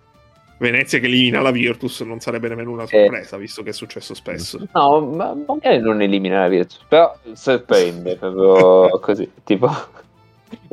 Venezia 0.57 0.97
che 0.97 1.05
elimina 1.05 1.41
la 1.41 1.51
Virtus 1.51 2.01
non 2.01 2.19
sarebbe 2.19 2.47
nemmeno 2.47 2.71
una 2.71 2.87
sorpresa, 2.87 3.35
eh. 3.35 3.39
visto 3.39 3.61
che 3.61 3.69
è 3.69 3.73
successo 3.73 4.15
spesso. 4.15 4.67
No, 4.73 5.01
ma 5.01 5.35
magari 5.45 5.79
non 5.79 6.01
elimina 6.01 6.39
la 6.39 6.47
Virtus, 6.47 6.83
però 6.87 7.15
sorprende 7.33 8.15
proprio 8.17 8.97
così, 8.99 9.31
tipo... 9.43 9.69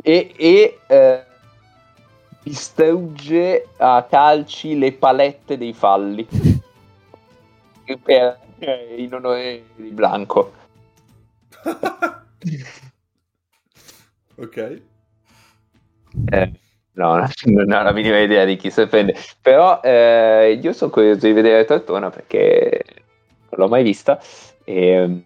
E, 0.01 0.33
e 0.35 0.79
eh, 0.87 1.23
distrugge 2.41 3.67
a 3.77 4.07
calci 4.09 4.75
le 4.75 4.91
palette 4.93 5.55
dei 5.55 5.73
falli. 5.73 6.25
per, 8.03 8.23
eh, 8.23 8.44
in 8.59 9.13
onore 9.13 9.65
di 9.75 9.89
Blanco. 9.89 10.53
ok. 14.35 14.81
Eh, 16.31 16.51
No, 16.95 17.27
non 17.45 17.71
ho 17.71 17.83
la 17.83 17.91
minima 17.91 18.19
idea 18.19 18.45
di 18.45 18.55
chi 18.55 18.69
si 18.69 18.81
offende. 18.81 19.15
Però 19.41 19.79
eh, 19.81 20.59
io 20.61 20.73
sono 20.73 20.91
curioso 20.91 21.25
di 21.25 21.33
vedere 21.33 21.65
Tortona 21.65 22.09
perché 22.09 22.83
non 23.49 23.59
l'ho 23.61 23.67
mai 23.67 23.83
vista. 23.83 24.19
E, 24.63 25.23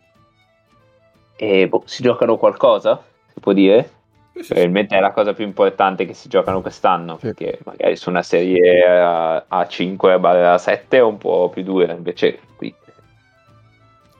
e 1.35 1.67
boh, 1.67 1.83
si 1.85 2.03
giocano 2.03 2.37
qualcosa? 2.37 3.01
Si 3.33 3.39
può 3.39 3.53
dire? 3.53 3.97
Probabilmente 4.31 4.95
è 4.95 4.99
la 5.01 5.11
cosa 5.11 5.33
più 5.33 5.43
importante 5.43 6.05
che 6.05 6.13
si 6.13 6.29
giocano 6.29 6.61
quest'anno. 6.61 7.17
Sì. 7.17 7.27
Perché 7.27 7.59
magari 7.65 7.95
su 7.95 8.09
una 8.09 8.23
serie 8.23 9.45
A5 9.49 10.55
7 10.55 10.97
è 10.97 11.01
un 11.01 11.17
po' 11.17 11.49
più 11.49 11.63
dura. 11.63 11.93
Invece 11.93 12.39
qui. 12.55 12.73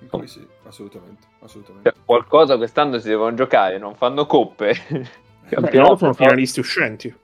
Qui 0.10 0.28
sì, 0.28 0.46
assolutamente. 0.66 1.28
assolutamente. 1.40 1.92
Cioè, 1.92 2.00
qualcosa 2.06 2.58
quest'anno 2.58 3.00
si 3.00 3.08
devono 3.08 3.34
giocare, 3.36 3.78
non 3.78 3.96
fanno 3.96 4.26
coppe. 4.26 4.76
Beh, 5.50 5.96
sono 5.98 6.14
finalisti 6.14 6.60
uscenti. 6.60 7.16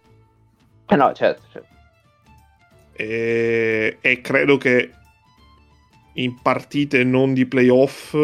Eh 0.88 0.96
no, 0.96 1.14
certo. 1.14 1.44
certo. 1.52 1.74
E, 2.94 3.98
e, 4.00 4.22
credo 4.22 4.58
che 4.58 4.92
in 6.14 6.42
partite 6.42 7.04
non 7.04 7.34
di 7.34 7.46
playoff 7.46 8.16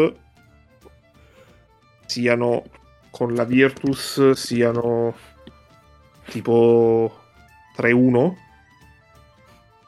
siano 2.06 2.64
con 3.10 3.34
la 3.34 3.44
Virtus 3.44 4.30
siano 4.30 5.14
tipo 6.28 7.20
3-1 7.76 8.34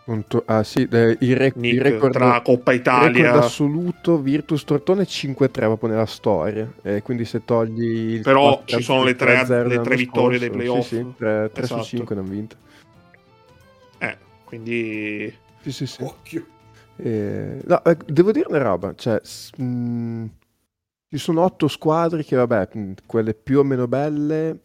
Punto, 0.04 0.42
ah 0.44 0.62
sì, 0.62 0.86
eh, 0.90 1.16
il, 1.20 1.34
rec- 1.34 1.56
Nick, 1.56 1.74
il 1.76 1.80
record 1.80 2.12
tra 2.12 2.42
Coppa 2.42 2.72
Italia 2.74 3.08
il 3.08 3.24
record 3.24 3.44
assoluto 3.44 4.20
Virtus 4.20 4.64
Tortone 4.64 5.04
5-3 5.04 5.50
proprio 5.50 5.88
nella 5.88 6.04
storia. 6.04 6.70
Eh, 6.82 7.00
quindi 7.00 7.24
se 7.24 7.42
togli 7.42 8.16
il 8.16 8.20
però 8.20 8.56
4, 8.56 8.76
ci 8.76 8.82
sono 8.82 9.02
le 9.02 9.14
tre, 9.14 9.46
le 9.66 9.80
tre 9.80 9.96
vittorie 9.96 10.38
dei 10.38 10.50
playoff. 10.50 10.86
sì, 10.86 10.96
sì, 10.96 11.14
3, 11.16 11.50
3 11.54 11.62
esatto. 11.62 11.82
su 11.82 11.88
5 11.88 12.14
ne 12.14 12.20
hanno 12.20 12.30
vinte. 12.30 12.56
Eh, 13.96 14.16
quindi 14.44 15.34
sì 15.62 15.72
sì 15.72 15.86
sì. 15.86 16.02
Occhio. 16.02 16.46
Eh, 16.96 17.62
no, 17.64 17.84
eh, 17.84 17.96
devo 18.04 18.30
dire 18.30 18.46
una 18.48 18.58
roba 18.62 18.94
cioè 18.94 19.18
mh, 19.56 19.64
mm, 19.64 20.24
ci 21.08 21.16
sono 21.16 21.42
otto 21.42 21.66
squadre 21.66 22.22
che 22.24 22.36
vabbè 22.36 22.68
mh, 22.74 22.92
quelle 23.06 23.32
più 23.32 23.60
o 23.60 23.64
meno 23.64 23.88
belle 23.88 24.60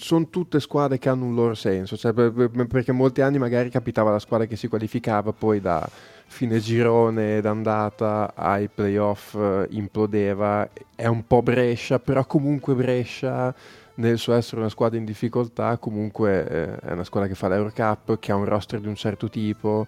sono 0.00 0.28
tutte 0.28 0.60
squadre 0.60 0.98
che 0.98 1.10
hanno 1.10 1.26
un 1.26 1.34
loro 1.34 1.54
senso, 1.54 1.96
cioè, 1.96 2.12
perché 2.14 2.90
molti 2.90 3.20
anni 3.20 3.38
magari 3.38 3.68
capitava 3.68 4.10
la 4.10 4.18
squadra 4.18 4.46
che 4.46 4.56
si 4.56 4.66
qualificava 4.66 5.32
poi 5.32 5.60
da 5.60 5.86
fine 6.26 6.58
girone 6.58 7.40
d'andata 7.42 8.32
ai 8.34 8.68
playoff 8.68 9.34
eh, 9.34 9.66
implodeva, 9.70 10.68
è 10.94 11.06
un 11.06 11.26
po' 11.26 11.42
Brescia, 11.42 11.98
però 11.98 12.24
comunque 12.24 12.74
Brescia 12.74 13.54
nel 13.96 14.16
suo 14.16 14.32
essere 14.32 14.60
una 14.60 14.70
squadra 14.70 14.96
in 14.96 15.04
difficoltà 15.04 15.76
comunque 15.76 16.48
eh, 16.48 16.76
è 16.78 16.92
una 16.92 17.04
squadra 17.04 17.28
che 17.28 17.34
fa 17.34 17.48
l'Eurocup, 17.48 18.18
che 18.18 18.32
ha 18.32 18.36
un 18.36 18.46
roster 18.46 18.80
di 18.80 18.88
un 18.88 18.94
certo 18.94 19.28
tipo, 19.28 19.86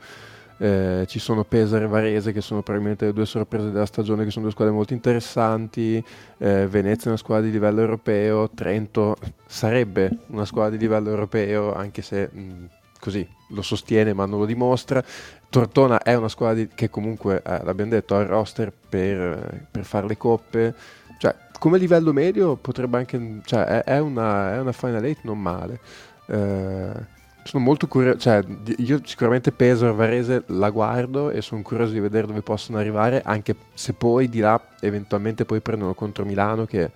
eh, 0.62 1.06
ci 1.08 1.18
sono 1.18 1.42
Pesaro 1.42 1.86
e 1.86 1.88
Varese 1.88 2.30
che 2.30 2.40
sono 2.40 2.62
probabilmente 2.62 3.06
le 3.06 3.12
due 3.12 3.26
sorprese 3.26 3.72
della 3.72 3.84
stagione 3.84 4.22
che 4.22 4.30
sono 4.30 4.44
due 4.44 4.52
squadre 4.52 4.72
molto 4.72 4.92
interessanti. 4.92 6.02
Eh, 6.38 6.68
Venezia 6.68 7.06
è 7.06 7.08
una 7.08 7.16
squadra 7.16 7.46
di 7.46 7.50
livello 7.50 7.80
europeo 7.80 8.48
Trento 8.48 9.16
sarebbe 9.44 10.18
una 10.28 10.44
squadra 10.44 10.70
di 10.70 10.78
livello 10.78 11.08
europeo 11.10 11.74
anche 11.74 12.02
se 12.02 12.30
mh, 12.32 12.68
così 13.00 13.28
lo 13.48 13.62
sostiene 13.62 14.12
ma 14.12 14.24
non 14.24 14.38
lo 14.38 14.46
dimostra. 14.46 15.02
Tortona 15.50 16.00
è 16.00 16.14
una 16.14 16.28
squadra 16.28 16.54
di, 16.54 16.68
che 16.72 16.88
comunque 16.88 17.42
eh, 17.44 17.64
l'abbiamo 17.64 17.90
detto 17.90 18.14
ha 18.14 18.20
il 18.20 18.28
roster 18.28 18.72
per, 18.88 19.66
per 19.68 19.84
fare 19.84 20.06
le 20.06 20.16
coppe. 20.16 20.74
Cioè 21.18 21.34
come 21.58 21.76
livello 21.76 22.12
medio 22.12 22.54
potrebbe 22.54 22.98
anche 22.98 23.40
cioè 23.44 23.64
è, 23.64 23.82
è, 23.82 23.98
una, 23.98 24.54
è 24.54 24.60
una 24.60 24.72
final 24.72 25.04
eight 25.04 25.24
non 25.24 25.40
male. 25.40 25.80
Eh, 26.26 27.20
sono 27.44 27.64
molto 27.64 27.88
curioso, 27.88 28.18
cioè 28.18 28.42
io 28.78 29.00
sicuramente 29.04 29.52
Pesaro 29.52 29.94
Varese 29.94 30.44
la 30.46 30.70
guardo 30.70 31.30
e 31.30 31.42
sono 31.42 31.62
curioso 31.62 31.92
di 31.92 32.00
vedere 32.00 32.26
dove 32.26 32.42
possono 32.42 32.78
arrivare, 32.78 33.22
anche 33.24 33.54
se 33.74 33.92
poi 33.94 34.28
di 34.28 34.40
là 34.40 34.60
eventualmente 34.80 35.44
poi 35.44 35.60
prendono 35.60 35.94
contro 35.94 36.24
Milano 36.24 36.64
che 36.64 36.90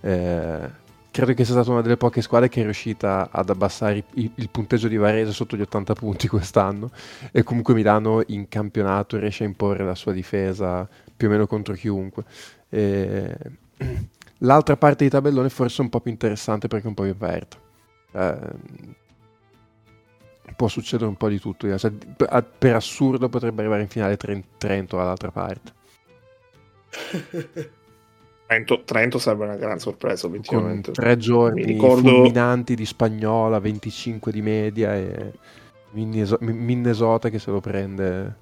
eh, 0.00 0.70
credo 1.10 1.34
che 1.34 1.44
sia 1.44 1.54
stata 1.54 1.70
una 1.70 1.82
delle 1.82 1.96
poche 1.96 2.22
squadre 2.22 2.48
che 2.48 2.60
è 2.60 2.64
riuscita 2.64 3.28
ad 3.30 3.48
abbassare 3.48 4.04
il, 4.14 4.30
il 4.34 4.48
punteggio 4.50 4.88
di 4.88 4.96
Varese 4.96 5.32
sotto 5.32 5.56
gli 5.56 5.62
80 5.62 5.94
punti 5.94 6.28
quest'anno 6.28 6.90
e 7.32 7.42
comunque 7.42 7.74
Milano 7.74 8.22
in 8.26 8.48
campionato 8.48 9.18
riesce 9.18 9.44
a 9.44 9.46
imporre 9.46 9.84
la 9.84 9.94
sua 9.94 10.12
difesa 10.12 10.88
più 11.16 11.28
o 11.28 11.30
meno 11.30 11.46
contro 11.46 11.74
chiunque. 11.74 12.24
E... 12.68 13.36
L'altra 14.42 14.76
parte 14.78 15.04
di 15.04 15.10
tabellone 15.10 15.50
forse 15.50 15.82
un 15.82 15.90
po' 15.90 16.00
più 16.00 16.10
interessante 16.10 16.66
perché 16.66 16.86
è 16.86 16.88
un 16.88 16.94
po' 16.94 17.02
più 17.02 17.12
aperta. 17.12 17.58
Eh, 18.12 18.38
può 20.56 20.68
succedere 20.68 21.08
un 21.08 21.16
po' 21.16 21.28
di 21.28 21.38
tutto. 21.38 21.76
Cioè, 21.76 21.90
per 21.90 22.74
assurdo 22.74 23.28
potrebbe 23.28 23.60
arrivare 23.60 23.82
in 23.82 23.88
finale 23.88 24.16
Trento 24.16 24.96
dall'altra 24.96 25.30
parte. 25.30 25.72
Trento, 28.46 28.82
Trento 28.84 29.18
sarebbe 29.18 29.44
una 29.44 29.56
gran 29.56 29.78
sorpresa, 29.78 30.26
obiettivamente. 30.26 30.92
Con 30.92 30.94
tre 30.94 31.16
giorni 31.16 31.64
ricordo... 31.64 32.08
fulminanti 32.08 32.74
di 32.74 32.84
Spagnola, 32.84 33.60
25 33.60 34.32
di 34.32 34.42
media 34.42 34.96
e 34.96 35.32
Minnesota 35.92 37.28
che 37.28 37.38
se 37.38 37.50
lo 37.50 37.60
prende 37.60 38.36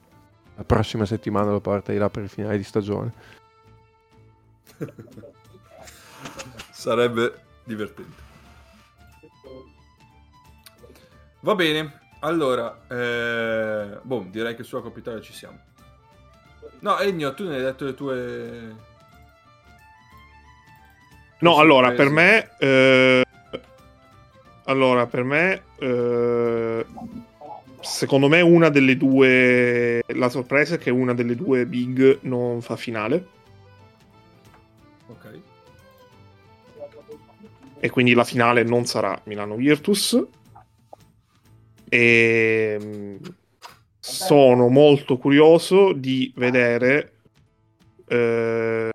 la 0.54 0.64
prossima 0.64 1.04
settimana 1.04 1.50
lo 1.50 1.60
porta 1.60 1.92
di 1.92 1.98
là 1.98 2.08
per 2.10 2.24
il 2.24 2.28
finale 2.28 2.56
di 2.56 2.64
stagione. 2.64 3.12
sarebbe 6.72 7.32
divertente. 7.64 8.27
Va 11.48 11.54
bene, 11.54 12.00
allora, 12.20 12.78
eh, 12.88 14.00
boh, 14.02 14.26
direi 14.28 14.54
che 14.54 14.62
sulla 14.64 14.82
Coppa 14.82 14.98
Italia 14.98 15.22
ci 15.22 15.32
siamo. 15.32 15.58
No, 16.80 16.98
Ennio, 16.98 17.32
tu 17.32 17.48
ne 17.48 17.54
hai 17.56 17.62
detto 17.62 17.86
le 17.86 17.94
tue... 17.94 18.76
No, 21.38 21.56
allora, 21.56 21.92
per 21.92 22.10
me... 22.10 22.50
Eh... 22.58 23.24
Allora, 24.64 25.06
per 25.06 25.24
me... 25.24 25.62
Eh... 25.78 26.84
Secondo 27.80 28.28
me 28.28 28.42
una 28.42 28.68
delle 28.68 28.98
due... 28.98 30.02
La 30.08 30.28
sorpresa 30.28 30.74
è 30.74 30.78
che 30.78 30.90
una 30.90 31.14
delle 31.14 31.34
due 31.34 31.64
big 31.64 32.18
non 32.24 32.60
fa 32.60 32.76
finale. 32.76 33.26
Ok. 35.06 35.38
E 37.80 37.88
quindi 37.88 38.12
la 38.12 38.24
finale 38.24 38.64
non 38.64 38.84
sarà 38.84 39.18
Milano-Virtus 39.24 40.26
e 41.88 42.78
ehm, 42.80 43.18
sono 43.98 44.68
molto 44.68 45.18
curioso 45.18 45.92
di 45.92 46.32
vedere 46.36 47.12
eh, 48.06 48.90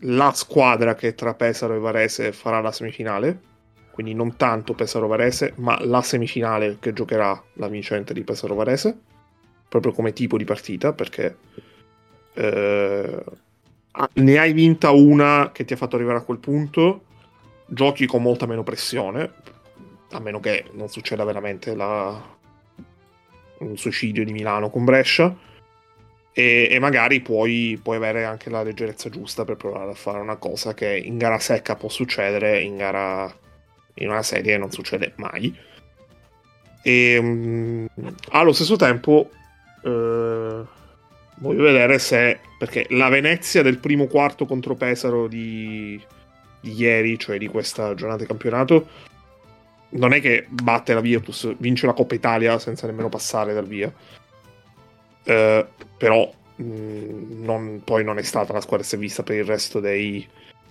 la 0.00 0.32
squadra 0.32 0.94
che 0.94 1.14
tra 1.14 1.34
Pesaro 1.34 1.74
e 1.74 1.78
Varese 1.78 2.32
farà 2.32 2.60
la 2.60 2.72
semifinale. 2.72 3.46
Quindi 3.90 4.14
non 4.14 4.36
tanto 4.36 4.74
Pesaro-Varese, 4.74 5.54
ma 5.56 5.76
la 5.84 6.02
semifinale 6.02 6.76
che 6.78 6.92
giocherà 6.92 7.42
la 7.54 7.66
vincente 7.66 8.14
di 8.14 8.22
Pesaro-Varese. 8.22 8.96
Proprio 9.68 9.92
come 9.92 10.12
tipo 10.12 10.38
di 10.38 10.44
partita, 10.44 10.92
perché 10.92 11.36
eh, 12.34 13.24
ne 14.12 14.38
hai 14.38 14.52
vinta 14.52 14.92
una 14.92 15.50
che 15.52 15.64
ti 15.64 15.72
ha 15.72 15.76
fatto 15.76 15.96
arrivare 15.96 16.18
a 16.18 16.22
quel 16.22 16.38
punto. 16.38 17.02
Giochi 17.66 18.06
con 18.06 18.22
molta 18.22 18.46
meno 18.46 18.62
pressione, 18.62 19.32
a 20.10 20.20
meno 20.20 20.40
che 20.40 20.64
non 20.72 20.88
succeda 20.88 21.24
veramente 21.24 21.74
la... 21.74 22.36
un 23.58 23.76
suicidio 23.76 24.24
di 24.24 24.32
Milano 24.32 24.70
con 24.70 24.84
Brescia. 24.84 25.36
E, 26.32 26.68
e 26.70 26.78
magari 26.78 27.20
puoi, 27.20 27.80
puoi, 27.82 27.96
avere 27.96 28.24
anche 28.24 28.48
la 28.48 28.62
leggerezza 28.62 29.08
giusta 29.08 29.44
per 29.44 29.56
provare 29.56 29.90
a 29.90 29.94
fare 29.94 30.20
una 30.20 30.36
cosa 30.36 30.72
che 30.72 30.96
in 30.96 31.18
gara 31.18 31.38
secca 31.40 31.74
può 31.74 31.88
succedere, 31.88 32.60
in 32.60 32.76
gara 32.76 33.34
in 33.94 34.08
una 34.08 34.22
serie 34.22 34.56
non 34.56 34.70
succede 34.70 35.12
mai. 35.16 35.56
E 36.82 37.18
um, 37.18 37.88
allo 38.30 38.52
stesso 38.52 38.76
tempo 38.76 39.30
eh, 39.82 40.62
voglio 41.38 41.62
vedere 41.62 41.98
se 41.98 42.40
perché 42.58 42.86
la 42.90 43.08
Venezia 43.08 43.62
del 43.62 43.78
primo 43.78 44.06
quarto 44.06 44.46
contro 44.46 44.74
Pesaro 44.74 45.26
di, 45.26 46.00
di 46.60 46.72
ieri, 46.72 47.18
cioè 47.18 47.38
di 47.38 47.46
questa 47.48 47.94
giornata 47.94 48.22
di 48.22 48.28
campionato, 48.28 48.88
non 49.90 50.12
è 50.12 50.20
che 50.20 50.46
batte 50.48 50.94
la 50.94 51.00
Virtus, 51.00 51.54
vince 51.58 51.86
la 51.86 51.92
Coppa 51.94 52.14
Italia 52.14 52.58
senza 52.58 52.86
nemmeno 52.86 53.08
passare 53.08 53.54
dal 53.54 53.66
via. 53.66 53.92
Eh, 55.24 55.66
però 55.96 56.32
mh, 56.56 56.64
mm, 56.64 57.44
non, 57.44 57.82
poi 57.84 58.04
non 58.04 58.18
è 58.18 58.22
stata 58.22 58.52
la 58.52 58.60
squadra 58.60 58.86
vista 58.96 59.22
per 59.22 59.36
il 59.36 59.44
resto 59.44 59.80
dei, 59.80 60.26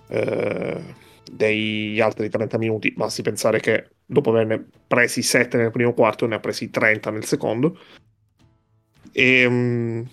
eh, 0.08 0.82
degli 1.30 2.00
altri 2.00 2.28
30 2.28 2.58
minuti. 2.58 2.92
Basti 2.92 3.22
pensare 3.22 3.60
che 3.60 3.88
dopo 4.04 4.30
averne 4.30 4.64
presi 4.86 5.22
7 5.22 5.56
nel 5.56 5.70
primo 5.70 5.92
quarto, 5.94 6.26
ne 6.26 6.36
ha 6.36 6.40
presi 6.40 6.70
30 6.70 7.10
nel 7.10 7.24
secondo. 7.24 7.78
E, 9.12 9.48
mh, 9.48 10.08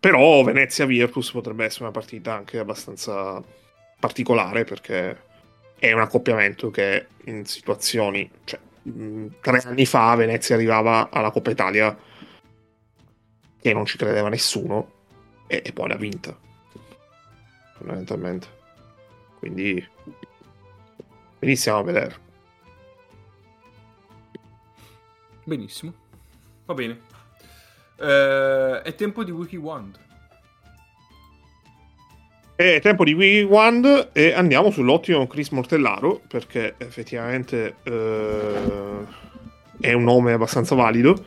però 0.00 0.42
Venezia 0.42 0.84
Virtus 0.86 1.30
potrebbe 1.30 1.64
essere 1.64 1.84
una 1.84 1.92
partita 1.92 2.34
anche 2.34 2.58
abbastanza 2.58 3.40
particolare 4.00 4.64
perché 4.64 5.30
è 5.82 5.90
un 5.90 6.00
accoppiamento 6.00 6.70
che 6.70 7.08
in 7.24 7.44
situazioni, 7.44 8.30
cioè, 8.44 8.60
tre 9.40 9.58
anni 9.64 9.84
fa 9.84 10.14
Venezia 10.14 10.54
arrivava 10.54 11.10
alla 11.10 11.32
Coppa 11.32 11.50
Italia 11.50 11.98
che 13.60 13.72
non 13.72 13.84
ci 13.84 13.98
credeva 13.98 14.28
nessuno 14.28 14.92
e, 15.48 15.60
e 15.64 15.72
poi 15.72 15.88
l'ha 15.88 15.96
vinta 15.96 16.38
fondamentalmente. 17.74 18.46
Quindi 19.40 19.84
iniziamo 21.40 21.78
a 21.80 21.82
vedere. 21.82 22.16
Benissimo. 25.42 25.92
Va 26.64 26.74
bene. 26.74 27.00
Eh, 27.96 28.82
è 28.82 28.94
tempo 28.94 29.24
di 29.24 29.32
Wiki 29.32 29.56
Wand 29.56 29.98
è 32.54 32.80
tempo 32.80 33.04
di 33.04 33.42
Wand 33.42 34.10
e 34.12 34.32
andiamo 34.32 34.70
sull'ottimo 34.70 35.26
Chris 35.26 35.50
Mortellaro 35.50 36.20
perché 36.28 36.74
effettivamente 36.78 37.76
eh, 37.82 39.06
è 39.80 39.92
un 39.92 40.04
nome 40.04 40.32
abbastanza 40.32 40.74
valido 40.74 41.24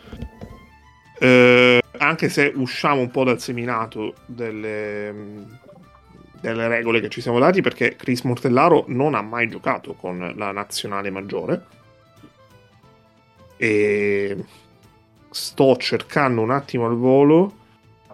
eh, 1.18 1.82
anche 1.98 2.30
se 2.30 2.52
usciamo 2.56 3.02
un 3.02 3.10
po' 3.10 3.24
dal 3.24 3.40
seminato 3.40 4.16
delle, 4.26 5.14
delle, 6.42 6.68
regole 6.68 7.00
che 7.00 7.10
ci 7.10 7.22
siamo 7.22 7.40
dati, 7.40 7.62
perché 7.62 7.96
Chris 7.96 8.22
Mortellaro 8.22 8.86
non 8.88 9.16
ha 9.16 9.22
mai 9.22 9.48
giocato 9.48 9.94
con 9.94 10.34
la 10.36 10.52
nazionale 10.52 11.10
maggiore. 11.10 11.66
E 13.58 14.44
sto 15.30 15.78
cercando 15.78 16.42
un 16.42 16.52
attimo 16.52 16.86
al 16.86 16.98
volo. 16.98 17.64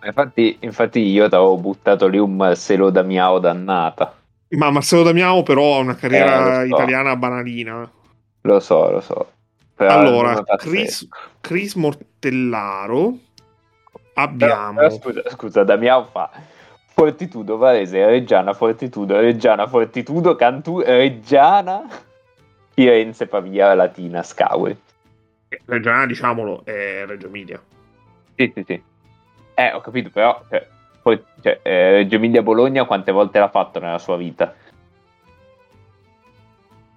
Infatti, 0.03 0.57
infatti 0.61 0.99
io 0.99 1.29
ti 1.29 1.35
avevo 1.35 1.57
buttato 1.57 2.07
lì 2.07 2.17
un 2.17 2.35
Marcelo 2.35 2.89
Damiao 2.89 3.39
dannata. 3.39 4.15
Ma 4.49 4.69
Marcelo 4.71 5.03
Damiao 5.03 5.43
però 5.43 5.75
ha 5.75 5.79
una 5.79 5.95
carriera 5.95 6.63
eh, 6.63 6.67
so. 6.67 6.75
italiana 6.75 7.15
banalina. 7.15 7.89
Lo 8.41 8.59
so, 8.59 8.89
lo 8.89 9.01
so. 9.01 9.31
Però 9.75 9.91
allora, 9.91 10.43
Chris, 10.57 11.07
Chris 11.39 11.75
Mortellaro 11.75 13.17
abbiamo... 14.15 14.73
Però, 14.73 14.89
però 14.89 14.89
scusa, 14.89 15.29
scusa, 15.29 15.63
Damiano 15.63 16.05
fa 16.11 16.29
Fortitudo, 16.93 17.57
Varese, 17.57 18.05
Reggiana, 18.05 18.53
Fortitudo, 18.53 19.19
Reggiana, 19.19 19.65
Fortitudo, 19.67 20.35
Cantù, 20.35 20.81
Reggiana, 20.81 21.87
Firenze, 22.73 23.27
Pavia, 23.27 23.73
Latina, 23.73 24.21
Scaue. 24.21 24.77
Reggiana, 25.65 26.05
diciamolo, 26.05 26.61
è 26.63 27.03
Reggio 27.05 27.27
Emilia. 27.27 27.61
Sì, 28.35 28.51
sì, 28.53 28.63
sì. 28.67 28.83
Eh, 29.67 29.73
ho 29.73 29.81
capito, 29.81 30.09
però... 30.09 30.43
Cioè, 30.49 30.67
poi, 31.01 31.23
cioè, 31.41 31.59
eh, 31.63 31.91
Reggio 31.91 32.15
Emilia 32.15 32.43
Bologna 32.43 32.85
quante 32.85 33.11
volte 33.11 33.39
l'ha 33.39 33.49
fatto 33.49 33.79
nella 33.79 33.97
sua 33.97 34.17
vita? 34.17 34.53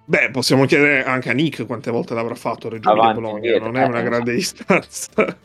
Beh, 0.05 0.29
possiamo 0.29 0.65
chiedere 0.65 1.03
anche 1.03 1.31
a 1.31 1.33
Nick 1.33 1.65
quante 1.65 1.89
volte 1.89 2.13
l'avrà 2.13 2.35
fatto 2.35 2.69
Reggio 2.69 2.91
Emilia 2.91 3.13
Bologna, 3.13 3.39
dietro, 3.39 3.65
non 3.65 3.77
è 3.77 3.85
una 3.85 4.01
eh, 4.01 4.03
grande 4.03 4.33
distanza. 4.33 5.37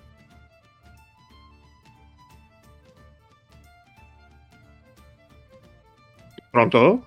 Pronto? 6.50 7.06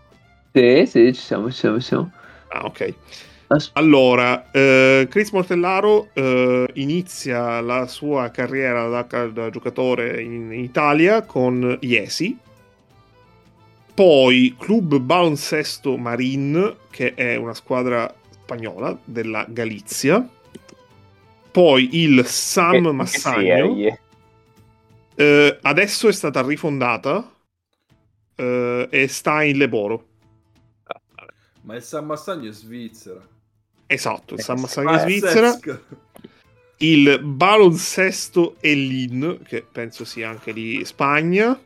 Sì, 0.52 0.86
sì, 0.88 1.14
ci 1.14 1.22
siamo, 1.22 1.52
ci 1.52 1.58
siamo, 1.58 1.80
ci 1.80 1.86
siamo. 1.86 2.12
Ah, 2.48 2.66
ok. 2.66 2.94
Allora, 3.74 4.50
eh, 4.52 5.08
Chris 5.10 5.32
Mortellaro 5.32 6.10
eh, 6.14 6.68
inizia 6.74 7.62
la 7.62 7.86
sua 7.88 8.30
carriera 8.32 8.88
da, 8.88 9.28
da 9.28 9.50
giocatore 9.50 10.22
in, 10.22 10.52
Italia 10.52 11.22
con 11.24 11.78
Iesi, 11.82 12.38
poi 13.94 14.56
Club 14.58 14.98
Baloncesto 14.98 15.98
Marin, 15.98 16.76
che 16.90 17.14
è 17.14 17.36
una 17.36 17.54
squadra 17.54 18.12
spagnola 18.30 18.98
della 19.04 19.46
Galizia. 19.48 20.28
Poi 21.52 22.02
il 22.02 22.26
Sam 22.26 22.84
che, 22.84 22.92
Massagno. 22.92 23.76
Che 23.76 24.00
eh, 25.16 25.60
adesso 25.62 26.08
è 26.08 26.12
stata 26.12 26.42
rifondata 26.42 27.32
eh, 28.36 28.88
e 28.90 29.08
sta 29.08 29.44
in 29.44 29.58
Leboro. 29.58 30.08
Ma 31.62 31.76
il 31.76 31.84
San 31.84 32.06
Massagno 32.06 32.50
è 32.50 32.52
Svizzera. 32.52 33.33
Esatto, 33.94 34.34
il 34.34 34.42
San 34.42 34.60
Massagno 34.60 34.92
è 34.92 35.00
Svizzera. 35.00 35.58
Il 36.78 37.20
Baloncesto 37.24 38.56
Elin, 38.60 39.40
che 39.48 39.64
penso 39.70 40.04
sia 40.04 40.30
anche 40.30 40.52
di 40.52 40.82
Spagna 40.84 41.58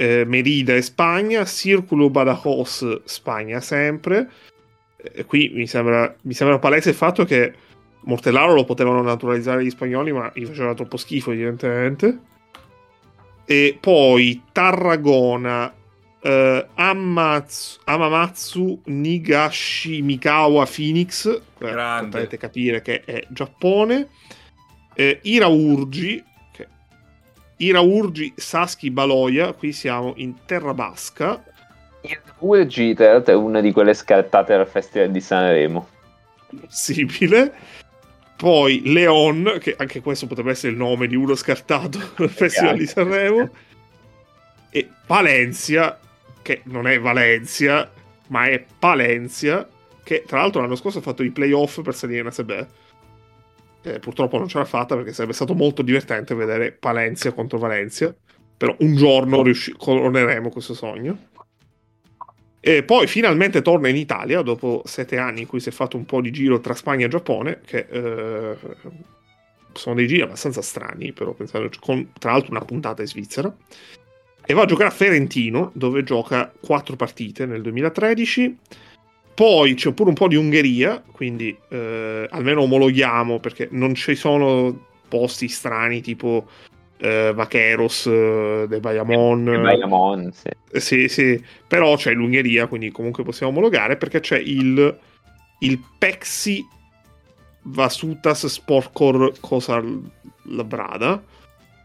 eh, 0.00 0.24
Merida 0.24 0.74
e 0.74 0.80
Spagna, 0.80 1.44
Circulo 1.44 2.08
Badajoz 2.08 3.02
Spagna 3.04 3.60
sempre. 3.60 4.30
E 4.96 5.26
qui 5.26 5.50
mi 5.54 5.66
sembra, 5.66 6.14
mi 6.22 6.32
sembra 6.32 6.58
palese 6.58 6.88
il 6.90 6.94
fatto 6.94 7.26
che 7.26 7.52
Mortellaro 8.04 8.54
lo 8.54 8.64
potevano 8.64 9.02
naturalizzare 9.02 9.62
gli 9.62 9.68
spagnoli, 9.68 10.10
ma 10.12 10.30
gli 10.34 10.46
faceva 10.46 10.72
troppo 10.72 10.96
schifo, 10.96 11.32
evidentemente. 11.32 12.18
E 13.44 13.76
poi 13.78 14.42
Tarragona, 14.52 15.70
eh, 16.22 16.66
Amatsu, 16.74 17.80
Amamatsu 17.84 18.82
Nigashi 18.86 20.02
Mikawa 20.02 20.66
Phoenix. 20.66 21.40
Potete 21.58 22.36
capire 22.36 22.82
che 22.82 23.02
è 23.04 23.24
Giappone. 23.28 24.08
Eh, 24.94 25.20
Iraurgi, 25.22 26.22
Iraurgi 27.56 28.32
Saschi 28.36 28.90
Baloia, 28.90 29.52
qui 29.52 29.72
siamo 29.72 30.14
in 30.16 30.44
Terra 30.44 30.74
Basca. 30.74 31.42
Iraurgi 32.02 32.94
tra 32.94 33.12
l'altro 33.12 33.32
è 33.32 33.36
una 33.36 33.60
di 33.60 33.72
quelle 33.72 33.94
scartate 33.94 34.56
dal 34.56 34.68
Festival 34.68 35.10
di 35.10 35.20
Sanremo. 35.20 35.88
Possibile. 36.60 37.52
Poi 38.36 38.82
Leon, 38.90 39.58
che 39.60 39.74
anche 39.76 40.00
questo 40.00 40.26
potrebbe 40.26 40.52
essere 40.52 40.72
il 40.72 40.78
nome 40.78 41.06
di 41.06 41.14
uno 41.14 41.34
scartato 41.34 41.98
dal 42.16 42.30
Festival 42.30 42.76
di 42.76 42.86
Sanremo. 42.86 43.50
E 44.70 44.88
Valencia, 45.06 45.98
che 46.50 46.62
non 46.64 46.86
è 46.86 46.98
Valencia, 46.98 47.90
ma 48.28 48.46
è 48.46 48.64
Palenzia, 48.78 49.68
che 50.02 50.24
tra 50.26 50.40
l'altro 50.40 50.60
l'anno 50.60 50.76
scorso 50.76 50.98
ha 50.98 51.02
fatto 51.02 51.22
i 51.22 51.30
playoff 51.30 51.80
per 51.82 51.94
salire 51.94 52.20
in 52.20 52.26
ASB 52.26 52.66
eh, 53.82 53.98
purtroppo 53.98 54.36
non 54.36 54.48
ce 54.48 54.58
l'ha 54.58 54.64
fatta 54.64 54.94
perché 54.94 55.12
sarebbe 55.12 55.32
stato 55.32 55.54
molto 55.54 55.82
divertente 55.82 56.34
vedere 56.34 56.72
Palenzia 56.72 57.32
contro 57.32 57.58
Valencia. 57.58 58.14
Però 58.56 58.74
un 58.80 58.94
giorno 58.94 59.42
riusci- 59.42 59.74
coroneremo 59.76 60.50
questo 60.50 60.74
sogno. 60.74 61.28
E 62.60 62.82
poi 62.82 63.06
finalmente 63.06 63.62
torna 63.62 63.88
in 63.88 63.96
Italia 63.96 64.42
dopo 64.42 64.82
sette 64.84 65.16
anni 65.16 65.42
in 65.42 65.46
cui 65.46 65.60
si 65.60 65.70
è 65.70 65.72
fatto 65.72 65.96
un 65.96 66.04
po' 66.04 66.20
di 66.20 66.30
giro 66.30 66.60
tra 66.60 66.74
Spagna 66.74 67.06
e 67.06 67.08
Giappone, 67.08 67.60
che 67.64 67.86
eh, 67.88 68.56
sono 69.72 69.94
dei 69.94 70.06
giri 70.06 70.20
abbastanza 70.20 70.60
strani, 70.60 71.12
però 71.12 71.32
pensate, 71.32 71.70
con 71.80 72.12
tra 72.18 72.32
l'altro 72.32 72.50
una 72.50 72.64
puntata 72.64 73.00
in 73.00 73.08
Svizzera. 73.08 73.54
E 74.50 74.52
va 74.52 74.62
a 74.62 74.66
giocare 74.66 74.88
a 74.88 74.92
Ferentino, 74.92 75.70
dove 75.74 76.02
gioca 76.02 76.52
quattro 76.60 76.96
partite 76.96 77.46
nel 77.46 77.62
2013 77.62 78.58
poi 79.32 79.74
c'è 79.74 79.92
pure 79.92 80.08
un 80.08 80.16
po' 80.16 80.26
di 80.26 80.34
Ungheria, 80.34 81.02
quindi 81.12 81.56
eh, 81.68 82.26
almeno 82.28 82.62
omologhiamo 82.62 83.38
perché 83.38 83.68
non 83.70 83.94
ci 83.94 84.14
sono 84.16 84.86
posti 85.08 85.48
strani 85.48 86.00
tipo 86.02 86.48
eh, 86.98 87.32
Vacheros, 87.32 88.06
eh, 88.06 88.66
De 88.68 88.80
Bayamon. 88.80 89.44
De 89.44 89.58
Bayamon, 89.58 90.32
sì. 90.32 90.48
Eh, 90.72 90.80
sì, 90.80 91.08
sì. 91.08 91.42
Però 91.66 91.96
c'è 91.96 92.12
l'Ungheria, 92.12 92.66
quindi 92.66 92.90
comunque 92.90 93.22
possiamo 93.22 93.52
omologare 93.52 93.96
perché 93.96 94.18
c'è 94.18 94.36
il, 94.36 94.98
il 95.60 95.80
Pexi 95.96 96.62
Vasutas 97.62 98.46
Sporkor 98.46 99.32
Kosar 99.40 99.82
Labrada. 100.48 101.22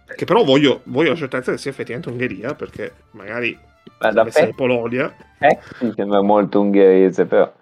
Che 0.06 0.26
però 0.26 0.44
voglio, 0.44 0.82
voglio 0.86 1.10
la 1.10 1.16
certezza 1.16 1.52
che 1.52 1.58
sia 1.58 1.72
effettivamente 1.72 2.10
Ungheria 2.10 2.54
perché 2.54 2.94
magari 3.12 3.58
Guarda, 3.98 4.26
essere 4.26 4.48
Pe- 4.48 4.56
Polonia. 4.56 5.16
Pex 5.38 5.82
mi 5.82 5.94
sembra 5.96 6.22
molto 6.22 6.62
ungherese, 6.62 7.26
però. 7.26 7.54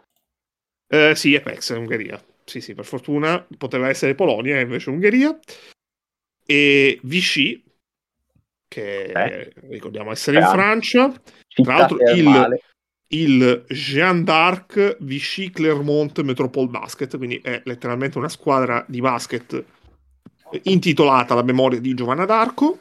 Eh, 0.87 1.13
sì, 1.15 1.33
è 1.33 1.41
Pex, 1.41 1.73
è 1.73 1.77
Ungheria. 1.77 2.21
Sì, 2.45 2.61
sì, 2.61 2.73
per 2.73 2.85
fortuna 2.85 3.45
poteva 3.57 3.89
essere 3.89 4.15
Polonia, 4.15 4.59
invece 4.59 4.89
Ungheria. 4.89 5.37
E 6.45 6.99
Vichy, 7.03 7.63
che 8.67 9.03
eh. 9.03 9.53
ricordiamo 9.69 10.11
essere 10.11 10.39
in 10.39 10.45
Francia. 10.45 11.13
Tra 11.47 11.77
l'altro 11.77 11.97
il, 12.13 12.59
il 13.07 13.65
Jean 13.67 14.23
d'Arc 14.23 14.97
Vichy 15.01 15.51
Clermont 15.51 16.19
Metropole 16.21 16.67
Basket, 16.67 17.15
quindi 17.17 17.39
è 17.41 17.61
letteralmente 17.65 18.17
una 18.17 18.29
squadra 18.29 18.83
di 18.87 18.99
basket 18.99 19.63
intitolata 20.63 21.33
alla 21.33 21.43
memoria 21.43 21.79
di 21.79 21.93
Giovanna 21.93 22.25
d'Arco. 22.25 22.79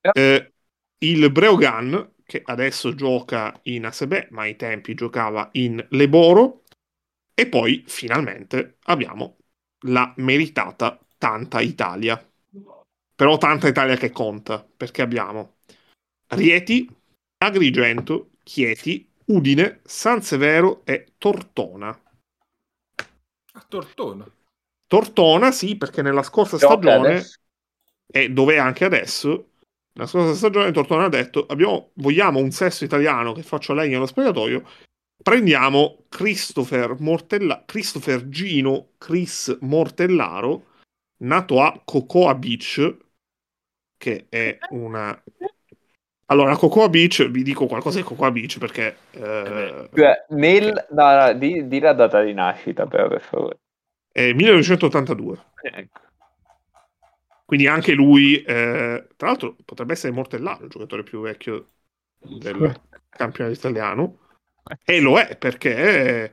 Eh, 0.00 0.52
il 0.98 1.30
Breogan, 1.30 2.14
che 2.24 2.42
adesso 2.44 2.94
gioca 2.94 3.58
in 3.64 3.86
ASB, 3.86 4.28
ma 4.30 4.42
ai 4.42 4.56
tempi 4.56 4.94
giocava 4.94 5.48
in 5.52 5.84
Leboro. 5.90 6.64
E 7.34 7.46
poi 7.46 7.84
finalmente 7.86 8.76
abbiamo 8.84 9.38
la 9.86 10.12
meritata 10.16 10.98
Tanta 11.16 11.60
Italia. 11.60 12.22
Però 13.14 13.36
Tanta 13.38 13.68
Italia 13.68 13.96
che 13.96 14.10
conta, 14.10 14.62
perché 14.62 15.02
abbiamo 15.02 15.58
Rieti, 16.28 16.88
Agrigento, 17.38 18.30
Chieti, 18.42 19.10
Udine, 19.26 19.80
San 19.84 20.22
Severo 20.22 20.82
e 20.84 21.12
Tortona. 21.18 21.88
A 23.52 23.64
Tortona? 23.68 24.30
Tortona, 24.90 25.52
sì, 25.52 25.76
perché 25.76 26.02
nella 26.02 26.24
scorsa 26.24 26.58
stagione, 26.58 27.22
e 28.10 28.28
dove 28.30 28.54
è 28.54 28.58
anche 28.58 28.84
adesso, 28.84 29.50
la 29.92 30.04
scorsa 30.04 30.34
stagione 30.34 30.72
Tortona 30.72 31.04
ha 31.04 31.08
detto 31.08 31.46
abbiamo, 31.46 31.92
vogliamo 31.94 32.40
un 32.40 32.50
sesso 32.50 32.82
italiano 32.82 33.32
che 33.32 33.44
faccia 33.44 33.72
legno 33.72 33.98
allo 33.98 34.06
spogliatoio, 34.06 34.68
prendiamo 35.22 36.06
Christopher, 36.08 36.96
Mortella, 36.98 37.62
Christopher 37.64 38.28
Gino 38.28 38.94
Chris 38.98 39.56
Mortellaro, 39.60 40.66
nato 41.18 41.62
a 41.62 41.80
Cocoa 41.84 42.34
Beach, 42.34 42.96
che 43.96 44.26
è 44.28 44.58
una 44.70 45.22
allora, 46.26 46.56
Cocoa 46.56 46.88
Beach, 46.88 47.28
vi 47.28 47.44
dico 47.44 47.66
qualcosa 47.66 47.98
di 47.98 48.04
Cocoa 48.04 48.32
Beach 48.32 48.58
perché... 48.58 48.96
Eh, 49.12 49.88
cioè, 49.94 50.24
nel, 50.30 50.86
no, 50.90 51.16
no, 51.16 51.32
di, 51.34 51.68
di, 51.68 51.78
la 51.78 51.92
data 51.92 52.22
di 52.22 52.32
nascita, 52.32 52.86
però, 52.86 53.06
per 53.06 53.20
favore. 53.20 53.58
È 54.12 54.32
1982. 54.32 55.44
Ecco. 55.62 56.00
Quindi 57.44 57.66
anche 57.66 57.94
lui, 57.94 58.40
eh, 58.42 59.08
tra 59.16 59.26
l'altro, 59.26 59.56
potrebbe 59.64 59.92
essere 59.92 60.12
Mortellaro, 60.12 60.64
il 60.64 60.70
giocatore 60.70 61.02
più 61.02 61.20
vecchio 61.20 61.66
del 62.18 62.80
campionato 63.08 63.56
italiano. 63.56 64.18
E 64.84 65.00
lo 65.00 65.18
è 65.18 65.36
perché 65.36 66.32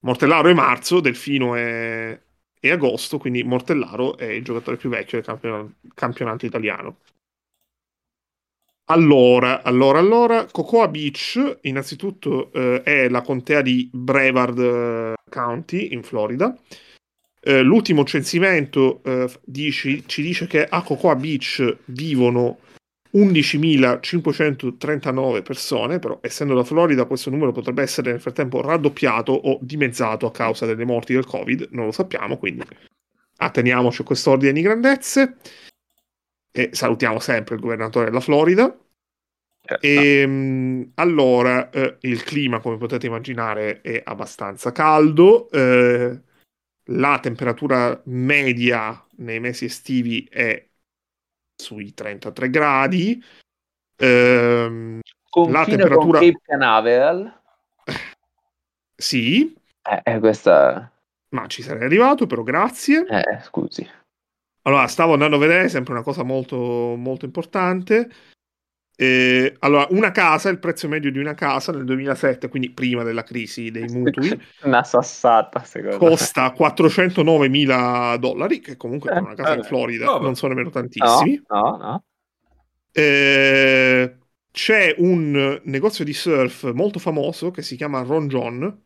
Mortellaro 0.00 0.48
è 0.48 0.54
marzo, 0.54 1.00
Delfino 1.00 1.54
è, 1.54 2.20
è 2.60 2.70
agosto, 2.70 3.18
quindi 3.18 3.42
Mortellaro 3.44 4.18
è 4.18 4.26
il 4.26 4.44
giocatore 4.44 4.76
più 4.76 4.90
vecchio 4.90 5.18
del 5.18 5.26
campionato, 5.26 5.72
campionato 5.94 6.44
italiano. 6.44 6.98
Allora, 8.90 9.62
allora, 9.62 9.98
allora, 9.98 10.46
Cocoa 10.50 10.88
Beach, 10.88 11.58
innanzitutto, 11.62 12.50
eh, 12.52 12.82
è 12.82 13.08
la 13.08 13.20
contea 13.20 13.60
di 13.60 13.88
Brevard 13.92 14.58
eh, 14.58 15.14
County, 15.28 15.92
in 15.92 16.02
Florida. 16.02 16.54
Eh, 17.40 17.62
l'ultimo 17.62 18.04
censimento 18.04 19.00
eh, 19.04 19.30
dici, 19.44 20.02
ci 20.06 20.22
dice 20.22 20.46
che 20.46 20.64
a 20.64 20.82
Cocoa 20.82 21.14
Beach 21.14 21.76
vivono 21.86 22.58
11.539 23.14 25.42
persone, 25.42 25.98
però 25.98 26.18
essendo 26.20 26.52
la 26.54 26.64
Florida 26.64 27.06
questo 27.06 27.30
numero 27.30 27.52
potrebbe 27.52 27.80
essere 27.82 28.10
nel 28.10 28.20
frattempo 28.20 28.60
raddoppiato 28.60 29.32
o 29.32 29.58
dimezzato 29.62 30.26
a 30.26 30.32
causa 30.32 30.66
delle 30.66 30.84
morti 30.84 31.14
del 31.14 31.24
Covid, 31.24 31.68
non 31.70 31.86
lo 31.86 31.92
sappiamo, 31.92 32.36
quindi 32.36 32.64
atteniamoci 33.40 34.02
a 34.02 34.04
quest'ordine 34.04 34.52
di 34.52 34.62
grandezze 34.62 35.36
e 36.50 36.70
salutiamo 36.72 37.20
sempre 37.20 37.54
il 37.54 37.60
governatore 37.60 38.06
della 38.06 38.18
Florida. 38.20 38.76
Certo. 39.60 39.86
E, 39.86 40.20
ehm, 40.20 40.90
allora, 40.94 41.70
eh, 41.70 41.98
il 42.00 42.24
clima, 42.24 42.58
come 42.58 42.78
potete 42.78 43.06
immaginare, 43.06 43.80
è 43.80 44.02
abbastanza 44.04 44.72
caldo. 44.72 45.48
Eh, 45.50 46.20
la 46.90 47.18
temperatura 47.20 48.00
media 48.06 49.04
nei 49.16 49.40
mesi 49.40 49.66
estivi 49.66 50.26
è 50.30 50.66
sui 51.54 51.92
33 51.92 52.50
gradi. 52.50 53.22
Eh, 53.96 55.00
la 55.48 55.64
temperatura... 55.64 56.20
Cape 56.20 56.40
Canaveral? 56.42 57.40
sì. 58.96 59.54
Eh, 59.82 60.00
eh, 60.04 60.18
questa... 60.18 60.92
Ma 61.30 61.46
ci 61.46 61.62
sarei 61.62 61.84
arrivato, 61.84 62.26
però 62.26 62.42
grazie. 62.42 63.06
Eh, 63.06 63.40
scusi. 63.42 63.86
Allora, 64.62 64.86
stavo 64.86 65.12
andando 65.12 65.36
a 65.36 65.40
vedere 65.40 65.68
sempre 65.68 65.92
una 65.92 66.02
cosa 66.02 66.22
molto, 66.22 66.56
molto 66.56 67.24
importante. 67.24 68.10
Eh, 69.00 69.54
allora, 69.60 69.86
una 69.90 70.10
casa, 70.10 70.48
il 70.48 70.58
prezzo 70.58 70.88
medio 70.88 71.12
di 71.12 71.20
una 71.20 71.34
casa 71.34 71.70
nel 71.70 71.84
2007, 71.84 72.48
quindi 72.48 72.70
prima 72.70 73.04
della 73.04 73.22
crisi 73.22 73.70
dei 73.70 73.86
mutui, 73.86 74.28
una 74.64 74.82
sassata, 74.82 75.62
secondo 75.62 75.98
costa 75.98 76.50
409 76.50 77.48
mila 77.48 78.16
dollari, 78.18 78.58
che 78.58 78.76
comunque 78.76 79.12
per 79.12 79.22
una 79.22 79.34
casa 79.34 79.54
in 79.54 79.62
Florida 79.62 80.04
no, 80.04 80.18
non 80.18 80.34
sono 80.34 80.52
nemmeno 80.52 80.72
tantissimi. 80.72 81.40
No, 81.46 81.60
no, 81.60 81.76
no. 81.76 82.04
Eh, 82.90 84.16
c'è 84.50 84.94
un 84.98 85.60
negozio 85.62 86.04
di 86.04 86.12
surf 86.12 86.72
molto 86.72 86.98
famoso 86.98 87.52
che 87.52 87.62
si 87.62 87.76
chiama 87.76 88.02
Ron 88.02 88.26
John, 88.26 88.82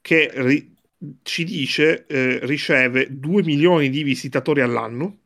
che 0.00 0.30
ri- 0.36 0.74
ci 1.20 1.44
dice 1.44 2.06
eh, 2.06 2.38
riceve 2.44 3.08
2 3.10 3.42
milioni 3.42 3.90
di 3.90 4.02
visitatori 4.04 4.62
all'anno. 4.62 5.18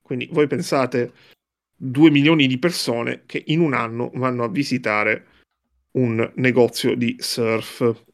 Quindi 0.00 0.26
voi 0.32 0.46
pensate 0.46 1.12
2 1.76 2.10
milioni 2.10 2.46
di 2.46 2.58
persone 2.58 3.22
che 3.26 3.42
in 3.46 3.60
un 3.60 3.74
anno 3.74 4.10
vanno 4.14 4.44
a 4.44 4.48
visitare 4.48 5.26
un 5.92 6.30
negozio 6.36 6.94
di 6.94 7.16
surf. 7.18 8.04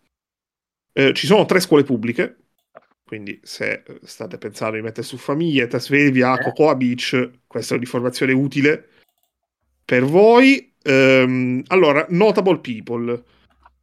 Eh, 0.92 1.12
ci 1.14 1.26
sono 1.26 1.46
tre 1.46 1.60
scuole 1.60 1.84
pubbliche, 1.84 2.36
quindi 3.04 3.40
se 3.42 3.82
state 4.02 4.38
pensando 4.38 4.76
di 4.76 4.82
mettere 4.82 5.06
su 5.06 5.16
famiglie, 5.16 5.66
trasferirvi 5.66 6.22
a 6.22 6.34
eh. 6.34 6.42
Cocoa 6.42 6.74
Beach, 6.74 7.30
questa 7.46 7.74
è 7.74 7.76
un'informazione 7.76 8.32
utile 8.32 8.88
per 9.84 10.04
voi. 10.04 10.72
Ehm, 10.82 11.62
allora, 11.68 12.06
notable 12.10 12.58
people. 12.60 13.24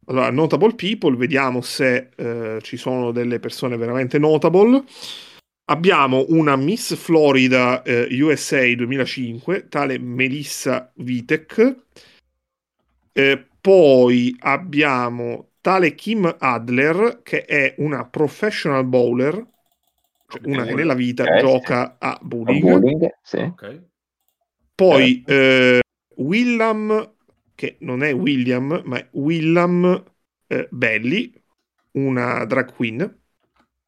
Allora, 0.06 0.30
notable 0.30 0.74
people, 0.74 1.16
vediamo 1.16 1.60
se 1.60 2.08
eh, 2.16 2.58
ci 2.62 2.78
sono 2.78 3.12
delle 3.12 3.38
persone 3.38 3.76
veramente 3.76 4.18
notable. 4.18 4.82
Abbiamo 5.70 6.24
una 6.28 6.56
Miss 6.56 6.94
Florida 6.94 7.82
eh, 7.82 8.08
USA 8.22 8.74
2005, 8.74 9.68
tale 9.68 9.98
Melissa 9.98 10.90
Vitek. 10.94 11.76
Eh, 13.12 13.46
poi 13.60 14.34
abbiamo 14.38 15.50
tale 15.60 15.94
Kim 15.94 16.34
Adler, 16.38 17.20
che 17.22 17.44
è 17.44 17.74
una 17.78 18.06
professional 18.06 18.86
bowler, 18.86 19.34
cioè 20.26 20.40
una 20.44 20.64
che 20.64 20.72
nella 20.72 20.94
vita 20.94 21.24
okay, 21.24 21.40
gioca 21.40 21.96
a 21.98 22.18
bowling. 22.22 22.66
A 22.66 22.78
bowling 22.78 23.18
sì. 23.20 23.36
okay. 23.36 23.82
Poi 24.74 25.22
eh, 25.26 25.80
William, 26.16 27.12
che 27.54 27.76
non 27.80 28.02
è 28.02 28.14
William, 28.14 28.80
ma 28.86 28.96
è 28.96 29.06
William 29.10 30.02
eh, 30.46 30.66
Belli, 30.70 31.30
una 31.90 32.46
drag 32.46 32.72
queen, 32.72 33.18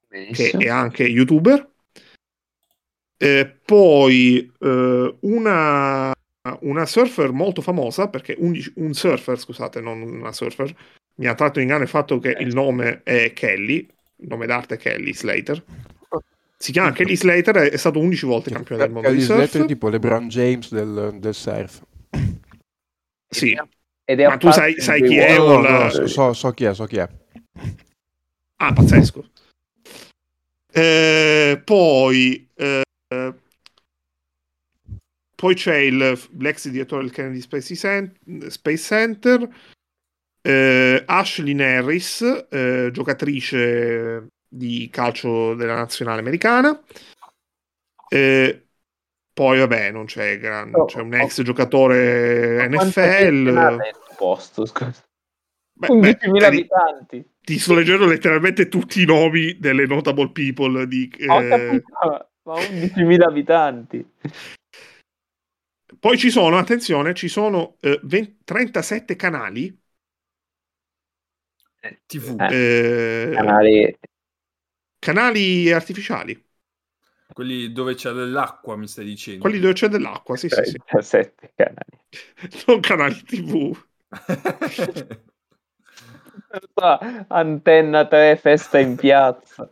Benissimo. 0.09 0.59
che 0.59 0.67
è 0.67 0.69
anche 0.69 1.05
youtuber. 1.05 1.70
Eh, 3.23 3.55
poi 3.67 4.51
eh, 4.61 5.15
una, 5.21 6.11
una, 6.61 6.87
surfer 6.87 7.33
molto 7.33 7.61
famosa, 7.61 8.09
perché 8.09 8.35
un, 8.39 8.59
un, 8.77 8.95
surfer, 8.95 9.39
scusate, 9.39 9.83
non 9.83 10.01
una 10.01 10.33
surfer, 10.33 10.75
mi 11.17 11.27
ha 11.27 11.35
tratto 11.35 11.59
in 11.59 11.65
inganno 11.65 11.83
il 11.83 11.91
fatto 11.91 12.19
che 12.19 12.35
il 12.41 12.55
nome 12.55 13.03
è 13.03 13.35
Kelly, 13.35 13.87
il 14.17 14.27
nome 14.27 14.47
d'arte 14.47 14.77
è 14.77 14.79
Kelly 14.79 15.13
Slater. 15.13 15.63
Si 16.57 16.73
chiama 16.73 16.93
Kelly 16.93 17.15
Slater, 17.15 17.57
è, 17.57 17.71
è 17.71 17.77
stato 17.77 17.99
11 17.99 18.25
volte 18.25 18.51
campione 18.53 18.85
del 18.85 18.91
mondo 18.91 19.09
Kelly 19.09 19.21
di 19.21 19.27
surf. 19.27 19.39
Slater 19.39 19.63
è 19.63 19.67
tipo 19.67 19.89
LeBron 19.91 20.29
James 20.29 20.73
del, 20.73 21.19
del 21.19 21.35
surf. 21.35 21.83
Sì. 23.29 23.55
Ma 23.55 24.37
tu 24.39 24.51
sai, 24.51 24.81
sai 24.81 25.03
chi 25.03 25.19
è? 25.19 25.37
No, 25.37 25.61
no, 25.61 25.69
no, 25.69 25.91
so, 25.91 26.33
so, 26.33 26.51
chi 26.53 26.65
è, 26.65 26.75
so 26.75 26.87
chi 26.87 26.97
è. 26.97 27.09
Ah, 28.57 28.73
pazzesco. 28.73 29.29
Eh, 30.73 31.61
poi 31.63 32.49
eh, 32.55 32.83
poi 35.41 35.55
c'è 35.55 35.77
il, 35.77 36.21
l'ex 36.37 36.69
direttore 36.69 37.03
del 37.03 37.13
Kennedy 37.13 37.41
Space 37.41 38.77
Center, 38.77 39.49
eh, 40.43 41.03
Ashley 41.07 41.59
Harris, 41.61 42.47
eh, 42.51 42.91
giocatrice 42.93 44.27
di 44.47 44.89
calcio 44.93 45.55
della 45.55 45.77
nazionale 45.77 46.21
americana. 46.21 46.79
Eh, 48.09 48.67
poi, 49.33 49.59
vabbè, 49.61 49.91
non 49.93 50.05
c'è, 50.05 50.39
gran... 50.39 50.75
oh, 50.75 50.85
c'è 50.85 51.01
un 51.01 51.15
ex 51.15 51.39
oh. 51.39 51.43
giocatore 51.43 52.69
NFL. 52.69 53.79
Posto, 54.19 54.67
scusa. 54.67 55.03
Beh, 55.73 55.89
11.000 55.89 56.31
beh, 56.33 56.45
abitanti. 56.45 57.29
Ti 57.41 57.59
sto 57.59 57.75
leggendo 57.75 58.05
letteralmente 58.05 58.69
tutti 58.69 59.01
i 59.01 59.07
nomi 59.07 59.57
delle 59.59 59.87
notable 59.87 60.31
people 60.31 60.87
di, 60.87 61.11
eh, 61.17 61.83
ma 62.51 62.59
11.000 62.59 63.23
abitanti. 63.23 64.13
Poi 65.99 66.19
ci 66.19 66.31
sono, 66.31 66.59
attenzione, 66.59 67.15
ci 67.15 67.29
sono 67.29 67.77
eh, 67.81 68.01
20, 68.03 68.39
37 68.45 69.17
canali. 69.17 69.79
Eh, 71.81 72.01
TV. 72.07 72.41
Eh, 72.41 73.31
canali... 73.33 73.99
canali 74.99 75.71
artificiali. 75.71 76.45
Quelli 77.33 77.71
dove 77.71 77.95
c'è 77.95 78.11
dell'acqua, 78.11 78.77
mi 78.77 78.89
stai 78.89 79.05
dicendo? 79.05 79.41
Quelli 79.43 79.61
dove 79.61 79.75
c'è 79.75 79.87
dell'acqua, 79.87 80.37
sì, 80.37 80.49
sì, 80.49 80.65
sì. 80.65 80.81
37 80.85 81.53
canali. 81.55 81.99
non 82.67 82.81
canali 82.81 83.23
TV. 83.23 83.79
Antenna 87.29 88.07
3, 88.07 88.37
festa 88.37 88.79
in 88.79 88.97
piazza. 88.97 89.71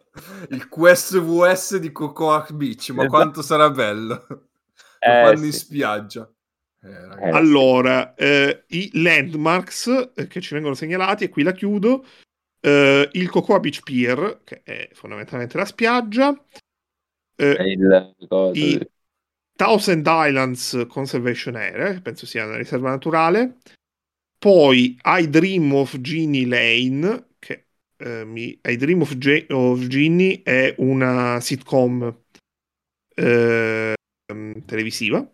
Il 0.51 0.69
Quest 0.69 1.19
VS 1.19 1.77
di 1.79 1.91
Cocoa 1.91 2.47
Beach, 2.51 2.91
ma 2.91 3.03
esatto. 3.03 3.09
quanto 3.09 3.43
sarà 3.43 3.71
bello. 3.71 4.27
Lo 4.29 4.41
eh, 4.99 5.25
fanno 5.25 5.39
sì. 5.39 5.45
in 5.47 5.53
spiaggia. 5.53 6.31
Eh, 6.81 7.31
allora, 7.31 8.15
eh, 8.15 8.65
i 8.69 8.91
landmarks 8.93 10.13
eh, 10.15 10.27
che 10.27 10.41
ci 10.41 10.55
vengono 10.55 10.75
segnalati, 10.75 11.25
e 11.25 11.29
qui 11.29 11.43
la 11.43 11.53
chiudo, 11.53 12.05
eh, 12.61 13.09
il 13.13 13.29
Cocoa 13.29 13.59
Beach 13.59 13.83
Pier, 13.83 14.41
che 14.45 14.63
è 14.63 14.89
fondamentalmente 14.93 15.57
la 15.57 15.65
spiaggia, 15.65 16.45
eh, 17.37 17.51
il, 17.51 18.15
i 18.53 18.91
Thousand 19.55 20.07
Islands 20.07 20.87
Conservation 20.89 21.57
Area, 21.57 22.01
penso 22.01 22.27
sia 22.27 22.45
una 22.45 22.57
riserva 22.57 22.91
naturale, 22.91 23.59
poi 24.39 24.99
I 25.05 25.29
Dream 25.29 25.75
of 25.75 26.01
Genie 26.01 26.47
Lane, 26.47 27.27
che 27.39 27.67
eh, 27.97 28.25
mi... 28.25 28.59
I 28.63 28.77
Dream 28.77 29.01
of, 29.01 29.17
Ge- 29.19 29.47
of 29.51 29.87
Ginny 29.87 30.43
è 30.43 30.75
una 30.79 31.41
sitcom 31.41 32.17
eh, 33.15 33.95
televisiva 34.65 35.29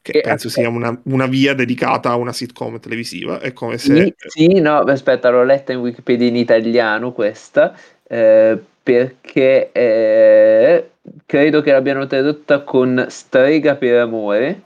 che 0.00 0.18
e 0.18 0.20
penso 0.20 0.46
aspetta. 0.46 0.68
sia 0.68 0.76
una, 0.76 1.00
una, 1.04 1.26
via 1.26 1.54
dedicata 1.54 2.10
a 2.10 2.16
una 2.16 2.32
sitcom 2.32 2.78
televisiva. 2.78 3.40
È 3.40 3.52
come 3.52 3.76
se. 3.78 4.14
Sì, 4.28 4.60
no, 4.60 4.78
aspetta, 4.78 5.28
l'ho 5.28 5.42
letta 5.42 5.72
in 5.72 5.80
Wikipedia 5.80 6.28
in 6.28 6.36
italiano 6.36 7.12
questa. 7.12 7.76
Eh, 8.06 8.58
perché 8.82 9.70
eh, 9.70 10.90
credo 11.26 11.60
che 11.60 11.72
l'abbiano 11.72 12.06
tradotta 12.06 12.62
con 12.62 13.04
Strega 13.08 13.76
per 13.76 14.00
amore 14.00 14.62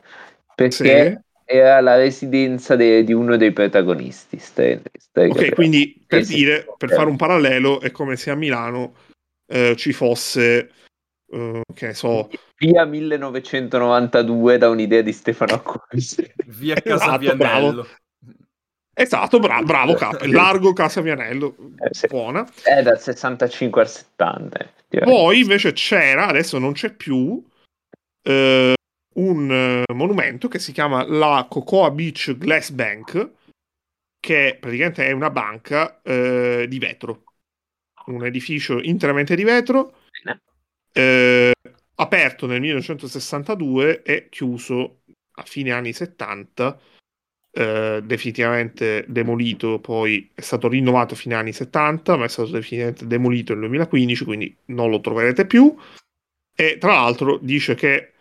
perché 0.54 1.10
sì. 1.10 1.18
Era 1.52 1.80
la 1.80 1.96
residenza 1.96 2.76
de, 2.76 3.04
di 3.04 3.12
uno 3.12 3.36
dei 3.36 3.52
protagonisti. 3.52 4.38
Strega, 4.38 4.90
Strega 4.98 5.32
ok, 5.32 5.38
per 5.38 5.54
quindi 5.54 6.02
per 6.06 6.24
dire, 6.24 6.66
per 6.76 6.90
fare 6.90 7.08
un 7.08 7.16
parallelo, 7.16 7.80
è 7.80 7.90
come 7.90 8.16
se 8.16 8.30
a 8.30 8.34
Milano 8.34 8.94
eh, 9.46 9.76
ci 9.76 9.92
fosse, 9.92 10.70
uh, 11.26 11.60
che 11.74 11.86
ne 11.86 11.94
so, 11.94 12.30
via 12.58 12.84
1992 12.84 14.58
da 14.58 14.68
un'idea 14.68 15.02
di 15.02 15.12
Stefano 15.12 15.54
Acquisi. 15.54 16.32
Via. 16.46 16.76
Esatto, 18.94 19.38
bravo, 19.38 19.64
bravo 19.64 19.94
Cap, 19.94 20.20
largo 20.28 20.72
Casavianello, 20.72 21.56
eh, 21.78 21.88
sì. 21.92 22.06
buona. 22.08 22.46
È 22.62 22.82
dal 22.82 23.00
65 23.00 23.80
al 23.80 23.88
70. 23.88 24.70
Poi 25.04 25.40
invece 25.40 25.72
c'era, 25.72 26.26
adesso 26.26 26.58
non 26.58 26.72
c'è 26.72 26.92
più, 26.92 27.42
eh, 28.22 28.74
un 29.14 29.84
uh, 29.89 29.93
monumento 29.94 30.48
che 30.48 30.59
si 30.59 30.72
chiama 30.72 31.05
la 31.06 31.47
Cocoa 31.48 31.90
Beach 31.90 32.36
Glass 32.36 32.70
Bank, 32.70 33.30
che 34.18 34.56
praticamente 34.60 35.05
è 35.06 35.10
una 35.10 35.30
banca 35.30 36.01
eh, 36.02 36.66
di 36.68 36.78
vetro, 36.78 37.24
un 38.06 38.24
edificio 38.24 38.80
interamente 38.80 39.34
di 39.34 39.43
vetro. 39.43 39.97
Eh, 40.93 41.52
aperto 41.97 42.47
nel 42.47 42.60
1962 42.60 44.02
e 44.02 44.28
chiuso 44.28 45.01
a 45.32 45.43
fine 45.43 45.72
anni 45.72 45.93
70, 45.93 46.78
eh, 47.51 48.01
definitivamente 48.05 49.05
demolito, 49.09 49.78
poi 49.78 50.30
è 50.34 50.40
stato 50.40 50.68
rinnovato 50.68 51.14
a 51.14 51.16
fine 51.16 51.34
anni 51.34 51.52
70, 51.52 52.16
ma 52.16 52.24
è 52.24 52.28
stato 52.28 52.51
definitivamente 52.51 53.06
demolito 53.06 53.52
nel 53.52 53.62
2015, 53.62 54.24
quindi 54.24 54.56
non 54.66 54.90
lo 54.90 55.01
troverete 55.01 55.47
più. 55.47 55.74
E 56.55 56.78
tra 56.78 56.94
l'altro 56.94 57.39
dice 57.39 57.74
che 57.74 58.11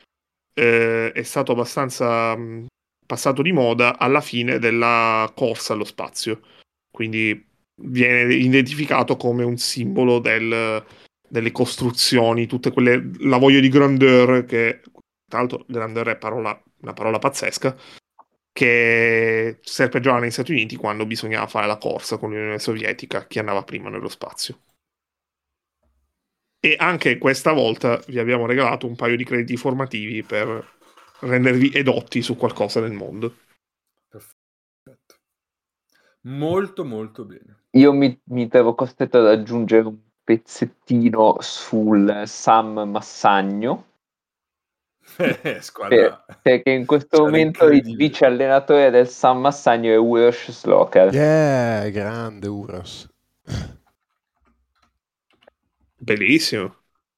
eh, 0.54 1.12
è 1.12 1.24
stato 1.24 1.52
abbastanza 1.52 2.36
mh, 2.36 2.68
passato 3.06 3.42
di 3.42 3.52
moda 3.52 3.98
alla 3.98 4.22
fine 4.22 4.60
della 4.60 5.32
corsa 5.36 5.74
allo 5.74 5.84
spazio, 5.84 6.42
quindi 6.90 7.48
viene 7.84 8.34
identificato 8.34 9.18
come 9.18 9.44
un 9.44 9.58
simbolo 9.58 10.20
del, 10.20 10.84
delle 11.28 11.52
costruzioni, 11.52 12.48
tutte 12.48 12.72
quelle, 12.72 13.12
la 13.20 13.38
voglia 13.38 13.60
di 13.60 13.70
grandeur 13.70 14.46
che, 14.46 14.82
tra 15.28 15.40
l'altro 15.40 15.66
grandeur 15.68 16.08
è 16.08 16.18
parola, 16.18 16.62
una 16.82 16.94
parola 16.94 17.20
pazzesca, 17.20 17.76
che 18.54 19.60
serpeggiava 19.62 20.20
negli 20.20 20.32
Stati 20.32 20.52
Uniti 20.52 20.76
quando 20.76 21.06
bisognava 21.06 21.48
fare 21.48 21.68
la 21.68 21.78
corsa 21.78 22.18
con 22.18 22.30
l'Unione 22.32 22.60
Sovietica, 22.60 23.26
chi 23.26 23.40
andava 23.40 23.64
prima 23.64 23.90
nello 23.90 24.10
spazio. 24.10 24.60
E 26.64 26.76
anche 26.78 27.18
questa 27.18 27.54
volta 27.54 28.00
vi 28.08 28.20
abbiamo 28.20 28.46
regalato 28.46 28.86
un 28.86 28.96
paio 28.96 29.18
di 29.18 29.24
crediti 29.24 29.58
formativi 29.58 30.22
per 30.22 30.64
rendervi 31.22 31.72
edotti 31.74 32.22
su 32.22 32.38
qualcosa 32.38 32.80
nel 32.80 32.92
mondo. 32.92 33.36
Perfetto. 34.08 35.16
Molto 36.22 36.86
molto 36.86 37.26
bene. 37.26 37.64
Io 37.72 37.92
mi, 37.94 38.16
mi 38.26 38.48
trovo 38.48 38.76
costretto 38.76 39.18
ad 39.18 39.26
aggiungere 39.26 39.88
un 39.88 39.98
pezzettino 40.24 41.38
sul 41.40 42.24
Sam 42.28 42.90
Massagno. 42.90 43.88
Eh, 45.18 45.60
per, 45.90 46.26
perché 46.44 46.70
in 46.70 46.86
questo 46.86 47.24
momento 47.24 47.66
il 47.66 47.96
vice 47.96 48.26
allenatore 48.26 48.92
del 48.92 49.08
Sam 49.08 49.40
Massagno 49.40 49.92
è 49.92 49.98
Uros 49.98 50.52
Sloker. 50.52 51.12
Yeah, 51.12 51.90
grande 51.90 52.48
Uros. 52.48 53.10
Bellissimo. 56.02 56.76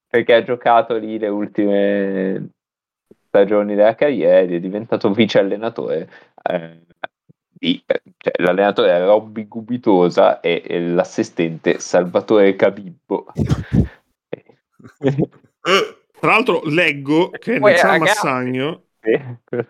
Perché 0.07 0.33
ha 0.33 0.43
giocato 0.43 0.97
lì 0.97 1.17
le 1.17 1.29
ultime 1.29 2.49
stagioni 3.27 3.75
della 3.75 3.95
carriera 3.95 4.39
è 4.39 4.59
diventato 4.59 5.11
vice 5.13 5.39
allenatore. 5.39 6.09
Eh, 6.43 6.81
di, 7.47 7.81
cioè, 8.17 8.33
l'allenatore 8.43 8.89
era 8.89 9.05
Robby 9.05 9.47
Gubitosa 9.47 10.41
e, 10.41 10.61
e 10.65 10.81
l'assistente 10.81 11.79
Salvatore 11.79 12.57
Cabibbo. 12.57 13.31
Tra 16.19 16.29
l'altro 16.29 16.61
leggo 16.65 17.29
che 17.29 17.59
nel 17.59 17.77
San 17.77 17.99
Massagno 17.99 18.83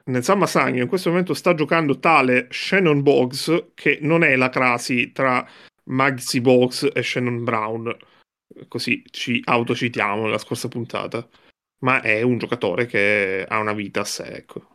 nel 0.06 0.24
San 0.24 0.38
Massagno 0.38 0.82
in 0.84 0.88
questo 0.88 1.10
momento 1.10 1.34
sta 1.34 1.56
giocando 1.56 1.98
tale 1.98 2.48
Shannon 2.52 3.02
Boggs 3.02 3.72
che 3.74 3.98
non 4.02 4.24
è 4.24 4.36
la 4.36 4.50
crasi 4.50 5.12
tra 5.12 5.44
Maxi 5.86 6.42
Boggs 6.42 6.90
e 6.94 7.02
Shannon 7.02 7.44
Brown 7.44 7.96
così 8.68 9.04
ci 9.10 9.42
autocitiamo 9.44 10.24
nella 10.24 10.38
scorsa 10.38 10.68
puntata 10.68 11.28
ma 11.80 12.02
è 12.02 12.22
un 12.22 12.38
giocatore 12.38 12.86
che 12.86 13.46
ha 13.48 13.60
una 13.60 13.74
vita 13.74 14.02
a 14.02 14.06
sé 14.06 14.24
ecco 14.24 14.74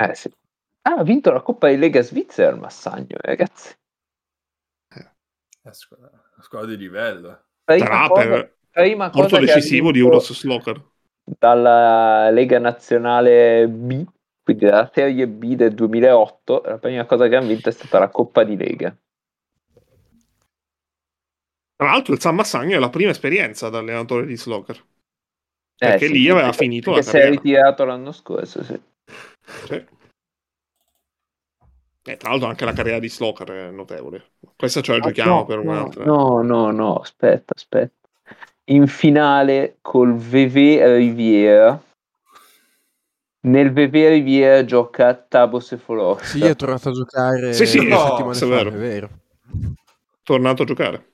eh 0.00 0.14
sì. 0.14 0.30
Ah, 0.82 0.94
ha 0.94 1.02
vinto 1.02 1.32
la 1.32 1.40
Coppa 1.40 1.68
di 1.68 1.76
Lega 1.76 2.02
Svizzera 2.02 2.50
il 2.50 2.60
Massagno, 2.60 3.16
ragazzi. 3.20 3.74
Eh, 4.94 5.10
la 5.62 5.72
squadra, 5.72 6.10
la 6.36 6.42
squadra 6.42 6.68
di 6.68 6.76
livello. 6.76 7.46
Prima 7.64 8.06
cosa, 8.06 8.28
per 8.28 8.56
prima 8.70 9.10
cosa 9.10 9.38
decisivo 9.40 9.90
di 9.90 9.98
Euros 9.98 10.32
Slocker. 10.32 10.82
Dalla 11.24 12.30
Lega 12.30 12.60
Nazionale 12.60 13.66
B, 13.68 14.06
quindi 14.40 14.66
dalla 14.66 14.88
Serie 14.94 15.26
B 15.26 15.56
del 15.56 15.74
2008, 15.74 16.62
la 16.64 16.78
prima 16.78 17.04
cosa 17.04 17.26
che 17.26 17.34
hanno 17.34 17.48
vinto 17.48 17.68
è 17.68 17.72
stata 17.72 17.98
la 17.98 18.08
Coppa 18.08 18.44
di 18.44 18.56
Lega. 18.56 18.96
Tra 21.78 21.90
l'altro 21.90 22.12
il 22.12 22.20
San 22.20 22.34
Massagno 22.34 22.74
è 22.74 22.80
la 22.80 22.90
prima 22.90 23.12
esperienza 23.12 23.68
da 23.68 23.78
allenatore 23.78 24.26
di 24.26 24.36
Slocker. 24.36 24.76
Eh, 24.76 24.82
perché 25.76 26.06
sì, 26.08 26.12
lì 26.12 26.28
aveva 26.28 26.52
finito 26.52 26.90
la 26.90 27.02
carriera. 27.02 27.20
si 27.20 27.24
è 27.24 27.30
ritirato 27.30 27.84
l'anno 27.84 28.10
scorso, 28.10 28.64
sì. 28.64 28.80
Sì. 29.66 29.86
Eh, 32.02 32.16
tra 32.16 32.30
l'altro 32.30 32.48
anche 32.48 32.64
la 32.64 32.72
carriera 32.72 32.98
di 32.98 33.08
Sloker 33.08 33.48
è 33.50 33.70
notevole. 33.70 34.30
Questa 34.56 34.80
ce 34.80 34.90
la 34.90 34.98
ah, 34.98 35.00
giochiamo 35.02 35.34
no, 35.34 35.44
per 35.44 35.58
un'altra. 35.60 36.04
No, 36.04 36.42
no, 36.42 36.72
no, 36.72 36.96
aspetta, 36.96 37.52
aspetta. 37.54 38.08
In 38.70 38.88
finale 38.88 39.76
col 39.80 40.16
VV 40.16 40.82
Riviera. 40.96 41.80
Nel 43.42 43.72
VV 43.72 43.92
Riviera 43.92 44.64
gioca 44.64 45.14
Tabo 45.14 45.60
Sefolosha. 45.60 46.24
Sì, 46.24 46.44
è 46.44 46.56
tornato 46.56 46.88
a 46.88 46.92
giocare 46.92 47.52
sì, 47.52 47.66
sì, 47.66 47.86
no, 47.86 48.32
è 48.32 48.46
vero. 48.46 48.70
è 48.70 48.72
vero. 48.72 49.10
Tornato 50.24 50.62
a 50.62 50.66
giocare. 50.66 51.10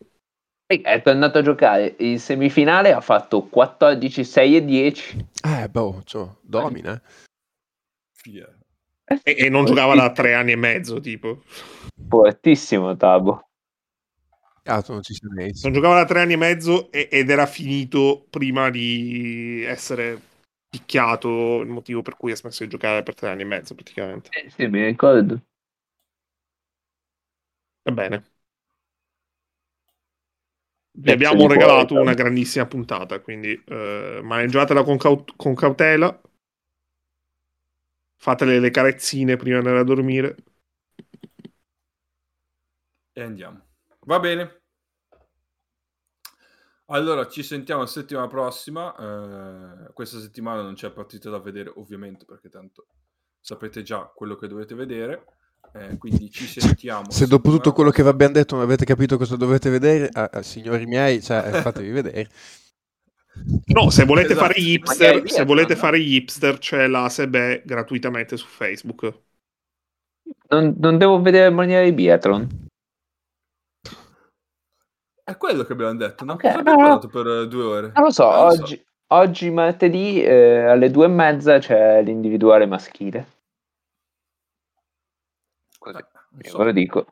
È 0.67 1.03
tornato 1.03 1.39
a 1.39 1.43
giocare 1.43 1.95
in 1.99 2.19
semifinale, 2.19 2.93
ha 2.93 3.01
fatto 3.03 3.43
14, 3.43 4.25
6 4.25 4.57
e 4.57 4.65
10. 4.65 5.27
Eh, 5.45 5.69
boh, 5.69 6.03
cioè, 6.05 6.27
domina. 6.41 7.01
Yeah. 8.25 8.49
E, 9.05 9.37
e, 9.37 9.51
non 9.51 9.67
giocava 9.67 9.95
da 9.95 10.11
tre 10.13 10.33
anni 10.33 10.53
e 10.53 10.57
mezzo, 10.57 10.99
tipo. 11.01 11.43
Fortissimo 12.09 12.97
Tabo. 12.97 13.49
Cazzo, 14.63 14.95
non 14.95 15.03
ci 15.03 15.15
messo. 15.29 15.67
Non 15.67 15.75
giocava 15.75 15.97
da 15.97 16.07
tre 16.07 16.23
anni 16.23 16.33
e 16.33 16.37
mezzo 16.37 16.91
e, 16.91 17.09
ed 17.13 17.29
era 17.29 17.45
finito 17.45 18.25
prima 18.31 18.71
di 18.71 19.63
essere 19.63 20.19
picchiato, 20.71 21.61
il 21.61 21.69
motivo 21.69 22.01
per 22.01 22.17
cui 22.17 22.33
ha 22.33 22.37
smesso 22.37 22.65
di 22.65 22.71
giocare 22.71 23.03
per 23.03 23.15
tre 23.15 23.29
anni 23.29 23.43
e 23.43 23.45
mezzo, 23.45 23.75
praticamente. 23.75 24.31
Eh, 24.33 24.49
sì, 24.49 24.67
mi 24.67 24.83
ricordo. 24.83 25.39
Ebbene. 27.83 28.34
Vi 30.97 31.11
abbiamo 31.11 31.49
regalato 31.49 31.95
una 31.95 32.15
grandissima 32.15 32.67
puntata, 32.67 33.21
quindi 33.21 33.61
eh, 33.67 34.21
maneggiatela 34.23 34.85
con, 34.85 34.97
caut- 34.97 35.35
con 35.37 35.55
cautela 35.55 36.21
fatele 38.17 38.59
le 38.59 38.71
carezzine 38.71 39.37
prima 39.37 39.61
di 39.61 39.67
andare 39.67 39.83
a 39.83 39.85
dormire. 39.85 40.37
E 43.13 43.23
andiamo. 43.23 43.61
Va 44.07 44.19
bene. 44.21 44.63
Allora, 46.87 47.27
ci 47.29 47.43
sentiamo 47.43 47.83
la 47.83 47.87
settimana 47.87 48.27
prossima. 48.27 48.95
Eh, 49.89 49.93
questa 49.93 50.19
settimana 50.21 50.63
non 50.63 50.75
c'è 50.75 50.91
partita 50.91 51.31
da 51.31 51.39
vedere, 51.39 51.73
ovviamente, 51.77 52.25
perché 52.25 52.49
tanto 52.49 52.87
sapete 53.41 53.83
già 53.83 54.05
quello 54.15 54.37
che 54.37 54.49
dovete 54.49 54.75
vedere. 54.75 55.25
Eh, 55.77 55.99
quindi 55.99 56.31
ci 56.31 56.47
sentiamo. 56.47 57.11
Se 57.11 57.27
dopo 57.27 57.51
tutto 57.51 57.73
quello 57.73 57.91
che 57.91 58.05
vi 58.05 58.09
abbiamo 58.09 58.33
detto 58.33 58.55
non 58.55 58.65
avete 58.65 58.85
capito 58.85 59.19
cosa 59.19 59.35
dovete 59.35 59.71
vedere, 59.71 60.09
ah, 60.13 60.31
ah, 60.33 60.43
signori 60.43 60.87
miei, 60.87 61.21
cioè, 61.21 61.43
fatevi 61.63 61.91
vedere. 61.91 62.29
No, 63.67 63.91
se 63.91 64.05
volete 64.05 64.33
esatto. 64.33 64.47
fare 64.47 64.61
hipster, 64.61 65.29
se 65.29 65.45
volete 65.45 65.75
fare 65.75 65.99
hipster, 65.99 66.59
c'è 66.59 66.87
la 66.87 67.09
Sebe 67.09 67.63
gratuitamente 67.65 68.37
su 68.37 68.47
Facebook. 68.47 69.13
Non, 70.51 70.77
non 70.79 70.97
devo 70.97 71.21
vedere 71.21 71.49
il 71.49 71.55
maniera 71.55 71.83
di 71.83 71.93
biathlon. 71.93 72.69
È 75.25 75.37
quello 75.37 75.65
che 75.65 75.73
abbiamo 75.73 75.97
detto, 75.97 76.25
no? 76.25 76.35
Okay, 76.35 76.53
abbiamo 76.53 76.81
no, 76.81 76.87
parlato 77.01 77.09
per 77.09 77.49
due 77.49 77.65
ore. 77.65 77.93
Non 77.95 78.05
lo 78.05 78.11
so, 78.11 78.31
non 78.31 78.45
oggi, 78.45 78.77
so. 78.77 78.83
oggi, 79.15 79.51
martedì 79.51 80.23
eh, 80.23 80.67
alle 80.67 80.91
due 80.93 81.07
e 81.07 81.09
mezza 81.09 81.59
c'è 81.59 82.01
l'individuale 82.03 82.67
maschile. 82.67 83.27
Così, 85.85 85.99
eh, 86.39 86.49
so. 86.49 86.59
ve 86.59 86.65
lo 86.65 86.73
dico. 86.73 87.07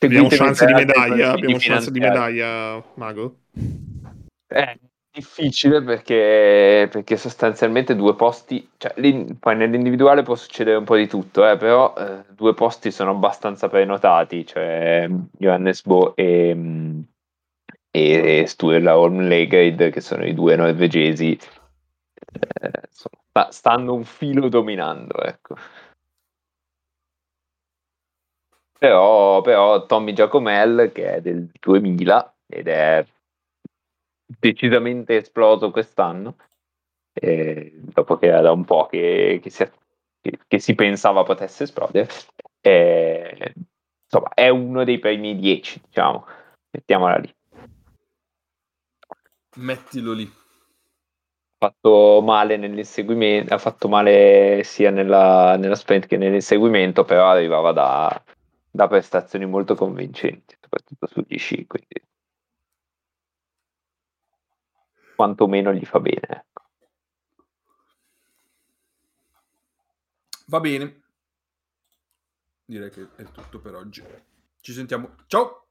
Abbiamo 0.00 0.28
chance 0.28 0.66
di 0.66 0.72
medaglia, 0.72 1.30
abbiamo 1.30 1.56
chance 1.58 1.90
di 1.92 2.00
medaglia, 2.00 2.82
Mago? 2.94 3.42
Eh, 4.48 4.78
difficile 5.12 5.82
perché, 5.82 6.88
perché 6.90 7.16
sostanzialmente 7.16 7.94
due 7.94 8.16
posti, 8.16 8.68
cioè, 8.76 8.92
poi 9.38 9.56
nell'individuale 9.56 10.22
può 10.22 10.34
succedere 10.34 10.76
un 10.76 10.84
po' 10.84 10.96
di 10.96 11.06
tutto, 11.06 11.48
eh, 11.48 11.56
però 11.56 11.94
eh, 11.96 12.24
due 12.30 12.54
posti 12.54 12.90
sono 12.90 13.12
abbastanza 13.12 13.68
prenotati, 13.68 14.44
cioè 14.44 15.08
Johannes 15.38 15.82
Bo 15.84 16.14
e, 16.16 17.04
e 17.90 18.44
Sturla 18.46 18.98
Holmlegade, 18.98 19.90
che 19.90 20.00
sono 20.00 20.26
i 20.26 20.34
due 20.34 20.56
norvegesi, 20.56 21.38
eh, 22.32 22.70
insomma, 22.88 23.50
stanno 23.52 23.94
un 23.94 24.04
filo 24.04 24.48
dominando, 24.48 25.22
ecco. 25.22 25.56
Però, 28.84 29.40
però 29.40 29.86
Tommy 29.86 30.12
Giacomel, 30.12 30.90
che 30.92 31.14
è 31.14 31.20
del 31.22 31.48
2000 31.58 32.34
ed 32.46 32.68
è 32.68 33.02
decisamente 34.26 35.16
esploso 35.16 35.70
quest'anno, 35.70 36.36
eh, 37.14 37.72
dopo 37.76 38.18
che 38.18 38.26
era 38.26 38.42
da 38.42 38.52
un 38.52 38.66
po' 38.66 38.84
che, 38.84 39.40
che, 39.42 39.48
si, 39.48 39.66
che, 40.20 40.38
che 40.46 40.58
si, 40.58 40.74
pensava 40.74 41.22
potesse 41.22 41.62
esplodere. 41.62 42.10
Eh, 42.60 43.54
insomma, 44.04 44.34
è 44.34 44.50
uno 44.50 44.84
dei 44.84 44.98
primi 44.98 45.34
dieci, 45.34 45.80
diciamo, 45.82 46.26
mettiamola 46.70 47.16
lì. 47.16 47.34
Mettilo 49.56 50.12
lì. 50.12 50.30
Ha 51.58 51.68
fatto 51.70 52.20
male 52.20 52.58
nell'inseguimento, 52.58 53.54
ha 53.54 53.58
fatto 53.58 53.88
male 53.88 54.60
sia 54.62 54.90
nella, 54.90 55.56
nella 55.56 55.74
sprint 55.74 56.04
che 56.06 56.18
nell'inseguimento, 56.18 57.04
però 57.04 57.28
arrivava 57.28 57.72
da, 57.72 58.22
da 58.74 58.88
prestazioni 58.88 59.46
molto 59.46 59.76
convincenti, 59.76 60.56
soprattutto 60.60 61.06
sugli 61.06 61.38
sci, 61.38 61.64
quindi 61.64 62.02
quantomeno 65.14 65.72
gli 65.72 65.84
fa 65.84 66.00
bene. 66.00 66.26
Ecco. 66.28 66.62
Va 70.46 70.58
bene. 70.58 71.02
Direi 72.64 72.90
che 72.90 73.10
è 73.14 73.22
tutto 73.30 73.60
per 73.60 73.76
oggi. 73.76 74.02
Ci 74.60 74.72
sentiamo. 74.72 75.14
Ciao! 75.28 75.63